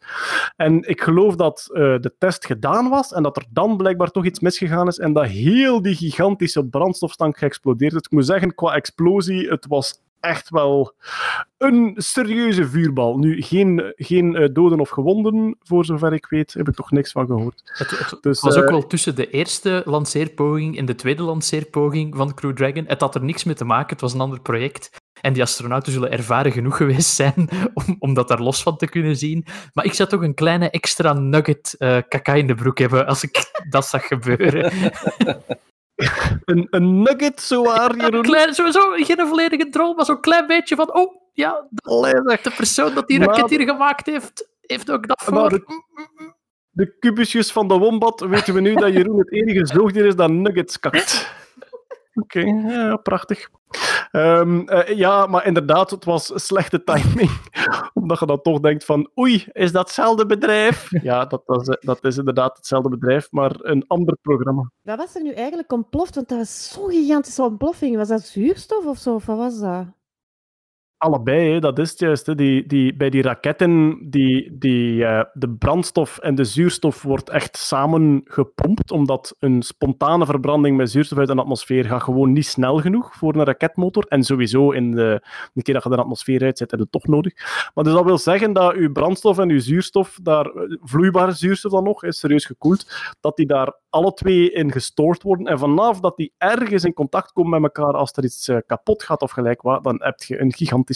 En 0.57 0.88
ik 0.88 1.01
geloof 1.01 1.36
dat 1.36 1.68
de 1.72 2.14
test 2.18 2.46
gedaan 2.46 2.88
was 2.88 3.12
en 3.12 3.22
dat 3.22 3.36
er 3.36 3.44
dan 3.51 3.76
blijkbaar 3.76 4.11
toch 4.11 4.24
iets 4.24 4.40
misgegaan 4.40 4.86
is. 4.86 4.98
En 4.98 5.12
dat 5.12 5.26
heel 5.26 5.82
die 5.82 5.94
gigantische 5.94 6.66
brandstofstank 6.66 7.38
geëxplodeerd 7.38 7.92
is. 7.92 7.98
Ik 7.98 8.11
moet 8.11 8.26
zeggen, 8.26 8.55
qua 8.55 8.74
explosie, 8.91 9.49
het 9.49 9.66
was 9.66 10.01
echt 10.20 10.51
wel 10.51 10.95
een 11.59 11.95
serieuze 11.97 12.68
vuurbal. 12.68 13.18
Nu, 13.18 13.43
geen, 13.43 13.93
geen 13.97 14.36
eh, 14.36 14.49
doden 14.53 14.80
of 14.80 14.88
gewonden, 14.88 15.57
voor 15.62 15.84
zover 15.84 16.12
ik 16.12 16.26
weet. 16.26 16.53
Heb 16.53 16.68
ik 16.68 16.74
toch 16.74 16.91
niks 16.91 17.12
van 17.12 17.26
gehoord. 17.26 17.62
Het, 17.64 17.91
het 17.91 18.18
Dus, 18.20 18.41
was 18.41 18.57
ook 18.57 18.64
eh, 18.64 18.70
wel 18.70 18.86
tussen 18.86 19.14
de 19.14 19.30
eerste 19.30 19.82
lanceerpoging 19.84 20.78
en 20.78 20.84
de 20.84 20.95
tweede 20.95 21.22
lanceerpoging 21.22 22.16
van 22.16 22.34
Crew 22.34 22.53
Dragon. 22.53 22.84
Het 22.86 23.01
had 23.01 23.14
er 23.14 23.24
niks 23.24 23.45
mee 23.45 23.55
te 23.55 23.64
maken, 23.64 23.91
het 23.91 24.01
was 24.01 24.14
een 24.14 24.20
ander 24.20 24.41
project. 24.41 24.91
En 25.20 25.32
die 25.32 25.43
astronauten 25.43 25.93
zullen 25.93 26.11
ervaren 26.11 26.53
genoeg 26.53 26.76
geweest 26.82 27.14
zijn 27.14 27.49
om, 27.74 27.97
om 27.99 28.14
dat 28.14 28.28
daar 28.28 28.41
los 28.41 28.62
van 28.62 28.76
te 28.76 28.88
kunnen 28.88 29.16
zien. 29.16 29.45
Maar 29.72 29.84
ik 29.84 29.93
zou 29.93 30.09
toch 30.09 30.22
een 30.22 30.34
kleine 30.34 30.70
extra 30.70 31.12
nugget 31.12 31.74
eh 31.78 31.99
kaka 32.09 32.34
in 32.34 32.47
de 32.47 32.55
broek 32.55 32.78
hebben 32.78 33.07
als 33.07 33.22
ik 33.22 33.51
dat 33.70 33.86
zag 33.86 34.07
gebeuren. 34.07 34.72
Een, 36.44 36.66
een 36.70 37.03
nugget, 37.03 37.40
zowaar, 37.40 37.96
Jeroen. 37.96 38.22
klein, 38.22 38.55
sowieso 38.55 38.80
geen 38.90 39.26
volledige 39.26 39.68
drol, 39.68 39.94
maar 39.94 40.05
zo'n 40.05 40.20
klein 40.20 40.46
beetje 40.46 40.76
van... 40.76 40.94
Oh, 40.94 41.14
ja, 41.32 41.66
de, 41.70 42.38
de 42.42 42.51
persoon 42.57 42.94
dat 42.94 43.09
die 43.09 43.18
raket 43.24 43.51
hier 43.51 43.61
gemaakt 43.68 44.07
heeft, 44.07 44.48
heeft 44.61 44.90
ook 44.90 45.07
dat 45.09 45.22
voor. 45.24 45.48
de- 45.48 45.64
De 46.70 46.96
kubusjes 46.98 47.53
van 47.53 47.68
de 47.68 47.78
wombat 47.78 48.20
weten 48.20 48.55
we 48.55 48.61
nu 48.61 48.74
dat 48.74 48.92
Jeroen 48.92 49.18
het 49.18 49.32
enige 49.32 49.66
zoogdier 49.66 50.07
is 50.07 50.16
dat 50.16 50.30
nuggets 50.30 50.78
kakt. 50.80 51.32
Oké, 52.22 52.40
ja, 52.40 52.96
prachtig. 52.96 53.48
Ehm, 54.11 54.61
eh, 54.61 54.97
ja, 54.97 55.27
maar 55.27 55.47
inderdaad, 55.47 55.91
het 55.91 56.05
was 56.05 56.33
slechte 56.35 56.85
timing. 56.85 57.31
Omdat 58.01 58.19
je 58.19 58.27
dan 58.27 58.43
toch 58.43 58.61
denkt 58.61 58.85
van, 58.85 59.11
oei, 59.19 59.47
is 59.53 59.73
dat 59.73 59.85
hetzelfde 59.87 60.27
bedrijf? 60.27 60.89
Ja, 61.03 61.25
dat, 61.25 61.43
was, 61.47 61.69
eh, 61.69 61.77
dat 61.81 62.05
is 62.05 62.17
inderdaad 62.17 62.57
hetzelfde 62.57 62.89
bedrijf, 62.89 63.29
maar 63.31 63.57
een 63.59 63.85
ander 63.87 64.17
programma. 64.23 64.71
wat 64.83 64.99
was 64.99 65.15
er 65.15 65.23
nu 65.23 65.33
eigenlijk 65.33 65.73
ontploft? 65.73 66.15
Want 66.15 66.29
dat 66.29 66.39
was 66.39 66.73
zo'n 66.73 66.91
gigantische 66.91 67.43
ontploffing. 67.43 67.97
Was 67.97 68.09
dat 68.09 68.23
zuurstof 68.23 68.85
of 68.85 68.99
zo? 68.99 69.15
Of 69.15 69.27
wat 69.27 69.37
was 69.37 69.61
dat? 69.61 69.87
Allebei, 71.01 71.53
hè, 71.53 71.61
dat 71.61 71.78
is 71.78 71.90
het 71.90 71.98
juist. 71.98 72.26
Hè. 72.26 72.34
Die, 72.34 72.66
die, 72.66 72.96
bij 72.96 73.11
die 73.11 73.22
raketten, 73.22 73.98
die, 74.11 74.59
die, 74.59 75.05
eh, 75.05 75.24
de 75.32 75.51
brandstof 75.51 76.18
en 76.18 76.34
de 76.34 76.44
zuurstof 76.44 77.03
wordt 77.03 77.28
echt 77.28 77.57
samen 77.57 78.20
gepompt, 78.24 78.90
omdat 78.90 79.34
een 79.38 79.62
spontane 79.62 80.26
verbranding 80.26 80.76
met 80.76 80.90
zuurstof 80.90 81.18
uit 81.18 81.28
een 81.28 81.38
atmosfeer 81.38 81.84
gaat 81.84 82.03
gewoon 82.03 82.32
niet 82.32 82.46
snel 82.46 82.78
genoeg 82.78 83.14
voor 83.14 83.34
een 83.34 83.44
raketmotor. 83.44 84.05
En 84.09 84.22
sowieso, 84.22 84.70
in 84.70 84.90
de, 84.90 85.26
de 85.53 85.62
keer 85.62 85.74
dat 85.74 85.82
je 85.82 85.90
de 85.90 85.96
atmosfeer 85.96 86.42
uitzet, 86.42 86.70
heb 86.70 86.78
je 86.78 86.84
het 86.84 86.92
toch 86.92 87.07
nodig. 87.07 87.32
Maar 87.74 87.84
dus 87.84 87.92
dat 87.92 88.05
wil 88.05 88.18
zeggen 88.18 88.53
dat 88.53 88.74
je 88.74 88.92
brandstof 88.92 89.38
en 89.38 89.48
je 89.48 89.61
zuurstof, 89.61 90.18
daar, 90.22 90.46
eh, 90.46 90.76
vloeibare 90.82 91.32
zuurstof 91.32 91.72
dan 91.72 91.84
nog, 91.84 92.05
is 92.05 92.18
serieus 92.18 92.44
gekoeld, 92.44 93.14
dat 93.20 93.36
die 93.36 93.46
daar 93.46 93.74
alle 93.90 94.12
twee 94.12 94.51
in 94.51 94.72
gestoord 94.72 95.22
worden. 95.22 95.46
En 95.46 95.59
vanaf 95.59 96.01
dat 96.01 96.16
die 96.16 96.32
ergens 96.38 96.84
in 96.84 96.92
contact 96.92 97.32
komen 97.32 97.61
met 97.61 97.76
elkaar, 97.76 97.94
als 97.94 98.12
er 98.12 98.24
iets 98.24 98.48
eh, 98.48 98.57
kapot 98.66 99.03
gaat 99.03 99.22
of 99.22 99.30
gelijk 99.30 99.62
wat, 99.62 99.84
dan 99.84 100.03
heb 100.03 100.22
je 100.22 100.40
een 100.40 100.53
gigantische 100.53 100.88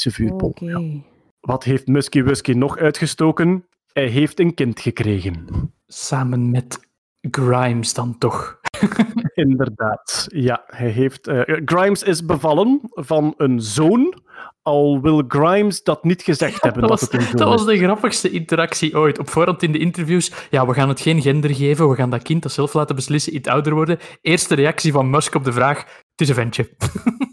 Oké. 0.63 1.03
Wat 1.41 1.65
heeft 1.65 1.87
Musky 1.87 2.23
Wusky 2.23 2.53
nog 2.53 2.79
uitgestoken? 2.79 3.67
Hij 3.93 4.07
heeft 4.07 4.41
een 4.41 4.55
kind 4.55 4.81
gekregen. 4.81 5.47
Samen 5.87 6.51
met 6.51 6.79
Grimes 7.21 7.95
dan 7.95 8.19
toch. 8.19 8.61
Inderdaad. 9.35 10.27
Ja, 10.29 10.63
hij 10.67 10.89
heeft. 10.89 11.27
eh, 11.29 11.61
Grimes 11.65 12.03
is 12.03 12.25
bevallen 12.25 12.81
van 12.91 13.35
een 13.37 13.61
zoon. 13.61 14.23
Al 14.63 15.01
wil 15.01 15.23
Grimes 15.29 15.83
dat 15.83 16.05
niet 16.05 16.23
gezegd 16.23 16.63
hebben. 16.63 16.81
Dat 16.81 16.91
Dat, 16.91 17.01
was, 17.01 17.11
het 17.11 17.21
een 17.21 17.27
zoon 17.27 17.37
dat 17.37 17.49
was 17.49 17.67
de 17.67 17.79
grappigste 17.79 18.31
interactie 18.31 18.97
ooit. 18.99 19.19
Op 19.19 19.29
voorhand 19.29 19.63
in 19.63 19.73
de 19.73 19.79
interviews, 19.79 20.33
ja, 20.51 20.67
we 20.67 20.75
gaan 20.75 20.89
het 20.89 21.01
geen 21.01 21.23
gender 21.23 21.55
geven, 21.55 21.89
we 21.89 21.95
gaan 21.97 22.11
dat 22.11 22.23
kind 22.23 22.43
dat 22.43 22.53
zelf 22.53 22.73
laten 22.75 22.95
beslissen, 22.97 23.35
iets 23.35 23.49
ouder 23.49 23.75
worden. 23.75 23.99
Eerste 24.21 24.55
reactie 24.55 24.93
van 24.93 25.11
Musk 25.11 25.35
op 25.35 25.45
de 25.45 25.53
vraag, 25.53 25.79
het 26.11 26.21
is 26.21 26.29
een 26.29 26.35
ventje. 26.35 26.69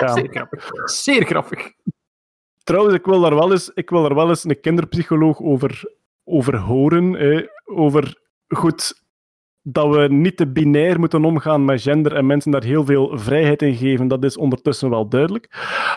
Ja. 0.00 0.12
Zeer 0.12 0.28
grappig. 0.30 0.70
Zeer 0.84 1.24
grappig. 1.24 1.72
Trouwens, 2.66 2.94
ik 2.94 3.04
wil 3.04 3.20
daar 3.20 3.34
wel 3.34 3.52
eens, 3.52 3.70
ik 3.74 3.90
wil 3.90 4.02
daar 4.02 4.14
wel 4.14 4.28
eens 4.28 4.44
een 4.44 4.60
kinderpsycholoog 4.60 5.40
over, 5.40 5.92
over 6.24 6.56
horen. 6.56 7.12
Hè. 7.12 7.46
Over 7.64 8.20
goed 8.48 9.02
dat 9.62 9.94
we 9.94 10.08
niet 10.08 10.36
te 10.36 10.46
binair 10.46 11.00
moeten 11.00 11.24
omgaan 11.24 11.64
met 11.64 11.82
gender 11.82 12.14
en 12.14 12.26
mensen 12.26 12.50
daar 12.50 12.64
heel 12.64 12.84
veel 12.84 13.18
vrijheid 13.18 13.62
in 13.62 13.74
geven, 13.74 14.08
dat 14.08 14.24
is 14.24 14.36
ondertussen 14.36 14.90
wel 14.90 15.08
duidelijk. 15.08 15.48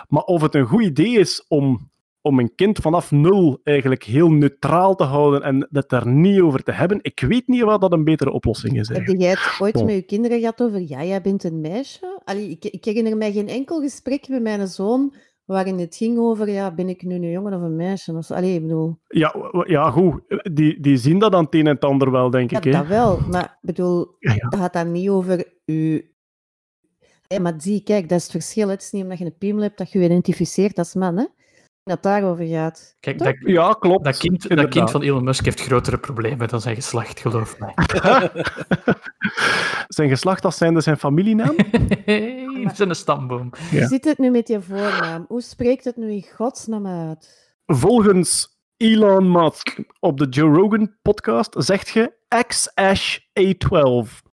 Maar 0.08 0.24
of 0.24 0.42
het 0.42 0.56
een 0.56 0.66
goed 0.66 0.84
idee 0.84 1.20
is 1.20 1.46
om, 1.48 1.90
om 2.22 2.40
een 2.40 2.56
kind 2.56 2.80
vanaf 2.80 3.12
nul 3.12 3.60
eigenlijk 3.64 4.04
heel 4.04 4.32
neutraal 4.32 4.96
te 4.96 5.04
houden 5.04 5.42
en 5.42 5.68
het 5.72 5.90
daar 5.90 6.08
niet 6.08 6.40
over 6.40 6.64
te 6.64 6.72
hebben, 6.72 7.00
ik 7.02 7.20
weet 7.20 7.48
niet 7.48 7.64
wat 7.64 7.82
dat 7.82 7.92
een 7.92 8.04
betere 8.04 8.32
oplossing 8.32 8.80
is. 8.80 8.88
Heb 8.90 9.08
jij 9.08 9.30
het 9.30 9.58
ooit 9.60 9.74
Bon. 9.74 9.86
met 9.86 9.96
je 9.96 10.02
kinderen 10.02 10.40
gehad 10.40 10.62
over, 10.62 10.82
ja, 10.88 11.04
jij 11.04 11.22
bent 11.22 11.44
een 11.44 11.62
meisje? 11.62 12.22
Allee, 12.24 12.50
ik, 12.50 12.66
ik 12.66 12.86
herinner 12.86 13.18
mij 13.18 13.32
geen 13.32 13.50
enkel 13.50 13.82
gesprek 13.82 14.28
met 14.28 14.42
mijn 14.42 14.68
zoon 14.68 15.14
waarin 15.52 15.80
het 15.80 15.96
ging 15.96 16.18
over, 16.18 16.50
ja, 16.50 16.72
ben 16.72 16.90
ik 16.90 17.04
nu 17.04 17.16
een 17.16 17.32
jongen 17.32 17.54
of 17.54 17.62
een 17.62 17.76
meisje? 17.76 18.14
Of 18.14 18.26
zo. 18.26 18.34
Allee, 18.34 18.54
ik 18.56 18.62
bedoel, 18.62 19.00
Ja, 19.08 19.36
ja 19.66 19.92
goed. 19.92 20.22
Die, 20.52 20.80
die 20.80 20.98
zien 20.98 21.20
dat 21.20 21.34
aan 21.34 21.44
het 21.44 21.54
een 21.54 21.68
en 21.68 21.74
het 21.74 21.86
ander 21.86 22.12
wel, 22.12 22.30
denk 22.30 22.52
ja, 22.52 22.58
ik. 22.58 22.64
Hè? 22.64 22.72
dat 22.72 22.88
wel, 22.88 23.20
maar 23.32 23.44
ik 23.44 23.58
bedoel, 23.62 24.16
Ja, 24.20 24.34
ja. 24.34 24.50
dat 24.50 24.60
gaat 24.60 24.74
dan 24.74 24.92
niet 24.92 25.10
over 25.10 25.54
u. 25.66 26.12
Hé, 27.28 27.40
maar 27.40 27.54
zie, 27.58 27.84
kijk, 27.84 28.10
dat 28.10 28.18
is 28.18 28.24
het 28.24 28.32
verschil. 28.32 28.70
Het 28.70 28.82
is 28.82 28.92
niet 28.92 29.04
omdat 29.04 29.18
je 29.18 29.26
een 29.26 29.38
piemel 29.38 29.62
hebt 29.62 29.78
dat 29.78 29.92
je 29.92 30.00
je 30.00 30.06
identificeert 30.06 30.78
als 30.78 30.94
man, 30.94 31.18
hè? 31.18 31.26
Dat 31.84 31.94
het 31.94 32.04
daarover 32.04 32.46
gaat. 32.46 32.96
Kijk, 33.00 33.18
Toch? 33.18 33.28
dat, 33.28 33.36
Ja, 33.40 33.74
klopt. 33.80 34.04
dat, 34.04 34.18
kind, 34.18 34.56
dat 34.56 34.70
kind 34.70 34.92
van 34.92 35.02
Elon 35.02 35.24
Musk 35.24 35.46
heeft 35.46 35.62
grotere 35.62 35.98
problemen 35.98 36.48
dan 36.48 36.62
zijn 36.62 36.76
geslacht, 36.76 37.20
geloof 37.20 37.60
mij. 37.60 37.74
Zijn 39.88 40.10
geslacht 40.10 40.46
als 40.46 40.58
zijnde 40.58 40.82
zijn 40.82 40.98
familienaam? 40.98 41.56
Is 42.72 42.80
een 42.80 42.96
stamboom. 42.96 43.50
Ja. 43.72 43.78
Hoe 43.80 43.88
zit 43.88 44.06
het 44.06 44.18
nu 44.18 44.30
met 44.30 44.48
je 44.48 44.62
voornaam? 44.62 45.26
Hoe 45.28 45.42
spreekt 45.42 45.84
het 45.84 45.98
nu 45.98 46.12
in 46.12 46.26
godsnaam 46.36 46.88
uit? 46.88 47.54
Volgens 47.66 48.58
Elon 48.78 49.32
Musk 49.32 49.84
op 50.00 50.18
de 50.18 50.28
Joe 50.30 50.56
Rogan 50.56 50.96
podcast 51.02 51.56
zegt 51.58 51.90
je 51.90 52.14
X-A12. 52.48 54.28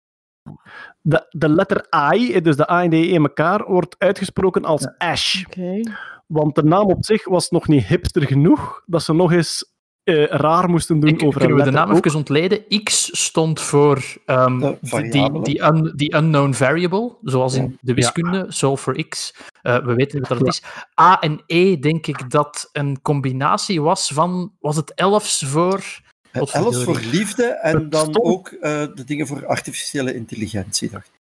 De, 1.00 1.26
de 1.28 1.48
letter 1.48 1.86
I, 2.14 2.40
dus 2.40 2.56
de 2.56 2.70
A 2.70 2.82
en 2.82 2.90
de 2.90 2.96
E 2.96 3.12
in 3.12 3.22
elkaar, 3.22 3.64
wordt 3.64 3.94
uitgesproken 3.98 4.64
als 4.64 4.98
Ash. 4.98 5.44
Oké. 5.46 5.80
Want 6.26 6.54
de 6.54 6.62
naam 6.62 6.86
op 6.86 7.04
zich 7.04 7.24
was 7.24 7.50
nog 7.50 7.68
niet 7.68 7.86
hipster 7.86 8.26
genoeg 8.26 8.82
dat 8.86 9.02
ze 9.02 9.14
nog 9.14 9.32
eens 9.32 9.71
eh, 10.04 10.24
raar 10.24 10.68
moesten 10.70 11.00
doen 11.00 11.10
Ik, 11.10 11.22
over 11.22 11.40
kunnen 11.40 11.58
een 11.58 11.64
we 11.64 11.70
de 11.70 11.76
naam 11.76 11.90
ook. 11.90 12.06
even 12.06 12.18
ontleden? 12.18 12.64
X 12.84 13.10
stond 13.24 13.60
voor 13.60 14.02
ehm, 14.26 14.58
De 14.58 14.78
die, 15.10 15.42
die, 15.42 15.62
un- 15.62 15.92
die 15.96 16.14
unknown 16.14 16.52
variable, 16.52 17.16
zoals 17.22 17.54
in 17.54 17.78
de 17.80 17.94
wiskunde, 17.94 18.44
solve 18.48 18.82
for 18.82 19.08
x. 19.08 19.34
Eh, 19.62 19.84
we 19.84 19.94
weten 19.94 20.20
wat 20.20 20.38
dat 20.38 20.46
is. 20.46 20.62
A 21.00 21.20
en 21.20 21.42
E, 21.46 21.78
denk 21.78 22.06
ik 22.06 22.30
dat 22.30 22.68
een 22.72 23.02
combinatie 23.02 23.82
was 23.82 24.10
van, 24.14 24.52
was 24.60 24.76
het 24.76 24.94
elfs 24.94 25.44
voor... 25.46 26.00
Alles 26.52 26.84
voor 26.84 27.00
liefde 27.00 27.44
en 27.44 27.74
Het 27.76 27.90
dan 27.90 28.00
stond- 28.00 28.16
ook 28.26 28.48
eh, 28.48 28.84
de 28.94 29.04
dingen 29.04 29.26
voor 29.26 29.46
artificiële 29.46 30.14
intelligentie, 30.14 30.90
dacht 30.90 31.06
ik. 31.06 31.20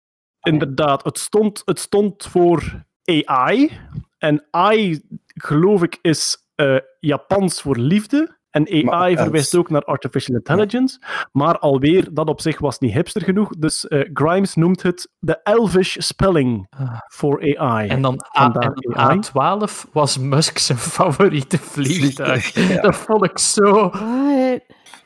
Inderdaad, 0.52 1.04
het 1.04 1.20
stond, 1.20 1.62
het 1.66 1.80
stond 1.80 2.26
voor 2.26 2.84
AI. 3.26 3.72
En 4.18 4.44
AI, 4.52 5.02
geloof 5.28 5.84
ik, 5.84 6.00
is 6.02 6.38
eh, 6.56 6.78
Japans 7.00 7.62
voor 7.62 7.78
liefde. 7.78 8.38
En 8.56 8.68
AI 8.72 8.84
Maar 8.84 9.10
Els- 9.10 9.22
verwijst 9.22 9.56
ook 9.56 9.70
naar 9.70 9.82
artificial 9.84 10.36
intelligence. 10.38 11.00
Maar 11.32 11.60
alweer, 11.60 12.08
dat 12.14 12.30
op 12.30 12.42
zich 12.42 12.60
was 12.60 12.80
niet 12.80 12.94
hipster 12.94 13.22
genoeg. 13.22 13.50
Dus 13.58 13.88
eh, 13.88 14.10
Grimes 14.14 14.56
noemt 14.56 14.82
het 14.82 15.10
de 15.20 15.40
Elvish 15.44 15.96
spelling 16.00 16.68
Ah. 16.70 17.00
voor 17.08 17.56
AI. 17.58 17.88
En 17.88 18.02
dan, 18.02 18.22
A, 18.40 18.52
en 18.54 18.96
AI. 18.96 19.20
A12 19.20 19.92
was 19.92 20.18
Musk 20.18 20.58
zijn 20.58 20.78
favoriete 20.98 21.58
vliegtuig. 21.58 22.54
Ja. 22.76 22.82
Dat 22.82 22.96
vond 22.96 23.24
ik 23.24 23.38
zo 23.40 23.90
eh, 23.90 24.60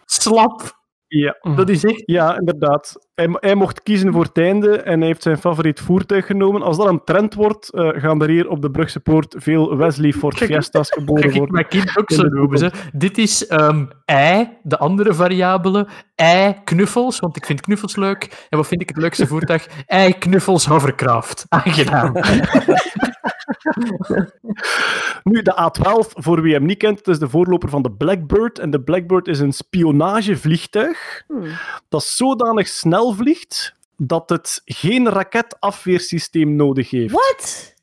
slap. 0.05 0.77
Ja. 1.09 1.37
Dat 1.55 1.69
is 1.69 1.83
echt... 1.83 2.03
Ja, 2.05 2.37
inderdaad. 2.37 3.07
Hij, 3.15 3.27
hij 3.31 3.55
mocht 3.55 3.83
kiezen 3.83 4.13
voor 4.13 4.23
het 4.23 4.37
einde 4.37 4.77
en 4.81 4.97
hij 4.97 5.07
heeft 5.07 5.23
zijn 5.23 5.37
favoriet 5.37 5.79
voertuig 5.79 6.25
genomen. 6.25 6.61
Als 6.61 6.77
dat 6.77 6.87
een 6.87 7.03
trend 7.03 7.33
wordt, 7.33 7.73
eh, 7.73 7.89
gaan 7.93 8.21
er 8.21 8.29
hier 8.29 8.49
op 8.49 8.61
de 8.61 8.71
Brugse 8.71 8.99
Poort 8.99 9.35
veel 9.37 9.77
Wesley 9.77 10.11
Ford 10.11 10.35
Kijk, 10.35 10.51
Fiesta's 10.53 10.91
geboren 10.91 11.21
Kijk, 11.21 11.33
ik 11.33 11.39
worden. 11.39 11.55
mijn 11.55 11.67
kind 11.67 11.97
ook 11.97 12.11
zo 12.11 12.23
noemen. 12.23 12.71
Dit 12.93 13.17
is 13.17 13.47
ei, 14.05 14.49
de 14.63 14.77
andere 14.77 15.13
variabele. 15.13 15.87
Ei, 16.15 16.55
knuffels, 16.63 17.19
want 17.19 17.35
ik 17.35 17.45
vind 17.45 17.61
knuffels 17.61 17.95
leuk. 17.95 18.47
En 18.49 18.57
wat 18.57 18.67
vind 18.67 18.81
ik 18.81 18.89
het 18.89 18.97
leukste 18.97 19.27
voertuig? 19.27 19.67
Ei, 19.85 20.17
knuffels, 20.17 20.65
hovercraft. 20.65 21.45
Aangenaam. 21.49 22.13
Nu, 25.23 25.41
de 25.41 25.71
A12, 25.71 26.11
voor 26.13 26.41
wie 26.41 26.53
hem 26.53 26.65
niet 26.65 26.77
kent, 26.77 27.07
is 27.07 27.19
de 27.19 27.29
voorloper 27.29 27.69
van 27.69 27.81
de 27.81 27.91
Blackbird. 27.91 28.59
En 28.59 28.69
de 28.69 28.81
Blackbird 28.81 29.27
is 29.27 29.39
een 29.39 29.53
spionagevliegtuig 29.53 31.23
hmm. 31.27 31.51
dat 31.89 32.03
zodanig 32.03 32.67
snel 32.67 33.13
vliegt 33.13 33.77
dat 33.97 34.29
het 34.29 34.61
geen 34.65 35.09
raketafweersysteem 35.09 36.55
nodig 36.55 36.89
heeft. 36.89 37.13
Wat? 37.13 37.73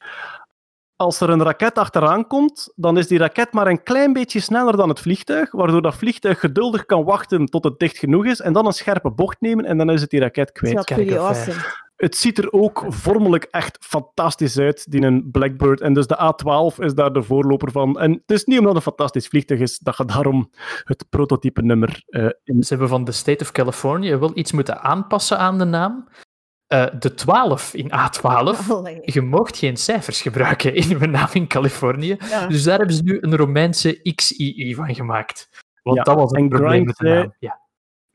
Als 0.96 1.20
er 1.20 1.30
een 1.30 1.42
raket 1.42 1.78
achteraan 1.78 2.26
komt, 2.26 2.72
dan 2.76 2.98
is 2.98 3.06
die 3.06 3.18
raket 3.18 3.52
maar 3.52 3.66
een 3.66 3.82
klein 3.82 4.12
beetje 4.12 4.40
sneller 4.40 4.76
dan 4.76 4.88
het 4.88 5.00
vliegtuig, 5.00 5.52
waardoor 5.52 5.82
dat 5.82 5.94
vliegtuig 5.94 6.40
geduldig 6.40 6.86
kan 6.86 7.04
wachten 7.04 7.46
tot 7.46 7.64
het 7.64 7.78
dicht 7.78 7.98
genoeg 7.98 8.26
is 8.26 8.40
en 8.40 8.52
dan 8.52 8.66
een 8.66 8.72
scherpe 8.72 9.10
bocht 9.10 9.40
nemen 9.40 9.64
en 9.64 9.78
dan 9.78 9.90
is 9.90 10.00
het 10.00 10.10
die 10.10 10.20
raket 10.20 10.46
Dat 10.46 10.84
kwijt. 10.84 10.90
is 10.90 10.96
of, 10.96 11.14
eh, 11.14 11.26
awesome. 11.26 11.84
Het 11.96 12.16
ziet 12.16 12.38
er 12.38 12.52
ook 12.52 12.84
vormelijk 12.88 13.44
echt 13.50 13.78
fantastisch 13.80 14.58
uit, 14.58 14.90
die 14.90 15.02
een 15.02 15.30
Blackbird. 15.30 15.80
En 15.80 15.92
dus 15.92 16.06
de 16.06 16.16
A12 16.16 16.78
is 16.84 16.94
daar 16.94 17.12
de 17.12 17.22
voorloper 17.22 17.70
van. 17.70 17.98
En 18.00 18.12
het 18.12 18.30
is 18.30 18.44
niet 18.44 18.58
omdat 18.58 18.74
het 18.74 18.84
een 18.86 18.92
fantastisch 18.92 19.28
vliegtuig 19.28 19.60
is, 19.60 19.78
dat 19.78 19.96
je 19.96 20.04
daarom 20.04 20.50
het 20.84 21.06
prototype 21.08 21.62
nummer 21.62 22.02
eh, 22.06 22.28
in... 22.44 22.62
Ze 22.62 22.68
hebben 22.68 22.88
van 22.88 23.04
de 23.04 23.12
State 23.12 23.44
of 23.44 23.52
California 23.52 24.18
wel 24.18 24.30
iets 24.34 24.52
moeten 24.52 24.80
aanpassen 24.80 25.38
aan 25.38 25.58
de 25.58 25.64
naam. 25.64 26.08
Eh, 26.66 26.86
de 26.98 27.14
12 27.14 27.74
in 27.74 27.90
A12. 27.90 28.68
Allee. 28.68 29.00
Je 29.02 29.20
mocht 29.22 29.56
geen 29.56 29.76
cijfers 29.76 30.22
gebruiken 30.22 30.74
in 30.74 30.96
uw 31.00 31.06
naam 31.06 31.28
in 31.32 31.46
Californië. 31.46 32.16
Ja. 32.28 32.46
Dus 32.46 32.62
daar 32.62 32.78
hebben 32.78 32.96
ze 32.96 33.02
nu 33.02 33.18
een 33.20 33.36
Romeinse 33.36 34.00
XII 34.14 34.74
van 34.74 34.94
gemaakt. 34.94 35.48
Want 35.82 35.96
Ja, 35.96 36.02
dat 36.02 36.14
was 36.16 36.30
een 36.30 36.38
en 36.38 36.48
probleem 36.48 36.70
Grimes 36.70 36.86
met 36.86 36.96
de 36.96 37.06
zei- 37.06 37.18
naam. 37.20 37.34
Ja. 37.38 37.60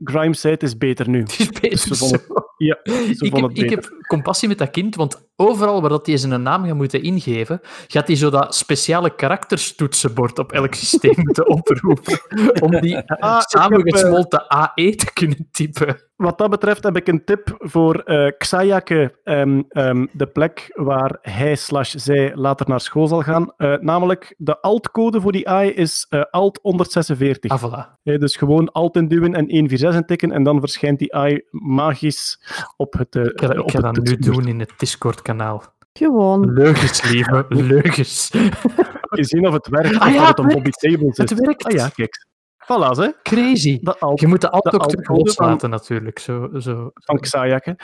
Grimes 0.03 0.41
zei 0.41 0.53
het 0.53 0.63
is 0.63 0.77
beter 0.77 1.09
nu. 1.09 1.19
Het 1.19 1.39
is 1.39 1.49
beter 1.49 1.77
Ze 1.77 1.95
vonden 1.95 2.19
zo. 2.19 2.30
Ja, 2.63 2.79
ik, 2.83 3.35
heb, 3.35 3.51
ik 3.53 3.69
heb 3.69 3.89
compassie 4.11 4.47
met 4.47 4.57
dat 4.57 4.69
kind, 4.69 4.95
want 4.95 5.29
overal 5.35 5.81
waar 5.81 5.89
dat 5.89 6.07
hij 6.07 6.17
zijn 6.17 6.41
naam 6.41 6.65
gaat 6.65 6.75
moeten 6.75 7.03
ingeven, 7.03 7.61
gaat 7.87 8.07
hij 8.07 8.15
zo 8.15 8.29
dat 8.29 8.55
speciale 8.55 9.15
karakterstoetsenbord 9.15 10.39
op 10.39 10.51
elk 10.51 10.73
systeem 10.73 11.13
moeten 11.25 11.47
oproepen, 11.49 12.19
om 12.61 12.81
die 12.81 12.97
Ah, 12.97 13.41
samengesmolten 13.41 14.47
AE 14.47 14.95
te 14.95 15.13
kunnen 15.13 15.47
typen. 15.51 16.09
Wat 16.15 16.37
dat 16.37 16.49
betreft 16.49 16.83
heb 16.83 16.95
ik 16.97 17.07
een 17.07 17.23
tip 17.23 17.55
voor 17.57 17.95
eh 17.95 18.31
Xayake, 18.37 19.17
ehm, 19.23 19.61
ehm, 19.69 20.05
de 20.11 20.27
plek 20.27 20.69
waar 20.73 21.17
hij 21.21 21.55
slash 21.55 21.95
zij 21.95 22.35
later 22.35 22.69
naar 22.69 22.81
school 22.81 23.07
zal 23.07 23.21
gaan. 23.21 23.53
Eh, 23.57 23.73
namelijk, 23.79 24.35
de 24.37 24.59
altcode 24.61 25.21
voor 25.21 25.31
die 25.31 25.49
AI 25.49 25.69
is 25.69 26.05
eh, 26.09 26.21
alt 26.31 26.59
146. 26.61 27.51
Ah, 27.51 27.63
voilà. 27.63 27.99
Eh, 28.03 28.19
dus 28.19 28.35
gewoon 28.35 28.71
alt 28.71 28.95
induwen 28.95 29.35
en 29.35 29.49
146 29.49 29.99
intikken 29.99 30.31
en 30.31 30.43
dan 30.43 30.59
verschijnt 30.59 30.99
die 30.99 31.15
AI 31.15 31.41
magisch 31.49 32.39
op 32.77 32.93
het 32.93 33.15
eh, 33.15 33.59
op 33.59 33.71
het 33.71 34.00
nu 34.01 34.17
doen 34.17 34.47
in 34.47 34.59
het 34.59 34.73
Discord-kanaal. 34.77 35.63
Gewoon. 35.93 36.53
Leugens, 36.53 37.11
lieve, 37.11 37.45
leugens. 37.73 38.29
Je 39.17 39.23
zien 39.23 39.47
of 39.47 39.53
het 39.53 39.67
werkt, 39.67 39.99
Ah 39.99 40.07
of 40.07 40.13
ja, 40.13 40.19
dat 40.19 40.27
het 40.27 40.39
een 40.39 40.47
Bobby 40.47 40.69
Tables 40.69 41.17
is. 41.17 41.29
Het 41.29 41.39
werkt. 41.39 41.63
Ah 41.63 41.71
ja, 41.71 41.89
kijk. 41.89 42.29
Voilà, 42.61 42.97
hè. 42.97 43.09
Crazy. 43.23 43.79
Je 44.15 44.27
moet 44.27 44.41
de 44.41 44.49
alt 44.49 44.65
ook 44.65 44.71
terug 44.71 44.97
altcode 44.97 45.19
loslaten, 45.19 45.69
natuurlijk. 45.69 46.19
Zo, 46.19 46.49
zo. 46.59 46.91
van. 46.93 47.75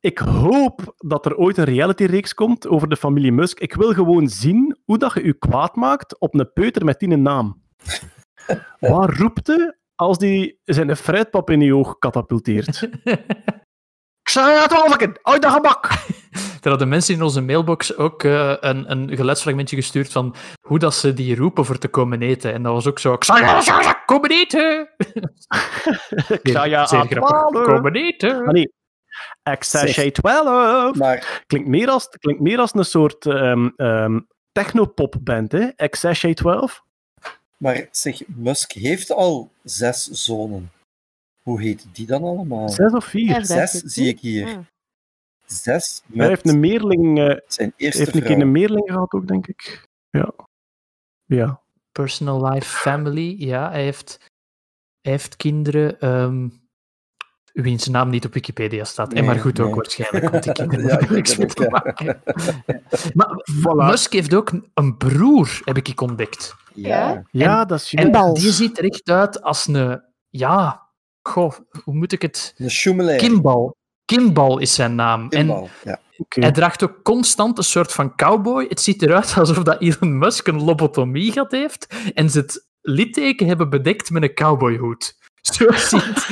Ik 0.00 0.18
hoop 0.18 0.94
dat 0.96 1.26
er 1.26 1.36
ooit 1.36 1.56
een 1.56 1.64
reality-reeks 1.64 2.34
komt 2.34 2.68
over 2.68 2.88
de 2.88 2.96
familie 2.96 3.32
Musk. 3.32 3.60
Ik 3.60 3.74
wil 3.74 3.92
gewoon 3.92 4.28
zien 4.28 4.78
hoe 4.84 4.98
dat 4.98 5.14
je 5.14 5.24
je 5.24 5.38
kwaad 5.38 5.76
maakt 5.76 6.18
op 6.18 6.34
een 6.34 6.52
peuter 6.52 6.84
met 6.84 6.98
die 6.98 7.16
naam. 7.16 7.62
Wat 8.80 9.10
roept 9.10 9.46
hij 9.46 9.76
als 9.94 10.18
die 10.18 10.60
zijn 10.64 10.96
fruitpap 10.96 11.50
in 11.50 11.60
je 11.60 11.74
oog 11.74 11.98
katapulteert? 11.98 12.88
Xayake, 14.28 14.68
twaalfken, 14.68 15.18
uit 15.22 15.42
de 15.42 15.50
gebak! 15.50 15.88
Er 16.62 16.70
hadden 16.70 16.88
mensen 16.88 17.14
in 17.14 17.22
onze 17.22 17.40
mailbox 17.40 17.96
ook 17.96 18.24
eh, 18.24 18.54
een, 18.60 18.90
een 18.90 19.16
geluidsfragmentje 19.16 19.76
gestuurd 19.76 20.12
van 20.12 20.34
hoe 20.60 20.78
dat 20.78 20.94
ze 20.94 21.12
die 21.14 21.36
roepen 21.36 21.64
voor 21.64 21.78
te 21.78 21.88
komen 21.88 22.22
eten. 22.22 22.52
En 22.52 22.62
dat 22.62 22.72
was 22.72 22.86
ook 22.86 22.98
zo... 22.98 23.16
"Xayah, 23.16 23.58
Xayah, 23.66 23.94
Komen 24.06 24.30
eten! 24.30 24.88
Xayah, 26.42 26.86
Zeer 26.86 27.06
grappig. 27.06 27.62
Komen 27.62 27.94
eten! 27.94 28.44
Nee, 28.52 28.72
Xayah 29.58 30.10
12. 30.10 30.96
Maar 30.96 31.42
Klinkt 31.46 31.68
meer 31.68 31.88
als, 31.88 32.08
klinkt 32.08 32.42
meer 32.42 32.58
als 32.58 32.74
een 32.74 32.84
soort 32.84 33.26
ehm 33.26 33.68
ehm 33.76 34.20
technopop-band, 34.52 35.52
hè? 35.52 35.88
Xayah 35.88 36.34
12. 36.34 36.82
Maar 37.56 37.88
zeg, 37.90 38.20
Musk 38.26 38.72
heeft 38.72 39.12
al 39.12 39.50
zes 39.62 40.04
zonen. 40.04 40.70
Hoe 41.48 41.60
heet 41.60 41.86
die 41.92 42.06
dan 42.06 42.22
allemaal? 42.22 42.68
Zes 42.68 42.92
of 42.92 43.04
vier. 43.04 43.28
Ja, 43.28 43.44
Zes 43.44 43.70
zie 43.70 44.08
ik 44.08 44.20
hier. 44.20 44.46
Ah. 44.46 44.58
Zes 45.46 46.02
Hij 46.12 46.28
heeft 46.28 46.48
een 46.48 46.60
meerling, 46.60 47.18
eh, 47.18 47.36
zijn 47.46 47.72
eerste 47.76 48.02
heeft 48.02 48.14
een 48.14 48.22
keer 48.22 48.40
een 48.40 48.52
meerling 48.52 48.90
gehad 48.90 49.12
ook, 49.12 49.26
denk 49.26 49.46
ik. 49.46 49.88
Ja. 50.10 50.34
Ja. 51.24 51.60
Personal 51.92 52.48
life, 52.48 52.66
family. 52.66 53.34
Ja, 53.38 53.70
hij 53.70 53.82
heeft, 53.82 54.16
hij 55.00 55.12
heeft 55.12 55.36
kinderen. 55.36 56.00
ehm 56.00 56.48
wiens 57.52 57.88
naam 57.88 58.10
niet 58.10 58.24
op 58.24 58.32
Wikipedia 58.32 58.84
staat. 58.84 59.12
en 59.12 59.24
maar 59.24 59.38
goed 59.38 59.60
ook 59.60 59.66
nee. 59.66 59.74
waarschijnlijk, 59.74 60.30
want 60.30 60.42
die 60.42 60.52
kinderen 60.62 60.84
Ja, 60.84 60.90
hebben 60.90 61.08
ik 61.08 61.14
niks 61.14 61.36
mee 61.36 61.46
te 61.46 61.62
ja. 61.62 61.68
maken. 61.68 62.22
Maar 63.64 63.86
Musk 63.86 64.12
heeft 64.12 64.34
ook 64.34 64.52
een 64.74 64.96
broer, 64.96 65.60
heb 65.64 65.76
ik 65.76 66.00
ontdekt. 66.00 66.54
Ja. 66.74 67.22
Ja, 67.30 67.64
dat 67.64 67.80
is 67.80 67.94
En 67.94 68.02
juist. 68.02 68.12
Kimbal. 68.12 68.34
die 68.34 68.52
ziet 68.52 68.78
er 68.78 68.84
echt 68.84 69.10
uit 69.10 69.42
als 69.42 69.66
een... 69.66 70.02
Ja, 70.30 70.87
goh, 71.28 71.52
hoe 71.84 71.94
moet 71.94 72.12
ik 72.12 72.22
het... 72.22 72.54
Kimbal. 73.16 73.76
Kimball 74.04 74.60
is 74.60 74.74
zijn 74.74 74.94
naam. 74.94 75.28
En 75.28 75.46
ja. 75.84 76.00
Hij 76.28 76.52
draagt 76.52 76.82
ook 76.82 77.02
constant 77.02 77.58
een 77.58 77.64
soort 77.64 77.92
van 77.92 78.16
cowboy. 78.16 78.66
Het 78.68 78.80
ziet 78.80 79.02
eruit 79.02 79.34
alsof 79.36 79.62
dat 79.62 79.80
Elon 79.80 80.18
Musk 80.18 80.46
een 80.46 80.64
lobotomie 80.64 81.32
gehad 81.32 81.50
heeft 81.50 81.94
en 82.14 82.30
ze 82.30 82.38
het 82.38 82.66
litteken 82.80 83.46
hebben 83.46 83.70
bedekt 83.70 84.10
met 84.10 84.22
een 84.22 84.34
cowboyhoed. 84.34 85.16
Zo 85.54 85.72
ziet 85.72 86.28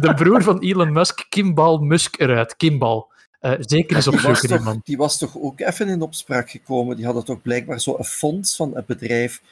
de 0.00 0.14
broer 0.16 0.42
van 0.42 0.58
Elon 0.58 0.92
Musk, 0.92 1.26
Kimball 1.28 1.78
Musk, 1.78 2.20
eruit. 2.20 2.56
Kimball. 2.56 3.04
Eh, 3.40 3.52
zeker 3.58 3.96
eens 3.96 4.06
opzoeken, 4.06 4.48
die 4.48 4.56
toch, 4.56 4.64
man. 4.64 4.80
die 4.84 4.96
was 4.96 5.18
toch 5.18 5.38
ook 5.38 5.60
even 5.60 5.88
in 5.88 6.02
opspraak 6.02 6.50
gekomen. 6.50 6.96
Die 6.96 7.04
hadden 7.04 7.24
toch 7.24 7.42
blijkbaar 7.42 7.80
zo 7.80 7.94
een 7.98 8.04
fonds 8.04 8.56
van 8.56 8.76
een 8.76 8.84
bedrijf 8.86 9.42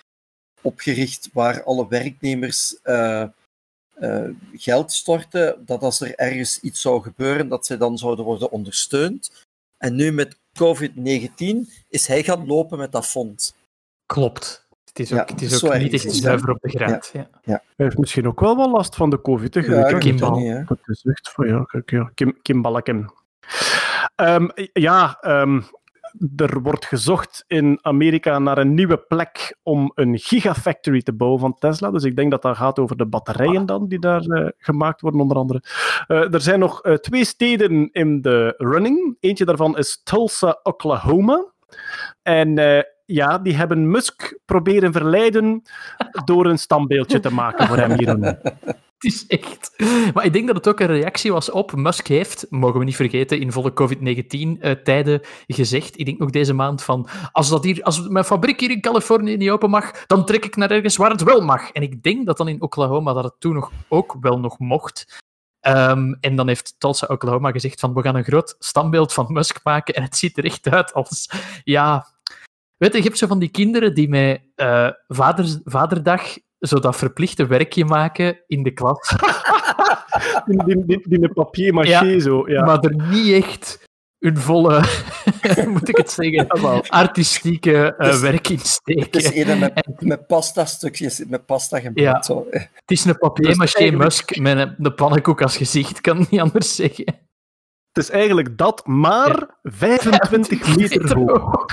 opgericht 0.61 1.31
waar 1.33 1.63
alle 1.63 1.89
werknemers 1.89 2.81
eh, 2.83 3.25
eh, 3.95 4.25
geld 4.53 4.93
storten, 4.93 5.63
dat 5.67 5.83
als 5.83 6.01
er 6.01 6.15
ergens 6.15 6.61
iets 6.61 6.81
zou 6.81 7.03
gebeuren, 7.03 7.49
dat 7.49 7.67
zij 7.67 7.77
dan 7.77 7.99
zouden 7.99 8.25
worden 8.25 8.51
ondersteund. 8.51 9.47
En 9.79 9.95
nu 9.95 10.13
met 10.13 10.37
COVID-19 10.53 11.69
is 11.89 12.07
hij 12.07 12.23
gaan 12.23 12.47
lopen 12.47 12.79
met 12.79 12.93
dat 12.93 13.07
fonds. 13.07 13.55
Klopt. 14.07 14.67
Het 14.85 14.99
is 14.99 15.13
ook, 15.13 15.19
Ja, 15.19 15.35
het 15.35 15.43
is 15.43 15.65
ook 15.65 15.77
niet 15.77 15.93
echt 15.93 16.15
zuiver 16.15 16.51
op 16.51 16.59
de 16.61 16.69
graad. 16.69 17.11
Ja. 17.13 17.29
Hij 17.43 17.61
heeft 17.77 17.99
misschien 17.99 18.27
ook 18.27 18.41
wel 18.41 18.57
wat 18.57 18.71
last 18.71 18.97
van 18.97 19.11
de 19.11 19.21
COVID. 19.21 19.55
Hè? 19.55 19.61
Ja, 19.61 19.99
niet. 19.99 20.19
dat 20.69 20.79
is 20.87 21.05
echt 21.05 21.33
ja, 21.37 21.65
kijk, 21.65 21.91
ja. 21.91 22.11
Kim. 22.43 23.13
Ehm, 24.15 24.49
ja, 24.73 25.19
ehm, 25.21 25.61
er 26.37 26.63
wordt 26.63 26.85
gezocht 26.85 27.45
in 27.47 27.79
Amerika 27.83 28.39
naar 28.39 28.59
een 28.59 28.75
nieuwe 28.75 28.99
plek 28.99 29.57
om 29.63 29.93
een 29.95 30.19
gigafactory 30.19 31.03
te 31.03 31.13
bouwen 31.13 31.41
van 31.41 31.59
Tesla. 31.59 31.91
Dus 31.91 32.05
ik 32.05 32.17
denk 32.17 32.31
dat 32.31 32.43
dat 32.43 32.57
gaat 32.57 32.79
over 32.79 32.97
de 32.97 33.07
batterijen 33.07 33.67
dan, 33.67 33.89
die 33.89 33.99
daar 33.99 34.21
eh, 34.21 34.49
gemaakt 34.59 35.01
worden, 35.01 35.21
onder 35.21 35.37
andere. 35.37 35.63
Eh, 36.07 36.35
er 36.35 36.41
zijn 36.41 36.59
nog 36.59 36.83
eh, 36.83 36.95
twee 36.95 37.25
steden 37.25 37.89
in 37.93 38.21
de 38.21 38.55
running. 38.57 39.17
Eentje 39.21 39.45
daarvan 39.45 39.79
is 39.79 40.01
Tulsa, 40.03 40.61
Oklahoma. 40.63 41.53
En 42.23 42.55
ja, 43.05 43.39
die 43.39 43.55
hebben 43.55 43.91
Musk 43.91 44.39
proberen 44.45 44.93
verleiden 44.93 45.63
door 46.25 46.47
een 46.47 46.59
standbeeldje 46.59 47.21
te 47.21 47.33
maken 47.33 47.67
voor 47.67 47.77
hem 47.77 47.93
hierin. 47.99 48.23
Het 49.05 49.13
is 49.13 49.27
echt. 49.27 49.85
Maar 50.15 50.25
ik 50.25 50.33
denk 50.33 50.47
dat 50.47 50.57
het 50.57 50.69
ook 50.69 50.81
een 50.81 50.87
reactie 50.87 51.33
was 51.33 51.51
op. 51.51 51.75
Musk 51.75 52.07
heeft, 52.07 52.47
mogen 52.51 52.79
we 52.79 52.85
niet 52.85 52.97
vergeten, 52.97 53.41
in 53.41 53.53
volle 53.53 53.73
COVID-19-tijden 53.73 55.21
gezegd. 55.47 55.99
Ik 55.99 56.05
denk 56.05 56.19
nog 56.19 56.31
deze 56.31 56.53
maand 56.53 56.83
van. 56.83 57.09
Als, 57.33 57.49
dat 57.49 57.65
hier, 57.65 57.83
als 57.83 58.09
mijn 58.09 58.25
fabriek 58.25 58.61
hier 58.61 58.71
in 58.71 58.81
Californië 58.81 59.37
niet 59.37 59.51
open 59.51 59.71
mag, 59.71 60.07
dan 60.07 60.25
trek 60.25 60.45
ik 60.45 60.57
naar 60.57 60.71
ergens 60.71 60.97
waar 60.97 61.11
het 61.11 61.23
wel 61.23 61.41
mag. 61.41 61.71
En 61.71 61.83
ik 61.83 62.03
denk 62.03 62.27
dat 62.27 62.37
dan 62.37 62.49
in 62.49 62.63
Oklahoma 62.63 63.13
dat 63.13 63.25
het 63.25 63.35
toen 63.39 63.55
nog, 63.55 63.73
ook 63.89 64.17
wel 64.21 64.41
nog 64.41 64.59
mocht. 64.59 65.23
Ehm, 65.61 66.13
en 66.21 66.37
dan 66.37 66.49
heeft 66.49 66.75
Tulsa 66.79 67.07
Oklahoma 67.07 67.51
gezegd 67.51 67.81
van 67.81 67.95
we 67.95 68.03
gaan 68.03 68.17
een 68.17 68.25
groot 68.25 68.57
standbeeld 68.59 69.13
van 69.13 69.33
Musk 69.33 69.61
maken 69.63 69.95
en 69.95 70.03
het 70.03 70.17
ziet 70.17 70.39
er 70.39 70.45
echt 70.45 70.69
uit 70.69 70.93
als, 70.93 71.31
ja... 71.65 72.13
Weet 72.77 72.93
je, 72.93 72.99
je 72.99 73.05
hebt 73.05 73.19
zo 73.19 73.27
van 73.27 73.39
die 73.39 73.49
kinderen 73.51 73.95
die 73.95 74.09
met 74.09 74.41
eh, 74.55 74.89
vaders, 75.09 75.59
vaderdag 75.65 76.23
zo 76.59 76.79
dat 76.79 76.97
verplichte 76.97 77.47
werkje 77.47 77.85
maken 77.85 78.43
in 78.47 78.63
de 78.63 78.71
klas, 78.71 79.09
Die, 80.47 80.65
die, 80.65 80.85
die, 80.87 81.09
die 81.09 81.19
met 81.19 81.33
papier 81.33 81.75
maché 81.75 82.05
Ja, 82.05 82.19
zo. 82.21 82.49
Ja. 82.49 82.65
maar 82.65 82.79
er 82.79 82.95
niet 83.09 83.33
echt 83.45 83.83
hun 84.19 84.37
volle, 84.39 84.85
hoe 85.55 85.67
moet 85.73 85.89
ik 85.89 85.97
het 85.97 86.11
zeggen, 86.11 86.49
artistieke 86.89 87.95
eh, 87.97 88.11
Dus- 88.11 88.21
werk 88.21 88.49
in 88.49 88.57
Het 88.57 88.65
is 89.17 89.25
steken. 89.25 89.51
een 89.51 89.59
met, 89.59 90.01
met 90.01 90.27
pasta 90.27 90.65
stukjes, 90.65 91.25
met 91.29 91.47
pasta 91.47 91.81
gebeurd. 91.81 92.07
Ja. 92.17 92.23
Zo. 92.23 92.47
Het 92.51 92.71
is 92.87 93.05
een 93.05 93.19
papier-maché 93.19 93.91
Musk 93.91 94.37
met 94.39 94.59
een, 94.59 94.75
een 94.79 94.95
pannenkoek 94.95 95.43
als 95.43 95.57
gezicht, 95.57 96.01
kan 96.01 96.19
het 96.19 96.31
niet 96.31 96.41
anders 96.41 96.75
zeggen. 96.75 97.05
Het 97.93 98.05
is 98.05 98.11
eigenlijk 98.11 98.59
dat, 98.59 98.87
maar 98.87 99.59
25 99.63 100.67
meter 100.77 101.17
hoog. 101.19 101.65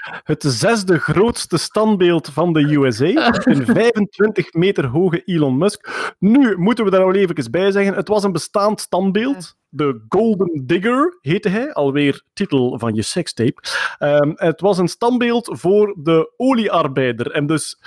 Het 0.00 0.42
zesde 0.42 0.98
grootste 0.98 1.56
standbeeld 1.56 2.28
van 2.28 2.52
de 2.52 2.60
USA. 2.60 3.34
Een 3.44 3.66
25 3.76 4.52
meter 4.52 4.86
hoge 4.86 5.22
Elon 5.24 5.58
Musk. 5.58 6.14
Nu 6.18 6.56
moeten 6.56 6.84
we 6.84 6.90
daar 6.90 7.04
wel 7.04 7.14
even 7.14 7.50
bij 7.50 7.70
zeggen: 7.70 7.94
het 7.94 8.08
was 8.08 8.24
een 8.24 8.32
bestaand 8.32 8.80
standbeeld. 8.80 9.58
De 9.68 10.04
Golden 10.08 10.62
Digger 10.66 11.18
heette 11.20 11.48
hij, 11.48 11.72
alweer 11.72 12.22
titel 12.32 12.78
van 12.78 12.94
je 12.94 13.02
sekstape. 13.02 13.62
Ehm, 13.98 14.32
het 14.34 14.60
was 14.60 14.78
een 14.78 14.88
standbeeld 14.88 15.48
voor 15.52 15.96
de 15.98 16.32
oliearbeider. 16.36 17.30
En 17.30 17.46
dus, 17.46 17.78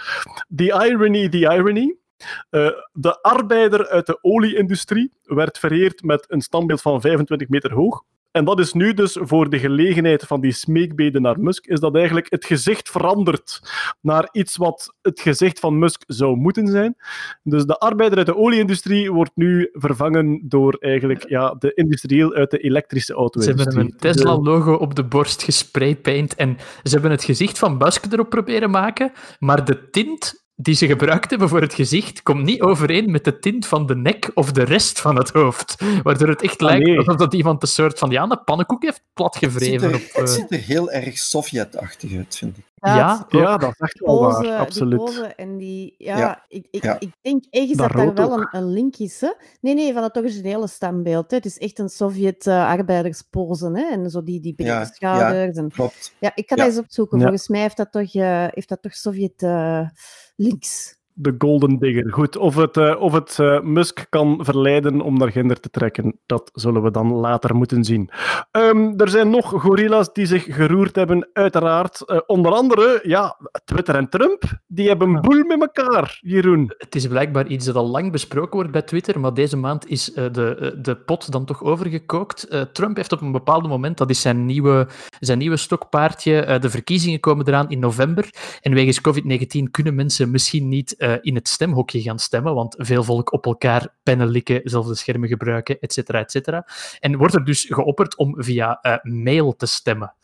the 0.55 0.87
irony, 0.89 1.29
the 1.29 1.39
irony. 1.39 1.95
Eh, 2.49 2.69
de 2.91 3.21
arbeider 3.21 3.87
uit 3.87 4.05
de 4.05 4.17
olieindustrie 4.21 5.11
werd 5.23 5.59
vereerd 5.59 6.03
met 6.03 6.25
een 6.27 6.41
standbeeld 6.41 6.81
van 6.81 7.01
25 7.01 7.49
meter 7.49 7.73
hoog. 7.73 8.03
En 8.33 8.45
dat 8.45 8.59
is 8.59 8.73
nu 8.73 8.93
dus 8.93 9.17
voor 9.21 9.49
de 9.49 9.59
gelegenheid 9.59 10.23
van 10.23 10.41
die 10.41 10.51
smeekbeden 10.51 11.21
naar 11.21 11.39
Musk, 11.39 11.65
is 11.65 11.79
dat 11.79 11.95
eigenlijk 11.95 12.25
het 12.29 12.45
gezicht 12.45 12.89
verandert 12.89 13.59
naar 14.01 14.29
iets 14.31 14.57
wat 14.57 14.95
het 15.01 15.19
gezicht 15.19 15.59
van 15.59 15.79
Musk 15.79 16.03
zou 16.07 16.35
moeten 16.35 16.67
zijn. 16.67 16.95
Dus 17.43 17.65
de 17.65 17.77
arbeider 17.77 18.17
uit 18.17 18.27
de 18.27 18.35
olieindustrie 18.35 19.11
wordt 19.11 19.31
nu 19.35 19.69
vervangen 19.71 20.41
door 20.43 20.77
eigenlijk 20.79 21.29
ja, 21.29 21.55
de 21.59 21.73
industrieel 21.73 22.33
uit 22.33 22.51
de 22.51 22.57
elektrische 22.57 23.13
Ze 23.13 23.19
hebben 23.19 23.23
auto-industrie. 23.23 23.83
een 23.83 23.97
Tesla-logo 23.97 24.73
op 24.73 24.95
de 24.95 25.03
borst 25.03 25.43
gespraypaint 25.43 26.35
en 26.35 26.57
ze 26.83 26.93
hebben 26.93 27.11
het 27.11 27.23
gezicht 27.23 27.59
van 27.59 27.77
Musk 27.77 28.05
erop 28.11 28.29
proberen 28.29 28.69
maken, 28.69 29.11
maar 29.39 29.65
de 29.65 29.89
tint 29.89 30.42
die 30.55 30.75
ze 30.75 30.87
gebruikt 30.87 31.29
hebben 31.29 31.49
voor 31.49 31.61
het 31.61 31.73
gezicht 31.73 32.23
komt 32.23 32.43
niet 32.43 32.61
overeen 32.61 33.11
met 33.11 33.23
de 33.23 33.39
tint 33.39 33.65
van 33.65 33.85
de 33.85 33.95
nek 33.95 34.31
of 34.33 34.51
de 34.51 34.63
rest 34.63 35.01
van 35.01 35.15
het 35.15 35.29
hoofd. 35.29 35.75
Waardoor 36.03 36.27
het 36.27 36.41
echt 36.41 36.61
Ah, 36.61 36.67
lijkt 36.69 36.85
nee. 36.85 36.97
alsof 36.97 37.15
dat 37.15 37.33
iemand 37.33 37.61
een 37.61 37.67
soort 37.67 37.99
van 37.99 38.09
ja, 38.09 38.23
een 38.23 38.43
pannenkoek 38.45 38.83
heeft 38.83 38.95
Het, 38.97 39.05
platgevreven. 39.13 39.93
Op, 39.93 40.01
het 40.01 40.11
eh, 40.13 40.25
ziet 40.25 40.51
er 40.51 40.59
heel 40.59 40.91
erg 40.91 41.17
Sovjet-achtig 41.17 42.15
uit, 42.17 42.35
vind 42.37 42.57
ik. 42.57 42.63
Ja, 42.75 43.25
Ja, 43.29 43.57
dat 43.57 43.69
is 43.69 43.79
echt 43.79 43.99
wel 43.99 44.19
waar, 44.19 44.41
die 44.41 44.51
absoluut. 44.51 45.33
en 45.35 45.57
die... 45.57 45.95
Ja, 45.97 46.17
Ja, 46.17 46.45
Ik, 46.47 46.67
ik, 46.71 46.83
ja. 46.83 46.95
ik 46.99 47.09
denk 47.21 47.43
ergens 47.49 47.77
Dat 47.77 47.91
dat 47.91 48.15
daar 48.15 48.29
wel 48.29 48.37
een, 48.37 48.47
een 48.51 48.71
link 48.71 48.95
is. 48.97 49.21
Hè? 49.21 49.31
Nee, 49.61 49.73
nee, 49.73 49.93
van 49.93 50.03
het 50.03 50.17
originele 50.17 50.67
standbeeld. 50.67 51.29
Hè? 51.31 51.37
Het 51.37 51.45
is 51.45 51.57
echt 51.57 51.79
een 51.79 51.89
Sovjet-arbeiderspose. 51.89 53.71
hè? 53.73 53.83
en 53.91 54.09
zo 54.09 54.23
die, 54.23 54.39
die 54.39 54.53
brede 54.53 54.71
Ja, 54.71 54.79
ja. 54.79 54.85
schouders. 54.93 55.57
En... 55.57 55.69
Klopt. 55.71 56.13
Ja, 56.19 56.31
ik 56.35 56.49
ga 56.49 56.55
Ja. 56.55 56.63
dat 56.63 56.71
eens 56.73 56.83
opzoeken. 56.83 57.17
Ja. 57.17 57.23
Volgens 57.23 57.47
mij 57.47 57.61
heeft 57.61 57.77
dat 57.77 57.91
toch, 57.91 58.13
eh, 58.13 58.45
heeft 58.49 58.69
dat 58.69 58.81
toch 58.81 58.93
links. 60.43 60.95
De 61.15 61.35
Golden 61.37 61.79
Digger. 61.79 62.11
Goed, 62.11 62.37
of 62.37 62.55
het, 62.55 62.77
eh, 62.77 63.01
of 63.01 63.13
het 63.13 63.39
eh, 63.39 63.61
Musk 63.61 64.05
kan 64.09 64.39
verleiden 64.41 65.01
om 65.01 65.17
naar 65.17 65.31
Ginder 65.31 65.59
te 65.59 65.69
trekken, 65.69 66.19
dat 66.25 66.49
zullen 66.53 66.83
we 66.83 66.91
dan 66.91 67.13
later 67.13 67.55
moeten 67.55 67.83
zien. 67.83 68.09
Ehm, 68.51 68.93
er 68.97 69.09
zijn 69.09 69.29
nog 69.29 69.49
gorilla's 69.49 70.13
die 70.13 70.25
zich 70.25 70.55
geroerd 70.55 70.95
hebben, 70.95 71.29
uiteraard. 71.33 72.01
Eh, 72.01 72.19
onder 72.25 72.51
andere, 72.51 72.99
ja, 73.03 73.37
Twitter 73.65 73.95
en 73.95 74.09
Trump, 74.09 74.43
die 74.67 74.87
hebben 74.87 75.21
boel 75.21 75.43
met 75.43 75.61
elkaar, 75.61 76.17
Jeroen. 76.21 76.73
Het 76.77 76.95
is 76.95 77.07
blijkbaar 77.07 77.47
iets 77.47 77.65
dat 77.65 77.75
al 77.75 77.87
lang 77.87 78.11
besproken 78.11 78.55
wordt 78.55 78.71
bij 78.71 78.81
Twitter, 78.81 79.19
maar 79.19 79.33
deze 79.33 79.57
maand 79.57 79.87
is 79.87 80.05
de, 80.13 80.77
de 80.81 80.95
pot 80.95 81.31
dan 81.31 81.45
toch 81.45 81.63
overgekookt. 81.63 82.67
Trump 82.73 82.95
heeft 82.95 83.11
op 83.11 83.21
een 83.21 83.31
bepaald 83.31 83.67
moment, 83.67 83.97
dat 83.97 84.09
is 84.09 84.21
zijn 84.21 84.45
nieuwe, 84.45 84.87
zijn 85.19 85.37
nieuwe 85.37 85.57
stokpaardje, 85.57 86.57
de 86.59 86.69
verkiezingen 86.69 87.19
komen 87.19 87.47
eraan 87.47 87.69
in 87.69 87.79
november. 87.79 88.29
En 88.61 88.73
wegens 88.73 89.01
COVID-19 89.01 89.71
kunnen 89.71 89.95
mensen 89.95 90.31
misschien 90.31 90.69
niet 90.69 90.95
eh, 91.03 91.13
in 91.21 91.35
het 91.35 91.47
stemhokje 91.47 92.01
gaan 92.01 92.19
stemmen, 92.19 92.53
want 92.53 92.75
veel 92.77 93.03
volk 93.03 93.33
op 93.33 93.45
elkaar 93.45 93.95
pennen 94.03 94.27
likken, 94.27 94.61
zelfde 94.63 94.95
schermen 94.95 95.29
gebruiken, 95.29 95.79
et 95.79 95.93
cetera, 95.93 96.19
et 96.19 96.31
cetera. 96.31 96.67
En 96.99 97.17
wordt 97.17 97.33
er 97.33 97.45
dus 97.45 97.65
geopperd 97.69 98.17
om 98.17 98.43
via 98.43 98.79
eh, 98.81 98.97
mail 99.01 99.55
te 99.55 99.65
stemmen. 99.65 100.15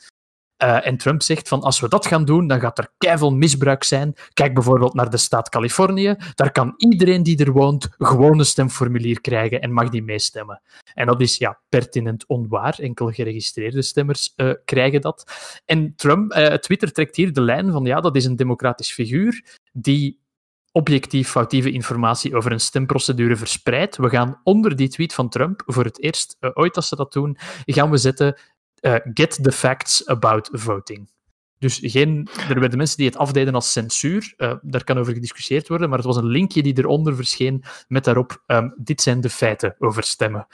Eh, 0.57 0.87
en 0.87 0.97
Trump 0.97 1.21
zegt 1.21 1.47
van 1.47 1.61
als 1.61 1.79
we 1.79 1.89
dat 1.89 2.07
gaan 2.07 2.25
doen, 2.25 2.47
dan 2.47 2.59
gaat 2.59 2.77
er 2.77 2.91
keiveel 2.97 3.33
misbruik 3.33 3.83
zijn. 3.83 4.13
Kijk 4.33 4.53
bijvoorbeeld 4.53 4.93
naar 4.93 5.09
de 5.09 5.17
staat 5.17 5.49
Californië. 5.49 6.15
Daar 6.35 6.51
kan 6.51 6.73
iedereen 6.77 7.23
die 7.23 7.45
er 7.45 7.51
woont 7.51 7.89
gewoon 7.97 8.39
een 8.39 8.45
stemformulier 8.45 9.21
krijgen 9.21 9.61
en 9.61 9.73
mag 9.73 9.89
die 9.89 10.03
meestemmen. 10.03 10.61
En 10.93 11.05
dat 11.05 11.21
is 11.21 11.37
ja, 11.37 11.59
pertinent 11.69 12.27
onwaar. 12.27 12.79
Enkel 12.79 13.11
geregistreerde 13.11 13.81
stemmers 13.81 14.35
krijgen 14.65 15.01
dat. 15.01 15.31
En 15.65 15.93
Trump, 15.95 16.31
Twitter 16.61 16.91
trekt 16.91 17.15
hier 17.15 17.33
de 17.33 17.41
lijn 17.41 17.71
van 17.71 17.85
ja, 17.85 18.01
dat 18.01 18.15
is 18.15 18.25
een 18.25 18.35
democratisch 18.35 18.91
figuur 18.91 19.57
die 19.71 20.18
objectief 20.71 21.29
foutieve 21.29 21.71
informatie 21.71 22.35
over 22.35 22.51
een 22.51 22.59
stemprocedure 22.59 23.35
verspreidt. 23.35 23.97
We 23.97 24.09
gaan 24.09 24.41
onder 24.43 24.75
die 24.75 24.89
tweet 24.89 25.13
van 25.13 25.29
Trump, 25.29 25.63
voor 25.65 25.83
het 25.83 26.01
eerst 26.01 26.35
eh, 26.39 26.49
ooit 26.53 26.75
als 26.75 26.87
ze 26.87 26.95
dat 26.95 27.13
doen, 27.13 27.37
gaan 27.65 27.89
we 27.89 27.97
zetten 27.97 28.39
eh, 28.79 28.95
get 29.13 29.43
the 29.43 29.51
facts 29.51 30.07
about 30.07 30.49
voting. 30.51 31.09
Dus 31.57 31.79
geen, 31.81 32.27
er 32.49 32.59
werden 32.59 32.77
mensen 32.77 32.97
die 32.97 33.05
het 33.05 33.17
afdeden 33.17 33.53
als 33.53 33.71
censuur. 33.71 34.33
eh, 34.37 34.53
daar 34.61 34.83
kan 34.83 34.97
over 34.97 35.13
gediscussieerd 35.13 35.67
worden, 35.67 35.89
maar 35.89 35.97
het 35.97 36.07
was 36.07 36.17
een 36.17 36.25
linkje 36.25 36.63
die 36.63 36.77
eronder 36.77 37.15
verscheen 37.15 37.63
met 37.87 38.03
daarop 38.03 38.43
ehm, 38.45 38.69
dit 38.75 39.01
zijn 39.01 39.21
de 39.21 39.29
feiten 39.29 39.75
over 39.79 40.03
stemmen. 40.03 40.47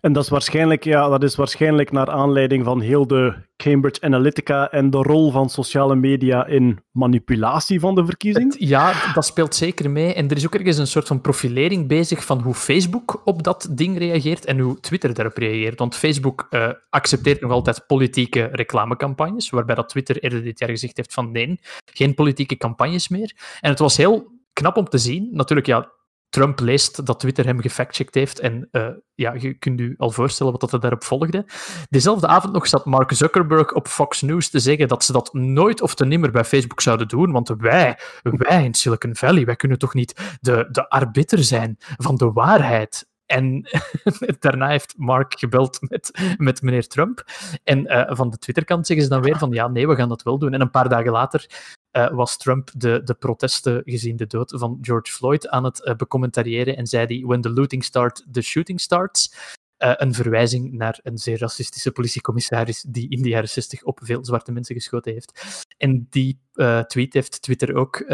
En 0.00 0.12
dat 0.12 0.22
is, 0.22 0.28
waarschijnlijk, 0.28 0.84
ja, 0.84 1.08
dat 1.08 1.22
is 1.22 1.34
waarschijnlijk 1.34 1.92
naar 1.92 2.10
aanleiding 2.10 2.64
van 2.64 2.80
heel 2.80 3.06
de 3.06 3.34
Cambridge 3.56 4.00
Analytica 4.00 4.70
en 4.70 4.90
de 4.90 4.98
rol 4.98 5.30
van 5.30 5.50
sociale 5.50 5.94
media 5.94 6.46
in 6.46 6.78
manipulatie 6.90 7.80
van 7.80 7.94
de 7.94 8.04
verkiezing. 8.04 8.54
Ja, 8.58 9.12
dat 9.14 9.24
speelt 9.24 9.54
zeker 9.54 9.90
mee. 9.90 10.14
En 10.14 10.28
er 10.28 10.36
is 10.36 10.46
ook 10.46 10.54
ergens 10.54 10.78
een 10.78 10.86
soort 10.86 11.06
van 11.06 11.20
profilering 11.20 11.88
bezig 11.88 12.24
van 12.24 12.40
hoe 12.40 12.54
Facebook 12.54 13.20
op 13.24 13.42
dat 13.42 13.68
ding 13.70 13.98
reageert 13.98 14.44
en 14.44 14.58
hoe 14.58 14.80
Twitter 14.80 15.14
daarop 15.14 15.36
reageert. 15.36 15.78
Want 15.78 15.96
Facebook 15.96 16.46
eh, 16.50 16.68
accepteert 16.90 17.40
nog 17.40 17.50
altijd 17.50 17.84
politieke 17.86 18.48
reclamecampagnes, 18.52 19.50
waarbij 19.50 19.74
dat 19.74 19.88
Twitter 19.88 20.22
eerder 20.22 20.42
dit 20.42 20.58
jaar 20.58 20.70
gezegd 20.70 20.96
heeft 20.96 21.14
van 21.14 21.32
nee, 21.32 21.60
geen 21.84 22.14
politieke 22.14 22.56
campagnes 22.56 23.08
meer. 23.08 23.32
En 23.60 23.70
het 23.70 23.78
was 23.78 23.96
heel 23.96 24.38
knap 24.52 24.76
om 24.76 24.88
te 24.88 24.98
zien. 24.98 25.28
Natuurlijk, 25.32 25.66
ja, 25.66 25.90
Trump 26.30 26.60
leest 26.60 27.06
dat 27.06 27.20
Twitter 27.20 27.44
hem 27.44 27.60
gefactcheckt 27.60 28.14
heeft 28.14 28.38
en 28.38 28.68
eh, 28.70 28.88
ja, 29.14 29.34
je 29.38 29.54
kunt 29.54 29.80
u 29.80 29.94
al 29.98 30.10
voorstellen 30.10 30.52
wat 30.52 30.72
er 30.72 30.80
daarop 30.80 31.04
volgde. 31.04 31.44
Dezelfde 31.88 32.26
avond 32.26 32.52
nog 32.52 32.66
zat 32.66 32.84
Mark 32.84 33.12
Zuckerberg 33.12 33.72
op 33.72 33.88
Fox 33.88 34.22
News 34.22 34.50
te 34.50 34.58
zeggen 34.58 34.88
dat 34.88 35.04
ze 35.04 35.12
dat 35.12 35.32
nooit 35.32 35.82
of 35.82 35.94
te 35.94 36.04
nimmer 36.04 36.30
bij 36.30 36.44
Facebook 36.44 36.80
zouden 36.80 37.08
doen, 37.08 37.32
want 37.32 37.48
wij, 37.48 37.98
wij 38.22 38.64
in 38.64 38.74
Silicon 38.74 39.16
Valley, 39.16 39.44
wij 39.44 39.56
kunnen 39.56 39.78
toch 39.78 39.94
niet 39.94 40.38
de, 40.40 40.68
de 40.70 40.88
arbiter 40.88 41.44
zijn 41.44 41.76
van 41.78 42.16
de 42.16 42.32
waarheid. 42.32 43.08
En 43.26 43.68
daarna 44.38 44.68
heeft 44.68 44.94
Mark 44.96 45.38
gebeld 45.38 45.78
met, 45.88 46.34
met 46.36 46.62
meneer 46.62 46.86
Trump. 46.86 47.24
En 47.64 47.86
eh, 47.86 48.16
van 48.16 48.30
de 48.30 48.38
Twitterkant 48.38 48.86
zeggen 48.86 49.06
ze 49.06 49.12
dan 49.12 49.22
weer 49.22 49.38
van 49.38 49.50
ja, 49.50 49.68
nee, 49.68 49.88
we 49.88 49.94
gaan 49.94 50.08
dat 50.08 50.22
wel 50.22 50.38
doen. 50.38 50.52
En 50.52 50.60
een 50.60 50.70
paar 50.70 50.88
dagen 50.88 51.12
later 51.12 51.46
eh, 51.90 52.10
was 52.10 52.36
Trump 52.36 52.70
de, 52.76 53.00
de 53.04 53.14
protesten 53.14 53.82
gezien 53.84 54.16
de 54.16 54.26
dood 54.26 54.52
van 54.56 54.78
George 54.80 55.12
Floyd 55.12 55.48
aan 55.48 55.64
het 55.64 55.84
eh, 55.84 55.94
becommentariëren 55.94 56.76
en 56.76 56.86
zei 56.86 57.06
hij 57.06 57.26
when 57.26 57.40
the 57.40 57.50
looting 57.50 57.84
starts, 57.84 58.26
the 58.32 58.42
shooting 58.42 58.80
starts. 58.80 59.34
Eh, 59.76 59.92
een 59.96 60.14
verwijzing 60.14 60.72
naar 60.72 61.00
een 61.02 61.18
zeer 61.18 61.38
racistische 61.38 61.92
politiecommissaris 61.92 62.84
die 62.88 63.08
in 63.08 63.22
de 63.22 63.28
jaren 63.28 63.48
60 63.48 63.82
op 63.82 64.00
veel 64.02 64.24
zwarte 64.24 64.52
mensen 64.52 64.74
geschoten 64.74 65.12
heeft. 65.12 65.64
En 65.76 66.06
die 66.10 66.40
tweet 66.86 67.12
heeft 67.12 67.42
Twitter 67.42 67.74
ook 67.74 68.04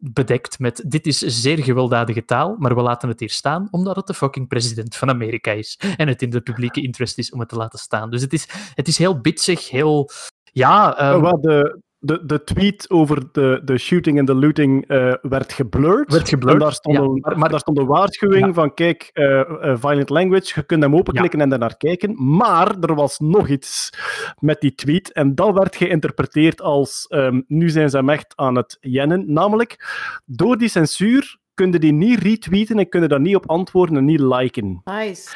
bedekt 0.00 0.58
met 0.58 0.84
dit 0.86 1.06
is 1.06 1.18
zeer 1.18 1.58
gewelddadige 1.58 2.24
taal, 2.24 2.56
maar 2.58 2.74
we 2.74 2.82
laten 2.82 3.08
het 3.08 3.20
hier 3.20 3.30
staan 3.30 3.68
omdat 3.70 3.96
het 3.96 4.06
de 4.06 4.14
fucking 4.14 4.48
president 4.48 4.96
van 4.96 5.08
Amerika 5.08 5.50
is 5.50 5.80
en 5.96 6.08
het 6.08 6.22
in 6.22 6.30
de 6.30 6.40
publieke 6.40 6.82
interest 6.82 7.18
is 7.18 7.30
om 7.30 7.40
het 7.40 7.48
te 7.48 7.56
laten 7.56 7.78
staan. 7.78 8.10
Dus 8.10 8.22
het 8.22 8.32
is, 8.32 8.48
het 8.74 8.88
is 8.88 8.98
heel 8.98 9.20
bitsig, 9.20 9.70
heel... 9.70 10.10
Ja, 10.52 10.98
ehm, 10.98 11.20
Wat 11.20 11.42
de, 11.42 11.80
de, 12.00 12.26
de 12.26 12.44
tweet 12.44 12.90
over 12.90 13.22
de, 13.32 13.60
de 13.64 13.78
shooting 13.78 14.18
en 14.18 14.24
de 14.24 14.34
looting 14.34 14.86
eh, 14.88 15.14
werd 15.22 15.52
geblurred. 15.52 16.12
Werd 16.12 16.28
geblurred, 16.28 16.60
En 16.60 16.66
daar 16.66 16.74
stond, 16.74 16.96
ja, 16.96 17.02
een, 17.02 17.18
maar- 17.20 17.38
maar- 17.38 17.48
daar 17.48 17.60
stond 17.60 17.78
een 17.78 17.86
waarschuwing 17.86 18.46
Ja. 18.46 18.52
van: 18.52 18.74
kijk, 18.74 19.10
eh, 19.12 19.40
eh, 19.40 19.76
violent 19.78 20.08
language, 20.10 20.52
je 20.54 20.62
kunt 20.62 20.82
hem 20.82 20.94
openklikken 20.96 21.40
en 21.40 21.48
daarnaar 21.48 21.76
kijken. 21.76 22.36
Maar 22.36 22.78
er 22.80 22.94
was 22.94 23.18
nog 23.18 23.48
iets 23.48 23.92
met 24.38 24.60
die 24.60 24.74
tweet. 24.74 25.12
En 25.12 25.34
dat 25.34 25.54
werd 25.54 25.76
geïnterpreteerd 25.76 26.60
als: 26.60 27.06
ehm, 27.08 27.40
nu 27.46 27.68
zijn 27.70 27.90
ze 27.90 27.96
hem 27.96 28.08
echt 28.08 28.32
aan 28.36 28.56
het 28.56 28.76
jennen. 28.80 29.32
Namelijk, 29.32 29.86
door 30.26 30.58
die 30.58 30.68
censuur 30.68 31.36
kun 31.54 31.72
je 31.72 31.78
die 31.78 31.92
niet 31.92 32.22
retweeten 32.22 32.78
en 32.78 32.88
kun 32.88 33.02
je 33.02 33.08
daar 33.08 33.20
niet 33.20 33.36
op 33.36 33.50
antwoorden 33.50 33.96
en 33.96 34.04
niet 34.04 34.20
liken. 34.20 34.80
Nice. 34.84 35.34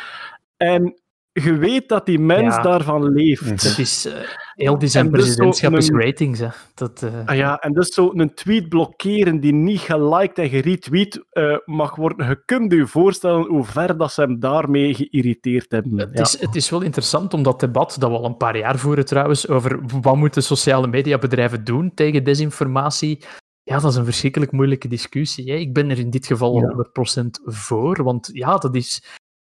En 0.57 1.02
je 1.33 1.57
weet 1.57 1.89
dat 1.89 2.07
die 2.07 2.19
mens 2.19 2.55
Ja. 2.57 2.63
daarvan 2.63 3.13
leeft. 3.13 3.65
dat 3.65 3.79
is... 3.79 4.07
eh, 4.07 4.13
heel 4.55 4.79
die 4.79 4.89
zijn 4.89 5.11
dus 5.11 5.21
presidentschap 5.21 5.77
is 5.77 5.89
ratings, 5.91 6.39
hè. 6.39 6.49
Dat, 6.75 7.03
eh, 7.03 7.27
Ah 7.27 7.37
ja, 7.37 7.59
en 7.59 7.73
dus 7.73 7.89
zo 7.95 8.11
een 8.15 8.35
tweet 8.35 8.69
blokkeren 8.69 9.41
die 9.41 9.53
niet 9.53 9.81
geliked 9.81 10.39
en 10.39 10.49
geretweet 10.49 11.25
eh, 11.31 11.57
mag 11.65 11.97
worden. 11.97 12.29
Je 12.29 12.43
kunt 12.45 12.73
je 12.73 12.87
voorstellen 12.87 13.47
hoe 13.47 13.65
ver 13.65 13.97
dat 13.97 14.13
ze 14.13 14.21
hem 14.21 14.41
daarmee 14.41 14.95
geïrriteerd 14.95 15.71
hebben. 15.71 15.99
Het, 15.99 16.11
Ja. 16.13 16.21
is, 16.23 16.41
het 16.41 16.55
is 16.55 16.71
wel 16.71 16.83
interessant 16.83 17.35
om 17.35 17.43
dat 17.43 17.61
debat, 17.61 17.97
dat 17.99 18.11
we 18.11 18.17
al 18.17 18.25
een 18.25 18.37
paar 18.37 18.57
jaar 18.59 18.79
voeren 18.79 19.05
trouwens, 19.05 19.49
over 19.49 19.81
wat 20.01 20.17
moeten 20.17 20.43
sociale 20.43 20.87
mediabedrijven 20.87 21.65
doen 21.65 21.95
tegen 21.95 22.25
desinformatie. 22.25 23.21
Ja, 23.63 23.79
dat 23.79 23.91
is 23.91 23.97
een 23.97 24.05
verschrikkelijk 24.05 24.53
moeilijke 24.53 24.89
discussie. 24.89 25.51
Hè. 25.51 25.57
Ik 25.57 25.73
ben 25.75 25.91
er 25.91 25.99
in 25.99 26.11
dit 26.11 26.27
geval 26.27 26.61
Ja. 26.61 26.73
100% 26.73 27.41
voor, 27.45 28.03
want 28.03 28.31
ja, 28.33 28.57
dat 28.57 28.75
is... 28.77 29.03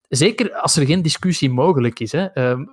Zeker 0.09 0.53
als 0.53 0.77
er 0.77 0.87
geen 0.87 1.03
discussie 1.03 1.51
mogelijk 1.51 2.01
is. 2.01 2.13
Hè. 2.13 2.25
Ehm, 2.25 2.65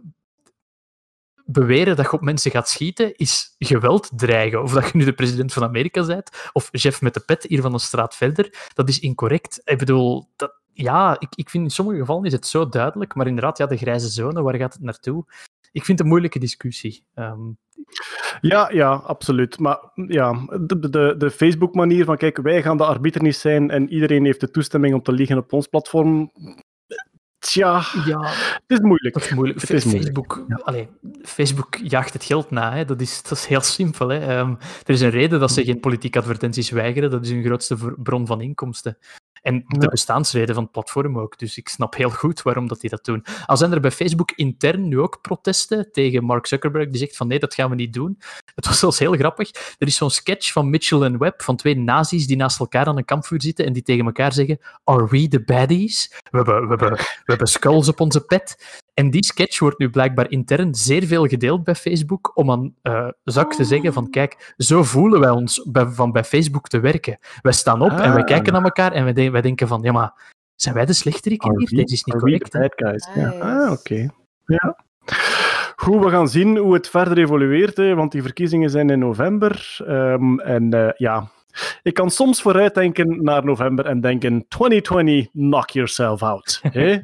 beweren 1.45 1.95
dat 1.95 2.05
je 2.05 2.11
op 2.11 2.21
mensen 2.21 2.51
gaat 2.51 2.69
schieten, 2.69 3.15
is 3.15 3.55
geweld 3.57 4.09
dreigen. 4.15 4.61
Of 4.61 4.73
dat 4.73 4.85
je 4.85 4.97
nu 4.97 5.05
de 5.05 5.13
president 5.13 5.53
van 5.53 5.63
Amerika 5.63 6.05
bent, 6.05 6.49
of 6.53 6.69
chef 6.71 7.01
met 7.01 7.13
de 7.13 7.19
pet 7.19 7.43
hier 7.43 7.61
van 7.61 7.73
een 7.73 7.79
straat 7.79 8.15
verder, 8.15 8.69
dat 8.73 8.89
is 8.89 8.99
incorrect. 8.99 9.61
Ik 9.63 9.77
bedoel, 9.77 10.29
dat, 10.35 10.53
ja, 10.73 11.19
ik, 11.19 11.35
ik 11.35 11.49
vind 11.49 11.63
in 11.63 11.69
sommige 11.69 11.99
gevallen 11.99 12.25
is 12.25 12.31
het 12.31 12.47
zo 12.47 12.69
duidelijk, 12.69 13.15
maar 13.15 13.27
inderdaad, 13.27 13.57
ja, 13.57 13.65
de 13.65 13.77
grijze 13.77 14.07
zone, 14.07 14.41
waar 14.41 14.55
gaat 14.55 14.73
het 14.73 14.81
naartoe? 14.81 15.25
Ik 15.71 15.85
vind 15.85 15.97
het 15.97 15.99
een 15.99 16.07
moeilijke 16.07 16.39
discussie. 16.39 17.05
Ehm, 17.13 17.51
Ja, 18.41 18.69
ja, 18.71 18.91
absoluut. 18.93 19.59
Maar 19.59 19.91
ja, 20.07 20.33
de, 20.61 20.89
de, 20.89 21.15
de 21.17 21.31
Facebook-manier 21.31 22.05
van 22.05 22.17
kijk, 22.17 22.37
wij 22.37 22.61
gaan 22.61 22.77
de 22.77 22.85
arbiter 22.85 23.21
niet 23.21 23.35
zijn 23.35 23.69
en 23.69 23.89
iedereen 23.89 24.25
heeft 24.25 24.39
de 24.39 24.51
toestemming 24.51 24.93
om 24.93 25.01
te 25.01 25.11
liegen 25.11 25.37
op 25.37 25.53
ons 25.53 25.67
platform. 25.67 26.31
Tja, 27.43 27.83
ja, 28.05 28.21
het 28.21 28.61
is 28.67 28.79
moeilijk. 28.79 29.13
dat 29.13 29.23
is 29.23 29.31
moeilijk. 29.31 29.61
Het 29.61 29.69
is 29.69 29.83
moeilijk. 29.83 30.17
Facebook, 30.17 30.45
allee, 30.63 30.89
Facebook 31.23 31.75
jaagt 31.75 32.13
het 32.13 32.23
geld 32.23 32.49
na. 32.51 32.73
Hè. 32.73 32.85
Dat, 32.85 33.01
is, 33.01 33.21
dat 33.21 33.37
is 33.37 33.45
heel 33.45 33.61
simpel. 33.61 34.07
Hè. 34.07 34.19
Ehm, 34.19 34.49
er 34.85 34.93
is 34.93 35.01
een 35.01 35.09
reden 35.09 35.39
dat 35.39 35.51
ze 35.51 35.63
geen 35.63 35.79
politieke 35.79 36.19
advertenties 36.19 36.69
weigeren. 36.69 37.09
Dat 37.09 37.23
is 37.23 37.29
hun 37.29 37.43
grootste 37.43 37.75
bron 37.97 38.27
van 38.27 38.41
inkomsten. 38.41 38.97
En 39.41 39.63
de 39.67 39.81
Ja. 39.81 39.87
bestaansreden 39.87 40.55
van 40.55 40.63
het 40.63 40.71
platform 40.71 41.19
ook. 41.19 41.39
Dus 41.39 41.57
ik 41.57 41.69
snap 41.69 41.95
heel 41.95 42.09
goed 42.09 42.41
waarom 42.41 42.67
dat 42.67 42.81
die 42.81 42.89
dat 42.89 43.05
doen. 43.05 43.25
Al 43.45 43.57
zijn 43.57 43.71
er 43.71 43.79
bij 43.79 43.91
Facebook 43.91 44.31
intern 44.31 44.87
nu 44.87 44.99
ook 44.99 45.21
protesten 45.21 45.91
tegen 45.91 46.23
Mark 46.23 46.47
Zuckerberg, 46.47 46.89
die 46.89 46.97
zegt 46.97 47.17
van 47.17 47.27
nee, 47.27 47.39
dat 47.39 47.53
gaan 47.53 47.69
we 47.69 47.75
niet 47.75 47.93
doen. 47.93 48.19
Het 48.55 48.67
was 48.67 48.79
zelfs 48.79 48.99
heel 48.99 49.13
grappig. 49.13 49.49
Er 49.77 49.87
is 49.87 49.95
zo'n 49.95 50.09
sketch 50.09 50.51
van 50.51 50.69
Mitchell 50.69 51.01
en 51.01 51.17
Webb, 51.17 51.41
van 51.41 51.55
twee 51.55 51.77
nazi's 51.77 52.27
die 52.27 52.37
naast 52.37 52.59
elkaar 52.59 52.85
aan 52.85 52.97
een 52.97 53.05
kampvuur 53.05 53.41
zitten 53.41 53.65
en 53.65 53.73
die 53.73 53.83
tegen 53.83 54.05
elkaar 54.05 54.33
zeggen 54.33 54.59
Are 54.83 55.07
we 55.09 55.27
the 55.27 55.43
baddies? 55.43 56.09
We 56.31 56.37
hebben, 56.37 56.61
we 56.61 56.67
hebben, 56.67 56.91
we 56.97 57.23
hebben 57.25 57.47
skulls 57.47 57.87
op 57.87 57.99
onze 57.99 58.21
pet. 58.21 58.81
En 58.93 59.09
die 59.09 59.25
sketch 59.25 59.59
wordt 59.59 59.77
nu 59.79 59.89
blijkbaar 59.89 60.29
intern 60.29 60.75
zeer 60.75 61.03
veel 61.03 61.25
gedeeld 61.27 61.63
bij 61.63 61.75
Facebook 61.75 62.31
om 62.37 62.51
aan 62.51 62.73
eh 62.81 63.07
Zak 63.23 63.53
te 63.53 63.63
zeggen 63.63 63.93
van 63.93 64.09
kijk, 64.09 64.53
zo 64.57 64.83
voelen 64.83 65.19
wij 65.19 65.29
ons 65.29 65.67
bij, 65.71 65.85
van 65.85 66.11
bij 66.11 66.23
Facebook 66.23 66.67
te 66.67 66.79
werken. 66.79 67.17
Wij 67.41 67.51
staan 67.53 67.81
op 67.81 67.89
en 67.91 68.11
wij 68.13 68.21
Ah. 68.21 68.25
kijken 68.25 68.53
naar 68.53 68.63
elkaar 68.63 68.91
en 68.91 69.03
wij, 69.03 69.13
de- 69.13 69.29
wij 69.31 69.41
denken 69.41 69.67
van 69.67 69.81
ja, 69.81 69.91
maar 69.91 70.13
zijn 70.55 70.75
wij 70.75 70.85
de 70.85 70.93
slechterik 70.93 71.43
hier? 71.43 71.53
we- 71.53 71.75
Dit 71.75 71.91
is 71.91 72.03
niet 72.03 72.15
we 72.15 72.21
correct. 72.21 72.53
Ja. 72.53 72.91
Nice. 72.91 73.41
Ah, 73.43 73.71
oké. 73.71 74.09
Ja. 74.45 74.77
Goed, 75.75 76.03
we 76.03 76.09
gaan 76.09 76.27
zien 76.27 76.57
hoe 76.57 76.73
het 76.73 76.89
verder 76.89 77.17
evolueert, 77.17 77.77
hè, 77.77 77.95
want 77.95 78.11
die 78.11 78.21
verkiezingen 78.21 78.69
zijn 78.69 78.89
in 78.89 78.99
november. 78.99 79.77
Ehm, 79.87 80.39
en 80.39 80.73
eh, 80.73 80.89
ja, 80.97 81.27
ik 81.81 81.93
kan 81.93 82.09
soms 82.09 82.41
vooruitdenken 82.41 83.23
naar 83.23 83.45
november 83.45 83.85
en 83.85 84.01
denken: 84.01 84.45
2020, 84.47 85.29
knock 85.31 85.69
yourself 85.69 86.23
out. 86.23 86.59
hè? 86.61 86.97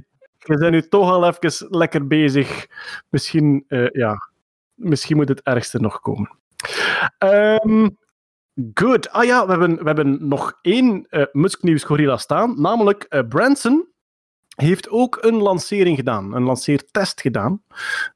Je 0.50 0.58
bent 0.58 0.72
nu 0.72 0.82
toch 0.82 1.10
al 1.10 1.28
even 1.28 1.68
lekker 1.70 2.08
bezig. 2.08 2.68
Misschien, 3.10 3.66
eh, 3.68 3.90
ja, 3.92 4.30
misschien 4.74 5.18
moet 5.18 5.30
het 5.30 5.42
ergste 5.42 5.80
nog 5.80 6.00
komen. 6.00 6.38
Ehm 7.18 7.88
good. 8.74 9.10
Ah 9.10 9.24
ja, 9.24 9.46
we 9.46 9.52
hebben, 9.52 9.78
we 9.78 9.84
hebben 9.84 10.28
nog 10.28 10.60
één 10.62 11.06
eh 11.10 11.26
Musk-nieuws 11.32 11.84
gorilla 11.84 12.18
staan, 12.18 12.62
namelijk 12.62 13.04
eh, 13.04 13.28
Branson 13.28 13.88
heeft 14.56 14.90
ook 14.90 15.18
een 15.22 15.36
lancering 15.36 15.98
gedaan, 15.98 16.34
een 16.34 16.44
lanceertest 16.44 17.22
gedaan. 17.22 17.64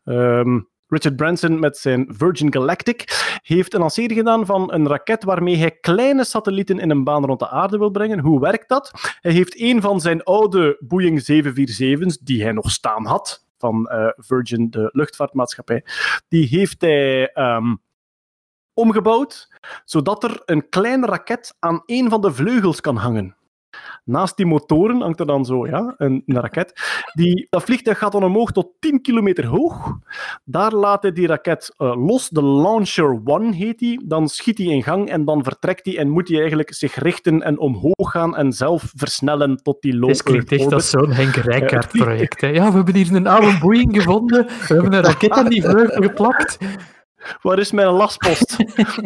Ehm, 0.03 0.59
Richard 0.87 1.15
Branson 1.15 1.59
met 1.59 1.77
zijn 1.77 2.05
Virgin 2.09 2.53
Galactic 2.53 3.03
heeft 3.41 3.73
een 3.73 3.79
lancering 3.79 4.19
gedaan 4.19 4.45
van 4.45 4.73
een 4.73 4.87
raket 4.87 5.23
waarmee 5.23 5.57
hij 5.57 5.71
kleine 5.71 6.23
satellieten 6.23 6.79
in 6.79 6.89
een 6.89 7.03
baan 7.03 7.25
rond 7.25 7.39
de 7.39 7.49
aarde 7.49 7.77
wil 7.77 7.89
brengen. 7.89 8.19
Hoe 8.19 8.39
werkt 8.39 8.69
dat? 8.69 8.91
Hij 9.19 9.31
heeft 9.31 9.59
een 9.61 9.81
van 9.81 10.01
zijn 10.01 10.23
oude 10.23 10.77
Boeing 10.79 11.21
747's, 11.21 12.17
die 12.17 12.43
hij 12.43 12.51
nog 12.51 12.71
staan 12.71 13.05
had, 13.05 13.45
van 13.57 13.87
eh, 13.87 14.07
Virgin, 14.15 14.69
de 14.69 14.89
luchtvaartmaatschappij, 14.91 15.85
die 16.27 16.47
heeft 16.47 16.81
hij 16.81 17.31
ehm, 17.31 17.75
omgebouwd, 18.73 19.47
zodat 19.85 20.23
er 20.23 20.41
een 20.45 20.69
kleine 20.69 21.05
raket 21.05 21.55
aan 21.59 21.81
een 21.85 22.09
van 22.09 22.21
de 22.21 22.33
vleugels 22.33 22.81
kan 22.81 22.95
hangen. 22.95 23.35
Naast 24.03 24.37
die 24.37 24.45
motoren 24.45 25.01
hangt 25.01 25.19
er 25.19 25.25
dan 25.25 25.45
zo 25.45 25.67
ja, 25.67 25.93
een, 25.97 26.23
een 26.25 26.39
raket. 26.39 26.73
Die, 27.13 27.47
dat 27.49 27.63
vliegtuig 27.63 27.97
gaat 27.97 28.11
dan 28.11 28.23
omhoog 28.23 28.51
tot 28.51 28.67
10 28.79 29.01
kilometer 29.01 29.45
hoog. 29.45 29.97
Daar 30.43 30.73
laat 30.73 31.01
hij 31.01 31.11
die 31.11 31.27
raket 31.27 31.73
eh, 31.77 32.05
los. 32.05 32.29
De 32.29 32.43
Launcher 32.43 33.21
One 33.23 33.55
heet 33.55 33.79
die. 33.79 34.07
Dan 34.07 34.27
schiet 34.27 34.57
hij 34.57 34.67
in 34.67 34.83
gang 34.83 35.09
en 35.09 35.25
dan 35.25 35.43
vertrekt 35.43 35.85
hij 35.85 35.97
en 35.97 36.09
moet 36.09 36.27
hij 36.27 36.39
eigenlijk 36.39 36.73
zich 36.73 36.95
richten 36.95 37.41
en 37.41 37.59
omhoog 37.59 38.11
gaan 38.11 38.35
en 38.35 38.51
zelf 38.51 38.91
versnellen 38.95 39.57
tot 39.57 39.81
die 39.81 39.97
low 39.97 40.09
Dit 40.09 40.23
klinkt 40.23 40.51
echt 40.51 40.73
als 40.73 40.89
zo'n 40.89 41.11
Henk 41.11 41.35
Rijkaard 41.35 41.87
project. 41.87 42.41
hè. 42.41 42.47
Ja, 42.47 42.69
we 42.69 42.75
hebben 42.75 42.95
hier 42.95 43.15
een 43.15 43.27
oude 43.27 43.57
Boeing 43.59 43.95
gevonden. 43.95 44.45
We 44.45 44.73
hebben 44.73 44.93
een 44.93 45.03
raket 45.03 45.31
aan 45.31 45.49
die 45.49 45.61
vleugel 45.63 46.01
geplakt. 46.01 46.57
Waar 47.41 47.59
is 47.59 47.71
mijn 47.71 47.87
lastpost? 47.87 48.57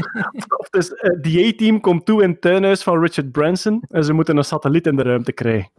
of 0.62 0.70
dus, 0.70 0.94
eh, 0.94 1.22
die 1.22 1.48
A-team 1.48 1.82
komt 1.82 2.06
toe 2.06 2.24
in 2.24 2.30
het 2.30 2.42
tuinhuis 2.42 2.84
van 2.84 3.02
Richard 3.02 3.32
Branson 3.32 3.84
en 3.90 4.04
ze 4.04 4.14
moeten 4.14 4.38
een 4.38 4.44
satelliet 4.44 4.88
in 4.88 4.96
de 4.96 5.04
ruimte 5.04 5.32
krijgen. 5.34 5.72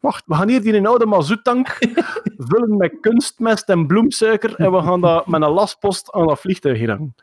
Wacht, 0.00 0.22
we 0.26 0.34
gaan 0.34 0.48
hier 0.48 0.62
die 0.62 0.74
een 0.74 0.86
oude 0.86 1.06
mazoetank 1.06 1.78
vullen 2.48 2.76
met 2.76 3.00
kunstmest 3.00 3.68
en 3.68 3.86
bloemsuiker 3.86 4.54
en 4.54 4.72
we 4.72 4.82
gaan 4.82 5.00
dat 5.00 5.26
met 5.26 5.42
een 5.42 5.50
lastpost 5.50 6.12
aan 6.12 6.26
dat 6.26 6.40
vliegtuig 6.40 6.78
hier 6.78 6.90
hangen. 6.90 7.14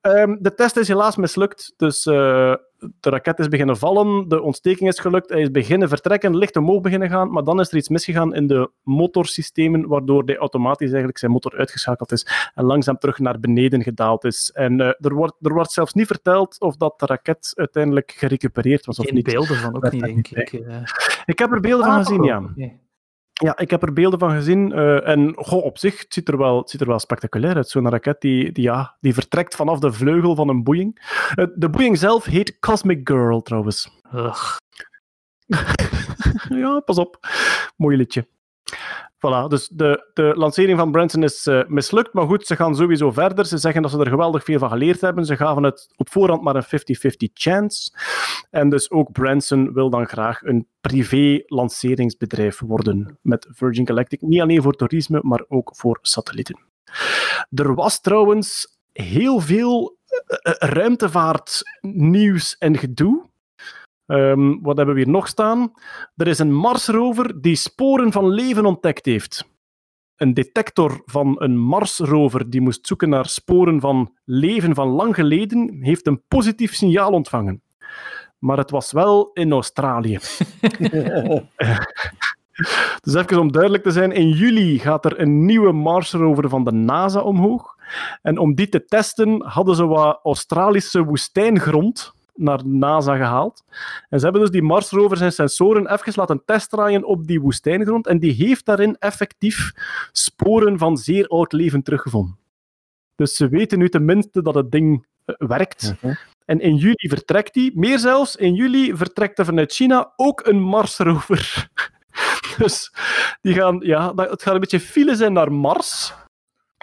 Ehm, 0.00 0.36
de 0.40 0.54
test 0.54 0.76
is 0.76 0.88
helaas 0.88 1.16
mislukt, 1.16 1.74
dus 1.76 2.06
eh, 2.06 2.54
de 2.78 3.10
raket 3.10 3.38
is 3.38 3.48
beginnen 3.48 3.76
vallen, 3.76 4.28
de 4.28 4.42
ontsteking 4.42 4.88
is 4.88 4.98
gelukt, 4.98 5.28
hij 5.28 5.40
is 5.40 5.50
beginnen 5.50 5.88
vertrekken, 5.88 6.36
licht 6.36 6.56
omhoog 6.56 6.80
beginnen 6.80 7.08
gaan, 7.08 7.30
maar 7.30 7.44
dan 7.44 7.60
is 7.60 7.70
er 7.70 7.76
iets 7.76 7.88
misgegaan 7.88 8.34
in 8.34 8.46
de 8.46 8.70
motorsystemen, 8.82 9.86
waardoor 9.88 10.22
hij 10.24 10.36
automatisch 10.36 10.88
eigenlijk 10.88 11.18
zijn 11.18 11.30
motor 11.30 11.56
uitgeschakeld 11.56 12.12
is 12.12 12.50
en 12.54 12.64
langzaam 12.64 12.98
terug 12.98 13.18
naar 13.18 13.40
beneden 13.40 13.82
gedaald 13.82 14.24
is. 14.24 14.50
En 14.54 14.80
eh, 14.80 14.86
er, 14.86 15.14
wordt, 15.14 15.34
er 15.40 15.52
wordt 15.52 15.72
zelfs 15.72 15.92
niet 15.92 16.06
verteld 16.06 16.60
of 16.60 16.76
dat 16.76 16.98
de 16.98 17.06
raket 17.06 17.52
uiteindelijk 17.54 18.14
gerecupereerd 18.16 18.86
was 18.86 18.98
of 18.98 19.04
Geen 19.04 19.14
niet. 19.14 19.24
beelden 19.24 19.56
van 19.56 19.76
ook 19.76 19.90
niet, 19.92 20.02
denk 20.02 20.28
ik. 20.28 20.62
Ik 21.26 21.38
heb 21.38 21.52
er 21.52 21.60
beelden 21.60 21.84
van 21.86 21.94
Ah, 21.94 22.00
gezien, 22.00 22.22
ja. 22.22 22.40
Ja, 23.32 23.58
ik 23.58 23.70
heb 23.70 23.82
er 23.82 23.92
beelden 23.92 24.18
van 24.18 24.30
gezien. 24.30 24.72
eh, 24.72 25.08
en 25.08 25.32
goh, 25.36 25.64
op 25.64 25.78
zich 25.78 25.98
het 26.00 26.14
ziet 26.14 26.28
er 26.28 26.38
wel, 26.38 26.58
het 26.58 26.70
ziet 26.70 26.80
er 26.80 26.86
wel 26.86 26.98
spectaculair 26.98 27.54
uit. 27.56 27.68
Zo'n 27.68 27.88
raket 27.90 28.20
die, 28.20 28.52
die, 28.52 28.64
ja, 28.64 28.96
die 29.00 29.14
vertrekt 29.14 29.54
vanaf 29.54 29.78
de 29.78 29.92
vleugel 29.92 30.34
van 30.34 30.48
een 30.48 30.62
boeing. 30.64 31.14
Eh, 31.34 31.46
de 31.54 31.70
boeing 31.70 31.98
zelf 31.98 32.24
heet 32.24 32.58
Cosmic 32.58 33.08
Girl, 33.08 33.42
trouwens. 33.42 33.88
Ja, 36.48 36.80
pas 36.80 36.98
op. 36.98 37.18
Mooi 37.76 37.96
liedje. 37.96 38.26
Voilà, 39.16 39.48
dus 39.48 39.68
de, 39.68 40.10
de 40.14 40.32
lancering 40.36 40.78
van 40.78 40.90
Branson 40.90 41.22
is 41.22 41.46
eh, 41.46 41.66
mislukt, 41.66 42.12
maar 42.12 42.26
goed, 42.26 42.46
ze 42.46 42.56
gaan 42.56 42.76
sowieso 42.76 43.10
verder. 43.10 43.46
Ze 43.46 43.58
zeggen 43.58 43.82
dat 43.82 43.90
ze 43.90 43.98
er 43.98 44.08
geweldig 44.08 44.44
veel 44.44 44.58
van 44.58 44.70
geleerd 44.70 45.00
hebben. 45.00 45.24
Ze 45.24 45.36
gaven 45.36 45.62
het 45.62 45.88
op 45.96 46.10
voorhand 46.10 46.42
maar 46.42 46.56
een 46.56 46.64
50-50 46.64 47.32
chance. 47.34 47.90
En 48.50 48.68
dus 48.68 48.90
ook 48.90 49.12
Branson 49.12 49.72
wil 49.72 49.90
dan 49.90 50.06
graag 50.06 50.42
een 50.42 50.66
privé-lanceringsbedrijf 50.80 52.60
worden 52.60 53.18
met 53.22 53.48
Virgin 53.50 53.86
Galactic. 53.86 54.20
Niet 54.20 54.40
alleen 54.40 54.62
voor 54.62 54.76
toerisme, 54.76 55.18
maar 55.22 55.44
ook 55.48 55.70
voor 55.76 55.98
satellieten. 56.02 56.58
Er 57.50 57.74
was 57.74 58.00
trouwens 58.00 58.78
heel 58.92 59.40
veel 59.40 59.96
eh, 60.06 60.52
eh, 60.52 60.70
ruimtevaartnieuws 60.70 62.56
en 62.58 62.78
gedoe. 62.78 63.28
Ehm, 64.06 64.60
wat 64.60 64.76
hebben 64.76 64.94
we 64.94 65.00
hier 65.00 65.10
nog 65.10 65.28
staan? 65.28 65.72
Er 66.16 66.26
is 66.26 66.38
een 66.38 66.54
Marsrover 66.54 67.40
die 67.40 67.56
sporen 67.56 68.12
van 68.12 68.28
leven 68.28 68.66
ontdekt 68.66 69.04
heeft. 69.04 69.54
Een 70.16 70.34
detector 70.34 71.02
van 71.04 71.34
een 71.38 71.58
Marsrover 71.58 72.50
die 72.50 72.60
moest 72.60 72.86
zoeken 72.86 73.08
naar 73.08 73.26
sporen 73.26 73.80
van 73.80 74.12
leven 74.24 74.74
van 74.74 74.88
lang 74.88 75.14
geleden, 75.14 75.78
heeft 75.80 76.06
een 76.06 76.22
positief 76.28 76.74
signaal 76.74 77.10
ontvangen. 77.10 77.62
Maar 78.38 78.56
het 78.58 78.70
was 78.70 78.92
wel 78.92 79.30
in 79.32 79.52
Australië. 79.52 80.18
Dus 83.00 83.14
even 83.14 83.38
om 83.38 83.52
duidelijk 83.52 83.82
te 83.82 83.90
zijn, 83.90 84.12
in 84.12 84.28
juli 84.28 84.78
gaat 84.78 85.04
er 85.04 85.20
een 85.20 85.44
nieuwe 85.44 85.72
Marsrover 85.72 86.48
van 86.48 86.64
de 86.64 86.72
NASA 86.72 87.20
omhoog. 87.20 87.74
En 88.22 88.38
om 88.38 88.54
die 88.54 88.68
te 88.68 88.84
testen 88.84 89.42
hadden 89.46 89.76
ze 89.76 89.86
wat 89.86 90.20
Australische 90.22 91.04
woestijngrond 91.04 92.12
naar 92.36 92.66
NASA 92.66 93.16
gehaald. 93.16 93.64
En 94.08 94.18
ze 94.18 94.24
hebben 94.24 94.42
dus 94.42 94.50
die 94.50 94.62
Marsrover 94.62 95.16
zijn 95.16 95.32
sensoren 95.32 95.92
even 95.92 96.12
laten 96.16 96.42
testdraaien 96.44 97.04
op 97.04 97.26
die 97.26 97.40
woestijngrond. 97.40 98.06
En 98.06 98.18
die 98.18 98.32
heeft 98.32 98.64
daarin 98.64 98.96
effectief 98.98 99.72
sporen 100.12 100.78
van 100.78 100.96
zeer 100.96 101.26
oud 101.26 101.52
leven 101.52 101.82
teruggevonden. 101.82 102.38
Dus 103.14 103.36
ze 103.36 103.48
weten 103.48 103.78
nu 103.78 103.88
tenminste 103.88 104.42
dat 104.42 104.54
het 104.54 104.70
ding 104.70 105.06
eh, 105.24 105.34
werkt. 105.38 105.94
En 106.44 106.60
in 106.60 106.76
juli 106.76 107.08
vertrekt 107.08 107.54
die. 107.54 107.72
Meer 107.74 107.98
zelfs, 107.98 108.36
in 108.36 108.54
juli 108.54 108.96
vertrekt 108.96 109.38
er 109.38 109.44
vanuit 109.44 109.72
China 109.72 110.12
ook 110.16 110.46
een 110.46 110.60
Marsrover. 110.60 111.68
dus 112.58 112.92
die 113.40 113.54
gaan, 113.54 113.80
ja, 113.80 114.12
het 114.14 114.42
gaat 114.42 114.54
een 114.54 114.60
beetje 114.60 114.80
file 114.80 115.14
zijn 115.14 115.32
naar 115.32 115.52
Mars. 115.52 116.12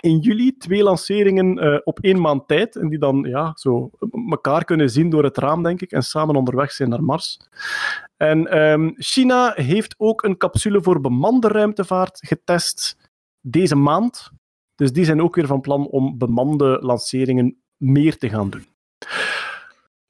In 0.04 0.20
juli 0.20 0.58
twee 0.58 0.84
lanceringen 0.84 1.60
eh, 1.60 1.80
op 1.84 2.00
één 2.00 2.22
maand 2.22 2.48
tijd. 2.48 2.76
En 2.76 2.90
die 2.90 3.00
dan 3.00 3.26
ja, 3.30 3.52
zo 3.56 3.90
elkaar 4.30 4.64
kunnen 4.64 4.90
zien 4.90 5.10
door 5.10 5.24
het 5.24 5.38
raam, 5.38 5.64
denk 5.64 5.82
ik. 5.82 5.92
En 5.92 6.04
samen 6.04 6.36
onderweg 6.36 6.72
zijn 6.72 6.90
naar 6.90 7.04
Mars. 7.04 7.40
En 8.18 8.48
ehm, 8.48 8.92
China 8.96 9.54
heeft 9.56 9.96
ook 9.98 10.24
een 10.24 10.38
capsule 10.38 10.82
voor 10.82 11.02
bemande 11.02 11.48
ruimtevaart 11.48 12.28
getest 12.28 13.10
deze 13.42 13.76
maand. 13.76 14.32
Dus 14.76 14.92
die 14.92 15.06
zijn 15.06 15.22
ook 15.22 15.36
weer 15.36 15.48
van 15.48 15.62
plan 15.62 15.88
om 15.88 16.18
bemande 16.18 16.78
lanceringen 16.82 17.58
meer 17.78 18.18
te 18.18 18.30
gaan 18.30 18.50
doen. 18.50 18.73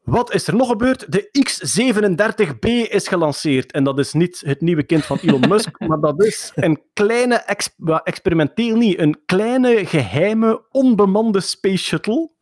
Wat 0.04 0.34
is 0.34 0.48
er 0.48 0.56
nog 0.56 0.68
gebeurd? 0.68 1.12
De 1.12 1.30
X-37B 1.44 2.92
is 2.92 3.08
gelanceerd. 3.08 3.72
En 3.72 3.84
dat 3.84 4.00
is 4.00 4.14
niet 4.14 4.42
het 4.46 4.62
nieuwe 4.62 4.84
kind 4.84 5.06
van 5.06 5.18
Elon 5.22 5.48
Musk, 5.48 5.80
maar 5.88 6.00
dat 6.00 6.24
is 6.24 6.52
een 6.56 6.82
kleine, 6.94 7.36
experimenteel 8.04 8.76
niet, 8.76 9.00
een 9.00 9.22
kleine, 9.26 9.86
geheime, 9.86 10.66
onbemande 10.72 11.42
space 11.42 11.84
shuttle 11.84 12.33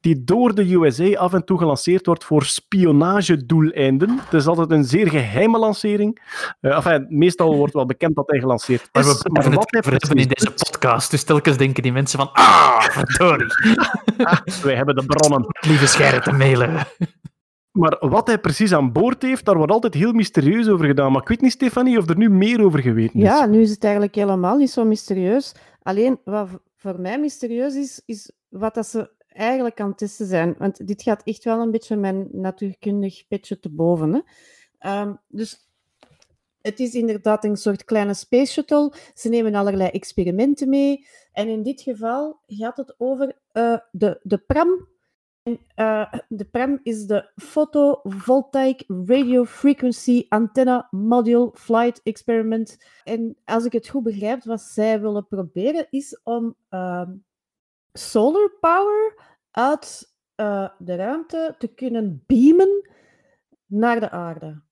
die 0.00 0.24
door 0.24 0.54
de 0.54 0.74
USA 0.74 1.16
af 1.18 1.32
en 1.32 1.44
toe 1.44 1.58
gelanceerd 1.58 2.06
wordt 2.06 2.24
voor 2.24 2.44
spionagedoeleinden. 2.44 4.18
Het 4.24 4.32
is 4.32 4.46
altijd 4.46 4.70
een 4.70 4.84
zeer 4.84 5.08
geheime 5.08 5.58
lancering. 5.58 6.20
Eh, 6.60 6.76
enfin, 6.76 7.06
meestal 7.08 7.56
wordt 7.56 7.74
wel 7.74 7.86
bekend 7.86 8.16
dat 8.16 8.30
hij 8.30 8.40
gelanceerd 8.40 8.88
Maar 8.92 9.02
is. 9.02 9.22
we 9.22 9.30
blijven 9.30 9.54
wat 9.54 9.70
hij 9.70 9.80
het 9.84 10.02
hebben 10.02 10.22
in 10.22 10.28
deze 10.28 10.50
podcast. 10.50 11.10
Dus 11.10 11.24
telkens 11.24 11.56
denken 11.56 11.82
die 11.82 11.92
mensen 11.92 12.18
van... 12.18 12.32
Ah, 12.32 12.82
verdorie. 12.82 13.52
wij 14.62 14.74
hebben 14.74 14.94
de 14.94 15.04
bronnen. 15.06 15.46
Lieve 15.60 15.86
Scherre 15.86 16.20
te 16.20 16.32
mailen. 16.32 16.86
Maar 17.70 17.96
wat 18.00 18.26
hij 18.26 18.38
precies 18.38 18.72
aan 18.72 18.92
boord 18.92 19.22
heeft, 19.22 19.44
daar 19.44 19.56
wordt 19.56 19.72
altijd 19.72 19.94
heel 19.94 20.12
mysterieus 20.12 20.68
over 20.68 20.86
gedaan. 20.86 21.12
Maar 21.12 21.22
ik 21.22 21.28
weet 21.28 21.40
niet, 21.40 21.52
Stefanie, 21.52 21.98
of 21.98 22.08
er 22.08 22.16
nu 22.16 22.30
meer 22.30 22.64
over 22.64 22.80
geweten 22.80 23.20
is. 23.20 23.26
Ja, 23.26 23.46
nu 23.46 23.60
is 23.60 23.70
het 23.70 23.84
eigenlijk 23.84 24.14
helemaal 24.14 24.56
niet 24.56 24.70
zo 24.70 24.84
mysterieus. 24.84 25.54
Alleen 25.82 26.20
wat 26.24 26.48
voor 26.76 27.00
mij 27.00 27.20
mysterieus 27.20 27.74
is, 27.74 28.02
is 28.06 28.32
wat 28.48 28.74
dat 28.74 28.86
ze 28.86 29.10
eigenlijk 29.34 29.80
aan 29.80 29.88
het 29.88 29.98
testen 29.98 30.26
zijn. 30.26 30.54
Want 30.58 30.86
dit 30.86 31.02
gaat 31.02 31.22
echt 31.22 31.44
wel 31.44 31.60
een 31.60 31.70
beetje 31.70 31.96
mijn 31.96 32.28
natuurkundig 32.32 33.26
petje 33.28 33.58
te 33.58 33.70
boven. 33.70 34.12
Hè? 34.12 34.20
Ehm, 34.78 35.14
dus 35.28 35.68
het 36.60 36.80
is 36.80 36.94
inderdaad 36.94 37.44
een 37.44 37.56
soort 37.56 37.84
kleine 37.84 38.14
space 38.14 38.52
shuttle. 38.52 38.92
Ze 39.14 39.28
nemen 39.28 39.54
allerlei 39.54 39.90
experimenten 39.90 40.68
mee. 40.68 41.06
En 41.32 41.48
in 41.48 41.62
dit 41.62 41.80
geval 41.80 42.40
gaat 42.46 42.76
het 42.76 42.94
over 42.98 43.38
eh, 43.52 43.78
de, 43.90 44.20
de 44.22 44.38
PRAM. 44.38 44.88
En, 45.42 45.58
eh, 45.74 46.12
de 46.28 46.44
PRAM 46.44 46.80
is 46.82 47.06
de 47.06 47.30
Photovoltaic 47.36 48.84
Radio 49.06 49.44
Frequency 49.44 50.26
Antenna 50.28 50.88
Module 50.90 51.50
Flight 51.54 52.00
Experiment. 52.02 52.78
En 53.04 53.36
als 53.44 53.64
ik 53.64 53.72
het 53.72 53.88
goed 53.88 54.02
begrijp, 54.02 54.44
wat 54.44 54.60
zij 54.60 55.00
willen 55.00 55.26
proberen 55.26 55.86
is 55.90 56.20
om 56.22 56.56
ehm, 56.68 57.10
solar 57.98 58.50
power 58.60 59.14
uit 59.50 60.14
eh, 60.34 60.68
de 60.78 60.96
ruimte 60.96 61.54
te 61.58 61.68
kunnen 61.68 62.22
beamen 62.26 62.88
naar 63.66 64.00
de 64.00 64.10
aarde. 64.10 64.62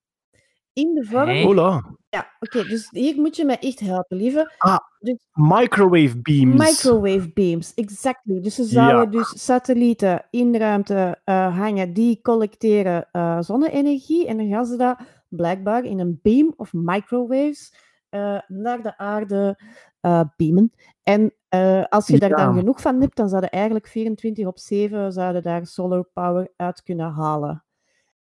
In 0.72 0.94
de 0.94 1.04
vorm... 1.04 1.28
Hey. 1.28 1.42
Hola. 1.42 1.96
Ja, 2.08 2.36
oké, 2.40 2.64
dus 2.64 2.88
hier 2.90 3.20
moet 3.20 3.36
je 3.36 3.44
mij 3.44 3.58
echt 3.58 3.80
helpen, 3.80 4.16
lieve. 4.16 4.54
Ah, 4.58 4.78
Dus 4.98 5.16
microwave 5.32 6.18
beams. 6.22 6.68
Microwave 6.68 7.32
beams, 7.32 7.74
exactly. 7.74 8.40
Dus 8.40 8.54
ze 8.54 8.64
zouden 8.64 9.10
dus 9.10 9.44
satellieten 9.44 10.26
in 10.30 10.52
de 10.52 10.58
ruimte 10.58 11.20
eh, 11.24 11.58
hangen 11.58 11.92
die 11.92 12.20
collecteren 12.22 13.08
eh, 13.12 13.40
zonne-energie 13.40 14.26
en 14.26 14.36
dan 14.36 14.48
gaan 14.48 14.66
ze 14.66 14.76
dat 14.76 14.98
blijkbaar 15.28 15.84
in 15.84 15.98
een 15.98 16.18
beam 16.22 16.54
of 16.56 16.72
microwaves 16.72 17.74
eh, 18.08 18.40
naar 18.46 18.82
de 18.82 18.98
aarde 18.98 19.58
eh, 20.02 20.20
beamen. 20.36 20.72
En 21.02 21.32
eh, 21.48 21.82
als 21.88 22.06
je 22.06 22.18
daar 22.18 22.28
dan 22.28 22.54
Ja. 22.54 22.58
genoeg 22.60 22.80
van 22.80 23.00
hebt, 23.00 23.16
dan 23.16 23.28
zouden 23.28 23.50
eigenlijk 23.50 23.86
24 23.86 24.46
op 24.46 24.58
7 24.58 25.12
zouden 25.12 25.42
daar 25.42 25.66
solar 25.66 26.04
power 26.12 26.52
uit 26.56 26.82
kunnen 26.82 27.10
halen. 27.10 27.64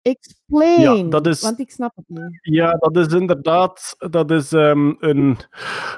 Explain, 0.01 1.09
dat 1.09 1.27
is- 1.27 1.41
want 1.41 1.59
ik 1.59 1.71
snap 1.71 1.91
het 1.95 2.05
niet. 2.07 2.39
Ja, 2.41 2.71
dat 2.71 2.97
is 2.97 3.13
inderdaad 3.13 3.95
dat 3.97 4.31
is, 4.31 4.51
ehm, 4.53 4.93
een, 4.99 5.37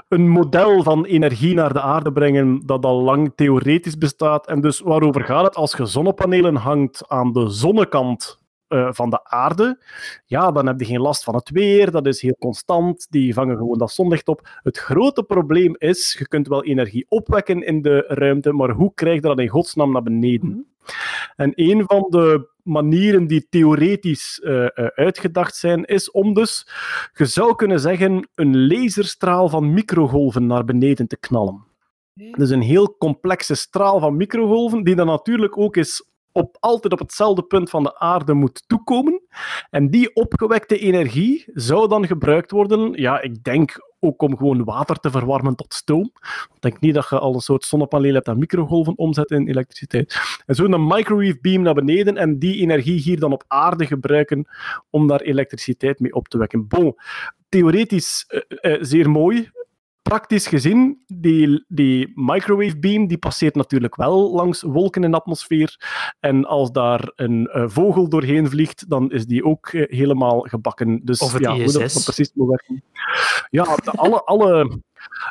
een 0.08 0.30
model 0.30 0.84
van 0.84 1.06
energie 1.06 1.54
naar 1.56 1.74
de 1.74 1.82
aarde 1.82 2.12
brengen 2.12 2.66
dat 2.66 2.86
al 2.86 3.02
lang 3.02 3.32
theoretisch 3.36 3.98
bestaat. 3.98 4.48
En 4.48 4.62
dus 4.62 4.80
waarover 4.80 5.24
gaat 5.24 5.46
het? 5.46 5.56
Als 5.56 5.76
je 5.76 5.86
zonnepanelen 5.86 6.56
hangt 6.56 7.08
aan 7.08 7.32
de 7.34 7.50
zonnekant 7.50 8.37
eh, 8.68 8.88
van 8.92 9.10
de 9.10 9.30
aarde, 9.30 9.80
ja, 10.26 10.52
dan 10.52 10.68
heb 10.68 10.80
je 10.80 10.86
geen 10.86 11.02
last 11.02 11.24
van 11.24 11.36
het 11.36 11.50
weer. 11.50 11.92
Dat 11.92 12.06
is 12.06 12.22
heel 12.22 12.36
constant. 12.40 13.08
Die 13.10 13.34
vangen 13.34 13.58
gewoon 13.58 13.78
dat 13.78 13.92
zonlicht 13.92 14.28
op. 14.28 14.50
Het 14.64 14.78
grote 14.78 15.24
probleem 15.24 15.76
is, 15.78 16.16
je 16.20 16.28
kunt 16.28 16.48
wel 16.48 16.64
energie 16.64 17.06
opwekken 17.10 17.64
in 17.64 17.82
de 17.82 18.06
ruimte, 18.08 18.54
maar 18.54 18.70
hoe 18.70 18.94
krijg 18.94 19.16
je 19.16 19.22
dat 19.22 19.40
in 19.40 19.48
godsnaam 19.48 19.92
naar 19.92 20.04
beneden? 20.04 20.68
En 21.36 21.52
een 21.56 21.84
van 21.86 22.06
de 22.10 22.50
manieren 22.64 23.28
die 23.28 23.48
theoretisch 23.50 24.40
eh, 24.40 24.66
eh, 24.66 24.86
uitgedacht 24.86 25.56
zijn, 25.56 25.86
is 25.86 26.12
om 26.12 26.34
dus, 26.34 26.68
je 27.14 27.26
zou 27.26 27.56
kunnen 27.56 27.80
zeggen, 27.80 28.30
een 28.36 28.68
laserstraal 28.68 29.50
van 29.50 29.74
microgolven 29.74 30.48
naar 30.48 30.66
beneden 30.66 31.08
te 31.08 31.18
knallen. 31.18 31.66
Dus 32.14 32.50
een 32.50 32.62
heel 32.62 32.98
complexe 32.98 33.56
straal 33.56 34.00
van 34.00 34.18
microgolven, 34.18 34.84
die 34.84 34.96
dan 34.96 35.08
natuurlijk 35.08 35.58
ook 35.58 35.78
is 35.78 36.10
op, 36.38 36.58
altijd 36.60 36.94
op 36.94 37.00
hetzelfde 37.00 37.44
punt 37.44 37.70
van 37.70 37.84
de 37.84 38.00
aarde 38.00 38.34
moet 38.34 38.64
toekomen. 38.68 39.22
En 39.70 39.90
die 39.90 40.16
opgewekte 40.16 40.80
energie 40.80 41.44
zou 41.54 41.88
dan 41.88 42.08
gebruikt 42.08 42.52
worden, 42.52 42.94
ja, 42.94 43.22
ik 43.22 43.44
denk 43.44 43.86
ook 44.00 44.22
om 44.22 44.38
gewoon 44.38 44.64
water 44.64 44.96
te 44.96 45.12
verwarmen 45.12 45.56
tot 45.56 45.74
stoom. 45.74 46.12
Ik 46.54 46.62
denk 46.62 46.80
niet 46.80 46.94
dat 46.94 47.10
je 47.10 47.20
al 47.20 47.34
een 47.34 47.40
soort 47.40 47.64
zonnepaneel 47.64 48.14
hebt 48.14 48.26
dat 48.26 48.38
microgolven 48.38 48.98
omzet 48.98 49.32
in 49.32 49.48
elektriciteit. 49.48 50.20
En 50.46 50.56
zo 50.56 50.64
een 50.64 50.88
microwave 50.88 51.38
beam 51.42 51.62
naar 51.62 51.74
beneden 51.74 52.18
en 52.18 52.40
die 52.40 52.62
energie 52.62 53.00
hier 53.00 53.20
dan 53.20 53.34
op 53.34 53.44
aarde 53.48 53.86
gebruiken 53.86 54.48
om 54.90 55.08
daar 55.08 55.22
elektriciteit 55.22 56.00
mee 56.00 56.14
op 56.14 56.28
te 56.28 56.38
wekken. 56.38 56.68
Bon, 56.68 56.96
theoretisch 57.50 58.26
eh, 58.28 58.74
eh, 58.74 58.84
zeer 58.84 59.10
mooi. 59.10 59.50
Praktisch 60.08 60.48
gezien, 60.48 61.04
die, 61.06 61.66
die 61.68 62.12
microwave 62.16 62.78
beam 62.80 63.08
die 63.08 63.18
passeert 63.18 63.56
natuurlijk 63.56 63.96
wel 63.96 64.32
langs 64.34 64.62
wolken 64.62 65.04
in 65.04 65.12
de 65.12 65.18
atmosfeer. 65.18 65.76
En 66.20 66.46
als 66.46 66.72
daar 66.72 67.12
een 67.16 67.48
eh, 67.48 67.64
vogel 67.68 68.10
doorheen 68.10 68.50
vliegt, 68.50 68.90
dan 68.90 69.12
is 69.12 69.26
die 69.26 69.44
ook 69.44 69.68
eh, 69.68 69.98
helemaal 69.98 70.40
gebakken. 70.40 71.02
Dus 71.04 71.20
Of 71.20 71.34
het 71.34 71.42
ja, 71.42 71.52
hoe 71.54 71.72
dat 71.72 72.02
precies 72.04 72.32
moet 72.34 72.48
werken. 72.48 72.84
Ja, 73.50 73.64
de- 73.64 73.92
alle, 73.92 74.24
alle, 74.24 74.80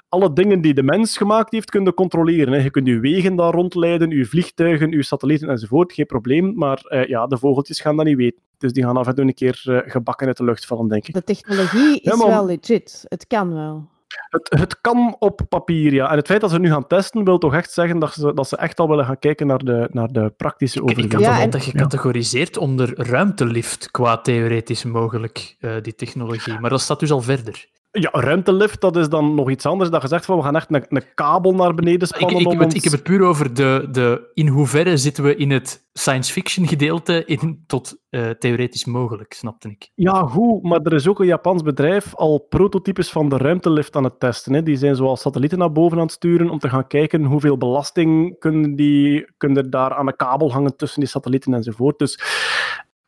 alle 0.09 0.33
dingen 0.33 0.61
die 0.61 0.75
de 0.75 0.83
mens 0.83 1.17
gemaakt 1.17 1.53
heeft, 1.53 1.71
kun 1.71 1.85
je 1.85 1.95
controleren. 1.95 2.53
Hè. 2.53 2.59
Je 2.63 2.71
kunt 2.71 2.87
je 2.87 2.99
wegen 3.01 3.37
daar 3.37 3.53
rondleiden, 3.55 4.11
je 4.11 4.25
vliegtuigen, 4.25 4.91
je 4.91 5.03
satellieten 5.03 5.49
enzovoort, 5.49 5.93
geen 5.93 6.07
probleem. 6.07 6.55
Maar 6.55 6.79
eh, 6.89 7.09
ja, 7.09 7.27
de 7.27 7.39
vogeltjes 7.39 7.81
gaan 7.81 7.97
dat 7.97 8.07
niet 8.07 8.17
weten. 8.17 8.41
Dus 8.59 8.73
die 8.73 8.85
gaan 8.85 8.97
af 8.97 9.07
en 9.07 9.15
toe 9.15 9.25
een 9.25 9.35
keer 9.35 9.83
gebakken 9.87 10.27
uit 10.27 10.37
de 10.37 10.45
lucht 10.45 10.67
vallen, 10.67 10.89
denk 10.89 11.07
ik. 11.09 11.15
De 11.15 11.25
technologie 11.25 11.95
is 12.01 12.11
Ja, 12.11 12.17
maar- 12.17 12.27
wel 12.29 12.47
legit. 12.47 13.05
Het 13.09 13.27
kan 13.27 13.55
wel. 13.55 13.89
Het, 14.29 14.61
het 14.61 14.81
kan 14.81 15.17
op 15.19 15.41
papier, 15.49 15.93
ja. 15.93 16.11
En 16.11 16.17
het 16.17 16.27
feit 16.27 16.41
dat 16.41 16.51
ze 16.51 16.59
nu 16.59 16.71
gaan 16.71 16.87
testen, 16.87 17.25
wil 17.25 17.39
toch 17.39 17.55
echt 17.55 17.73
zeggen 17.73 17.99
dat 17.99 18.13
ze, 18.13 18.35
dat 18.35 18.49
ze 18.49 18.57
echt 18.57 18.81
al 18.81 18.89
willen 18.89 19.05
gaan 19.05 19.19
kijken 19.19 19.47
naar 19.47 19.59
de, 19.59 19.89
naar 19.93 20.13
de 20.13 20.33
praktische 20.37 20.83
Ik, 20.83 20.89
ik 20.89 20.97
had 20.97 21.05
overweging. 21.05 21.39
dat 21.39 21.45
altijd 21.45 21.63
gecategoriseerd 21.63 22.57
onder 22.57 22.93
ruimtelift 23.09 23.91
qua 23.91 24.19
theoretisch 24.19 24.85
mogelijk, 24.85 25.57
eh, 25.61 25.71
die 25.83 25.95
technologie. 25.95 26.61
Maar 26.61 26.71
dat 26.71 26.81
staat 26.81 27.01
dus 27.01 27.11
al 27.11 27.21
verder. 27.21 27.67
Ja, 28.01 28.09
ruimtelift, 28.13 28.81
dat 28.81 28.97
is 28.97 29.09
dan 29.09 29.35
nog 29.35 29.51
iets 29.51 29.67
anders. 29.67 29.91
Dat 29.91 30.03
je 30.03 30.09
zegt 30.09 30.25
van, 30.25 30.37
we 30.37 30.43
gaan 30.43 30.57
echt 30.57 30.75
een, 30.75 30.85
een 30.89 31.05
kabel 31.15 31.53
naar 31.55 31.75
beneden 31.75 32.09
Ik, 32.09 32.15
spannen. 32.15 32.41
ik, 32.41 32.47
heb 32.47 32.53
het, 32.59 32.65
ons- 32.65 32.75
ik 32.75 32.83
heb 32.83 32.93
het 32.93 33.03
puur 33.03 33.23
over 33.23 33.55
de, 33.55 33.89
de 33.91 34.31
in 34.35 34.49
hoeverre 34.49 34.97
zitten 34.97 35.25
we 35.25 35.37
in 35.37 35.51
het 35.51 35.85
science 35.93 36.33
fiction 36.33 36.67
gedeelte 36.69 37.25
in, 37.25 37.65
tot 37.67 37.97
eh, 38.11 38.31
theoretisch 38.31 38.85
mogelijk, 38.85 39.33
snapte 39.33 39.69
ik. 39.69 39.91
Ja, 39.95 40.21
goed, 40.23 40.63
maar 40.63 40.81
er 40.81 40.93
is 40.93 41.09
ook 41.09 41.21
een 41.21 41.27
Japans 41.27 41.63
bedrijf 41.63 42.15
al 42.15 42.39
prototypes 42.49 43.11
van 43.11 43.29
de 43.29 43.37
ruimtelift 43.37 43.97
aan 43.97 44.05
het 44.05 44.21
testen. 44.21 44.53
Hè. 44.53 44.63
Die 44.63 44.77
zijn 44.77 44.97
zoals 44.97 45.21
satellieten 45.21 45.59
naar 45.59 45.73
boven 45.73 45.97
aan 45.97 46.03
het 46.05 46.13
sturen 46.13 46.51
om 46.51 46.59
te 46.59 46.69
gaan 46.69 46.87
kijken 46.87 47.25
hoeveel 47.25 47.57
belasting 47.59 48.39
kunnen, 48.39 48.77
die, 48.77 49.27
kunnen 49.37 49.71
daar 49.71 49.95
aan 49.95 50.07
een 50.07 50.17
kabel 50.17 50.53
hangen 50.53 50.77
tussen 50.77 51.01
die 51.01 51.09
satellieten 51.09 51.55
enzovoort. 51.55 51.99
Dus 51.99 52.21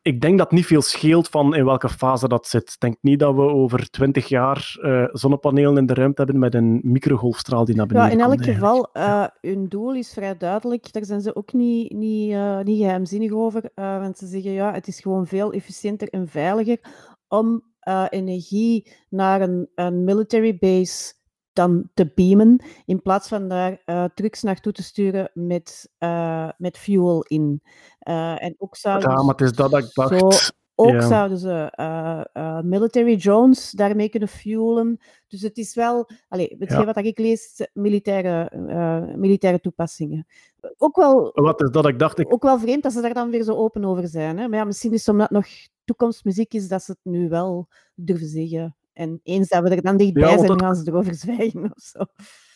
ik 0.08 0.20
denk 0.20 0.38
dat 0.38 0.50
niet 0.50 0.66
veel 0.66 0.82
scheelt 0.82 1.28
van 1.28 1.54
in 1.54 1.64
welke 1.64 1.88
fase 1.88 2.28
dat 2.28 2.46
zit. 2.46 2.72
Ik 2.72 2.80
denk 2.80 2.96
niet 3.00 3.18
dat 3.18 3.34
we 3.34 3.40
over 3.40 3.90
twintig 3.90 4.28
jaar 4.28 4.78
eh, 4.82 5.04
zonnepanelen 5.12 5.76
in 5.76 5.86
de 5.86 5.94
ruimte 5.94 6.22
hebben 6.22 6.38
met 6.40 6.54
een 6.54 6.80
microgolfstraal 6.82 7.64
die 7.64 7.76
naar 7.76 7.86
Ja, 7.86 7.92
beneden 7.92 8.12
in 8.12 8.20
elk 8.20 8.30
komt, 8.30 8.46
eigenlijk. 8.46 8.88
geval, 8.92 8.92
eh, 8.92 9.26
hun 9.40 9.68
doel 9.68 9.94
is 9.94 10.12
vrij 10.12 10.36
duidelijk. 10.36 10.92
Daar 10.92 11.04
zijn 11.04 11.20
ze 11.20 11.36
ook 11.36 11.52
niet, 11.52 11.92
niet, 11.92 12.32
eh, 12.32 12.60
niet 12.60 12.80
geheimzinnig 12.80 13.32
over. 13.32 13.70
want 13.74 14.18
ze 14.18 14.26
zeggen 14.26 14.52
ja, 14.52 14.72
het 14.72 14.86
is 14.86 15.00
gewoon 15.00 15.26
veel 15.26 15.52
efficiënter 15.52 16.08
en 16.08 16.28
veiliger 16.28 16.78
om 17.28 17.62
energie 18.08 18.92
naar 19.08 19.40
een, 19.40 19.68
een 19.74 20.04
military 20.04 20.58
base 20.58 21.14
dan 21.58 21.90
te 21.94 22.12
beamen, 22.14 22.62
in 22.86 23.02
plaats 23.02 23.28
van 23.28 23.48
daar 23.48 23.82
eh, 23.84 24.04
trucks 24.14 24.42
naartoe 24.42 24.72
te 24.72 24.82
sturen 24.82 25.30
met, 25.34 25.90
eh, 25.98 26.48
met 26.58 26.78
fuel 26.78 27.22
in. 27.22 27.62
Eh, 27.98 28.42
en 28.42 28.54
ook 28.58 28.76
zouden 28.76 29.10
Ja, 29.10 29.22
maar 29.22 29.34
het 29.34 29.40
is 29.40 29.52
dat 29.52 29.76
ik 29.76 29.84
zo- 29.92 30.08
dacht. 30.08 30.56
ook 30.74 30.90
ja. 30.90 31.06
zouden 31.06 31.38
ze 31.38 31.70
military 32.64 33.18
drones 33.18 33.70
daarmee 33.70 34.08
kunnen 34.08 34.28
fuelen. 34.28 34.98
Dus 35.28 35.42
het 35.42 35.56
is 35.56 35.74
wel, 35.74 36.08
allee, 36.28 36.56
hetgeen 36.58 36.78
Ja. 36.80 36.84
wat 36.92 36.96
ik 37.04 37.18
lees, 37.18 37.68
militaire, 37.72 38.50
militaire 39.16 39.60
toepassingen. 39.60 40.26
Ook 40.76 40.96
wel, 40.96 41.30
Wat 41.34 41.62
is 41.62 41.70
dat 41.70 41.86
ik 41.86 41.98
dacht? 41.98 42.18
Ik, 42.18 42.32
ook 42.32 42.42
wel 42.42 42.58
vreemd 42.58 42.82
dat 42.82 42.92
ze 42.92 43.00
daar 43.00 43.14
dan 43.14 43.30
weer 43.30 43.42
zo 43.42 43.54
open 43.54 43.84
over 43.84 44.08
zijn. 44.08 44.38
Hè? 44.38 44.48
Maar 44.48 44.58
ja, 44.58 44.64
misschien 44.64 44.92
is 44.92 44.98
het 45.00 45.08
omdat 45.08 45.28
het 45.28 45.36
nog 45.36 45.46
toekomstmuziek 45.84 46.54
is 46.54 46.68
dat 46.68 46.82
ze 46.82 46.90
het 46.90 47.00
nu 47.02 47.28
wel 47.28 47.68
durven 47.94 48.28
zeggen. 48.28 48.76
En 48.98 49.20
eens 49.22 49.48
dat 49.48 49.62
we 49.62 49.68
er 49.68 49.82
dan 49.82 49.96
dichtbij 49.96 50.30
Ja, 50.30 50.36
zijn, 50.36 50.46
dat- 50.46 50.62
gaan 50.62 50.74
ze 50.74 50.90
erover 50.90 51.14
zwijgen 51.24 51.64
of 51.64 51.82
zo. 51.82 51.98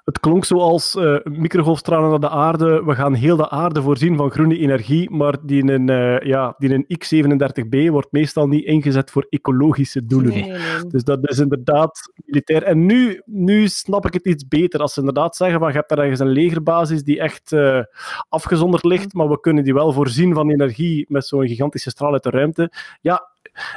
Het 0.04 0.20
klonk 0.20 0.44
zoals 0.44 0.96
eh 0.96 1.16
microgolfstralen 1.24 2.10
naar 2.10 2.20
de 2.20 2.28
aarde. 2.28 2.84
We 2.84 2.94
gaan 2.94 3.14
heel 3.14 3.36
de 3.36 3.50
aarde 3.50 3.82
voorzien 3.82 4.16
van 4.16 4.30
groene 4.30 4.58
energie, 4.58 5.10
maar 5.10 5.36
die 5.42 5.70
in, 5.72 5.88
eh, 5.88 6.20
ja, 6.20 6.54
die 6.58 6.70
in 6.70 6.84
X37b 6.98 7.90
wordt 7.90 8.12
meestal 8.12 8.46
niet 8.48 8.64
ingezet 8.64 9.10
voor 9.10 9.26
ecologische 9.28 10.06
doelen. 10.06 10.30
Nee, 10.32 10.42
nee, 10.42 10.50
nee. 10.58 10.86
Dus 10.88 11.04
dat 11.04 11.28
is 11.30 11.38
inderdaad 11.38 12.12
militair. 12.24 12.62
En 12.62 12.86
nu, 12.86 13.22
nu 13.24 13.68
snap 13.68 14.06
ik 14.06 14.12
het 14.14 14.26
iets 14.26 14.48
beter. 14.48 14.80
Als 14.80 14.92
ze 14.92 14.98
inderdaad 14.98 15.36
zeggen 15.36 15.58
van 15.58 15.68
je 15.68 15.74
hebt 15.74 15.88
daar 15.88 15.98
ergens 15.98 16.20
een 16.20 16.28
legerbasis 16.32 17.02
die 17.02 17.20
echt 17.20 17.52
eh, 17.52 17.80
afgezonderd 18.28 18.84
ligt, 18.84 19.12
maar 19.14 19.28
we 19.28 19.40
kunnen 19.40 19.64
die 19.64 19.74
wel 19.74 19.92
voorzien 19.92 20.34
van 20.34 20.50
energie 20.50 21.04
met 21.08 21.26
zo'n 21.26 21.48
gigantische 21.48 21.90
straal 21.90 22.12
uit 22.12 22.22
de 22.22 22.30
ruimte. 22.30 22.72
Ja, 23.00 23.30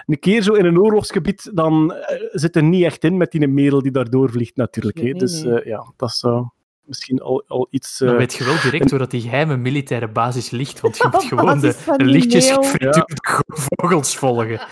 een 0.06 0.20
keer 0.20 0.42
zo 0.42 0.54
in 0.54 0.66
een 0.66 0.80
oorlogsgebied, 0.80 1.52
dan 1.54 1.94
eh, 1.94 2.28
zit 2.32 2.56
er 2.56 2.64
niet 2.64 2.84
echt 2.84 3.04
in 3.04 3.18
met 3.18 3.32
die 3.32 3.48
merel 3.48 3.82
die 3.82 3.92
daardoor 3.92 4.32
vliegt 4.32 4.56
natuurlijk. 4.56 4.98
hè. 4.98 5.04
Nee, 5.04 5.12
nee, 5.12 5.22
dus 5.22 5.44
eh, 5.44 5.66
ja, 5.66 5.94
dat 5.98 6.12
zou 6.12 6.48
misschien 6.82 7.22
al, 7.22 7.44
al 7.48 7.68
iets... 7.70 7.98
Dan 7.98 8.10
eh, 8.10 8.18
weet 8.18 8.34
je 8.34 8.44
wel 8.44 8.62
direct 8.62 8.90
waar 8.90 9.00
dat 9.00 9.12
die 9.12 9.22
geheime 9.22 9.58
militaire 9.58 10.08
basis 10.08 10.50
ligt, 10.50 10.80
want 10.80 10.98
je 10.98 11.08
moet 11.12 11.24
gewoon 11.24 11.60
de, 11.60 11.76
de 11.98 12.06
lichtjes 12.06 12.52
gefrituurde 12.52 13.08
vogels 13.48 14.18
volgen. 14.18 14.60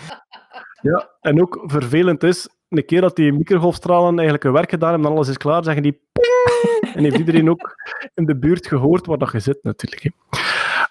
Ja, 0.80 1.10
en 1.20 1.42
ook 1.42 1.62
vervelend 1.66 2.22
is, 2.22 2.48
een 2.68 2.84
keer 2.84 3.00
dat 3.00 3.16
die 3.16 3.32
microgolfstralen 3.32 4.14
eigenlijk 4.14 4.42
hun 4.42 4.52
werk 4.52 4.70
gedaan 4.70 4.90
hebben 4.90 5.08
en 5.08 5.14
alles 5.14 5.28
is 5.28 5.36
klaar, 5.36 5.64
zeggen 5.64 5.82
die 5.82 6.00
ping, 6.12 6.94
en 6.94 7.02
heeft 7.02 7.16
iedereen 7.16 7.50
ook 7.50 7.74
in 8.14 8.24
de 8.24 8.38
buurt 8.38 8.66
gehoord 8.66 9.06
waar 9.06 9.18
dat 9.18 9.32
je 9.32 9.40
zit 9.40 9.58
natuurlijk. 9.62 10.02
hè. 10.02 10.10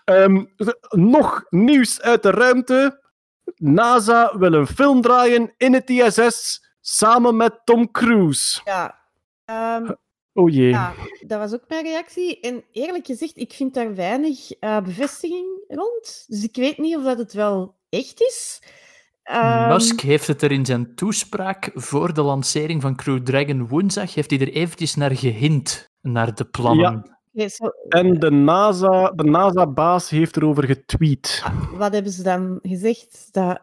Ehm, 0.06 0.46
nog 0.90 1.46
nieuws 1.50 2.02
uit 2.02 2.24
de 2.24 2.32
ruimte. 2.32 3.02
NASA 3.56 4.38
wil 4.38 4.54
een 4.54 4.68
film 4.68 5.02
draaien 5.02 5.54
in 5.58 5.74
het 5.74 5.90
ISS 5.90 6.66
samen 6.82 7.36
met 7.36 7.62
Tom 7.64 7.92
Cruise. 7.92 8.62
Ja. 8.64 9.00
Ehm, 9.46 9.92
Oh 10.34 10.50
jee. 10.50 10.70
Ja, 10.70 10.94
dat 11.28 11.40
was 11.40 11.54
ook 11.54 11.64
mijn 11.68 11.84
reactie. 11.84 12.40
En 12.40 12.64
eerlijk 12.72 13.06
gezegd, 13.06 13.38
ik 13.38 13.54
vind 13.54 13.74
daar 13.74 13.96
weinig 13.96 14.52
eh, 14.52 14.82
bevestiging 14.82 15.46
rond. 15.68 16.26
Dus 16.28 16.44
ik 16.44 16.56
weet 16.56 16.78
niet 16.78 16.96
of 16.96 17.04
dat 17.04 17.18
het 17.18 17.34
wel 17.34 17.76
echt 17.90 18.22
is. 18.22 18.62
Ehm, 19.24 19.68
Musk 19.68 20.00
heeft 20.00 20.28
het 20.28 20.42
er 20.42 20.52
in 20.52 20.66
zijn 20.66 20.96
toespraak 20.96 21.72
voor 21.74 22.14
de 22.14 22.22
lancering 22.22 22.82
van 22.82 22.96
Crew 22.96 23.20
Dragon 23.20 23.68
woensdag, 23.68 24.14
heeft 24.14 24.30
hij 24.30 24.40
er 24.40 24.52
eventjes 24.52 24.96
naar 24.96 25.16
gehint, 25.16 25.92
naar 26.02 26.36
de 26.36 26.46
plannen. 26.46 27.13
En 27.90 28.20
de 28.20 28.32
NASA, 28.32 29.12
de 29.12 29.24
NASA-baas 29.24 30.10
heeft 30.10 30.38
erover 30.38 30.64
getweet. 30.64 31.44
wat 31.72 31.94
hebben 31.94 32.12
ze 32.12 32.24
dan 32.24 32.60
gezegd? 32.62 33.28
Dat, 33.32 33.62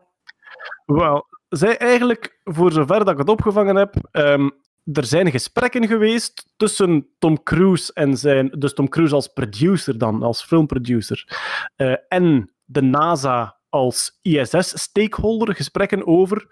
Wel, 0.86 1.26
zij 1.48 1.78
eigenlijk, 1.78 2.40
voor 2.44 2.72
zover 2.72 2.98
dat 2.98 3.08
ik 3.08 3.18
het 3.18 3.28
opgevangen 3.28 3.76
heb, 3.76 3.94
ehm, 4.10 4.48
er 4.92 5.04
zijn 5.04 5.30
gesprekken 5.30 5.86
geweest 5.86 6.46
tussen 6.56 7.06
Tom 7.18 7.42
Cruise 7.42 7.92
en 7.92 8.16
zijn, 8.16 8.50
dus 8.58 8.74
Tom 8.74 8.88
Cruise 8.88 9.14
als 9.14 9.28
producer 9.28 9.98
dan, 9.98 10.22
als 10.22 10.42
filmproducer, 10.42 11.38
eh, 11.76 11.94
en 12.08 12.52
de 12.64 12.82
NASA 12.82 13.56
als 13.68 14.18
ISS-stakeholder, 14.22 15.54
gesprekken 15.54 16.06
over, 16.06 16.46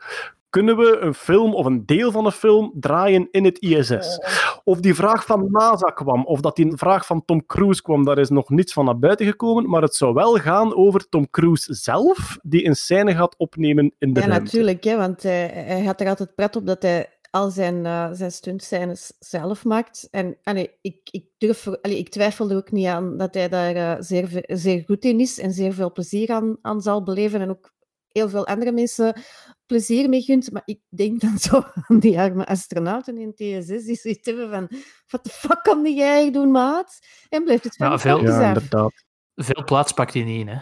kunnen 0.50 0.76
we 0.76 0.98
een 1.00 1.14
film 1.14 1.54
of 1.54 1.66
een 1.66 1.86
deel 1.86 2.10
van 2.10 2.26
een 2.26 2.32
film 2.32 2.72
draaien 2.74 3.28
in 3.30 3.44
het 3.44 3.58
ISS? 3.58 4.18
Of 4.64 4.80
die 4.80 4.94
vraag 4.94 5.24
van 5.24 5.48
NASA 5.50 5.90
kwam, 5.90 6.24
of 6.24 6.40
dat 6.40 6.56
die 6.56 6.72
vraag 6.76 7.06
van 7.06 7.24
Tom 7.24 7.46
Cruise 7.46 7.82
kwam, 7.82 8.04
daar 8.04 8.18
is 8.18 8.28
nog 8.28 8.48
niets 8.48 8.72
van 8.72 8.84
naar 8.84 8.98
buiten 8.98 9.26
gekomen, 9.26 9.68
maar 9.68 9.82
het 9.82 9.94
zou 9.94 10.14
wel 10.14 10.34
gaan 10.34 10.76
over 10.76 11.08
Tom 11.08 11.30
Cruise 11.30 11.74
zelf, 11.74 12.38
die 12.42 12.66
een 12.66 12.76
scène 12.76 13.14
gaat 13.14 13.34
opnemen 13.36 13.94
in 13.98 14.12
de 14.12 14.20
ja, 14.20 14.26
ruimte. 14.26 14.44
natuurlijk, 14.44 14.84
hè, 14.84 14.96
want 14.96 15.22
hij, 15.22 15.46
hij 15.54 15.84
had 15.84 16.00
er 16.00 16.08
altijd 16.08 16.34
pret 16.34 16.56
op 16.56 16.66
dat 16.66 16.82
hij 16.82 17.08
al 17.30 17.50
zijn, 17.50 17.86
eh 17.86 18.08
zijn 18.12 18.32
stuntscènes 18.32 19.12
zelf 19.18 19.64
maakt. 19.64 20.08
En 20.10 20.36
allee, 20.42 20.70
ik, 20.80 21.08
ik, 21.10 21.24
durf, 21.38 21.66
allee, 21.82 21.98
ik 21.98 22.08
twijfel 22.08 22.50
er 22.50 22.56
ook 22.56 22.70
niet 22.72 22.86
aan 22.86 23.16
dat 23.16 23.34
hij 23.34 23.48
daar 23.48 23.74
eh, 23.74 23.96
zeer, 23.98 24.42
zeer 24.46 24.82
goed 24.86 25.04
in 25.04 25.20
is 25.20 25.38
en 25.38 25.52
zeer 25.52 25.72
veel 25.72 25.92
plezier 25.92 26.30
aan, 26.30 26.56
aan 26.62 26.80
zal 26.80 27.02
beleven. 27.02 27.40
En 27.40 27.50
ook 27.50 27.72
heel 28.12 28.28
veel 28.28 28.47
andere 28.47 28.72
mensen 28.72 29.20
plezier 29.66 30.09
mee 30.09 30.22
gunt. 30.22 30.52
Maar 30.52 30.62
ik 30.64 30.80
denk 30.89 31.20
dan 31.20 31.39
zo 31.39 31.62
aan 31.72 31.98
die 31.98 32.18
arme 32.18 32.47
astronauten 32.47 33.16
in 33.18 33.35
TSS 33.35 33.85
die 33.85 33.97
zoiets 33.97 34.26
hebben 34.26 34.51
van 34.51 34.70
wat 35.09 35.24
de 35.24 35.30
fuck 35.30 35.62
kan 35.62 35.82
die 35.82 35.97
jij 35.97 36.30
doen, 36.32 36.51
maat? 36.51 36.98
En 37.28 37.44
blijft 37.44 37.64
het 37.64 37.76
van 37.76 37.90
Ja, 37.90 37.98
veel- 37.98 38.22
Ja, 38.24 38.47
inderdaad. 38.48 39.05
Veel 39.35 39.64
plaats 39.64 39.93
pakt 39.93 40.14
hij 40.14 40.22
niet 40.22 40.40
in, 40.40 40.48
hè. 40.48 40.59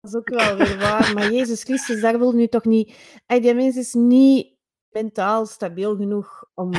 Dat 0.00 0.12
is 0.12 0.18
ook 0.18 0.28
wel 0.28 0.56
weer 0.56 0.78
waar. 0.78 1.12
Maar 1.14 1.32
Jezus 1.32 1.62
Christus, 1.62 2.00
daar 2.00 2.18
wil 2.18 2.32
nu 2.32 2.46
toch 2.46 2.64
niet... 2.64 2.94
Die 3.26 3.54
mens 3.54 3.76
is 3.76 3.92
niet 3.92 4.56
mentaal 4.88 5.46
stabiel 5.46 5.96
genoeg 5.96 6.44
om... 6.54 6.72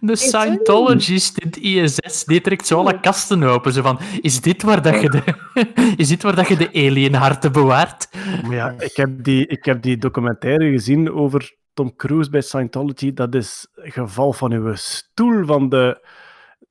De 0.00 0.16
Scientologist 0.16 1.38
in 1.38 1.46
het 1.46 1.56
ISS, 1.56 2.24
die 2.24 2.40
trekt 2.40 2.66
zo 2.66 2.78
alle 2.78 3.00
kasten 3.00 3.42
open. 3.42 3.72
Zo 3.72 3.82
van, 3.82 3.98
is 4.20 4.40
dit 4.40 4.62
waar 4.62 4.82
dat 4.82 5.00
je 5.00 5.08
de, 5.10 5.22
is 6.02 6.08
dit 6.08 6.22
waar 6.22 6.34
dat 6.34 6.48
je 6.48 6.56
de 6.56 6.68
alienharten 6.72 7.52
bewaart? 7.52 8.08
Maar 8.42 8.54
ja, 8.54 8.74
ik 8.78 8.96
heb, 8.96 9.24
die, 9.24 9.46
ik 9.46 9.64
heb 9.64 9.82
die 9.82 9.98
documentaire 9.98 10.70
gezien 10.70 11.12
over 11.12 11.54
Tom 11.74 11.96
Cruise 11.96 12.30
bij 12.30 12.40
Scientology. 12.40 13.12
Dat 13.12 13.34
is 13.34 13.66
geval 13.74 14.32
van 14.32 14.52
uw 14.52 14.74
stoel, 14.74 15.44
van 15.44 15.68
de, 15.68 16.06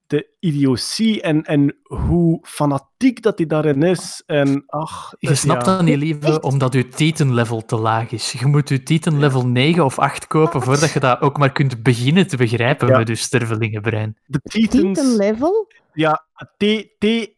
de 0.08 0.28
idiotie 0.40 1.22
en, 1.22 1.44
en 1.44 1.76
hoe 1.84 2.40
fanatiek 2.42 3.22
dat 3.22 3.38
hij 3.38 3.48
daarin 3.48 3.84
is. 3.84 4.24
En 4.26 4.64
ach, 4.68 5.14
Je 5.20 5.36
snapt 5.36 5.66
ja. 5.66 5.76
dat 5.76 5.86
niet, 5.86 5.98
lieve, 5.98 6.42
omdat 6.42 6.74
je 6.74 6.88
Titan-level 6.88 7.66
te 7.66 7.76
laag 7.76 8.12
is. 8.12 8.32
Je 8.32 8.46
moet 8.46 8.70
je 8.70 8.84
Titan-level 8.84 9.48
9 9.48 9.86
of 9.86 10.00
8 10.00 10.28
kopen 10.28 10.62
voordat 10.62 10.92
je 10.92 11.00
dat 11.00 11.22
ook 11.22 11.38
maar 11.38 11.52
kunt 11.52 11.84
beginnen 11.84 12.28
te 12.28 12.38
begrijpen 12.38 12.88
Ja. 12.88 12.98
met 12.98 13.08
je 13.08 13.16
stervelingenbrein. 13.16 14.18
De 14.26 14.40
Titans... 14.44 14.82
Titan 15.00 15.16
level? 15.16 15.68
Ja, 15.94 16.26
E 16.36 16.46
T-E-T-H-A-N. 16.58 17.35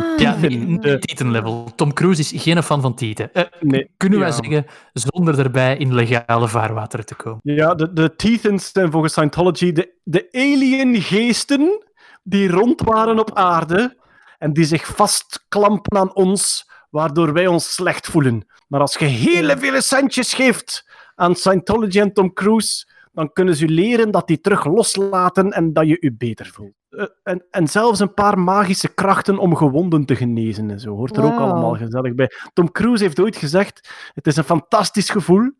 Ah. 0.00 0.20
Ja, 0.20 0.34
Titan. 0.34 0.80
de 0.80 0.98
Titan-level. 0.98 1.68
Tom 1.74 1.92
Cruise 1.92 2.20
is 2.20 2.42
geen 2.42 2.62
fan 2.62 2.80
van 2.80 2.94
Titan. 2.94 3.28
Eh, 3.32 3.42
Nee, 3.60 3.90
kunnen 3.96 4.18
wij 4.18 4.28
ja. 4.28 4.34
zeggen, 4.34 4.66
zonder 4.92 5.36
daarbij 5.36 5.76
in 5.76 5.94
legale 5.94 6.48
vaarwateren 6.48 7.06
te 7.06 7.14
komen. 7.14 7.40
Ja, 7.42 7.74
de, 7.74 7.92
de 7.92 8.16
Tethans 8.16 8.70
zijn 8.72 8.90
volgens 8.90 9.12
Scientology 9.12 9.72
de, 9.72 9.94
de 10.04 10.28
alien-geesten 10.32 11.84
die 12.22 12.48
rond 12.48 12.80
waren 12.82 13.18
op 13.18 13.34
aarde 13.34 13.96
en 14.38 14.52
die 14.52 14.64
zich 14.64 14.86
vastklampen 14.86 15.98
aan 15.98 16.14
ons, 16.14 16.70
waardoor 16.90 17.32
wij 17.32 17.46
ons 17.46 17.74
slecht 17.74 18.06
voelen. 18.06 18.46
Maar 18.68 18.80
als 18.80 18.96
je 18.96 19.04
hele 19.04 19.58
vele 19.58 19.80
centjes 19.82 20.34
geeft 20.34 20.90
aan 21.14 21.34
Scientology 21.34 22.00
en 22.00 22.12
Tom 22.12 22.32
Cruise, 22.32 22.86
dan 23.12 23.32
kunnen 23.32 23.56
ze 23.56 23.68
leren 23.68 24.10
dat 24.10 24.26
die 24.26 24.40
terug 24.40 24.64
loslaten 24.64 25.50
en 25.52 25.72
dat 25.72 25.86
je 25.86 25.96
je 26.00 26.14
beter 26.14 26.46
voelt. 26.52 26.74
Eh, 26.96 27.06
en, 27.22 27.44
en 27.50 27.68
zelfs 27.68 28.00
een 28.00 28.14
paar 28.14 28.38
magische 28.38 28.94
krachten 28.94 29.38
om 29.38 29.56
gewonden 29.56 30.04
te 30.04 30.16
genezen 30.16 30.70
en 30.70 30.80
zo. 30.80 30.94
Hoort 30.94 31.16
er 31.16 31.24
ook 31.24 31.38
allemaal 31.38 31.76
gezellig 31.76 32.14
bij. 32.14 32.30
Tom 32.52 32.72
Cruise 32.72 33.02
heeft 33.02 33.20
ooit 33.20 33.36
gezegd: 33.36 33.90
Het 34.14 34.26
is 34.26 34.36
een 34.36 34.44
fantastisch 34.44 35.10
gevoel 35.10 35.50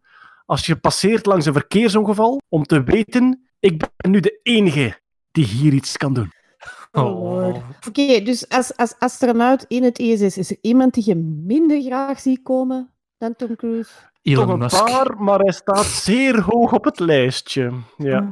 als 0.46 0.66
je 0.66 0.76
passeert 0.76 1.26
langs 1.26 1.46
een 1.46 1.52
verkeersongeval 1.52 2.40
om 2.48 2.64
te 2.64 2.82
weten: 2.82 3.48
ik 3.60 3.78
ben 3.78 4.10
nu 4.10 4.20
de 4.20 4.40
enige 4.42 5.00
die 5.30 5.44
hier 5.44 5.72
iets 5.72 5.96
kan 5.96 6.14
doen. 6.14 6.32
Oh. 6.92 7.56
Oké, 7.88 8.20
dus 8.22 8.48
als, 8.48 8.76
als 8.76 8.94
astronaut 8.98 9.64
in 9.68 9.82
het 9.82 9.98
ISS, 9.98 10.38
is 10.38 10.50
er 10.50 10.58
iemand 10.60 10.94
die 10.94 11.04
je 11.06 11.14
minder 11.44 11.82
graag 11.82 12.20
ziet 12.20 12.42
komen 12.42 12.90
dan 13.18 13.36
Tom 13.36 13.56
Cruise? 13.56 13.90
Elon 14.22 14.44
Toch 14.44 14.52
een 14.52 14.58
Musk. 14.58 14.84
paar, 14.84 15.22
maar 15.22 15.38
hij 15.38 15.52
staat 15.52 15.84
zeer 15.84 16.40
hoog 16.40 16.72
op 16.72 16.84
het 16.84 16.98
lijstje. 16.98 17.72
Ja. 17.96 18.30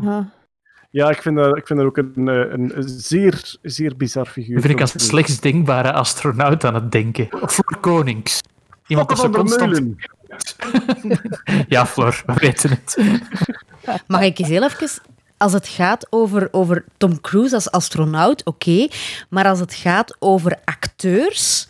Ja 0.95 1.11
ik, 1.11 1.23
vind 1.23 1.37
dat, 1.37 1.57
ik 1.57 1.67
vind 1.67 1.79
dat 1.79 1.89
ook 1.89 1.97
een, 1.97 2.29
eh, 2.29 2.53
een, 2.53 2.73
zeer, 2.87 3.57
zeer 3.63 3.97
bizar 3.97 4.27
figuur. 4.27 4.55
Dat 4.55 4.63
vind 4.63 4.75
ik 4.75 4.81
als 4.81 4.91
Cruise. 4.91 5.09
slechtst 5.09 5.43
denkbare 5.43 5.93
astronaut 5.93 6.65
aan 6.65 6.75
het 6.75 6.93
denken. 6.93 7.29
Floor 7.31 7.81
Konings. 7.81 8.41
Iemand 8.87 9.09
der 9.09 9.31
constant... 9.31 9.81
Ja, 11.69 11.87
Floor, 11.87 12.23
we 12.27 12.35
weten 12.35 12.71
het. 12.71 12.99
Mag 14.07 14.21
ik 14.23 14.39
eens 14.39 14.49
heel 14.49 14.63
even... 14.63 14.89
Als 15.37 15.53
het 15.53 15.69
gaat 15.69 16.07
over, 16.11 16.49
over 16.51 16.85
Tom 16.97 17.21
Cruise 17.21 17.55
als 17.55 17.71
astronaut, 17.71 18.45
oké. 18.45 18.89
Maar 19.29 19.47
als 19.47 19.61
het 19.61 19.75
gaat 19.75 20.17
over 20.19 20.59
acteurs... 20.65 21.69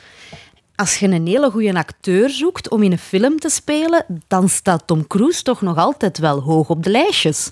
Als 0.77 0.99
je 0.99 1.09
een 1.09 1.27
hele 1.27 1.51
goede 1.51 1.75
acteur 1.75 2.31
zoekt 2.31 2.71
om 2.71 2.83
in 2.83 2.93
een 2.93 2.99
film 2.99 3.39
te 3.39 3.49
spelen, 3.49 4.05
dan 4.29 4.49
staat 4.49 4.87
Tom 4.87 5.07
Cruise 5.07 5.43
toch 5.43 5.61
nog 5.61 5.77
altijd 5.77 6.19
wel 6.19 6.41
hoog 6.41 6.69
op 6.69 6.83
de 6.83 6.91
lijstjes. 6.91 7.51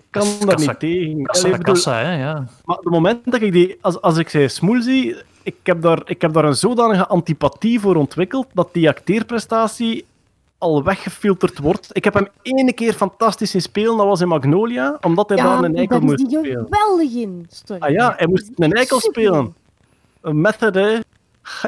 Ik 0.00 0.06
kan 0.10 0.26
daar 0.38 0.48
Kassa- 0.54 0.70
niet 0.70 0.80
tegen. 0.80 1.22
Kassa, 1.22 1.42
Allee, 1.42 1.52
ik 1.52 1.58
bedoel, 1.64 1.74
kassa, 1.74 1.98
hè, 1.98 2.20
ja. 2.22 2.44
Maar 2.64 2.76
het 2.76 2.84
moment 2.84 3.20
dat 3.24 3.40
ik 3.40 3.52
die, 3.52 3.78
als, 3.80 4.00
als 4.00 4.16
ik 4.18 4.28
zij 4.28 4.48
smoel 4.48 4.82
zie, 4.82 5.16
ik 5.42 5.56
heb, 5.62 5.82
daar, 5.82 6.00
ik 6.04 6.20
heb 6.20 6.32
daar 6.32 6.44
een 6.44 6.54
zodanige 6.56 7.06
antipathie 7.06 7.80
voor 7.80 7.96
ontwikkeld 7.96 8.46
dat 8.52 8.68
die 8.72 8.88
acteerprestatie 8.88 10.04
al 10.58 10.82
weggefilterd 10.84 11.58
wordt. 11.58 11.88
Ik 11.92 12.04
heb 12.04 12.14
hem 12.14 12.28
ene 12.42 12.72
keer 12.72 12.92
fantastisch 12.92 13.54
in 13.54 13.60
spelen, 13.62 13.96
dat 13.96 14.06
was 14.06 14.20
in 14.20 14.28
Magnolia, 14.28 14.98
omdat 15.00 15.28
hij 15.28 15.38
daar 15.38 15.62
een 15.64 15.76
eikel 15.76 15.96
daar 15.98 16.08
moest 16.08 16.20
spelen. 16.20 16.66
geweldig 16.70 17.12
in. 17.12 17.46
Sorry. 17.64 17.82
Ah 17.82 17.90
ja, 17.90 18.14
hij 18.16 18.26
moest 18.26 18.50
een 18.56 18.72
eikel 18.72 19.00
Super. 19.00 19.22
spelen. 19.22 19.54
Een 20.20 20.40
method, 20.40 20.74
hè. 20.74 20.98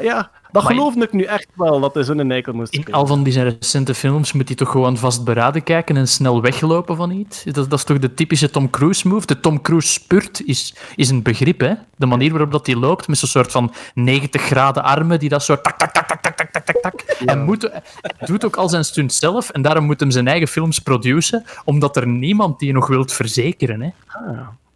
Ja, 0.01 0.31
dat 0.53 0.63
Maar 0.63 0.71
in- 0.71 0.77
geloof 0.77 0.95
ik 0.95 1.13
nu 1.13 1.23
echt 1.23 1.47
wel, 1.55 1.79
dat 1.79 1.93
hij 1.93 2.03
zo'n 2.03 2.31
eikel 2.31 2.53
moest 2.53 2.73
In 2.73 2.81
spelen. 2.81 2.99
al 2.99 3.07
van 3.07 3.23
die 3.23 3.33
zijn 3.33 3.55
recente 3.59 3.93
films 3.93 4.33
moet 4.33 4.47
hij 4.47 4.57
toch 4.57 4.69
gewoon 4.71 4.97
vastberaden 4.97 5.63
kijken 5.63 5.97
en 5.97 6.07
snel 6.07 6.41
weglopen 6.41 6.95
van 6.95 7.11
iets? 7.11 7.43
Dat, 7.43 7.55
dat 7.69 7.73
is 7.79 7.83
toch 7.83 7.99
de 7.99 8.13
typische 8.13 8.49
Tom 8.49 8.69
Cruise 8.69 9.07
move? 9.07 9.25
De 9.25 9.39
Tom 9.39 9.61
Cruise 9.61 9.87
spurt 9.87 10.41
is, 10.45 10.75
is 10.95 11.09
een 11.09 11.21
begrip, 11.21 11.59
hè? 11.59 11.73
De 11.95 12.05
manier 12.05 12.31
waarop 12.31 12.51
dat 12.51 12.65
hij 12.65 12.75
loopt, 12.75 13.07
met 13.07 13.17
zo'n 13.17 13.29
soort 13.29 13.51
van 13.51 13.73
90 13.93 14.41
graden 14.41 14.83
armen, 14.83 15.19
die 15.19 15.29
dat 15.29 15.43
soort 15.43 15.63
tak, 15.63 15.77
tak, 15.77 15.91
tak, 15.93 16.07
tak, 16.07 16.21
tak, 16.21 16.35
tak, 16.35 16.51
tak, 16.51 16.65
tak, 16.65 16.77
tak. 16.81 17.17
Hij, 17.25 17.37
moet, 17.37 17.61
hij 18.01 18.27
doet 18.27 18.45
ook 18.45 18.55
al 18.55 18.69
zijn 18.69 18.85
stunt 18.85 19.13
zelf 19.13 19.49
en 19.49 19.61
daarom 19.61 19.83
moet 19.85 19.99
hem 19.99 20.11
zijn 20.11 20.27
eigen 20.27 20.47
films 20.47 20.79
produceren, 20.79 21.45
omdat 21.65 21.95
er 21.95 22.07
niemand 22.07 22.59
die 22.59 22.73
nog 22.73 22.87
wilt 22.87 23.13
verzekeren, 23.13 23.81
hè? 23.81 23.89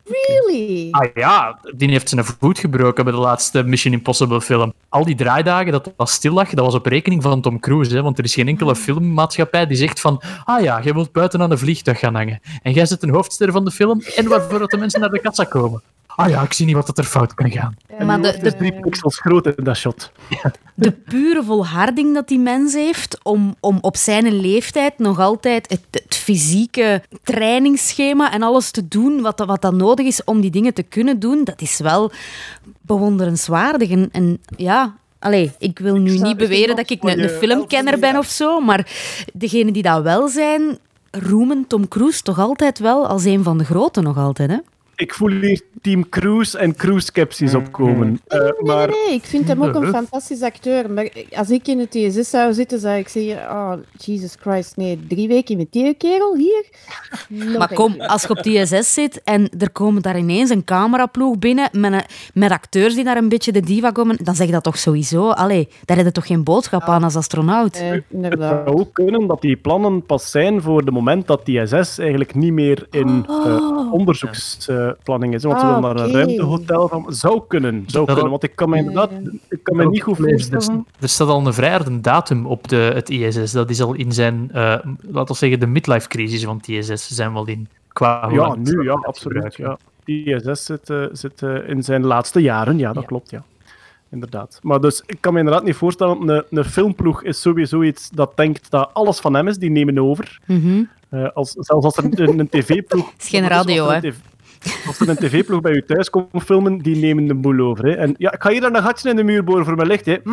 Really? 0.07 0.87
Ah 0.91 1.09
ja, 1.13 1.59
die 1.75 1.89
heeft 1.89 2.09
zijn 2.09 2.25
voet 2.25 2.59
gebroken 2.59 3.03
bij 3.03 3.13
de 3.13 3.19
laatste 3.19 3.63
Mission 3.63 3.93
Impossible 3.93 4.41
film. 4.41 4.73
Al 4.89 5.05
die 5.05 5.15
draaidagen 5.15 5.71
dat 5.71 5.93
dat 5.97 6.09
stil 6.09 6.33
lag, 6.33 6.49
dat 6.49 6.65
was 6.65 6.75
op 6.75 6.85
rekening 6.85 7.23
van 7.23 7.41
Tom 7.41 7.59
Cruise. 7.59 7.95
Hè, 7.95 8.01
want 8.01 8.17
er 8.17 8.23
is 8.23 8.33
geen 8.33 8.47
enkele 8.47 8.75
filmmaatschappij 8.75 9.67
die 9.67 9.77
zegt 9.77 9.99
van 9.99 10.21
ah 10.43 10.61
ja, 10.61 10.81
jij 10.81 10.93
wilt 10.93 11.11
buiten 11.11 11.41
aan 11.41 11.51
een 11.51 11.57
vliegtuig 11.57 11.99
gaan 11.99 12.15
hangen. 12.15 12.39
En 12.61 12.71
jij 12.71 12.85
zit 12.85 13.03
een 13.03 13.09
hoofdster 13.09 13.51
van 13.51 13.65
de 13.65 13.71
film 13.71 14.01
en 14.15 14.27
waarvoor 14.27 14.59
dat 14.59 14.69
de 14.69 14.77
mensen 14.77 14.99
naar 14.99 15.09
de 15.09 15.19
kassa 15.19 15.43
komen. 15.43 15.81
Ah 16.17 16.29
ja, 16.29 16.41
ik 16.41 16.53
zie 16.53 16.65
niet 16.65 16.75
wat 16.75 16.85
dat 16.85 16.97
er 16.97 17.03
fout 17.03 17.33
kan 17.33 17.51
gaan. 17.51 17.77
Maar 18.05 18.21
de, 18.21 18.37
de, 18.41 18.55
drie 18.55 18.79
pixels 18.79 19.19
groot 19.19 19.47
in 19.47 19.63
dat 19.63 19.77
shot. 19.77 20.11
de 20.73 20.91
pure 20.91 21.43
volharding 21.43 22.13
dat 22.13 22.27
die 22.27 22.39
mens 22.39 22.73
heeft 22.73 23.23
om, 23.23 23.55
om 23.59 23.77
op 23.81 23.97
zijn 23.97 24.39
leeftijd 24.39 24.99
nog 24.99 25.19
altijd 25.19 25.69
het, 25.69 25.81
het 25.91 26.15
fysieke 26.15 27.03
trainingsschema 27.23 28.31
en 28.31 28.41
alles 28.41 28.71
te 28.71 28.87
doen 28.87 29.21
wat, 29.21 29.39
wat 29.45 29.61
dan 29.61 29.75
nodig 29.75 30.05
is 30.05 30.23
om 30.23 30.41
die 30.41 30.51
dingen 30.51 30.73
te 30.73 30.83
kunnen 30.83 31.19
doen, 31.19 31.43
dat 31.43 31.61
is 31.61 31.79
wel 31.79 32.11
bewonderenswaardig. 32.81 33.89
En, 33.89 34.09
en 34.11 34.39
ja, 34.55 34.95
allee, 35.19 35.51
ik 35.57 35.79
wil 35.79 35.95
nu 35.95 36.11
niet 36.11 36.23
echt 36.23 36.37
beweren 36.37 36.75
dat 36.75 36.89
ik 36.89 37.03
een, 37.03 37.23
een 37.23 37.29
filmkenner 37.29 37.99
ben 37.99 38.17
of 38.17 38.27
zo, 38.27 38.59
maar 38.59 38.91
degenen 39.33 39.73
die 39.73 39.83
dat 39.83 40.01
wel 40.01 40.27
zijn, 40.27 40.77
roemen 41.11 41.67
Tom 41.67 41.87
Cruise 41.87 42.21
toch 42.21 42.39
altijd 42.39 42.79
wel 42.79 43.07
als 43.07 43.23
een 43.23 43.43
van 43.43 43.57
de 43.57 43.65
grote 43.65 44.01
nog 44.01 44.17
altijd, 44.17 44.49
hè? 44.49 44.57
Ik 44.97 45.13
voel 45.13 45.29
hier 45.31 45.61
Team 45.81 46.09
Cruise 46.09 46.57
en 46.57 46.75
Cruise-skepsis 46.75 47.53
opkomen. 47.55 48.19
Eh, 48.27 48.39
Nee, 48.39 48.51
maar 48.63 48.87
nee, 48.89 49.13
ik 49.15 49.23
vind 49.23 49.47
hem 49.47 49.63
ook 49.63 49.75
een 49.75 49.87
fantastisch 49.87 50.41
acteur. 50.41 50.91
Maar 50.91 51.09
als 51.35 51.49
ik 51.49 51.67
in 51.67 51.79
het 51.79 51.91
TSS 51.91 52.29
zou 52.29 52.53
zitten, 52.53 52.79
zou 52.79 52.97
ik 52.97 53.07
zeggen: 53.07 53.35
Oh, 53.49 53.73
Jesus 53.97 54.35
Christ, 54.39 54.77
nee, 54.77 54.99
drie 55.07 55.27
weken 55.27 55.57
met 55.57 55.67
die 55.71 55.93
kerel 55.93 56.35
hier? 56.35 56.65
No, 57.29 57.57
Maar 57.57 57.73
kom, 57.73 58.01
als 58.01 58.21
je 58.21 58.29
op 58.29 58.43
die 58.43 58.59
ISS 58.59 58.93
zit 58.93 59.21
en 59.23 59.49
er 59.57 59.69
komen 59.71 60.01
daar 60.01 60.17
ineens 60.17 60.49
een 60.49 60.63
cameraploeg 60.63 61.37
binnen 61.39 61.69
met, 61.71 61.93
een- 61.93 62.03
met 62.33 62.51
acteurs 62.51 62.95
die 62.95 63.03
daar 63.03 63.17
een 63.17 63.29
beetje 63.29 63.51
de 63.51 63.61
diva 63.61 63.91
komen, 63.91 64.17
dan 64.23 64.35
zeg 64.35 64.45
je 64.45 64.51
dat 64.53 64.63
toch 64.63 64.77
sowieso? 64.77 65.29
Allee, 65.29 65.67
daar 65.85 65.97
heb 65.97 66.05
je 66.05 66.11
toch 66.11 66.27
geen 66.27 66.43
boodschap 66.43 66.81
aan 66.81 67.03
als 67.03 67.15
astronaut? 67.15 67.75
Eh, 67.75 67.91
Het 68.21 68.39
zou 68.39 68.65
ook 68.79 68.93
kunnen 68.93 69.27
dat 69.27 69.41
die 69.41 69.55
plannen 69.55 70.05
pas 70.05 70.31
zijn 70.31 70.61
voor 70.61 70.77
het 70.79 70.89
moment 70.91 71.27
dat 71.27 71.45
die 71.45 71.61
ISS 71.61 71.97
eigenlijk 71.97 72.35
niet 72.35 72.51
meer 72.53 72.87
in 72.91 73.25
eh, 74.67 74.86
onderzoeksplanning 74.87 75.33
is. 75.33 75.43
Want 75.43 75.59
ze 75.59 75.65
Ah, 75.65 75.75
willen 75.75 75.95
naar 75.95 76.05
een 76.05 76.11
ruimtehotel 76.11 76.87
van. 76.87 77.05
Zou 77.13 77.41
kunnen, 77.47 77.83
zou 77.87 78.05
Dat- 78.05 78.13
kunnen. 78.13 78.31
Want 78.31 78.43
ik 78.43 78.55
kan 78.55 78.69
me 78.69 78.77
inderdaad 78.77 79.11
ik 79.49 79.63
kan 79.63 79.75
me 79.75 79.85
niet 79.89 80.01
goed 80.03 80.17
Er, 80.19 80.29
voorstellen. 80.29 80.85
er 80.99 81.09
staat 81.09 81.27
al 81.27 81.45
een 81.47 81.53
vrij 81.53 81.69
harde 81.71 82.01
datum 82.01 82.45
op 82.45 82.67
de, 82.67 82.75
het 82.93 83.09
ISS. 83.09 83.51
Dat 83.51 83.69
is 83.69 83.81
al 83.81 83.93
in 83.93 84.11
zijn, 84.11 84.49
eh 84.53 84.75
laten 85.01 85.33
we 85.33 85.33
zeggen, 85.39 85.59
de 85.59 85.67
midlife-crisis 85.67 86.43
van 86.43 86.57
het 86.57 86.67
ISS 86.67 87.07
zijn 87.07 87.31
we 87.31 87.37
al 87.37 87.47
in. 87.47 87.67
Qua 87.87 88.29
hoe 88.29 88.39
Ja, 88.39 88.55
nu, 88.55 88.71
het 88.77 88.83
ja, 88.83 88.93
absoluut. 88.93 89.55
Ja. 89.55 89.77
ISS 90.05 90.65
zit, 90.65 90.89
eh, 90.89 91.03
zit 91.11 91.41
eh, 91.41 91.69
in 91.69 91.83
zijn 91.83 92.05
laatste 92.05 92.41
jaren, 92.41 92.77
ja, 92.77 92.93
dat 92.93 93.01
Ja. 93.01 93.07
klopt, 93.07 93.29
ja. 93.29 93.43
Inderdaad. 94.11 94.59
Maar 94.63 94.81
dus, 94.81 95.03
ik 95.05 95.17
kan 95.19 95.33
me 95.33 95.39
inderdaad 95.39 95.63
niet 95.63 95.75
voorstellen, 95.75 96.29
een, 96.29 96.43
een 96.49 96.63
filmploeg 96.65 97.23
is 97.23 97.41
sowieso 97.41 97.81
iets 97.81 98.09
dat 98.09 98.31
denkt 98.35 98.71
dat 98.71 98.89
alles 98.93 99.19
van 99.19 99.33
hem 99.33 99.47
is, 99.47 99.57
die 99.57 99.69
nemen 99.69 99.99
over. 99.99 100.39
Mhm. 100.45 100.83
Eh, 101.09 101.27
als, 101.33 101.51
zelfs 101.51 101.85
als 101.85 101.97
er 101.97 102.03
een, 102.03 102.39
een 102.39 102.49
tv-ploeg... 102.49 103.11
is 103.19 103.27
geen 103.29 103.47
radio, 103.47 103.89
hè. 103.89 103.99
Als 104.87 104.99
er 104.99 105.09
een 105.09 105.15
tv-ploeg 105.15 105.61
bij 105.61 105.73
je 105.73 105.85
thuis 105.85 106.09
komt 106.09 106.43
filmen, 106.43 106.77
die 106.77 106.95
nemen 106.95 107.27
de 107.27 107.35
boel 107.35 107.59
over. 107.59 107.85
Hè. 107.85 107.91
En 107.91 108.15
ja, 108.17 108.33
ik 108.33 108.41
ga 108.41 108.49
hier 108.49 108.61
dan 108.61 108.75
een 108.75 108.83
gatje 108.83 109.09
in 109.09 109.15
de 109.15 109.23
muur 109.23 109.43
boren 109.43 109.65
voor 109.65 109.75
mijn 109.75 109.87
licht. 109.87 110.05
Hè. 110.05 110.17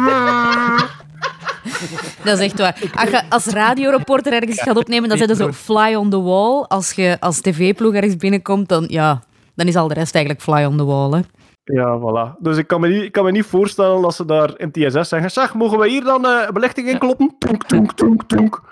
Dat 2.24 2.38
is 2.38 2.44
echt 2.44 2.58
waar. 2.58 2.90
Als 2.94 3.10
je 3.10 3.22
als 3.28 3.46
radioreporter 3.46 4.32
ergens 4.32 4.62
gaat 4.62 4.76
opnemen, 4.76 5.08
dan 5.08 5.18
zit 5.18 5.28
je 5.28 5.34
zo 5.34 5.52
fly 5.52 5.94
on 5.94 6.10
the 6.10 6.20
wall. 6.20 6.62
Als 6.62 6.92
je 6.92 7.16
als 7.20 7.40
tv-ploeg 7.40 7.94
ergens 7.94 8.16
binnenkomt, 8.16 8.68
dan, 8.68 8.84
ja, 8.88 9.22
dan 9.54 9.66
is 9.66 9.76
al 9.76 9.88
de 9.88 9.94
rest 9.94 10.14
eigenlijk 10.14 10.44
fly 10.44 10.64
on 10.64 10.76
the 10.76 10.84
wall. 10.84 11.10
Hè. 11.10 11.20
Ja, 11.64 11.98
voilà. 11.98 12.38
Dus 12.38 12.56
ik 12.56 12.66
kan 12.66 12.80
me 12.80 12.88
niet, 12.88 13.02
ik 13.02 13.12
kan 13.12 13.24
me 13.24 13.30
niet 13.30 13.44
voorstellen 13.44 14.02
dat 14.02 14.14
ze 14.14 14.24
daar 14.24 14.52
in 14.56 14.70
TSS 14.70 15.08
zeggen: 15.08 15.30
Zeg, 15.30 15.54
mogen 15.54 15.78
we 15.78 15.88
hier 15.88 16.04
dan 16.04 16.26
eh 16.26 16.48
belichting 16.50 16.88
in 16.88 16.98
kloppen? 16.98 17.34
Tonk, 17.38 17.64
tonk, 17.64 17.92
tonk, 17.92 18.22
tonk. 18.22 18.62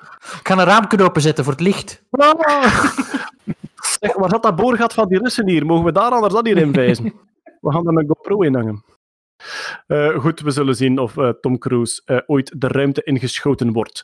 Ik 0.40 0.48
ga 0.48 0.58
een 0.58 0.64
raamje 0.64 1.04
openzetten 1.04 1.44
voor 1.44 1.52
het 1.52 1.62
licht. 1.62 2.02
Ah. 2.10 2.34
Zeg, 4.00 4.14
waar 4.14 4.30
zat 4.30 4.42
dat 4.42 4.56
boorgat 4.56 4.92
van 4.92 5.08
die 5.08 5.18
Russen 5.18 5.48
hier? 5.48 5.66
Mogen 5.66 5.84
we 5.84 5.92
daar 5.92 6.10
anders 6.10 6.34
dat 6.34 6.46
hier 6.46 6.56
in 6.56 6.72
wijzen? 6.72 7.04
We 7.60 7.72
gaan 7.72 7.88
er 7.88 7.98
een 7.98 8.06
GoPro 8.06 8.42
in 8.42 8.54
hangen. 8.54 8.84
Eh, 9.86 10.18
goed, 10.18 10.40
we 10.40 10.50
zullen 10.50 10.74
zien 10.74 10.98
of 10.98 11.16
eh, 11.16 11.28
Tom 11.28 11.58
Cruise 11.58 12.02
eh, 12.04 12.18
ooit 12.26 12.60
de 12.60 12.68
ruimte 12.68 13.02
ingeschoten 13.02 13.72
wordt. 13.72 14.02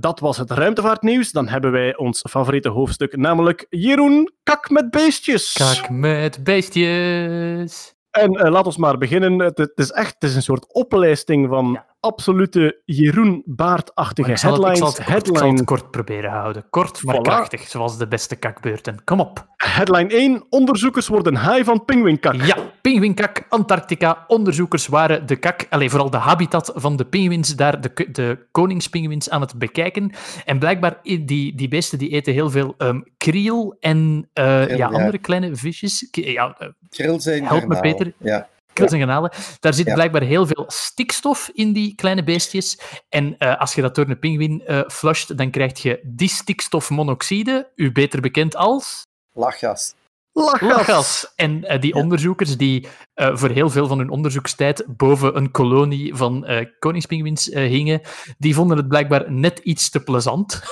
Dat 0.00 0.20
was 0.20 0.36
het 0.36 0.50
ruimtevaartnieuws. 0.50 1.32
Dan 1.32 1.48
hebben 1.48 1.72
wij 1.72 1.96
ons 1.96 2.24
favoriete 2.30 2.68
hoofdstuk, 2.68 3.16
namelijk 3.16 3.66
Jeroen 3.70 4.32
Kak 4.42 4.70
met 4.70 4.90
beestjes. 4.90 5.52
Kak 5.52 5.90
met 5.90 6.44
beestjes. 6.44 7.94
En 8.10 8.30
laat 8.30 8.66
ons 8.66 8.76
maar 8.76 8.98
beginnen. 8.98 9.38
Het, 9.38 9.58
het 9.58 9.72
is 9.74 9.90
echt 9.90 10.14
het 10.14 10.30
is 10.30 10.36
een 10.36 10.42
soort 10.42 10.72
oplijsting 10.72 11.48
van 11.48 11.82
absolute 12.00 12.80
Jeroen 12.84 13.42
Baart-achtige 13.46 14.30
Ik 14.30 14.36
zal, 14.36 14.50
het, 14.52 14.60
ik, 14.60 14.66
headlines. 14.66 14.94
zal 14.94 15.04
het 15.04 15.12
kort, 15.12 15.28
ik 15.28 15.36
zal 15.36 15.42
Headline, 15.44 15.56
het 15.58 15.66
kort 15.66 15.90
proberen 15.90 16.30
houden. 16.30 16.64
Kort, 16.70 17.02
maar 17.02 17.16
Voilà. 17.16 17.20
krachtig, 17.20 17.68
zoals 17.68 17.98
de 17.98 18.08
beste 18.08 18.36
kakbeurten. 18.36 19.04
Kom 19.04 19.20
op. 19.20 19.46
headline 19.56 20.08
1. 20.08 20.46
Onderzoekers 20.48 21.08
worden 21.08 21.38
high 21.38 21.64
van 21.64 21.84
pinguïnkak. 21.84 22.34
Ja, 22.34 22.56
pinguïnkak, 22.82 23.44
Antarctica. 23.48 24.24
Onderzoekers 24.26 24.86
waren 24.86 25.26
de 25.26 25.36
kak, 25.36 25.66
alleen 25.70 25.90
vooral 25.90 26.10
de 26.10 26.16
habitat 26.16 26.72
van 26.74 26.96
de 26.96 27.04
pinguïns 27.04 27.56
daar, 27.56 27.80
de, 27.80 28.08
de 28.12 28.46
koningspinguïns, 28.50 29.30
aan 29.30 29.40
het 29.40 29.58
bekijken. 29.58 30.12
En 30.44 30.58
blijkbaar, 30.58 30.98
die, 31.02 31.54
die 31.54 31.68
beesten 31.68 31.98
die 31.98 32.08
eten 32.10 32.32
heel 32.32 32.50
veel 32.50 32.74
ehm, 32.78 33.00
kriel 33.16 33.76
en 33.80 34.28
eh, 34.32 34.44
Kriel, 34.44 34.68
ja, 34.68 34.76
ja. 34.76 34.86
andere 34.86 35.18
kleine 35.18 35.56
visjes. 35.56 36.08
K- 36.10 36.16
Ja, 36.16 36.54
eh, 36.58 36.68
Krill 36.88 37.18
zijn 37.20 37.46
Help 37.46 37.66
me. 37.66 37.80
Peter. 37.80 38.12
Ja. 38.18 38.48
En. 38.78 39.30
Daar 39.60 39.74
zit 39.74 39.86
Ja. 39.86 39.94
blijkbaar 39.94 40.22
heel 40.22 40.46
veel 40.46 40.64
stikstof 40.66 41.50
in 41.52 41.72
die 41.72 41.94
kleine 41.94 42.24
beestjes. 42.24 42.78
En 43.08 43.38
eh, 43.38 43.60
als 43.60 43.74
je 43.74 43.82
dat 43.82 43.94
door 43.94 44.08
een 44.08 44.18
pinguïn 44.18 44.62
eh 44.66 44.80
flusht, 44.86 45.36
dan 45.36 45.50
krijg 45.50 45.82
je 45.82 46.00
distixtofmonoxide, 46.04 47.72
u 47.74 47.92
beter 47.92 48.20
bekend 48.20 48.56
als... 48.56 49.02
Lachgas. 49.32 49.94
Lachgas. 50.32 51.32
En 51.36 51.64
eh, 51.64 51.80
die 51.80 51.94
onderzoekers 51.94 52.56
die 52.56 52.88
eh, 53.14 53.36
voor 53.36 53.48
heel 53.48 53.70
veel 53.70 53.86
van 53.86 53.98
hun 53.98 54.10
onderzoekstijd 54.10 54.84
boven 54.86 55.36
een 55.36 55.50
kolonie 55.50 56.14
van 56.14 56.44
eh 56.44 56.66
koningspinguïns 56.78 57.50
eh, 57.50 57.68
hingen, 57.68 58.00
die 58.38 58.54
vonden 58.54 58.76
het 58.76 58.88
blijkbaar 58.88 59.32
net 59.32 59.58
iets 59.58 59.90
te 59.90 60.00
plezant. 60.00 60.62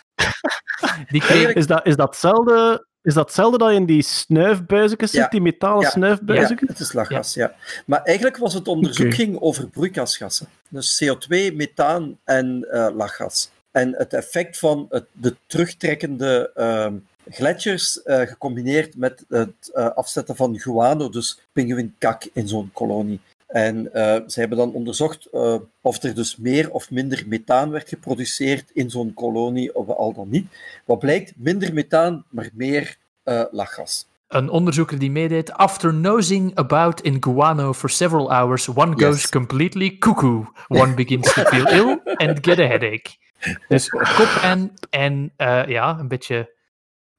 die 1.12 1.20
kregen... 1.20 1.54
Is 1.54 1.66
dat, 1.66 1.86
is 1.86 1.96
dat 1.96 2.08
hetzelfde... 2.08 2.86
Is 3.02 3.14
dat 3.14 3.24
hetzelfde 3.26 3.58
dat 3.58 3.70
je 3.70 3.74
in 3.76 3.86
die 3.86 4.02
snuifbuizen 4.02 4.98
zit, 4.98 5.10
Ja. 5.12 5.28
die 5.28 5.40
metalen 5.40 5.82
Ja. 5.82 5.90
snuifbuizen? 5.90 6.56
Ja, 6.60 6.66
het 6.66 6.80
is 6.80 6.92
lachgas, 6.92 7.34
ja. 7.34 7.54
Maar 7.86 8.02
eigenlijk 8.02 8.36
was 8.36 8.54
het 8.54 8.68
onderzoek 8.68 9.14
ging 9.14 9.40
over 9.40 9.68
broeikasgassen. 9.68 10.48
Dus 10.68 11.02
CO2, 11.04 11.52
methaan 11.54 12.18
en 12.24 12.66
eh, 12.70 12.88
lachgas. 12.94 13.50
En 13.70 13.94
het 13.96 14.12
effect 14.12 14.58
van 14.58 14.86
het, 14.90 15.04
de 15.12 15.36
terugtrekkende 15.46 16.50
ehm 16.54 16.94
gletsjers 17.30 18.02
eh, 18.02 18.20
gecombineerd 18.20 18.96
met 18.96 19.24
het 19.28 19.70
eh, 19.74 19.86
afzetten 19.90 20.36
van 20.36 20.58
guano, 20.58 21.08
dus 21.08 21.40
pinguïnkak 21.52 22.24
in 22.32 22.48
zo'n 22.48 22.70
kolonie. 22.72 23.20
En 23.48 23.92
eh, 23.92 24.02
ze 24.26 24.40
hebben 24.40 24.58
dan 24.58 24.72
onderzocht 24.72 25.26
eh, 25.26 25.54
of 25.80 26.02
er 26.02 26.14
dus 26.14 26.36
meer 26.36 26.70
of 26.70 26.90
minder 26.90 27.24
methaan 27.26 27.70
werd 27.70 27.88
geproduceerd 27.88 28.70
in 28.72 28.90
zo'n 28.90 29.14
kolonie, 29.14 29.74
of 29.74 29.88
al 29.88 30.12
dan 30.12 30.28
niet. 30.28 30.46
Wat 30.84 30.98
blijkt, 30.98 31.32
minder 31.36 31.72
methaan, 31.74 32.24
maar 32.28 32.50
meer 32.52 32.96
eh, 33.22 33.44
lachgas. 33.50 34.06
Een 34.28 34.50
onderzoeker 34.50 34.98
die 34.98 35.10
meedeed. 35.10 35.52
After 35.52 35.94
nosing 35.94 36.54
about 36.54 37.00
in 37.00 37.16
guano 37.22 37.72
for 37.72 37.90
several 37.90 38.30
hours, 38.32 38.68
one 38.68 38.94
Yes. 38.96 39.04
goes 39.04 39.28
completely 39.28 39.98
cuckoo. 39.98 40.44
One 40.68 40.94
begins 40.94 41.32
to 41.32 41.42
feel 41.42 41.66
ill 41.66 42.00
and 42.04 42.38
get 42.46 42.58
a 42.58 42.66
headache. 42.66 43.16
Dus 43.68 43.88
koppijn 43.88 44.72
en 44.90 45.32
eh, 45.36 45.66
ja, 45.66 45.98
een 45.98 46.08
beetje 46.08 46.50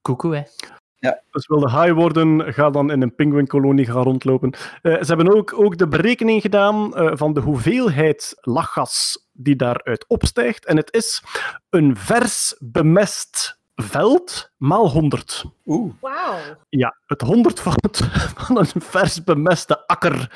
koekoe, 0.01 0.35
hè. 0.35 0.41
Dus 1.31 1.47
wil 1.47 1.59
de 1.59 1.71
high 1.71 1.93
worden, 1.93 2.53
ga 2.53 2.69
dan 2.69 2.91
in 2.91 3.01
een 3.01 3.15
pinguïnkolonie 3.15 3.85
gaan 3.85 4.03
rondlopen. 4.03 4.53
Eh, 4.81 4.93
ze 4.93 5.05
hebben 5.05 5.35
ook, 5.35 5.59
ook 5.59 5.77
de 5.77 5.87
berekening 5.87 6.41
gedaan 6.41 6.95
eh, 6.95 7.11
van 7.13 7.33
de 7.33 7.39
hoeveelheid 7.39 8.37
lachgas 8.41 9.27
die 9.33 9.55
daaruit 9.55 10.07
opstijgt. 10.07 10.65
En 10.65 10.77
het 10.77 10.93
is 10.93 11.23
een 11.69 11.97
vers 11.97 12.55
bemest 12.59 13.58
veld 13.83 14.51
maal 14.57 14.89
100. 14.89 15.45
Oeh. 15.65 15.93
Wauw. 15.99 16.37
Ja, 16.69 16.97
het 17.05 17.21
100 17.21 17.59
van, 17.59 17.73
het, 17.81 17.97
van 18.35 18.57
een 18.57 18.81
vers 18.81 19.23
bemeste 19.23 19.87
akker 19.87 20.31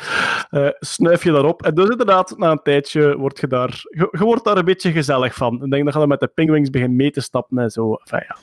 eh, 0.50 0.68
snuif 0.80 1.24
je 1.24 1.32
daarop. 1.32 1.62
En 1.64 1.76
dus 1.76 1.90
inderdaad, 1.90 2.38
na 2.38 2.52
een 2.52 2.62
tijdje 2.64 3.18
word 3.18 3.40
je 3.40 3.48
daar, 3.48 3.70
je, 3.90 4.08
je 4.12 4.24
wordt 4.24 4.44
daar 4.44 4.58
een 4.58 4.66
beetje 4.66 4.92
gezellig 4.92 5.36
van. 5.36 5.64
Ik 5.64 5.72
denk 5.72 5.84
dat 5.84 5.94
je 5.94 6.00
dan 6.00 6.08
met 6.08 6.20
de 6.20 6.28
penguins 6.28 6.70
begint 6.70 6.94
mee 6.94 7.12
te 7.12 7.22
stappen 7.22 7.58
en 7.58 7.70
zo. 7.70 7.94
Enfin, 7.94 8.26
ja. 8.28 8.38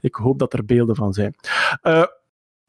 Ik 0.00 0.14
hoop 0.14 0.38
dat 0.38 0.52
er 0.52 0.64
beelden 0.64 0.96
van 0.96 1.12
zijn. 1.12 1.34
Eh, 1.82 2.04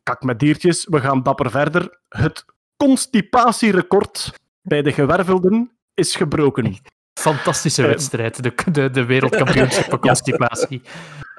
kak 0.03 0.23
met 0.23 0.39
diertjes, 0.39 0.87
we 0.89 0.99
gaan 0.99 1.23
dapper 1.23 1.51
verder. 1.51 1.99
Het 2.09 2.45
constipatierecord 2.77 4.33
bij 4.61 4.81
de 4.81 4.91
gewervelden 4.91 5.71
is 5.93 6.15
gebroken. 6.15 6.75
Fantastische 7.13 7.81
Eh, 7.81 7.87
wedstrijd, 7.87 8.43
de, 8.43 8.53
de, 8.71 8.89
de 8.89 9.05
wereldkampioenschappen 9.05 9.99
constipatie. 10.09 10.81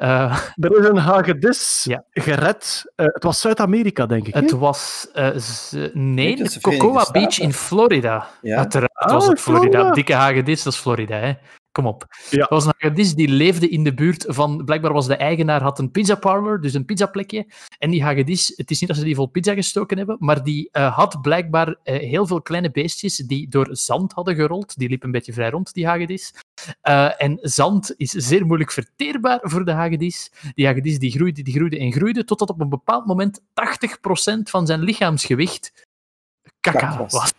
Eh, 0.02 0.38
Er 0.64 0.78
is 0.78 0.88
een 0.88 0.96
hagedis 0.96 1.84
Ja. 1.88 2.04
gered. 2.10 2.92
Eh, 2.96 3.06
het 3.06 3.22
was 3.22 3.40
Zuid-Amerika, 3.40 4.06
denk 4.06 4.26
ik. 4.26 4.34
het 4.34 4.50
was... 4.50 5.08
eh, 5.12 5.28
z- 5.36 5.88
nee, 5.92 6.58
Cocoa. 6.60 7.06
Beach 7.12 7.38
in 7.38 7.52
Florida. 7.52 8.28
Ja. 8.40 8.56
Uiteraard 8.56 8.92
Ah, 8.94 9.12
was 9.12 9.26
het 9.26 9.40
Florida. 9.40 9.70
Florida. 9.70 9.94
Dikke 9.94 10.14
hagedis, 10.14 10.62
dat 10.62 10.72
is 10.72 10.78
Florida, 10.78 11.16
hè. 11.16 11.32
Kom 11.72 11.86
op. 11.86 12.06
Ja. 12.30 12.38
Dat 12.38 12.48
was 12.48 12.64
een 12.64 12.72
hagedis 12.78 13.14
die 13.14 13.28
leefde 13.28 13.68
in 13.68 13.84
de 13.84 13.94
buurt 13.94 14.24
van... 14.28 14.64
Blijkbaar 14.64 14.92
was 14.92 15.06
de 15.06 15.16
eigenaar 15.16 15.62
had 15.62 15.78
een 15.78 15.90
pizza 15.90 16.14
parlor, 16.14 16.60
dus 16.60 16.74
een 16.74 16.84
pizzaplekje. 16.84 17.46
En 17.78 17.90
die 17.90 18.02
hagedis, 18.02 18.52
het 18.56 18.70
is 18.70 18.80
niet 18.80 18.88
dat 18.88 18.98
ze 18.98 19.04
die 19.04 19.14
vol 19.14 19.26
pizza 19.26 19.54
gestoken 19.54 19.96
hebben, 19.96 20.16
maar 20.18 20.44
die 20.44 20.68
eh, 20.72 20.96
had 20.96 21.22
blijkbaar 21.22 21.76
eh, 21.82 21.98
heel 21.98 22.26
veel 22.26 22.42
kleine 22.42 22.70
beestjes 22.70 23.16
die 23.16 23.48
door 23.48 23.68
zand 23.70 24.12
hadden 24.12 24.34
gerold. 24.34 24.78
Die 24.78 24.88
liepen 24.88 25.06
een 25.06 25.12
beetje 25.12 25.32
vrij 25.32 25.50
rond, 25.50 25.74
die 25.74 25.86
hagedis. 25.86 26.34
Eh, 26.80 27.22
en 27.22 27.38
zand 27.40 27.94
is 27.96 28.10
zeer 28.10 28.46
moeilijk 28.46 28.72
verteerbaar 28.72 29.40
voor 29.42 29.64
de 29.64 29.72
hagedis. 29.72 30.32
Die 30.54 30.66
hagedis 30.66 30.98
die 30.98 31.10
groeide, 31.10 31.42
die 31.42 31.54
groeide 31.54 31.78
en 31.78 31.92
groeide, 31.92 32.24
totdat 32.24 32.50
op 32.50 32.60
een 32.60 32.68
bepaald 32.68 33.06
moment 33.06 33.40
80% 33.40 33.44
van 34.42 34.66
zijn 34.66 34.80
lichaamsgewicht 34.80 35.72
kaka 36.60 36.78
Kak 36.78 36.98
was. 36.98 37.12
was. 37.12 37.32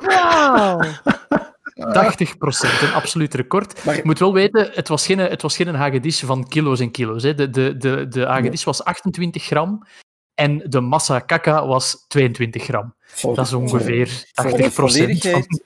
Wauw. 0.00 0.80
80%, 1.76 2.82
een 2.82 2.92
absoluut 2.92 3.34
record. 3.34 3.84
Maar- 3.84 3.96
Je 3.96 4.00
moet 4.04 4.18
wel 4.18 4.32
weten, 4.32 4.70
het 4.72 4.88
was 4.88 5.06
geen, 5.06 5.18
het 5.18 5.42
was 5.42 5.56
geen 5.56 5.74
hagedis 5.74 6.20
van 6.20 6.48
kilo's 6.48 6.80
en 6.80 6.90
kilo's. 6.90 7.22
Hè. 7.22 7.34
De, 7.34 7.50
de, 7.50 7.76
de, 7.76 8.08
de 8.08 8.24
hagedis 8.26 8.64
was 8.64 8.84
28 8.84 9.42
gram 9.44 9.86
en 10.34 10.58
de 10.66 10.80
massa 10.80 11.18
kaka 11.20 11.66
was 11.66 12.04
22 12.08 12.62
gram. 12.64 12.94
Voor 13.06 13.34
Dat 13.34 13.46
is 13.46 13.52
ongeveer 13.52 14.24
voor 14.34 14.50
de 14.56 14.56
80% 14.56 14.72
van... 14.72 14.90
volledigheid, 14.90 15.62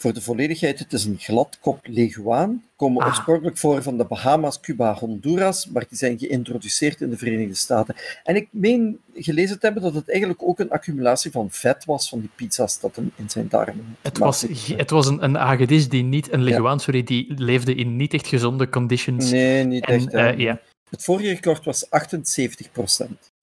voor 0.00 0.12
de 0.12 0.20
volledigheid, 0.20 0.78
het 0.78 0.92
is 0.92 1.04
een 1.04 1.16
gladkop 1.18 1.78
leguaan. 1.82 2.64
Komen 2.76 3.02
Ah. 3.02 3.08
oorspronkelijk 3.08 3.58
voor 3.58 3.82
van 3.82 3.96
de 3.96 4.04
Bahama's, 4.04 4.60
Cuba, 4.60 4.94
Honduras, 4.94 5.66
maar 5.66 5.84
die 5.88 5.98
zijn 5.98 6.18
geïntroduceerd 6.18 7.00
in 7.00 7.10
de 7.10 7.16
Verenigde 7.16 7.54
Staten. 7.54 7.94
En 8.24 8.36
ik 8.36 8.48
meen 8.50 8.98
gelezen 9.14 9.58
te 9.58 9.66
hebben 9.66 9.82
dat 9.82 9.94
het 9.94 10.10
eigenlijk 10.10 10.42
ook 10.42 10.58
een 10.58 10.70
accumulatie 10.70 11.30
van 11.30 11.50
vet 11.50 11.84
was 11.84 12.08
van 12.08 12.20
die 12.20 12.30
pizza's 12.34 12.80
dat 12.80 12.96
hem 12.96 13.12
in 13.16 13.30
zijn 13.30 13.48
darmen 13.48 13.96
Het 14.02 14.18
was, 14.18 14.44
het 14.76 14.90
was 14.90 15.06
een, 15.06 15.24
een 15.36 15.66
die 15.88 16.02
niet, 16.02 16.32
een 16.32 16.42
leguaan, 16.42 16.80
sorry, 16.80 17.02
die 17.02 17.34
leefde 17.36 17.74
in 17.74 17.96
niet 17.96 18.14
echt 18.14 18.26
gezonde 18.26 18.68
conditions. 18.68 19.30
Nee, 19.30 19.64
niet 19.64 19.86
en, 19.86 19.94
echt. 19.94 20.12
eh, 20.12 20.38
ja, 20.38 20.60
Het 20.90 21.04
vorige 21.04 21.28
record 21.28 21.64
was 21.64 21.90
78 21.90 22.70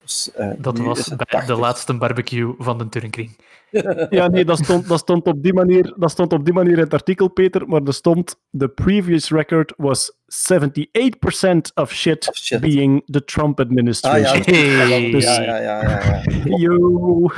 Dus, 0.08 0.32
eh, 0.32 0.50
dat 0.58 0.78
was 0.78 1.08
bij 1.08 1.16
80. 1.26 1.44
de 1.54 1.60
laatste 1.60 1.94
barbecue 1.94 2.54
van 2.58 2.78
de 2.78 2.88
Turnkring. 2.88 3.36
Ja, 4.10 4.26
nee, 4.28 4.44
dat 4.44 4.58
stond, 4.58 4.88
dat, 4.88 4.98
stond 4.98 5.26
op 5.26 5.42
die 5.42 5.52
manier, 5.54 5.94
dat 5.96 6.10
stond 6.10 6.32
op 6.32 6.44
die 6.44 6.54
manier 6.54 6.72
in 6.72 6.78
het 6.78 6.92
artikel, 6.94 7.28
Peter, 7.28 7.68
maar 7.68 7.82
er 7.82 7.92
stond: 7.94 8.40
The 8.58 8.68
previous 8.68 9.30
record 9.30 9.72
was 9.76 10.12
78% 10.12 11.72
of 11.74 11.92
shit, 11.92 12.28
Of 12.28 12.36
shit. 12.36 12.60
being 12.60 13.02
the 13.06 13.24
Trump 13.24 13.60
Ah 13.60 13.66
administration. 13.66 14.42
ja, 14.42 14.88
Hey. 14.90 15.10
Dus- 15.10 15.24
ja, 15.24 15.40
ja, 15.42 15.56
ja, 15.58 15.82
ja, 15.82 16.22
ja. 16.24 16.56
Yo. 16.56 17.30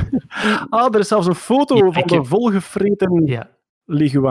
Ah, 0.68 0.94
er 0.94 1.00
is 1.00 1.08
zelfs 1.08 1.26
een 1.26 1.34
foto 1.34 1.76
Ja, 1.76 1.90
van 1.92 2.02
de 2.06 2.14
heb- 2.14 2.26
volgevreten 2.26 3.26
Ja. 3.26 3.50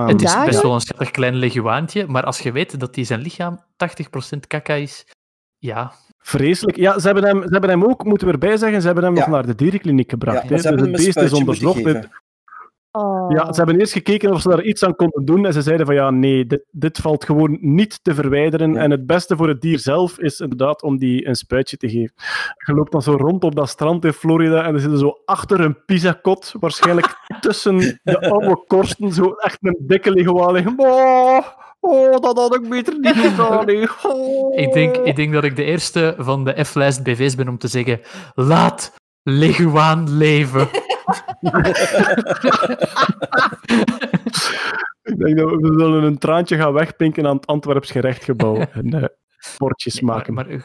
Het 0.07 0.21
is 0.21 0.31
Daar, 0.33 0.45
best 0.45 0.57
ja. 0.57 0.63
wel 0.63 0.73
een 0.73 0.79
schattig 0.81 1.11
klein 1.11 1.35
leguaantje, 1.35 2.07
maar 2.07 2.23
als 2.23 2.39
je 2.39 2.51
weet 2.51 2.79
dat 2.79 2.93
die 2.93 3.05
zijn 3.05 3.19
lichaam 3.21 3.59
80% 3.75 4.47
kaka 4.47 4.73
is, 4.73 5.05
ja, 5.57 5.91
Vreselijk. 6.29 6.77
Ja, 6.77 6.99
ze 6.99 7.05
hebben, 7.05 7.23
hem, 7.23 7.41
ze 7.41 7.49
hebben 7.49 7.69
hem 7.69 7.83
ook, 7.83 8.03
moeten 8.03 8.27
we 8.27 8.33
erbij 8.33 8.57
zeggen, 8.57 8.79
ze 8.81 8.85
hebben 8.85 9.03
hem 9.03 9.15
Ja. 9.15 9.19
nog 9.19 9.29
naar 9.29 9.45
de 9.45 9.55
dierenkliniek 9.55 10.09
gebracht. 10.09 10.43
Ja, 10.43 10.49
dus 10.49 10.63
het 10.63 10.91
beest 10.91 11.17
is 11.17 11.33
onderzocht. 11.33 11.83
Oh. 12.91 13.31
Ja, 13.31 13.53
ze 13.53 13.57
hebben 13.57 13.79
eerst 13.79 13.93
gekeken 13.93 14.31
of 14.31 14.41
ze 14.41 14.49
daar 14.49 14.63
iets 14.63 14.83
aan 14.83 14.95
konden 14.95 15.25
doen 15.25 15.45
en 15.45 15.53
ze 15.53 15.61
zeiden 15.61 15.85
van 15.85 15.95
ja, 15.95 16.09
nee, 16.09 16.45
dit, 16.45 16.65
dit 16.71 16.97
valt 16.97 17.25
gewoon 17.25 17.57
niet 17.61 18.03
te 18.03 18.13
verwijderen. 18.13 18.77
En 18.77 18.91
het 18.91 19.05
beste 19.05 19.35
voor 19.35 19.47
het 19.47 19.61
dier 19.61 19.79
zelf 19.79 20.19
is 20.19 20.39
inderdaad 20.39 20.83
om 20.83 20.97
die 20.97 21.27
een 21.27 21.35
spuitje 21.35 21.77
te 21.77 21.89
geven. 21.89 22.13
Je 22.65 22.73
loopt 22.73 22.91
dan 22.91 23.01
zo 23.01 23.15
rond 23.15 23.43
op 23.43 23.55
dat 23.55 23.69
strand 23.69 24.05
in 24.05 24.13
Florida 24.13 24.63
en 24.63 24.73
er 24.73 24.79
zitten 24.79 24.99
zo 24.99 25.17
achter 25.25 25.59
een 25.59 25.85
pizzakot, 25.85 26.53
waarschijnlijk 26.59 27.15
tussen 27.41 27.99
de 28.03 28.19
oude 28.19 28.63
korsten, 28.67 29.11
zo 29.11 29.31
echt 29.31 29.57
een 29.61 29.77
dikke 29.79 30.11
leguaan 30.11 30.53
liggen. 30.53 30.73
Oh, 30.77 31.39
oh, 31.79 32.19
dat 32.19 32.37
had 32.37 32.55
ik 32.55 32.69
beter 32.69 32.99
niet 32.99 33.15
gedaan. 33.27 33.69
Oh. 34.03 34.59
Ik 34.59 34.73
denk, 34.73 34.97
ik 34.97 35.15
denk 35.15 35.33
dat 35.33 35.43
ik 35.43 35.55
de 35.55 35.63
eerste 35.63 36.15
van 36.17 36.43
de 36.43 36.65
F-lijst 36.65 37.03
BV's 37.03 37.35
ben 37.35 37.47
om 37.47 37.57
te 37.57 37.67
zeggen: 37.67 37.99
laat 38.33 38.97
Leguaan 39.23 40.17
leven. 40.17 40.67
Ik 45.01 45.19
denk 45.19 45.37
dat 45.37 45.49
we 45.49 45.75
zullen 45.77 46.03
een 46.03 46.17
traantje 46.17 46.57
gaan 46.57 46.73
wegpinken 46.73 47.27
aan 47.27 47.35
het 47.35 47.47
Antwerps 47.47 47.91
gerechtgebouw 47.91 48.55
en 48.73 48.93
eh 48.93 49.03
bordjes 49.57 50.01
maken. 50.01 50.33
Maar, 50.33 50.47
maar 50.47 50.63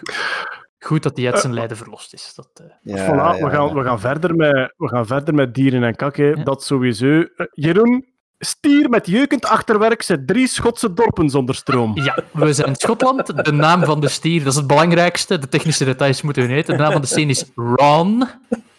goed 0.78 1.02
dat 1.02 1.16
hij 1.16 1.26
uit 1.32 1.40
zijn 1.40 1.54
lijden 1.54 1.76
verlost 1.76 2.12
is. 2.12 2.32
Dat, 2.34 2.48
eh, 2.54 3.06
voilà, 3.06 3.40
we, 3.40 3.50
gaan, 3.50 3.74
we, 3.74 3.82
gaan 3.82 4.00
verder 4.00 4.36
met, 4.36 4.74
we 4.76 4.88
gaan 4.88 5.06
verder 5.06 5.34
met 5.34 5.54
dieren 5.54 5.82
en 5.82 5.96
kakken. 5.96 6.44
Dat 6.44 6.62
sowieso. 6.62 7.06
Eh, 7.06 7.46
Jeroen, 7.50 8.04
stier 8.38 8.88
met 8.88 9.06
jeukend 9.06 9.44
achterwerk 9.44 10.02
zet 10.02 10.26
drie 10.26 10.46
Schotse 10.46 10.92
dorpen 10.92 11.30
zonder 11.30 11.54
stroom. 11.54 12.00
Ja, 12.02 12.18
we 12.32 12.52
zijn 12.52 12.68
in 12.68 12.74
Schotland. 12.76 13.44
De 13.44 13.52
naam 13.52 13.84
van 13.84 14.00
de 14.00 14.08
stier, 14.08 14.38
dat 14.38 14.52
is 14.52 14.58
het 14.58 14.66
belangrijkste. 14.66 15.38
De 15.38 15.48
technische 15.48 15.84
details 15.84 16.22
moeten 16.22 16.42
we 16.42 16.48
weten. 16.48 16.76
De 16.76 16.82
naam 16.82 16.92
van 16.92 17.00
de 17.00 17.06
stier 17.06 17.28
is 17.28 17.44
Ron. 17.54 18.24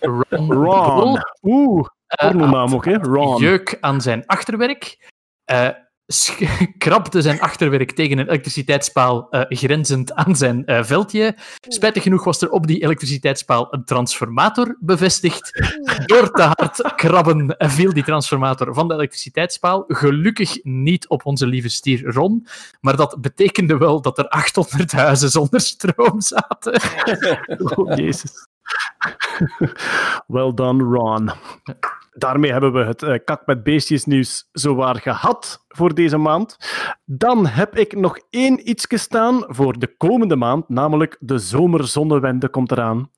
Ron. 0.05 0.51
Ron. 0.53 1.19
Oeh, 1.43 1.87
pornonaam 2.07 2.73
ook, 2.73 2.85
hè? 2.85 2.93
Ron. 2.97 3.41
Jeuk 3.41 3.77
aan 3.81 4.01
zijn 4.01 4.25
achterwerk. 4.25 5.11
eh, 5.45 5.69
sch- 6.07 6.41
krabde 6.77 7.21
zijn 7.21 7.39
achterwerk 7.41 7.91
tegen 7.91 8.17
een 8.17 8.27
elektriciteitspaal 8.27 9.29
eh, 9.29 9.41
grenzend 9.57 10.13
aan 10.13 10.35
zijn 10.35 10.65
eh, 10.65 10.83
veldje. 10.83 11.35
Spijtig 11.67 12.03
genoeg 12.03 12.23
was 12.23 12.41
er 12.41 12.49
op 12.51 12.67
die 12.67 12.83
elektriciteitspaal 12.83 13.67
een 13.73 13.85
transformator 13.85 14.77
bevestigd. 14.79 15.51
Door 16.05 16.31
te 16.31 16.41
hard 16.41 16.93
krabben 16.95 17.57
eh, 17.57 17.69
viel 17.69 17.93
die 17.93 18.03
transformator 18.03 18.73
van 18.73 18.87
de 18.87 18.93
elektriciteitspaal. 18.93 19.83
Gelukkig 19.87 20.63
niet 20.63 21.07
op 21.07 21.25
onze 21.25 21.47
lieve 21.47 21.69
stier 21.69 22.13
Ron, 22.13 22.47
maar 22.81 22.95
dat 22.95 23.17
betekende 23.21 23.77
wel 23.77 24.01
dat 24.01 24.17
er 24.17 24.27
800 24.27 24.91
huizen 24.91 25.29
zonder 25.29 25.61
stroom 25.61 26.21
zaten. 26.21 26.81
Oh, 27.75 27.95
jezus. 27.97 28.47
well 30.35 30.53
done, 30.53 30.83
Ron. 30.83 31.29
Daarmee 32.11 32.51
hebben 32.51 32.73
we 32.73 32.83
het 32.83 33.03
eh, 33.03 33.19
kak 33.23 33.45
met 33.45 33.63
beestjes 33.63 34.05
nieuws 34.05 34.49
zowaar 34.51 34.95
gehad 34.95 35.65
voor 35.67 35.93
deze 35.93 36.17
maand. 36.17 36.57
Dan 37.05 37.47
heb 37.47 37.77
ik 37.77 37.95
nog 37.95 38.19
één 38.29 38.69
iets 38.69 38.85
staan 38.89 39.43
voor 39.47 39.79
de 39.79 39.95
komende 39.97 40.35
maand, 40.35 40.69
namelijk 40.69 41.17
de 41.19 41.37
zomerzonnewende 41.37 42.49
komt 42.49 42.71
eraan. 42.71 43.09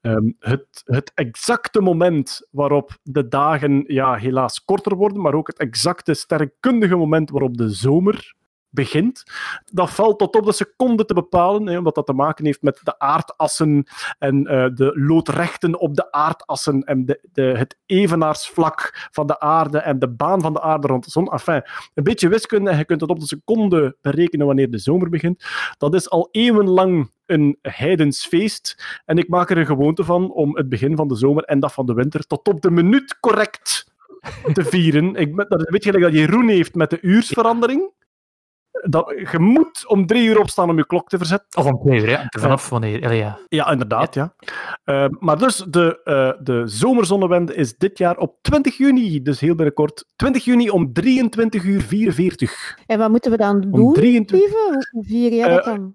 Ehm, 0.00 0.30
het, 0.38 0.82
het 0.84 1.12
exacte 1.14 1.80
moment 1.80 2.48
waarop 2.50 2.98
de 3.02 3.28
dagen 3.28 3.84
ja, 3.86 4.14
helaas 4.14 4.64
korter 4.64 4.96
worden, 4.96 5.20
maar 5.22 5.34
ook 5.34 5.46
het 5.46 5.58
exacte 5.58 6.14
sterrenkundige 6.14 6.96
moment 6.96 7.30
waarop 7.30 7.56
de 7.56 7.68
zomer 7.68 8.34
begint. 8.70 9.22
Dat 9.64 9.90
valt 9.90 10.18
tot 10.18 10.36
op 10.36 10.44
de 10.44 10.52
seconde 10.52 11.04
te 11.04 11.14
bepalen, 11.14 11.66
hè, 11.66 11.78
omdat 11.78 11.94
dat 11.94 12.06
te 12.06 12.12
maken 12.12 12.44
heeft 12.44 12.62
met 12.62 12.80
de 12.82 12.98
aardassen 12.98 13.86
en 14.18 14.46
eh, 14.46 14.66
de 14.74 14.92
loodrechten 14.94 15.80
op 15.80 15.94
de 15.94 16.12
aardassen 16.12 16.82
en 16.82 17.04
de, 17.04 17.28
de, 17.32 17.42
het 17.42 17.78
evenaarsvlak 17.86 19.08
van 19.10 19.26
de 19.26 19.40
aarde 19.40 19.78
en 19.78 19.98
de 19.98 20.08
baan 20.08 20.40
van 20.40 20.52
de 20.52 20.60
aarde 20.60 20.86
rond 20.86 21.04
de 21.04 21.10
zon. 21.10 21.32
Enfin, 21.32 21.62
een 21.94 22.04
beetje 22.04 22.28
wiskunde 22.28 22.76
je 22.76 22.84
kunt 22.84 23.00
het 23.00 23.10
op 23.10 23.20
de 23.20 23.26
seconde 23.26 23.96
berekenen 24.00 24.46
wanneer 24.46 24.70
de 24.70 24.78
zomer 24.78 25.08
begint. 25.08 25.44
Dat 25.78 25.94
is 25.94 26.10
al 26.10 26.28
eeuwenlang 26.30 27.10
een 27.26 27.58
heidens 27.62 28.26
feest. 28.26 29.00
En 29.04 29.18
ik 29.18 29.28
maak 29.28 29.50
er 29.50 29.58
een 29.58 29.66
gewoonte 29.66 30.04
van 30.04 30.32
om 30.32 30.56
het 30.56 30.68
begin 30.68 30.96
van 30.96 31.08
de 31.08 31.16
zomer 31.16 31.44
en 31.44 31.60
dat 31.60 31.72
van 31.72 31.86
de 31.86 31.94
winter 31.94 32.26
tot 32.26 32.48
op 32.48 32.60
de 32.60 32.70
minuut 32.70 33.20
correct 33.20 33.92
te 34.52 34.64
vieren. 34.64 35.14
Ik, 35.14 35.36
dat 35.36 35.60
is 35.60 35.66
een 35.66 35.72
beetje 35.72 35.90
gelijk 35.90 36.12
dat 36.12 36.20
Jeroen 36.20 36.48
heeft 36.48 36.74
met 36.74 36.90
de 36.90 36.98
uursverandering. 37.00 37.92
Dat, 38.82 39.14
je 39.30 39.38
moet 39.38 39.84
om 39.86 40.06
drie 40.06 40.28
uur 40.28 40.38
opstaan 40.38 40.70
om 40.70 40.76
je 40.76 40.86
klok 40.86 41.08
te 41.08 41.18
verzetten. 41.18 41.60
Of 41.60 41.66
om 41.66 41.80
twee 41.80 42.00
uur, 42.00 42.08
ja. 42.08 42.26
Vanaf 42.28 42.68
wanneer? 42.68 43.14
Ja. 43.14 43.38
Ja, 43.48 43.70
inderdaad. 43.70 44.14
Ja. 44.14 44.34
Eh, 44.84 45.04
maar 45.18 45.38
dus, 45.38 45.56
de, 45.68 46.00
eh, 46.04 46.32
de 46.42 46.62
zomerzonnewende 46.66 47.54
is 47.54 47.76
dit 47.76 47.98
jaar 47.98 48.16
op 48.16 48.36
20 48.42 48.76
juni, 48.76 49.22
dus 49.22 49.40
heel 49.40 49.54
binnenkort. 49.54 50.04
20 50.16 50.44
juni 50.44 50.70
om 50.70 50.92
23 50.92 51.64
uur 51.64 51.80
44. 51.82 52.78
En 52.86 52.98
wat 52.98 53.10
moeten 53.10 53.30
we 53.30 53.36
dan 53.36 53.56
Om 53.70 53.70
doen, 53.70 53.92
23 53.92 54.38
lieve? 54.40 54.86
Hoe 54.90 55.04
vier 55.04 55.32
jij 55.32 55.48
dat 55.48 55.58
Eh, 55.58 55.64
dan? 55.64 55.94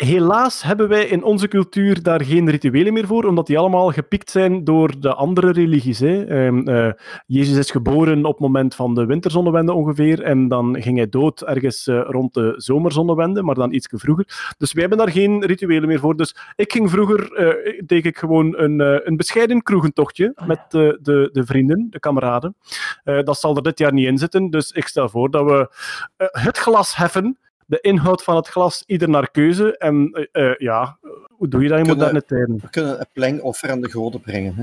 Helaas 0.00 0.62
hebben 0.62 0.88
wij 0.88 1.04
in 1.04 1.22
onze 1.22 1.48
cultuur 1.48 2.02
daar 2.02 2.24
geen 2.24 2.50
rituelen 2.50 2.92
meer 2.92 3.06
voor, 3.06 3.24
omdat 3.24 3.46
die 3.46 3.58
allemaal 3.58 3.90
gepikt 3.90 4.30
zijn 4.30 4.64
door 4.64 5.00
de 5.00 5.14
andere 5.14 5.52
religies. 5.52 5.98
Hè. 5.98 6.24
Ehm, 6.24 6.68
eh, 6.68 6.92
Jezus 7.26 7.56
is 7.56 7.70
geboren 7.70 8.24
op 8.24 8.32
het 8.32 8.40
moment 8.40 8.74
van 8.74 8.94
de 8.94 9.06
winterzonnewende 9.06 9.72
ongeveer, 9.72 10.22
en 10.22 10.48
dan 10.48 10.82
ging 10.82 10.96
hij 10.96 11.08
dood 11.08 11.42
ergens 11.42 11.86
eh, 11.86 12.00
rond 12.06 12.34
de 12.34 12.54
zomerzonnewende, 12.56 13.42
maar 13.42 13.54
dan 13.54 13.72
iets 13.72 13.88
vroeger. 13.90 14.54
Dus 14.58 14.72
wij 14.72 14.80
hebben 14.80 14.98
daar 14.98 15.10
geen 15.10 15.44
rituelen 15.44 15.88
meer 15.88 15.98
voor. 15.98 16.16
Dus 16.16 16.36
ik 16.56 16.72
ging 16.72 16.90
vroeger, 16.90 17.32
eh, 17.32 17.82
deed 17.86 18.06
ik 18.06 18.18
gewoon 18.18 18.58
een, 18.58 19.06
een 19.06 19.16
bescheiden 19.16 19.62
kroegentochtje 19.62 20.32
met 20.46 20.60
eh, 20.60 20.70
de, 21.00 21.28
de 21.32 21.44
vrienden, 21.44 21.86
de 21.90 21.98
kameraden. 21.98 22.56
Dat 23.04 23.38
zal 23.38 23.56
er 23.56 23.62
dit 23.62 23.78
jaar 23.78 23.92
niet 23.92 24.06
in 24.06 24.18
zitten, 24.18 24.50
dus 24.50 24.70
ik 24.70 24.86
stel 24.86 25.08
voor 25.08 25.30
dat 25.30 25.44
we 25.44 25.70
het 26.16 26.58
glas 26.58 26.96
heffen 26.96 27.38
de 27.70 27.78
inhoud 27.80 28.22
van 28.22 28.36
het 28.36 28.48
glas 28.48 28.82
ieder 28.86 29.08
naar 29.08 29.30
keuze. 29.30 29.78
En 29.78 30.10
eh, 30.32 30.50
eh, 30.50 30.54
ja, 30.58 30.98
hoe 31.28 31.48
doe 31.48 31.62
je 31.62 31.68
dat 31.68 31.78
in 31.78 31.84
Kunnen- 31.84 32.04
moderne 32.04 32.24
tijden? 32.24 32.58
We 32.62 32.70
kunnen 32.70 33.00
een 33.00 33.06
plengoffer 33.12 33.70
aan 33.70 33.80
de 33.80 33.90
goden 33.90 34.20
brengen. 34.20 34.54
Hè? 34.54 34.62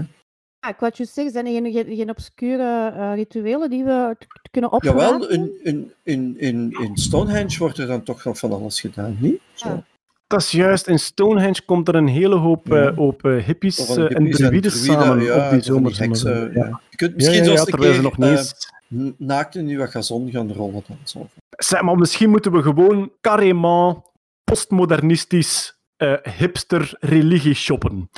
Ja, 0.60 0.70
ik 0.70 0.80
wou 0.80 0.92
je 0.96 1.06
zeggen, 1.06 1.34
zijn 1.34 1.46
er 1.46 1.52
geen, 1.52 1.72
geen, 1.72 1.96
geen 1.96 2.10
obscure 2.10 2.92
eh, 2.96 3.12
rituelen 3.16 3.70
die 3.70 3.84
we 3.84 4.16
kunnen 4.52 4.72
opvragen? 4.72 5.00
Jawel, 5.02 5.30
in, 5.30 5.52
in, 5.64 5.92
in, 6.04 6.72
in, 6.72 6.92
Stonehenge 6.98 7.58
wordt 7.58 7.78
er 7.78 7.88
dan 7.88 8.04
toch 8.04 8.24
nog 8.24 8.38
van 8.38 8.52
alles 8.52 8.80
gedaan, 8.82 9.18
niet? 9.20 9.42
Zo. 9.54 9.84
Dat 10.28 10.42
is 10.42 10.52
juist, 10.52 10.88
in 10.88 11.00
Stonehenge 11.00 11.62
komt 11.66 11.88
er 11.88 11.96
een 11.96 12.08
hele 12.08 12.36
hoop, 12.36 12.68
Ja. 12.68 12.76
eh, 12.76 12.88
eh, 12.88 13.44
hippies, 13.46 13.88
hippies 13.88 13.98
en 13.98 14.32
druïden 14.32 14.72
samen 14.72 15.24
ja, 15.24 15.46
op 15.46 15.62
die 15.62 15.74
Ja. 15.74 16.50
ja. 16.54 16.82
Je 16.90 16.96
kunt 16.96 17.12
Ja, 17.12 17.16
misschien 17.16 17.38
ja, 17.38 17.44
zelfs 17.44 17.60
ja, 17.60 17.66
een 17.66 17.72
terwijl 17.72 17.94
ze 17.94 18.02
keer 18.02 18.10
nog 18.10 18.18
niet 18.30 18.76
naakt 19.18 19.56
in 19.56 19.68
uw 19.68 19.86
gazon 19.86 20.32
gaan 20.32 20.54
rollen. 20.54 20.84
Dan, 20.88 20.98
zo. 21.04 21.28
Zeg 21.50 21.82
maar, 21.82 21.98
misschien 21.98 22.30
moeten 22.30 22.52
we 22.52 22.62
gewoon 22.62 23.12
carrément 23.22 23.98
postmodernistisch 24.44 25.77
eh, 25.98 26.14
hipster 26.38 26.96
religie 27.00 27.54
shoppen. 27.54 28.10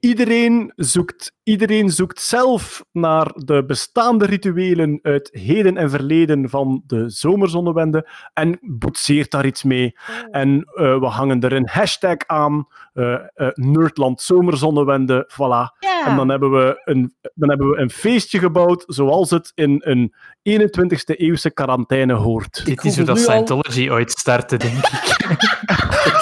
Iedereen 0.00 0.72
zoekt, 0.76 1.32
iedereen 1.42 1.90
zoekt 1.90 2.20
zelf 2.20 2.84
naar 2.92 3.32
de 3.34 3.64
bestaande 3.64 4.26
rituelen 4.26 4.98
uit 5.02 5.28
heden 5.32 5.76
en 5.76 5.90
verleden 5.90 6.50
van 6.50 6.82
de 6.86 7.10
zomerzonnewende 7.10 8.08
en 8.32 8.58
boetseert 8.60 9.30
daar 9.30 9.46
iets 9.46 9.62
mee. 9.62 9.96
En 10.30 10.64
eh, 10.74 10.98
we 10.98 11.06
hangen 11.06 11.40
er 11.40 11.52
een 11.52 11.68
hashtag 11.68 12.16
aan, 12.26 12.66
eh, 12.92 13.12
eh, 13.12 13.48
Nerdland 13.54 14.20
Zomerzonnewende, 14.20 15.30
voilà. 15.32 15.78
En 16.06 16.16
dan 16.16 16.28
hebben, 16.28 16.50
we 16.50 16.82
een, 16.84 17.14
dan 17.34 17.48
hebben 17.48 17.70
we 17.70 17.76
een 17.76 17.90
feestje 17.90 18.38
gebouwd 18.38 18.84
zoals 18.86 19.30
het 19.30 19.52
in 19.54 19.80
een 19.84 20.14
21ste 20.42 21.16
eeuwse 21.16 21.50
quarantaine 21.50 22.12
hoort. 22.12 22.64
Dit 22.64 22.84
is 22.84 22.96
hoe 22.96 23.04
dat 23.04 23.18
Scientology 23.18 23.88
ooit 23.90 24.10
startte, 24.10 24.56
denk 24.56 24.76
ik. 24.76 26.20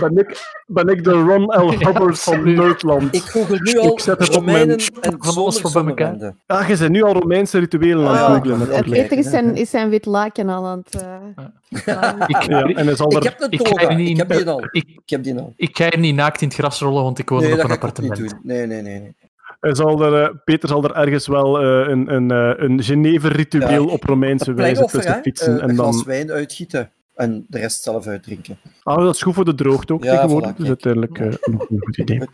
ben 0.00 0.16
ik, 0.18 0.54
ben 0.66 0.88
ik 0.88 1.04
de 1.04 1.10
Ron 1.10 1.42
L. 1.44 1.70
Hubbard 1.86 2.20
van 2.20 2.54
Nerdland. 2.54 3.14
Ik 3.14 3.22
google 3.22 3.58
nu 3.60 3.78
al 3.78 3.92
Ik 3.92 4.00
zet 4.00 4.18
het 4.18 4.36
op 4.36 4.44
mijn... 4.44 4.70
En 4.70 4.80
Van 5.18 5.36
alles 5.36 5.60
voor 5.60 5.72
bij 5.72 5.84
elkaar. 5.84 6.34
Ah, 6.46 6.68
je 6.68 6.76
bent 6.76 6.90
nu 6.90 7.02
al 7.02 7.12
Romeinse 7.12 7.58
rituelen 7.58 8.06
aan 8.08 8.12
het 8.14 8.22
Ah, 8.22 8.34
googlen, 8.34 8.58
ja. 8.58 8.64
Natuurlijk. 8.64 8.86
Peter 9.08 9.18
is 9.18 9.30
zijn, 9.30 9.54
is 9.56 9.70
zijn 9.70 9.88
wit 9.90 10.06
laken 10.06 10.48
al 10.48 10.66
aan 10.66 10.82
het... 10.84 11.02
eh, 11.02 12.12
Ik, 12.26 12.42
Ja, 12.42 12.62
en 12.62 12.86
hij 12.86 12.96
zal 12.96 13.10
Ik 13.12 13.16
er... 13.16 13.24
heb 13.24 13.40
een 13.40 13.50
Ik 13.50 13.58
ga 13.58 13.64
toga, 13.74 13.88
er 13.88 13.94
niet 13.96 14.08
ik 14.08 14.16
heb 14.16 14.28
die 14.38 14.48
al. 14.48 14.62
ik, 14.70 14.84
Ik 14.88 15.00
heb 15.10 15.22
die 15.22 15.38
al. 15.38 15.52
ik 15.56 15.76
ga 15.76 15.84
hier 15.88 15.98
niet 15.98 16.14
naakt 16.14 16.40
in 16.40 16.48
het 16.48 16.56
gras 16.56 16.80
rollen, 16.80 17.02
want 17.02 17.18
ik 17.18 17.28
woon 17.28 17.40
Nee, 17.40 17.52
op 17.52 17.64
een 17.64 17.70
appartement. 17.70 18.16
doen. 18.16 18.32
Nee, 18.42 18.66
nee, 18.66 18.82
nee. 18.82 19.00
nee. 19.00 19.14
Hij 19.60 19.74
zal 19.74 20.02
er, 20.04 20.22
eh, 20.22 20.34
Peter 20.44 20.68
zal 20.68 20.84
er 20.84 20.92
ergens 20.94 21.26
wel 21.26 21.60
eh, 21.60 21.88
een, 21.88 22.14
een, 22.14 22.30
een 22.64 22.82
Genever-ritueel 22.82 23.86
Ja, 23.86 23.92
op 23.92 24.04
Romeinse 24.04 24.54
wijze 24.54 24.84
tussen 24.84 25.20
fietsen. 25.22 25.60
En 25.60 25.68
een 25.68 25.74
glas 25.74 25.96
dan... 25.96 26.04
wijn 26.06 26.30
uitgieten 26.30 26.90
en 27.20 27.44
de 27.48 27.58
rest 27.58 27.82
zelf 27.82 28.06
uitdrinken. 28.06 28.58
Ah, 28.82 28.96
dat 29.04 29.14
is 29.14 29.22
goed 29.22 29.34
voor 29.34 29.44
de 29.44 29.54
droogte 29.54 29.92
ook 29.92 30.04
Ja, 30.04 30.10
tegenwoordig. 30.14 30.52
voilà, 30.52 30.56
dus 30.56 30.66
uiteindelijk 30.68 31.18
eh, 31.18 31.26
een, 31.40 31.60
goed 31.80 31.98
idee. 31.98 32.20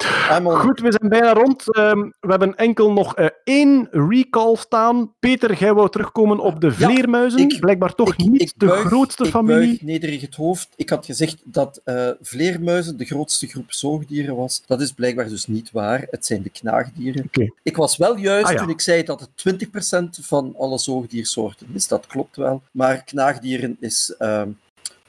On. 0.44 0.56
Goed, 0.56 0.80
we 0.80 0.92
zijn 0.98 1.10
bijna 1.10 1.32
rond. 1.32 1.74
Ehm, 1.76 1.98
we 2.00 2.28
hebben 2.30 2.54
enkel 2.56 2.92
nog 2.92 3.14
eh, 3.14 3.26
één 3.44 3.88
recall 3.90 4.56
staan. 4.56 5.12
Peter, 5.18 5.54
jij 5.58 5.74
wou 5.74 5.90
terugkomen 5.90 6.38
op 6.38 6.60
de 6.60 6.66
Ja, 6.66 6.72
vleermuizen. 6.72 7.40
ik- 7.40 7.60
Blijkbaar 7.60 7.94
toch 7.94 8.12
Ik- 8.12 8.18
niet 8.28 8.40
ik 8.42 8.52
de 8.56 8.66
buig- 8.66 8.80
grootste 8.86 9.24
ik 9.24 9.30
familie. 9.30 9.66
buig 9.66 9.82
nederig 9.82 10.20
het 10.20 10.34
hoofd. 10.34 10.68
Ik 10.76 10.88
had 10.90 11.06
gezegd 11.06 11.36
dat 11.44 11.80
eh, 11.84 12.08
vleermuizen 12.20 12.96
de 12.96 13.04
grootste 13.04 13.46
groep 13.46 13.72
zoogdieren 13.72 14.36
was. 14.36 14.62
Dat 14.66 14.80
is 14.80 14.92
blijkbaar 14.92 15.28
dus 15.28 15.46
niet 15.46 15.70
waar. 15.70 16.06
Het 16.10 16.26
zijn 16.26 16.42
de 16.42 16.50
knaagdieren. 16.50 17.24
Oké. 17.24 17.50
Ik 17.62 17.76
was 17.76 17.96
wel 17.96 18.16
juist 18.16 18.46
Ah, 18.46 18.52
ja. 18.52 18.58
toen 18.58 18.68
ik 18.70 18.80
zei 18.80 19.02
dat 19.02 19.20
het 19.20 19.30
20% 19.36 20.18
van 20.20 20.54
alle 20.58 20.78
zoogdiersoorten 20.78 21.66
is. 21.72 21.88
Dat 21.88 22.06
klopt 22.06 22.36
wel. 22.36 22.62
Maar 22.70 23.04
knaagdieren 23.04 23.76
is 23.80 24.14
ehm, 24.18 24.48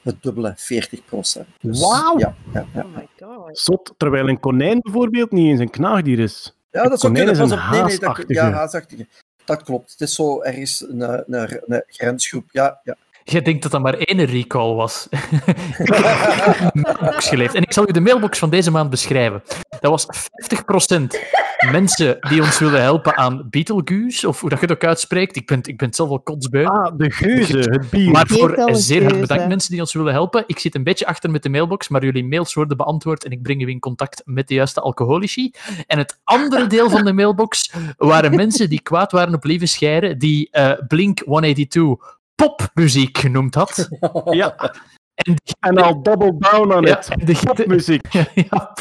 het 0.08 0.22
dubbele, 0.22 0.54
40%. 0.56 1.46
Dus, 1.60 1.80
Wauw. 1.80 2.18
Ja, 2.18 2.34
ja, 2.52 2.66
ja. 2.74 2.82
Oh 2.82 2.96
my 2.96 3.08
god. 3.20 3.58
Zot, 3.58 3.94
terwijl 3.96 4.28
een 4.28 4.40
konijn 4.40 4.80
bijvoorbeeld 4.80 5.30
niet 5.30 5.46
eens 5.46 5.60
een 5.60 5.70
knaagdier 5.70 6.18
is. 6.18 6.56
ja 6.70 6.82
dat 6.88 7.00
zou 7.00 7.12
konijn 7.12 7.26
kunnen. 7.36 7.50
is 7.50 7.54
Pas 7.54 7.62
een 7.62 7.66
op. 7.66 7.72
Nee, 7.72 7.82
nee, 7.82 7.98
dat, 7.98 8.08
haasachtige. 8.08 8.32
ja, 8.32 8.50
haasachtige. 8.50 9.06
Dat 9.44 9.62
klopt. 9.62 9.90
Het 9.90 10.00
is 10.00 10.14
zo 10.14 10.40
ergens 10.42 10.84
een, 10.88 11.00
een, 11.00 11.22
een, 11.26 11.62
een 11.66 11.82
grensgroep. 11.86 12.44
Ja, 12.50 12.80
ja. 12.84 12.96
Jij 13.30 13.42
denkt 13.42 13.62
dat 13.62 13.72
dat 13.72 13.80
maar 13.80 13.94
één 13.94 14.24
recall 14.24 14.74
was. 14.74 15.06
ik 15.10 15.94
heb 15.94 16.72
een 16.74 16.80
mailbox 16.82 17.28
geleefd. 17.28 17.54
En 17.54 17.62
ik 17.62 17.72
zal 17.72 17.88
u 17.88 17.92
de 17.92 18.00
mailbox 18.00 18.38
van 18.38 18.50
deze 18.50 18.70
maand 18.70 18.90
beschrijven. 18.90 19.42
Dat 19.80 19.90
was 19.90 20.06
50% 20.86 21.70
mensen 21.70 22.16
die 22.20 22.42
ons 22.42 22.58
willen 22.58 22.82
helpen 22.82 23.16
aan 23.16 23.46
Beetlejuice, 23.50 24.28
of 24.28 24.40
hoe 24.40 24.50
dat 24.50 24.60
je 24.60 24.66
het 24.66 24.74
ook 24.74 24.84
uitspreekt. 24.84 25.36
Ik 25.36 25.46
ben, 25.46 25.60
ik 25.62 25.76
ben 25.76 25.94
zelf 25.94 26.10
al 26.10 26.20
kotsbeu. 26.20 26.64
Ah, 26.64 26.92
de 26.96 27.10
geuze, 27.10 27.58
het 27.58 27.90
bier. 27.90 28.10
Maar 28.10 28.26
voor 28.26 28.68
zeer 28.72 29.02
hard 29.02 29.20
bedankt 29.20 29.48
mensen 29.48 29.70
die 29.70 29.80
ons 29.80 29.92
willen 29.92 30.12
helpen. 30.12 30.44
Ik 30.46 30.58
zit 30.58 30.74
een 30.74 30.84
beetje 30.84 31.06
achter 31.06 31.30
met 31.30 31.42
de 31.42 31.48
mailbox, 31.48 31.88
maar 31.88 32.04
jullie 32.04 32.24
mails 32.24 32.54
worden 32.54 32.76
beantwoord 32.76 33.24
en 33.24 33.30
ik 33.30 33.42
breng 33.42 33.62
u 33.62 33.68
in 33.68 33.80
contact 33.80 34.22
met 34.24 34.48
de 34.48 34.54
juiste 34.54 34.80
alcoholici. 34.80 35.52
En 35.86 35.98
het 35.98 36.20
andere 36.24 36.66
deel 36.66 36.90
van 36.90 37.04
de 37.04 37.12
mailbox 37.12 37.72
waren 37.96 38.34
mensen 38.34 38.68
die 38.68 38.82
kwaad 38.82 39.12
waren 39.12 39.34
op 39.34 39.44
Lieve 39.44 39.66
Scheire, 39.66 40.16
die 40.16 40.48
eh, 40.50 40.72
Blink 40.88 41.18
182 41.24 42.16
popmuziek 42.38 43.18
genoemd 43.18 43.54
had. 43.54 43.88
Ja, 44.40 44.54
En 45.18 45.34
en 45.60 45.76
al 45.82 46.02
double 46.02 46.34
down 46.38 46.72
on 46.72 46.82
Ja, 46.86 46.98
it. 46.98 47.08
en 47.08 47.26
de, 47.26 47.38
Popmuziek. 47.44 48.06
ja, 48.12 48.26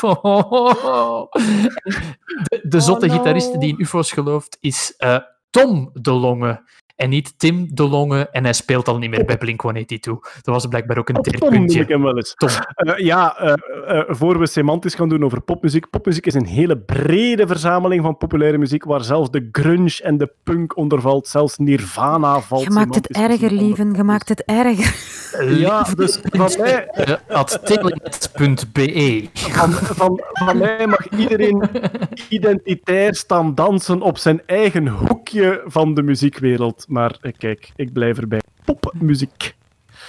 de, 2.50 2.62
de 2.70 2.80
zotte 2.80 3.06
Oh, 3.06 3.12
no. 3.12 3.18
gitarist 3.18 3.60
die 3.60 3.70
in 3.70 3.82
UFO's 3.82 4.12
gelooft 4.12 4.58
is 4.62 4.94
eh, 4.98 5.20
Tom 5.50 5.90
de 5.94 6.12
Longe. 6.12 6.62
En 6.98 7.10
niet 7.10 7.40
Tim 7.40 7.68
de 7.72 7.88
Longe. 7.88 8.30
En 8.30 8.44
hij 8.44 8.54
speelt 8.54 8.88
al 8.88 8.98
niet 8.98 9.10
meer 9.10 9.26
bij 9.26 9.38
Blink 9.38 9.62
182. 9.62 10.42
Dat 10.42 10.54
was 10.54 10.66
blijkbaar 10.66 10.98
ook 10.98 11.10
een 11.10 11.16
Tom 11.22 11.66
ik 11.66 11.88
hem 11.88 12.02
wel 12.02 12.18
eens. 12.18 12.34
Tom. 12.36 12.50
Eh, 12.76 12.98
ja, 12.98 13.38
eh, 13.38 13.54
eh, 13.88 14.04
voor 14.08 14.40
we 14.40 14.48
semantisch 14.48 14.96
gaan 14.96 15.10
doen 15.10 15.24
over 15.24 15.42
popmuziek. 15.42 15.90
Popmuziek 15.90 16.26
is 16.26 16.34
een 16.34 16.46
hele 16.46 16.78
brede 16.78 17.48
verzameling 17.48 18.04
van 18.04 18.18
populaire 18.18 18.58
muziek, 18.58 18.84
waar 18.84 19.04
zelfs 19.04 19.32
de 19.32 19.50
grunge 19.52 20.00
en 20.04 20.18
de 20.18 20.32
punk 20.44 20.78
onder 20.78 21.02
valt. 21.02 21.28
Zelfs 21.28 21.58
Nirvana 21.58 22.42
valt 22.42 22.64
Je 22.64 22.70
maakt 22.70 22.96
het 22.96 23.08
erger, 23.08 23.52
lieven. 23.52 23.94
Je 23.94 24.04
maakt 24.04 24.30
het 24.30 24.44
erger. 24.46 25.16
Ja, 25.60 25.88
dus 25.96 26.20
van 26.24 26.52
mij, 26.58 26.88
Eh, 27.28 27.44
telenet.be. 27.44 29.30
van, 29.34 29.72
van, 29.72 30.22
van 30.34 30.58
mij 30.58 30.88
mag 30.88 31.10
iedereen 31.10 31.70
identitair 32.30 33.16
staan 33.16 33.56
dansen 33.56 34.02
op 34.02 34.18
zijn 34.18 34.42
eigen 34.46 34.88
hoekje 34.88 35.62
van 35.66 35.94
de 35.94 36.02
muziekwereld. 36.02 36.86
Maar 36.88 37.18
eh, 37.22 37.32
kijk, 37.38 37.72
ik 37.76 37.94
blijf 37.94 38.18
erbij. 38.18 38.42
Popmuziek. 38.66 39.56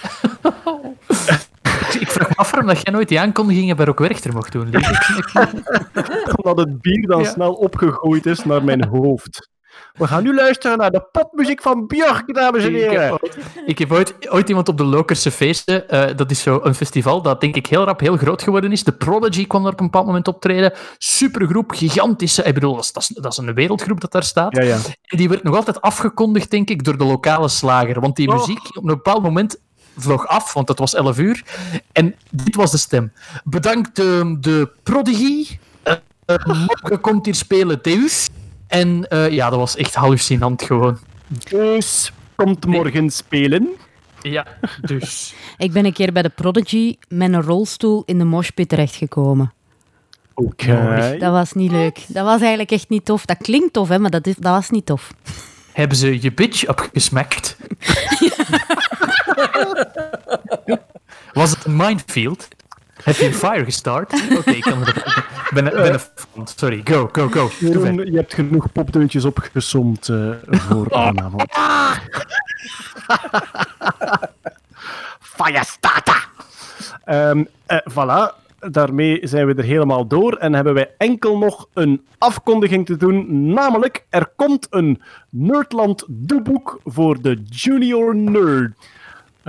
Ik 1.99 2.07
vraag 2.11 2.29
me 2.29 2.35
af 2.35 2.51
waarom 2.51 2.67
dat 2.69 2.81
jij 2.83 2.93
nooit 2.93 3.07
die 3.07 3.19
aankondigingen 3.19 3.75
bij 3.75 3.85
Rock 3.85 3.99
Werchter 3.99 4.33
mocht 4.33 4.51
doen. 4.51 4.69
Lieve. 4.69 4.91
Ik- 5.17 5.33
ik- 5.95 6.35
Omdat 6.43 6.57
het 6.57 6.81
bier 6.81 7.07
dan 7.07 7.21
Ja. 7.21 7.29
snel 7.29 7.53
opgegooid 7.53 8.25
is 8.25 8.43
naar 8.43 8.63
mijn 8.63 8.85
hoofd. 8.87 9.49
We 9.99 10.07
gaan 10.07 10.23
nu 10.23 10.33
luisteren 10.35 10.77
naar 10.77 10.91
de 10.91 11.01
popmuziek 11.11 11.61
van 11.61 11.87
Björk, 11.87 12.33
dames 12.33 12.63
en 12.63 12.75
Ik 12.75 12.81
heb 12.81 12.89
heren. 12.91 13.11
ooit, 13.11 13.37
ik 13.65 13.79
heb 13.79 13.91
ooit, 13.91 14.29
ooit 14.29 14.49
iemand 14.49 14.67
op 14.69 14.77
de 14.77 14.83
Lokerse 14.83 15.31
feesten, 15.31 15.89
eh, 15.89 16.15
dat 16.17 16.31
is 16.31 16.41
zo 16.41 16.59
een 16.63 16.75
festival 16.75 17.21
dat 17.21 17.41
denk 17.41 17.55
ik 17.55 17.65
heel 17.67 17.83
rap 17.83 17.99
heel 17.99 18.17
groot 18.17 18.41
geworden 18.41 18.71
is. 18.71 18.83
The 18.83 18.91
Prodigy 18.91 19.47
kwam 19.47 19.63
daar 19.63 19.71
op 19.71 19.79
een 19.79 19.85
bepaald 19.85 20.05
moment 20.05 20.27
optreden. 20.27 20.73
Supergroep, 20.97 21.71
gigantische, 21.71 22.43
ik 22.43 22.53
bedoel, 22.53 22.75
dat 22.75 22.85
is, 22.97 23.07
dat 23.07 23.31
is, 23.31 23.37
een 23.37 23.53
wereldgroep 23.53 24.01
dat 24.01 24.11
daar 24.11 24.23
staat. 24.23 24.55
Ja, 24.55 24.63
ja. 24.63 24.77
En 25.03 25.17
die 25.17 25.29
werd 25.29 25.43
nog 25.43 25.55
altijd 25.55 25.81
afgekondigd, 25.81 26.51
denk 26.51 26.69
ik, 26.69 26.83
door 26.83 26.97
de 26.97 27.05
lokale 27.05 27.47
slager. 27.47 27.99
Want 27.99 28.15
die 28.15 28.27
Oh. 28.29 28.35
muziek 28.39 28.59
op 28.77 28.83
een 28.83 28.95
bepaald 28.95 29.23
moment 29.23 29.57
vloog 29.97 30.27
af, 30.27 30.53
want 30.53 30.67
het 30.67 30.79
was 30.79 30.93
11 30.93 31.17
uur. 31.17 31.43
En 31.91 32.15
dit 32.31 32.55
was 32.55 32.71
de 32.71 32.77
stem. 32.77 33.11
Bedankt 33.43 33.95
de, 33.95 34.37
de 34.39 34.69
Prodigy. 34.83 35.47
Morgen 36.45 36.99
komt 37.01 37.25
hier 37.25 37.35
spelen 37.35 37.79
Deus. 37.81 38.27
En 38.69 39.07
eh, 39.07 39.29
ja, 39.29 39.49
dat 39.49 39.59
was 39.59 39.75
echt 39.75 39.95
hallucinant 39.95 40.61
gewoon. 40.61 40.97
Dus 41.49 42.11
komt 42.35 42.65
morgen 42.65 43.09
spelen. 43.09 43.69
Ja, 44.21 44.45
dus... 44.81 45.33
Ik 45.57 45.71
ben 45.71 45.85
een 45.85 45.93
keer 45.93 46.11
bij 46.11 46.21
de 46.21 46.29
Prodigy 46.29 46.97
met 47.07 47.33
een 47.33 47.41
rolstoel 47.41 48.03
in 48.05 48.17
de 48.17 48.23
moshpit 48.23 48.69
terechtgekomen. 48.69 49.53
Oké. 50.33 51.15
Dat 51.19 51.31
was 51.31 51.53
niet 51.53 51.71
leuk. 51.71 52.05
Dat 52.07 52.25
was 52.25 52.39
eigenlijk 52.39 52.71
echt 52.71 52.89
niet 52.89 53.05
tof. 53.05 53.25
Dat 53.25 53.37
klinkt 53.37 53.73
tof, 53.73 53.87
hè, 53.87 53.99
maar 53.99 54.09
dat, 54.09 54.27
is, 54.27 54.35
dat 54.35 54.53
was 54.53 54.69
niet 54.69 54.85
tof. 54.85 55.13
Hebben 55.73 55.97
ze 55.97 56.21
je 56.21 56.31
bitch 56.33 56.67
opgesmakt? 56.67 57.57
Was 61.33 61.49
het 61.49 61.65
een 61.65 61.75
minefield? 61.75 62.47
Heb 63.03 63.15
je 63.15 63.25
een 63.25 63.33
fire 63.33 63.63
gestart? 63.63 64.13
Oké, 64.37 64.51
ik 64.51 64.61
kan 64.61 64.85
er... 64.85 65.23
ben, 65.53 65.63
ben 65.63 65.93
een 65.93 65.99
fan. 65.99 66.47
Sorry, 66.55 66.81
go, 66.83 67.09
go, 67.11 67.27
go. 67.27 67.49
Jeroen, 67.59 68.11
je 68.11 68.17
hebt 68.17 68.33
genoeg 68.33 68.71
popdeuntjes 68.71 69.25
opgesomd 69.25 70.09
eh, 70.09 70.29
voor 70.49 70.87
vanavond. 70.89 71.45
Fajastata! 75.19 76.15
Ehm 77.03 77.43
eh, 77.69 77.77
voilà, 77.91 78.35
daarmee 78.59 79.19
zijn 79.23 79.47
we 79.47 79.53
er 79.53 79.63
helemaal 79.63 80.07
door 80.07 80.33
en 80.33 80.53
hebben 80.53 80.73
wij 80.73 80.89
enkel 80.97 81.37
nog 81.37 81.67
een 81.73 82.05
afkondiging 82.17 82.85
te 82.85 82.97
doen. 82.97 83.47
Namelijk, 83.53 84.05
er 84.09 84.31
komt 84.35 84.67
een 84.69 85.01
Nerdland 85.29 86.05
doeboek 86.07 86.79
voor 86.83 87.21
de 87.21 87.43
Junior 87.49 88.15
Nerd. 88.15 88.73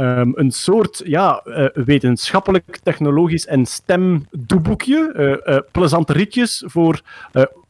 Ehm, 0.01 0.31
een 0.35 0.51
soort 0.51 1.03
ja, 1.05 1.43
eh, 1.45 1.85
wetenschappelijk, 1.85 2.79
technologisch 2.83 3.47
en 3.47 3.67
stemdoeboekje. 3.67 5.13
eh 5.13 5.57
eh, 5.57 5.63
plezante 5.73 6.13
ritjes 6.13 6.65
voor 6.67 7.01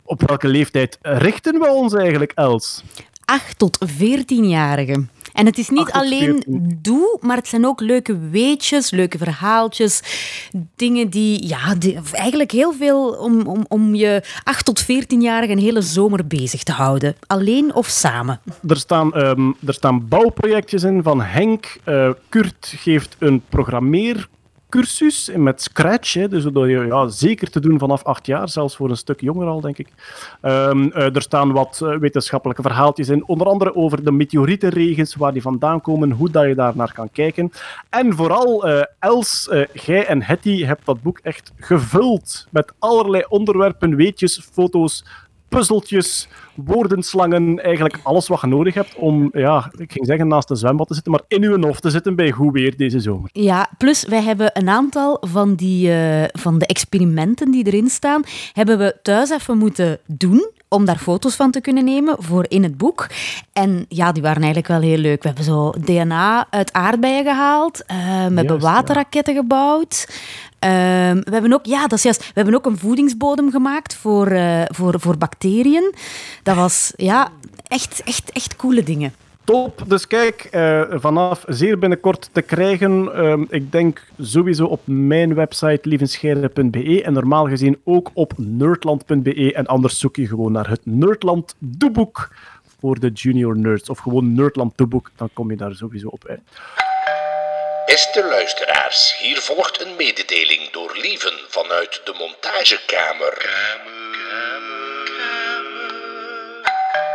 op 0.02 0.22
welke 0.26 0.48
leeftijd 0.48 0.98
richten 1.02 1.60
we 1.60 1.68
ons 1.68 1.94
eigenlijk, 1.94 2.32
Els? 2.34 2.82
8 3.24 3.58
tot 3.58 3.78
14-jarigen. 3.86 5.10
En 5.32 5.46
het 5.46 5.58
is 5.58 5.68
niet 5.68 5.78
8 5.78 5.92
tot 5.92 6.02
alleen 6.02 6.42
14. 6.42 6.78
doe, 6.82 7.18
maar 7.20 7.36
het 7.36 7.48
zijn 7.48 7.66
ook 7.66 7.80
leuke 7.80 8.18
weetjes, 8.18 8.90
leuke 8.90 9.18
verhaaltjes. 9.18 10.02
Dingen 10.76 11.08
die, 11.08 11.48
ja, 11.48 11.74
die, 11.74 11.98
eigenlijk 12.12 12.50
heel 12.50 12.72
veel 12.72 13.08
om, 13.08 13.46
om, 13.46 13.64
om 13.68 13.94
je 13.94 14.22
8 14.44 14.64
tot 14.64 14.82
14-jarige 14.82 15.52
een 15.52 15.58
hele 15.58 15.82
zomer 15.82 16.26
bezig 16.26 16.62
te 16.62 16.72
houden. 16.72 17.16
Alleen 17.26 17.74
of 17.74 17.86
samen. 17.86 18.40
Er 18.68 18.76
staan, 18.76 19.14
ehm, 19.14 19.52
er 19.66 19.74
staan 19.74 20.08
bouwprojectjes 20.08 20.82
in 20.82 21.02
van 21.02 21.22
Henk. 21.22 21.76
Eh, 21.84 22.10
Kurt 22.28 22.74
geeft 22.76 23.16
een 23.18 23.42
programmeercursus 24.70 25.30
met 25.36 25.62
Scratch. 25.62 26.14
Hè, 26.14 26.28
dus 26.28 26.42
je 26.42 26.86
ja, 26.88 27.08
zeker 27.08 27.50
te 27.50 27.60
doen 27.60 27.78
vanaf 27.78 28.04
acht 28.04 28.26
jaar, 28.26 28.48
zelfs 28.48 28.76
voor 28.76 28.90
een 28.90 28.96
stuk 28.96 29.20
jonger 29.20 29.46
al, 29.46 29.60
denk 29.60 29.78
ik. 29.78 29.88
Ehm, 30.40 30.88
eh, 30.88 31.14
er 31.14 31.22
staan 31.22 31.52
wat 31.52 31.80
eh, 31.82 31.96
wetenschappelijke 31.96 32.62
verhaaltjes 32.62 33.08
in, 33.08 33.26
onder 33.26 33.46
andere 33.46 33.74
over 33.74 34.04
de 34.04 34.12
meteorietenregens, 34.12 35.14
waar 35.14 35.32
die 35.32 35.42
vandaan 35.42 35.80
komen, 35.80 36.10
hoe 36.10 36.30
dat 36.30 36.46
je 36.46 36.54
daar 36.54 36.76
naar 36.76 36.92
kan 36.92 37.10
kijken. 37.12 37.52
En 37.88 38.14
vooral, 38.14 38.66
eh, 38.66 38.82
Els, 38.98 39.48
jij 39.72 40.06
en 40.06 40.22
Hetty 40.22 40.64
hebt 40.64 40.86
dat 40.86 41.02
boek 41.02 41.18
echt 41.18 41.52
gevuld 41.56 42.46
met 42.50 42.72
allerlei 42.78 43.24
onderwerpen, 43.28 43.96
weetjes, 43.96 44.48
foto's, 44.52 45.04
puzzeltjes, 45.50 46.28
woordenslangen, 46.54 47.58
eigenlijk 47.62 47.98
alles 48.02 48.28
wat 48.28 48.40
je 48.40 48.46
nodig 48.46 48.74
hebt 48.74 48.94
om, 48.94 49.30
ja, 49.32 49.70
ik 49.76 49.92
ging 49.92 50.06
zeggen 50.06 50.28
naast 50.28 50.50
een 50.50 50.56
zwembad 50.56 50.88
te 50.88 50.94
zitten, 50.94 51.12
maar 51.12 51.22
in 51.28 51.42
uw 51.42 51.60
hof 51.62 51.80
te 51.80 51.90
zitten 51.90 52.16
bij 52.16 52.30
goed 52.30 52.52
weer 52.52 52.76
deze 52.76 53.00
zomer. 53.00 53.30
Ja, 53.32 53.68
plus 53.78 54.04
wij 54.04 54.22
hebben 54.22 54.50
een 54.52 54.68
aantal 54.68 55.18
van, 55.20 55.54
die, 55.54 55.92
eh, 55.92 56.24
van 56.32 56.58
de 56.58 56.66
experimenten 56.66 57.50
die 57.50 57.66
erin 57.66 57.88
staan, 57.88 58.22
hebben 58.52 58.78
we 58.78 58.96
thuis 59.02 59.30
even 59.30 59.58
moeten 59.58 59.98
doen 60.06 60.50
om 60.68 60.84
daar 60.84 60.98
foto's 60.98 61.34
van 61.36 61.50
te 61.50 61.60
kunnen 61.60 61.84
nemen 61.84 62.16
voor 62.18 62.44
in 62.48 62.62
het 62.62 62.76
boek. 62.76 63.06
En 63.52 63.84
ja, 63.88 64.12
die 64.12 64.22
waren 64.22 64.42
eigenlijk 64.42 64.68
wel 64.68 64.80
heel 64.80 64.98
leuk. 64.98 65.22
We 65.22 65.26
hebben 65.28 65.44
zo 65.44 65.70
DNA 65.84 66.46
uit 66.50 66.72
aardbeien 66.72 67.24
gehaald. 67.24 67.84
eh, 67.86 67.96
we 67.96 68.02
hebben 68.02 68.44
Juist, 68.44 68.62
ja. 68.62 68.72
waterraketten 68.72 69.34
gebouwd. 69.34 70.06
Ehm, 70.60 71.20
we 71.20 71.32
hebben 71.32 71.52
ook, 71.52 71.66
ja, 71.66 71.80
dat 71.86 71.92
is 71.92 72.02
juist. 72.02 72.26
We 72.26 72.32
hebben 72.34 72.54
ook 72.54 72.66
een 72.66 72.78
voedingsbodem 72.78 73.50
gemaakt 73.50 73.94
voor, 73.94 74.26
eh, 74.26 74.62
voor, 74.66 75.00
voor 75.00 75.18
bacteriën. 75.18 75.94
Dat 76.42 76.56
was, 76.56 76.92
ja, 76.96 77.28
echt, 77.66 78.02
echt, 78.04 78.32
echt 78.32 78.56
coole 78.56 78.82
dingen. 78.82 79.12
Top. 79.44 79.82
Dus 79.86 80.06
kijk, 80.06 80.48
eh, 80.50 80.82
vanaf 80.90 81.44
zeer 81.46 81.78
binnenkort 81.78 82.28
te 82.32 82.42
krijgen. 82.42 83.14
Ehm, 83.14 83.44
ik 83.48 83.72
denk 83.72 84.06
sowieso 84.18 84.64
op 84.64 84.80
mijn 84.84 85.34
website 85.34 85.88
lievenscheire.be 85.88 87.02
en 87.02 87.12
normaal 87.12 87.46
gezien 87.46 87.78
ook 87.84 88.10
op 88.14 88.32
nerdland.be. 88.36 89.52
En 89.54 89.66
anders 89.66 89.98
zoek 89.98 90.16
je 90.16 90.26
gewoon 90.26 90.52
naar 90.52 90.68
het 90.68 90.80
Nerdland 90.84 91.54
doeboek 91.58 92.30
voor 92.78 93.00
de 93.00 93.08
junior 93.08 93.58
nerds. 93.58 93.90
Of 93.90 93.98
gewoon 93.98 94.34
Nerdland 94.34 94.72
doeboek, 94.76 95.10
dan 95.16 95.28
kom 95.32 95.50
je 95.50 95.56
daar 95.56 95.74
sowieso 95.74 96.08
op 96.08 96.24
uit. 96.26 96.40
Beste 97.90 98.24
luisteraars, 98.24 99.16
hier 99.18 99.40
volgt 99.40 99.80
een 99.80 99.96
mededeling 99.96 100.70
door 100.70 100.96
Lieven 100.96 101.38
vanuit 101.48 102.00
de 102.04 102.12
montagekamer. 102.18 103.50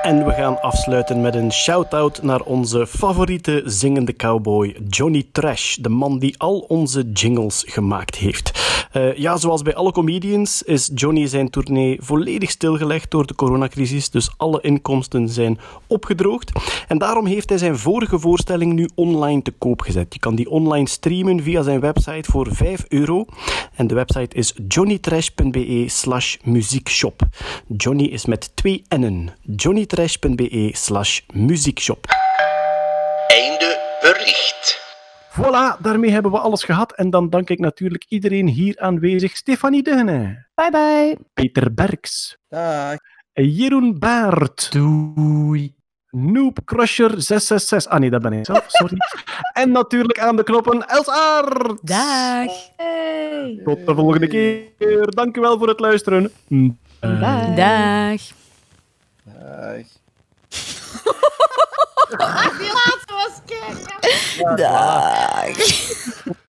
En 0.06 0.26
we 0.26 0.32
gaan 0.32 0.61
afsluiten 0.61 1.22
met 1.22 1.36
een 1.36 1.52
shout-out 1.52 2.22
naar 2.22 2.41
onze 2.41 2.88
favoriete 2.88 3.61
zingende 3.65 4.15
cowboy, 4.15 4.76
Johnny 4.90 5.27
Trash, 5.32 5.76
de 5.76 5.90
man 5.90 6.19
die 6.19 6.40
al 6.40 6.60
onze 6.60 7.11
jingles 7.11 7.64
gemaakt 7.68 8.15
heeft. 8.15 8.52
Eh, 8.91 9.18
ja, 9.18 9.38
zoals 9.38 9.61
bij 9.61 9.76
alle 9.76 9.91
comedians 9.91 10.64
is 10.64 10.91
Johnny 10.94 11.27
zijn 11.27 11.49
tournee 11.49 11.98
volledig 12.02 12.49
stilgelegd 12.49 13.11
door 13.11 13.26
de 13.26 13.36
coronacrisis, 13.36 14.10
dus 14.10 14.30
alle 14.38 14.61
inkomsten 14.61 15.30
zijn 15.30 15.60
opgedroogd. 15.88 16.52
En 16.88 16.98
daarom 16.98 17.26
heeft 17.26 17.49
hij 17.49 17.57
zijn 17.57 17.77
vorige 17.77 18.19
voorstelling 18.19 18.73
nu 18.73 18.90
online 18.95 19.41
te 19.41 19.52
koop 19.52 19.82
gezet. 19.82 20.14
Je 20.14 20.19
kan 20.19 20.36
die 20.36 20.49
online 20.49 20.88
streamen 20.88 21.44
via 21.44 21.61
zijn 21.61 21.80
website 21.80 22.32
voor 22.32 22.48
5 22.52 22.86
euro. 22.88 23.26
En 23.76 23.88
de 23.88 23.95
website 23.95 24.36
is 24.36 24.53
johnnytrash.be 24.68 25.84
slash 25.88 26.38
muziekshop. 26.44 27.22
Johnny 27.77 28.03
is 28.03 28.26
met 28.26 28.52
twee 28.56 28.84
N'en. 28.90 29.32
johnnytrash.be 29.95 30.72
slash 30.73 31.22
muziekshop. 31.34 32.07
Einde 33.27 33.97
bericht. 34.01 34.84
Voilà, 35.30 35.81
daarmee 35.81 36.11
hebben 36.11 36.31
we 36.31 36.39
alles 36.39 36.63
gehad. 36.63 36.93
En 36.95 37.09
dan 37.09 37.30
dank 37.30 37.49
ik 37.49 37.59
natuurlijk 37.59 38.05
iedereen 38.07 38.47
hier 38.47 38.80
aanwezig. 38.80 39.38
Stefanie 39.38 39.84
Dehne, 39.84 40.45
Bye 40.55 40.72
bye. 40.72 41.17
Peter 41.34 41.73
Berks, 41.73 42.38
Dag. 42.49 42.97
Jeroen 43.34 43.99
Baert, 43.99 44.72
Doei. 44.72 45.73
Noob 46.09 46.59
Crusher 46.65 47.09
666. 47.09 47.91
Ah 47.91 47.99
nee, 47.99 48.09
dat 48.09 48.22
ben 48.22 48.34
ik 48.34 48.45
zelf, 48.45 48.65
sorry. 48.67 48.97
en 49.61 49.72
natuurlijk 49.72 50.19
aan 50.19 50.35
de 50.35 50.43
knoppen 50.43 50.88
Els 50.88 51.09
Aert. 51.09 51.88
Dag. 51.88 52.51
Tot 53.63 53.85
de 53.85 53.95
volgende 53.95 54.27
keer. 54.27 55.11
Dank 55.15 55.38
u 55.38 55.41
wel 55.41 55.57
voor 55.57 55.67
het 55.67 55.80
luisteren. 55.80 56.31
Bye. 56.47 57.53
Dag. 57.55 58.43
Dag. 59.45 59.85
Die 62.59 62.72
laatste 62.77 63.13
was 63.13 63.35
kei. 63.45 63.73
Dag. 64.57 65.55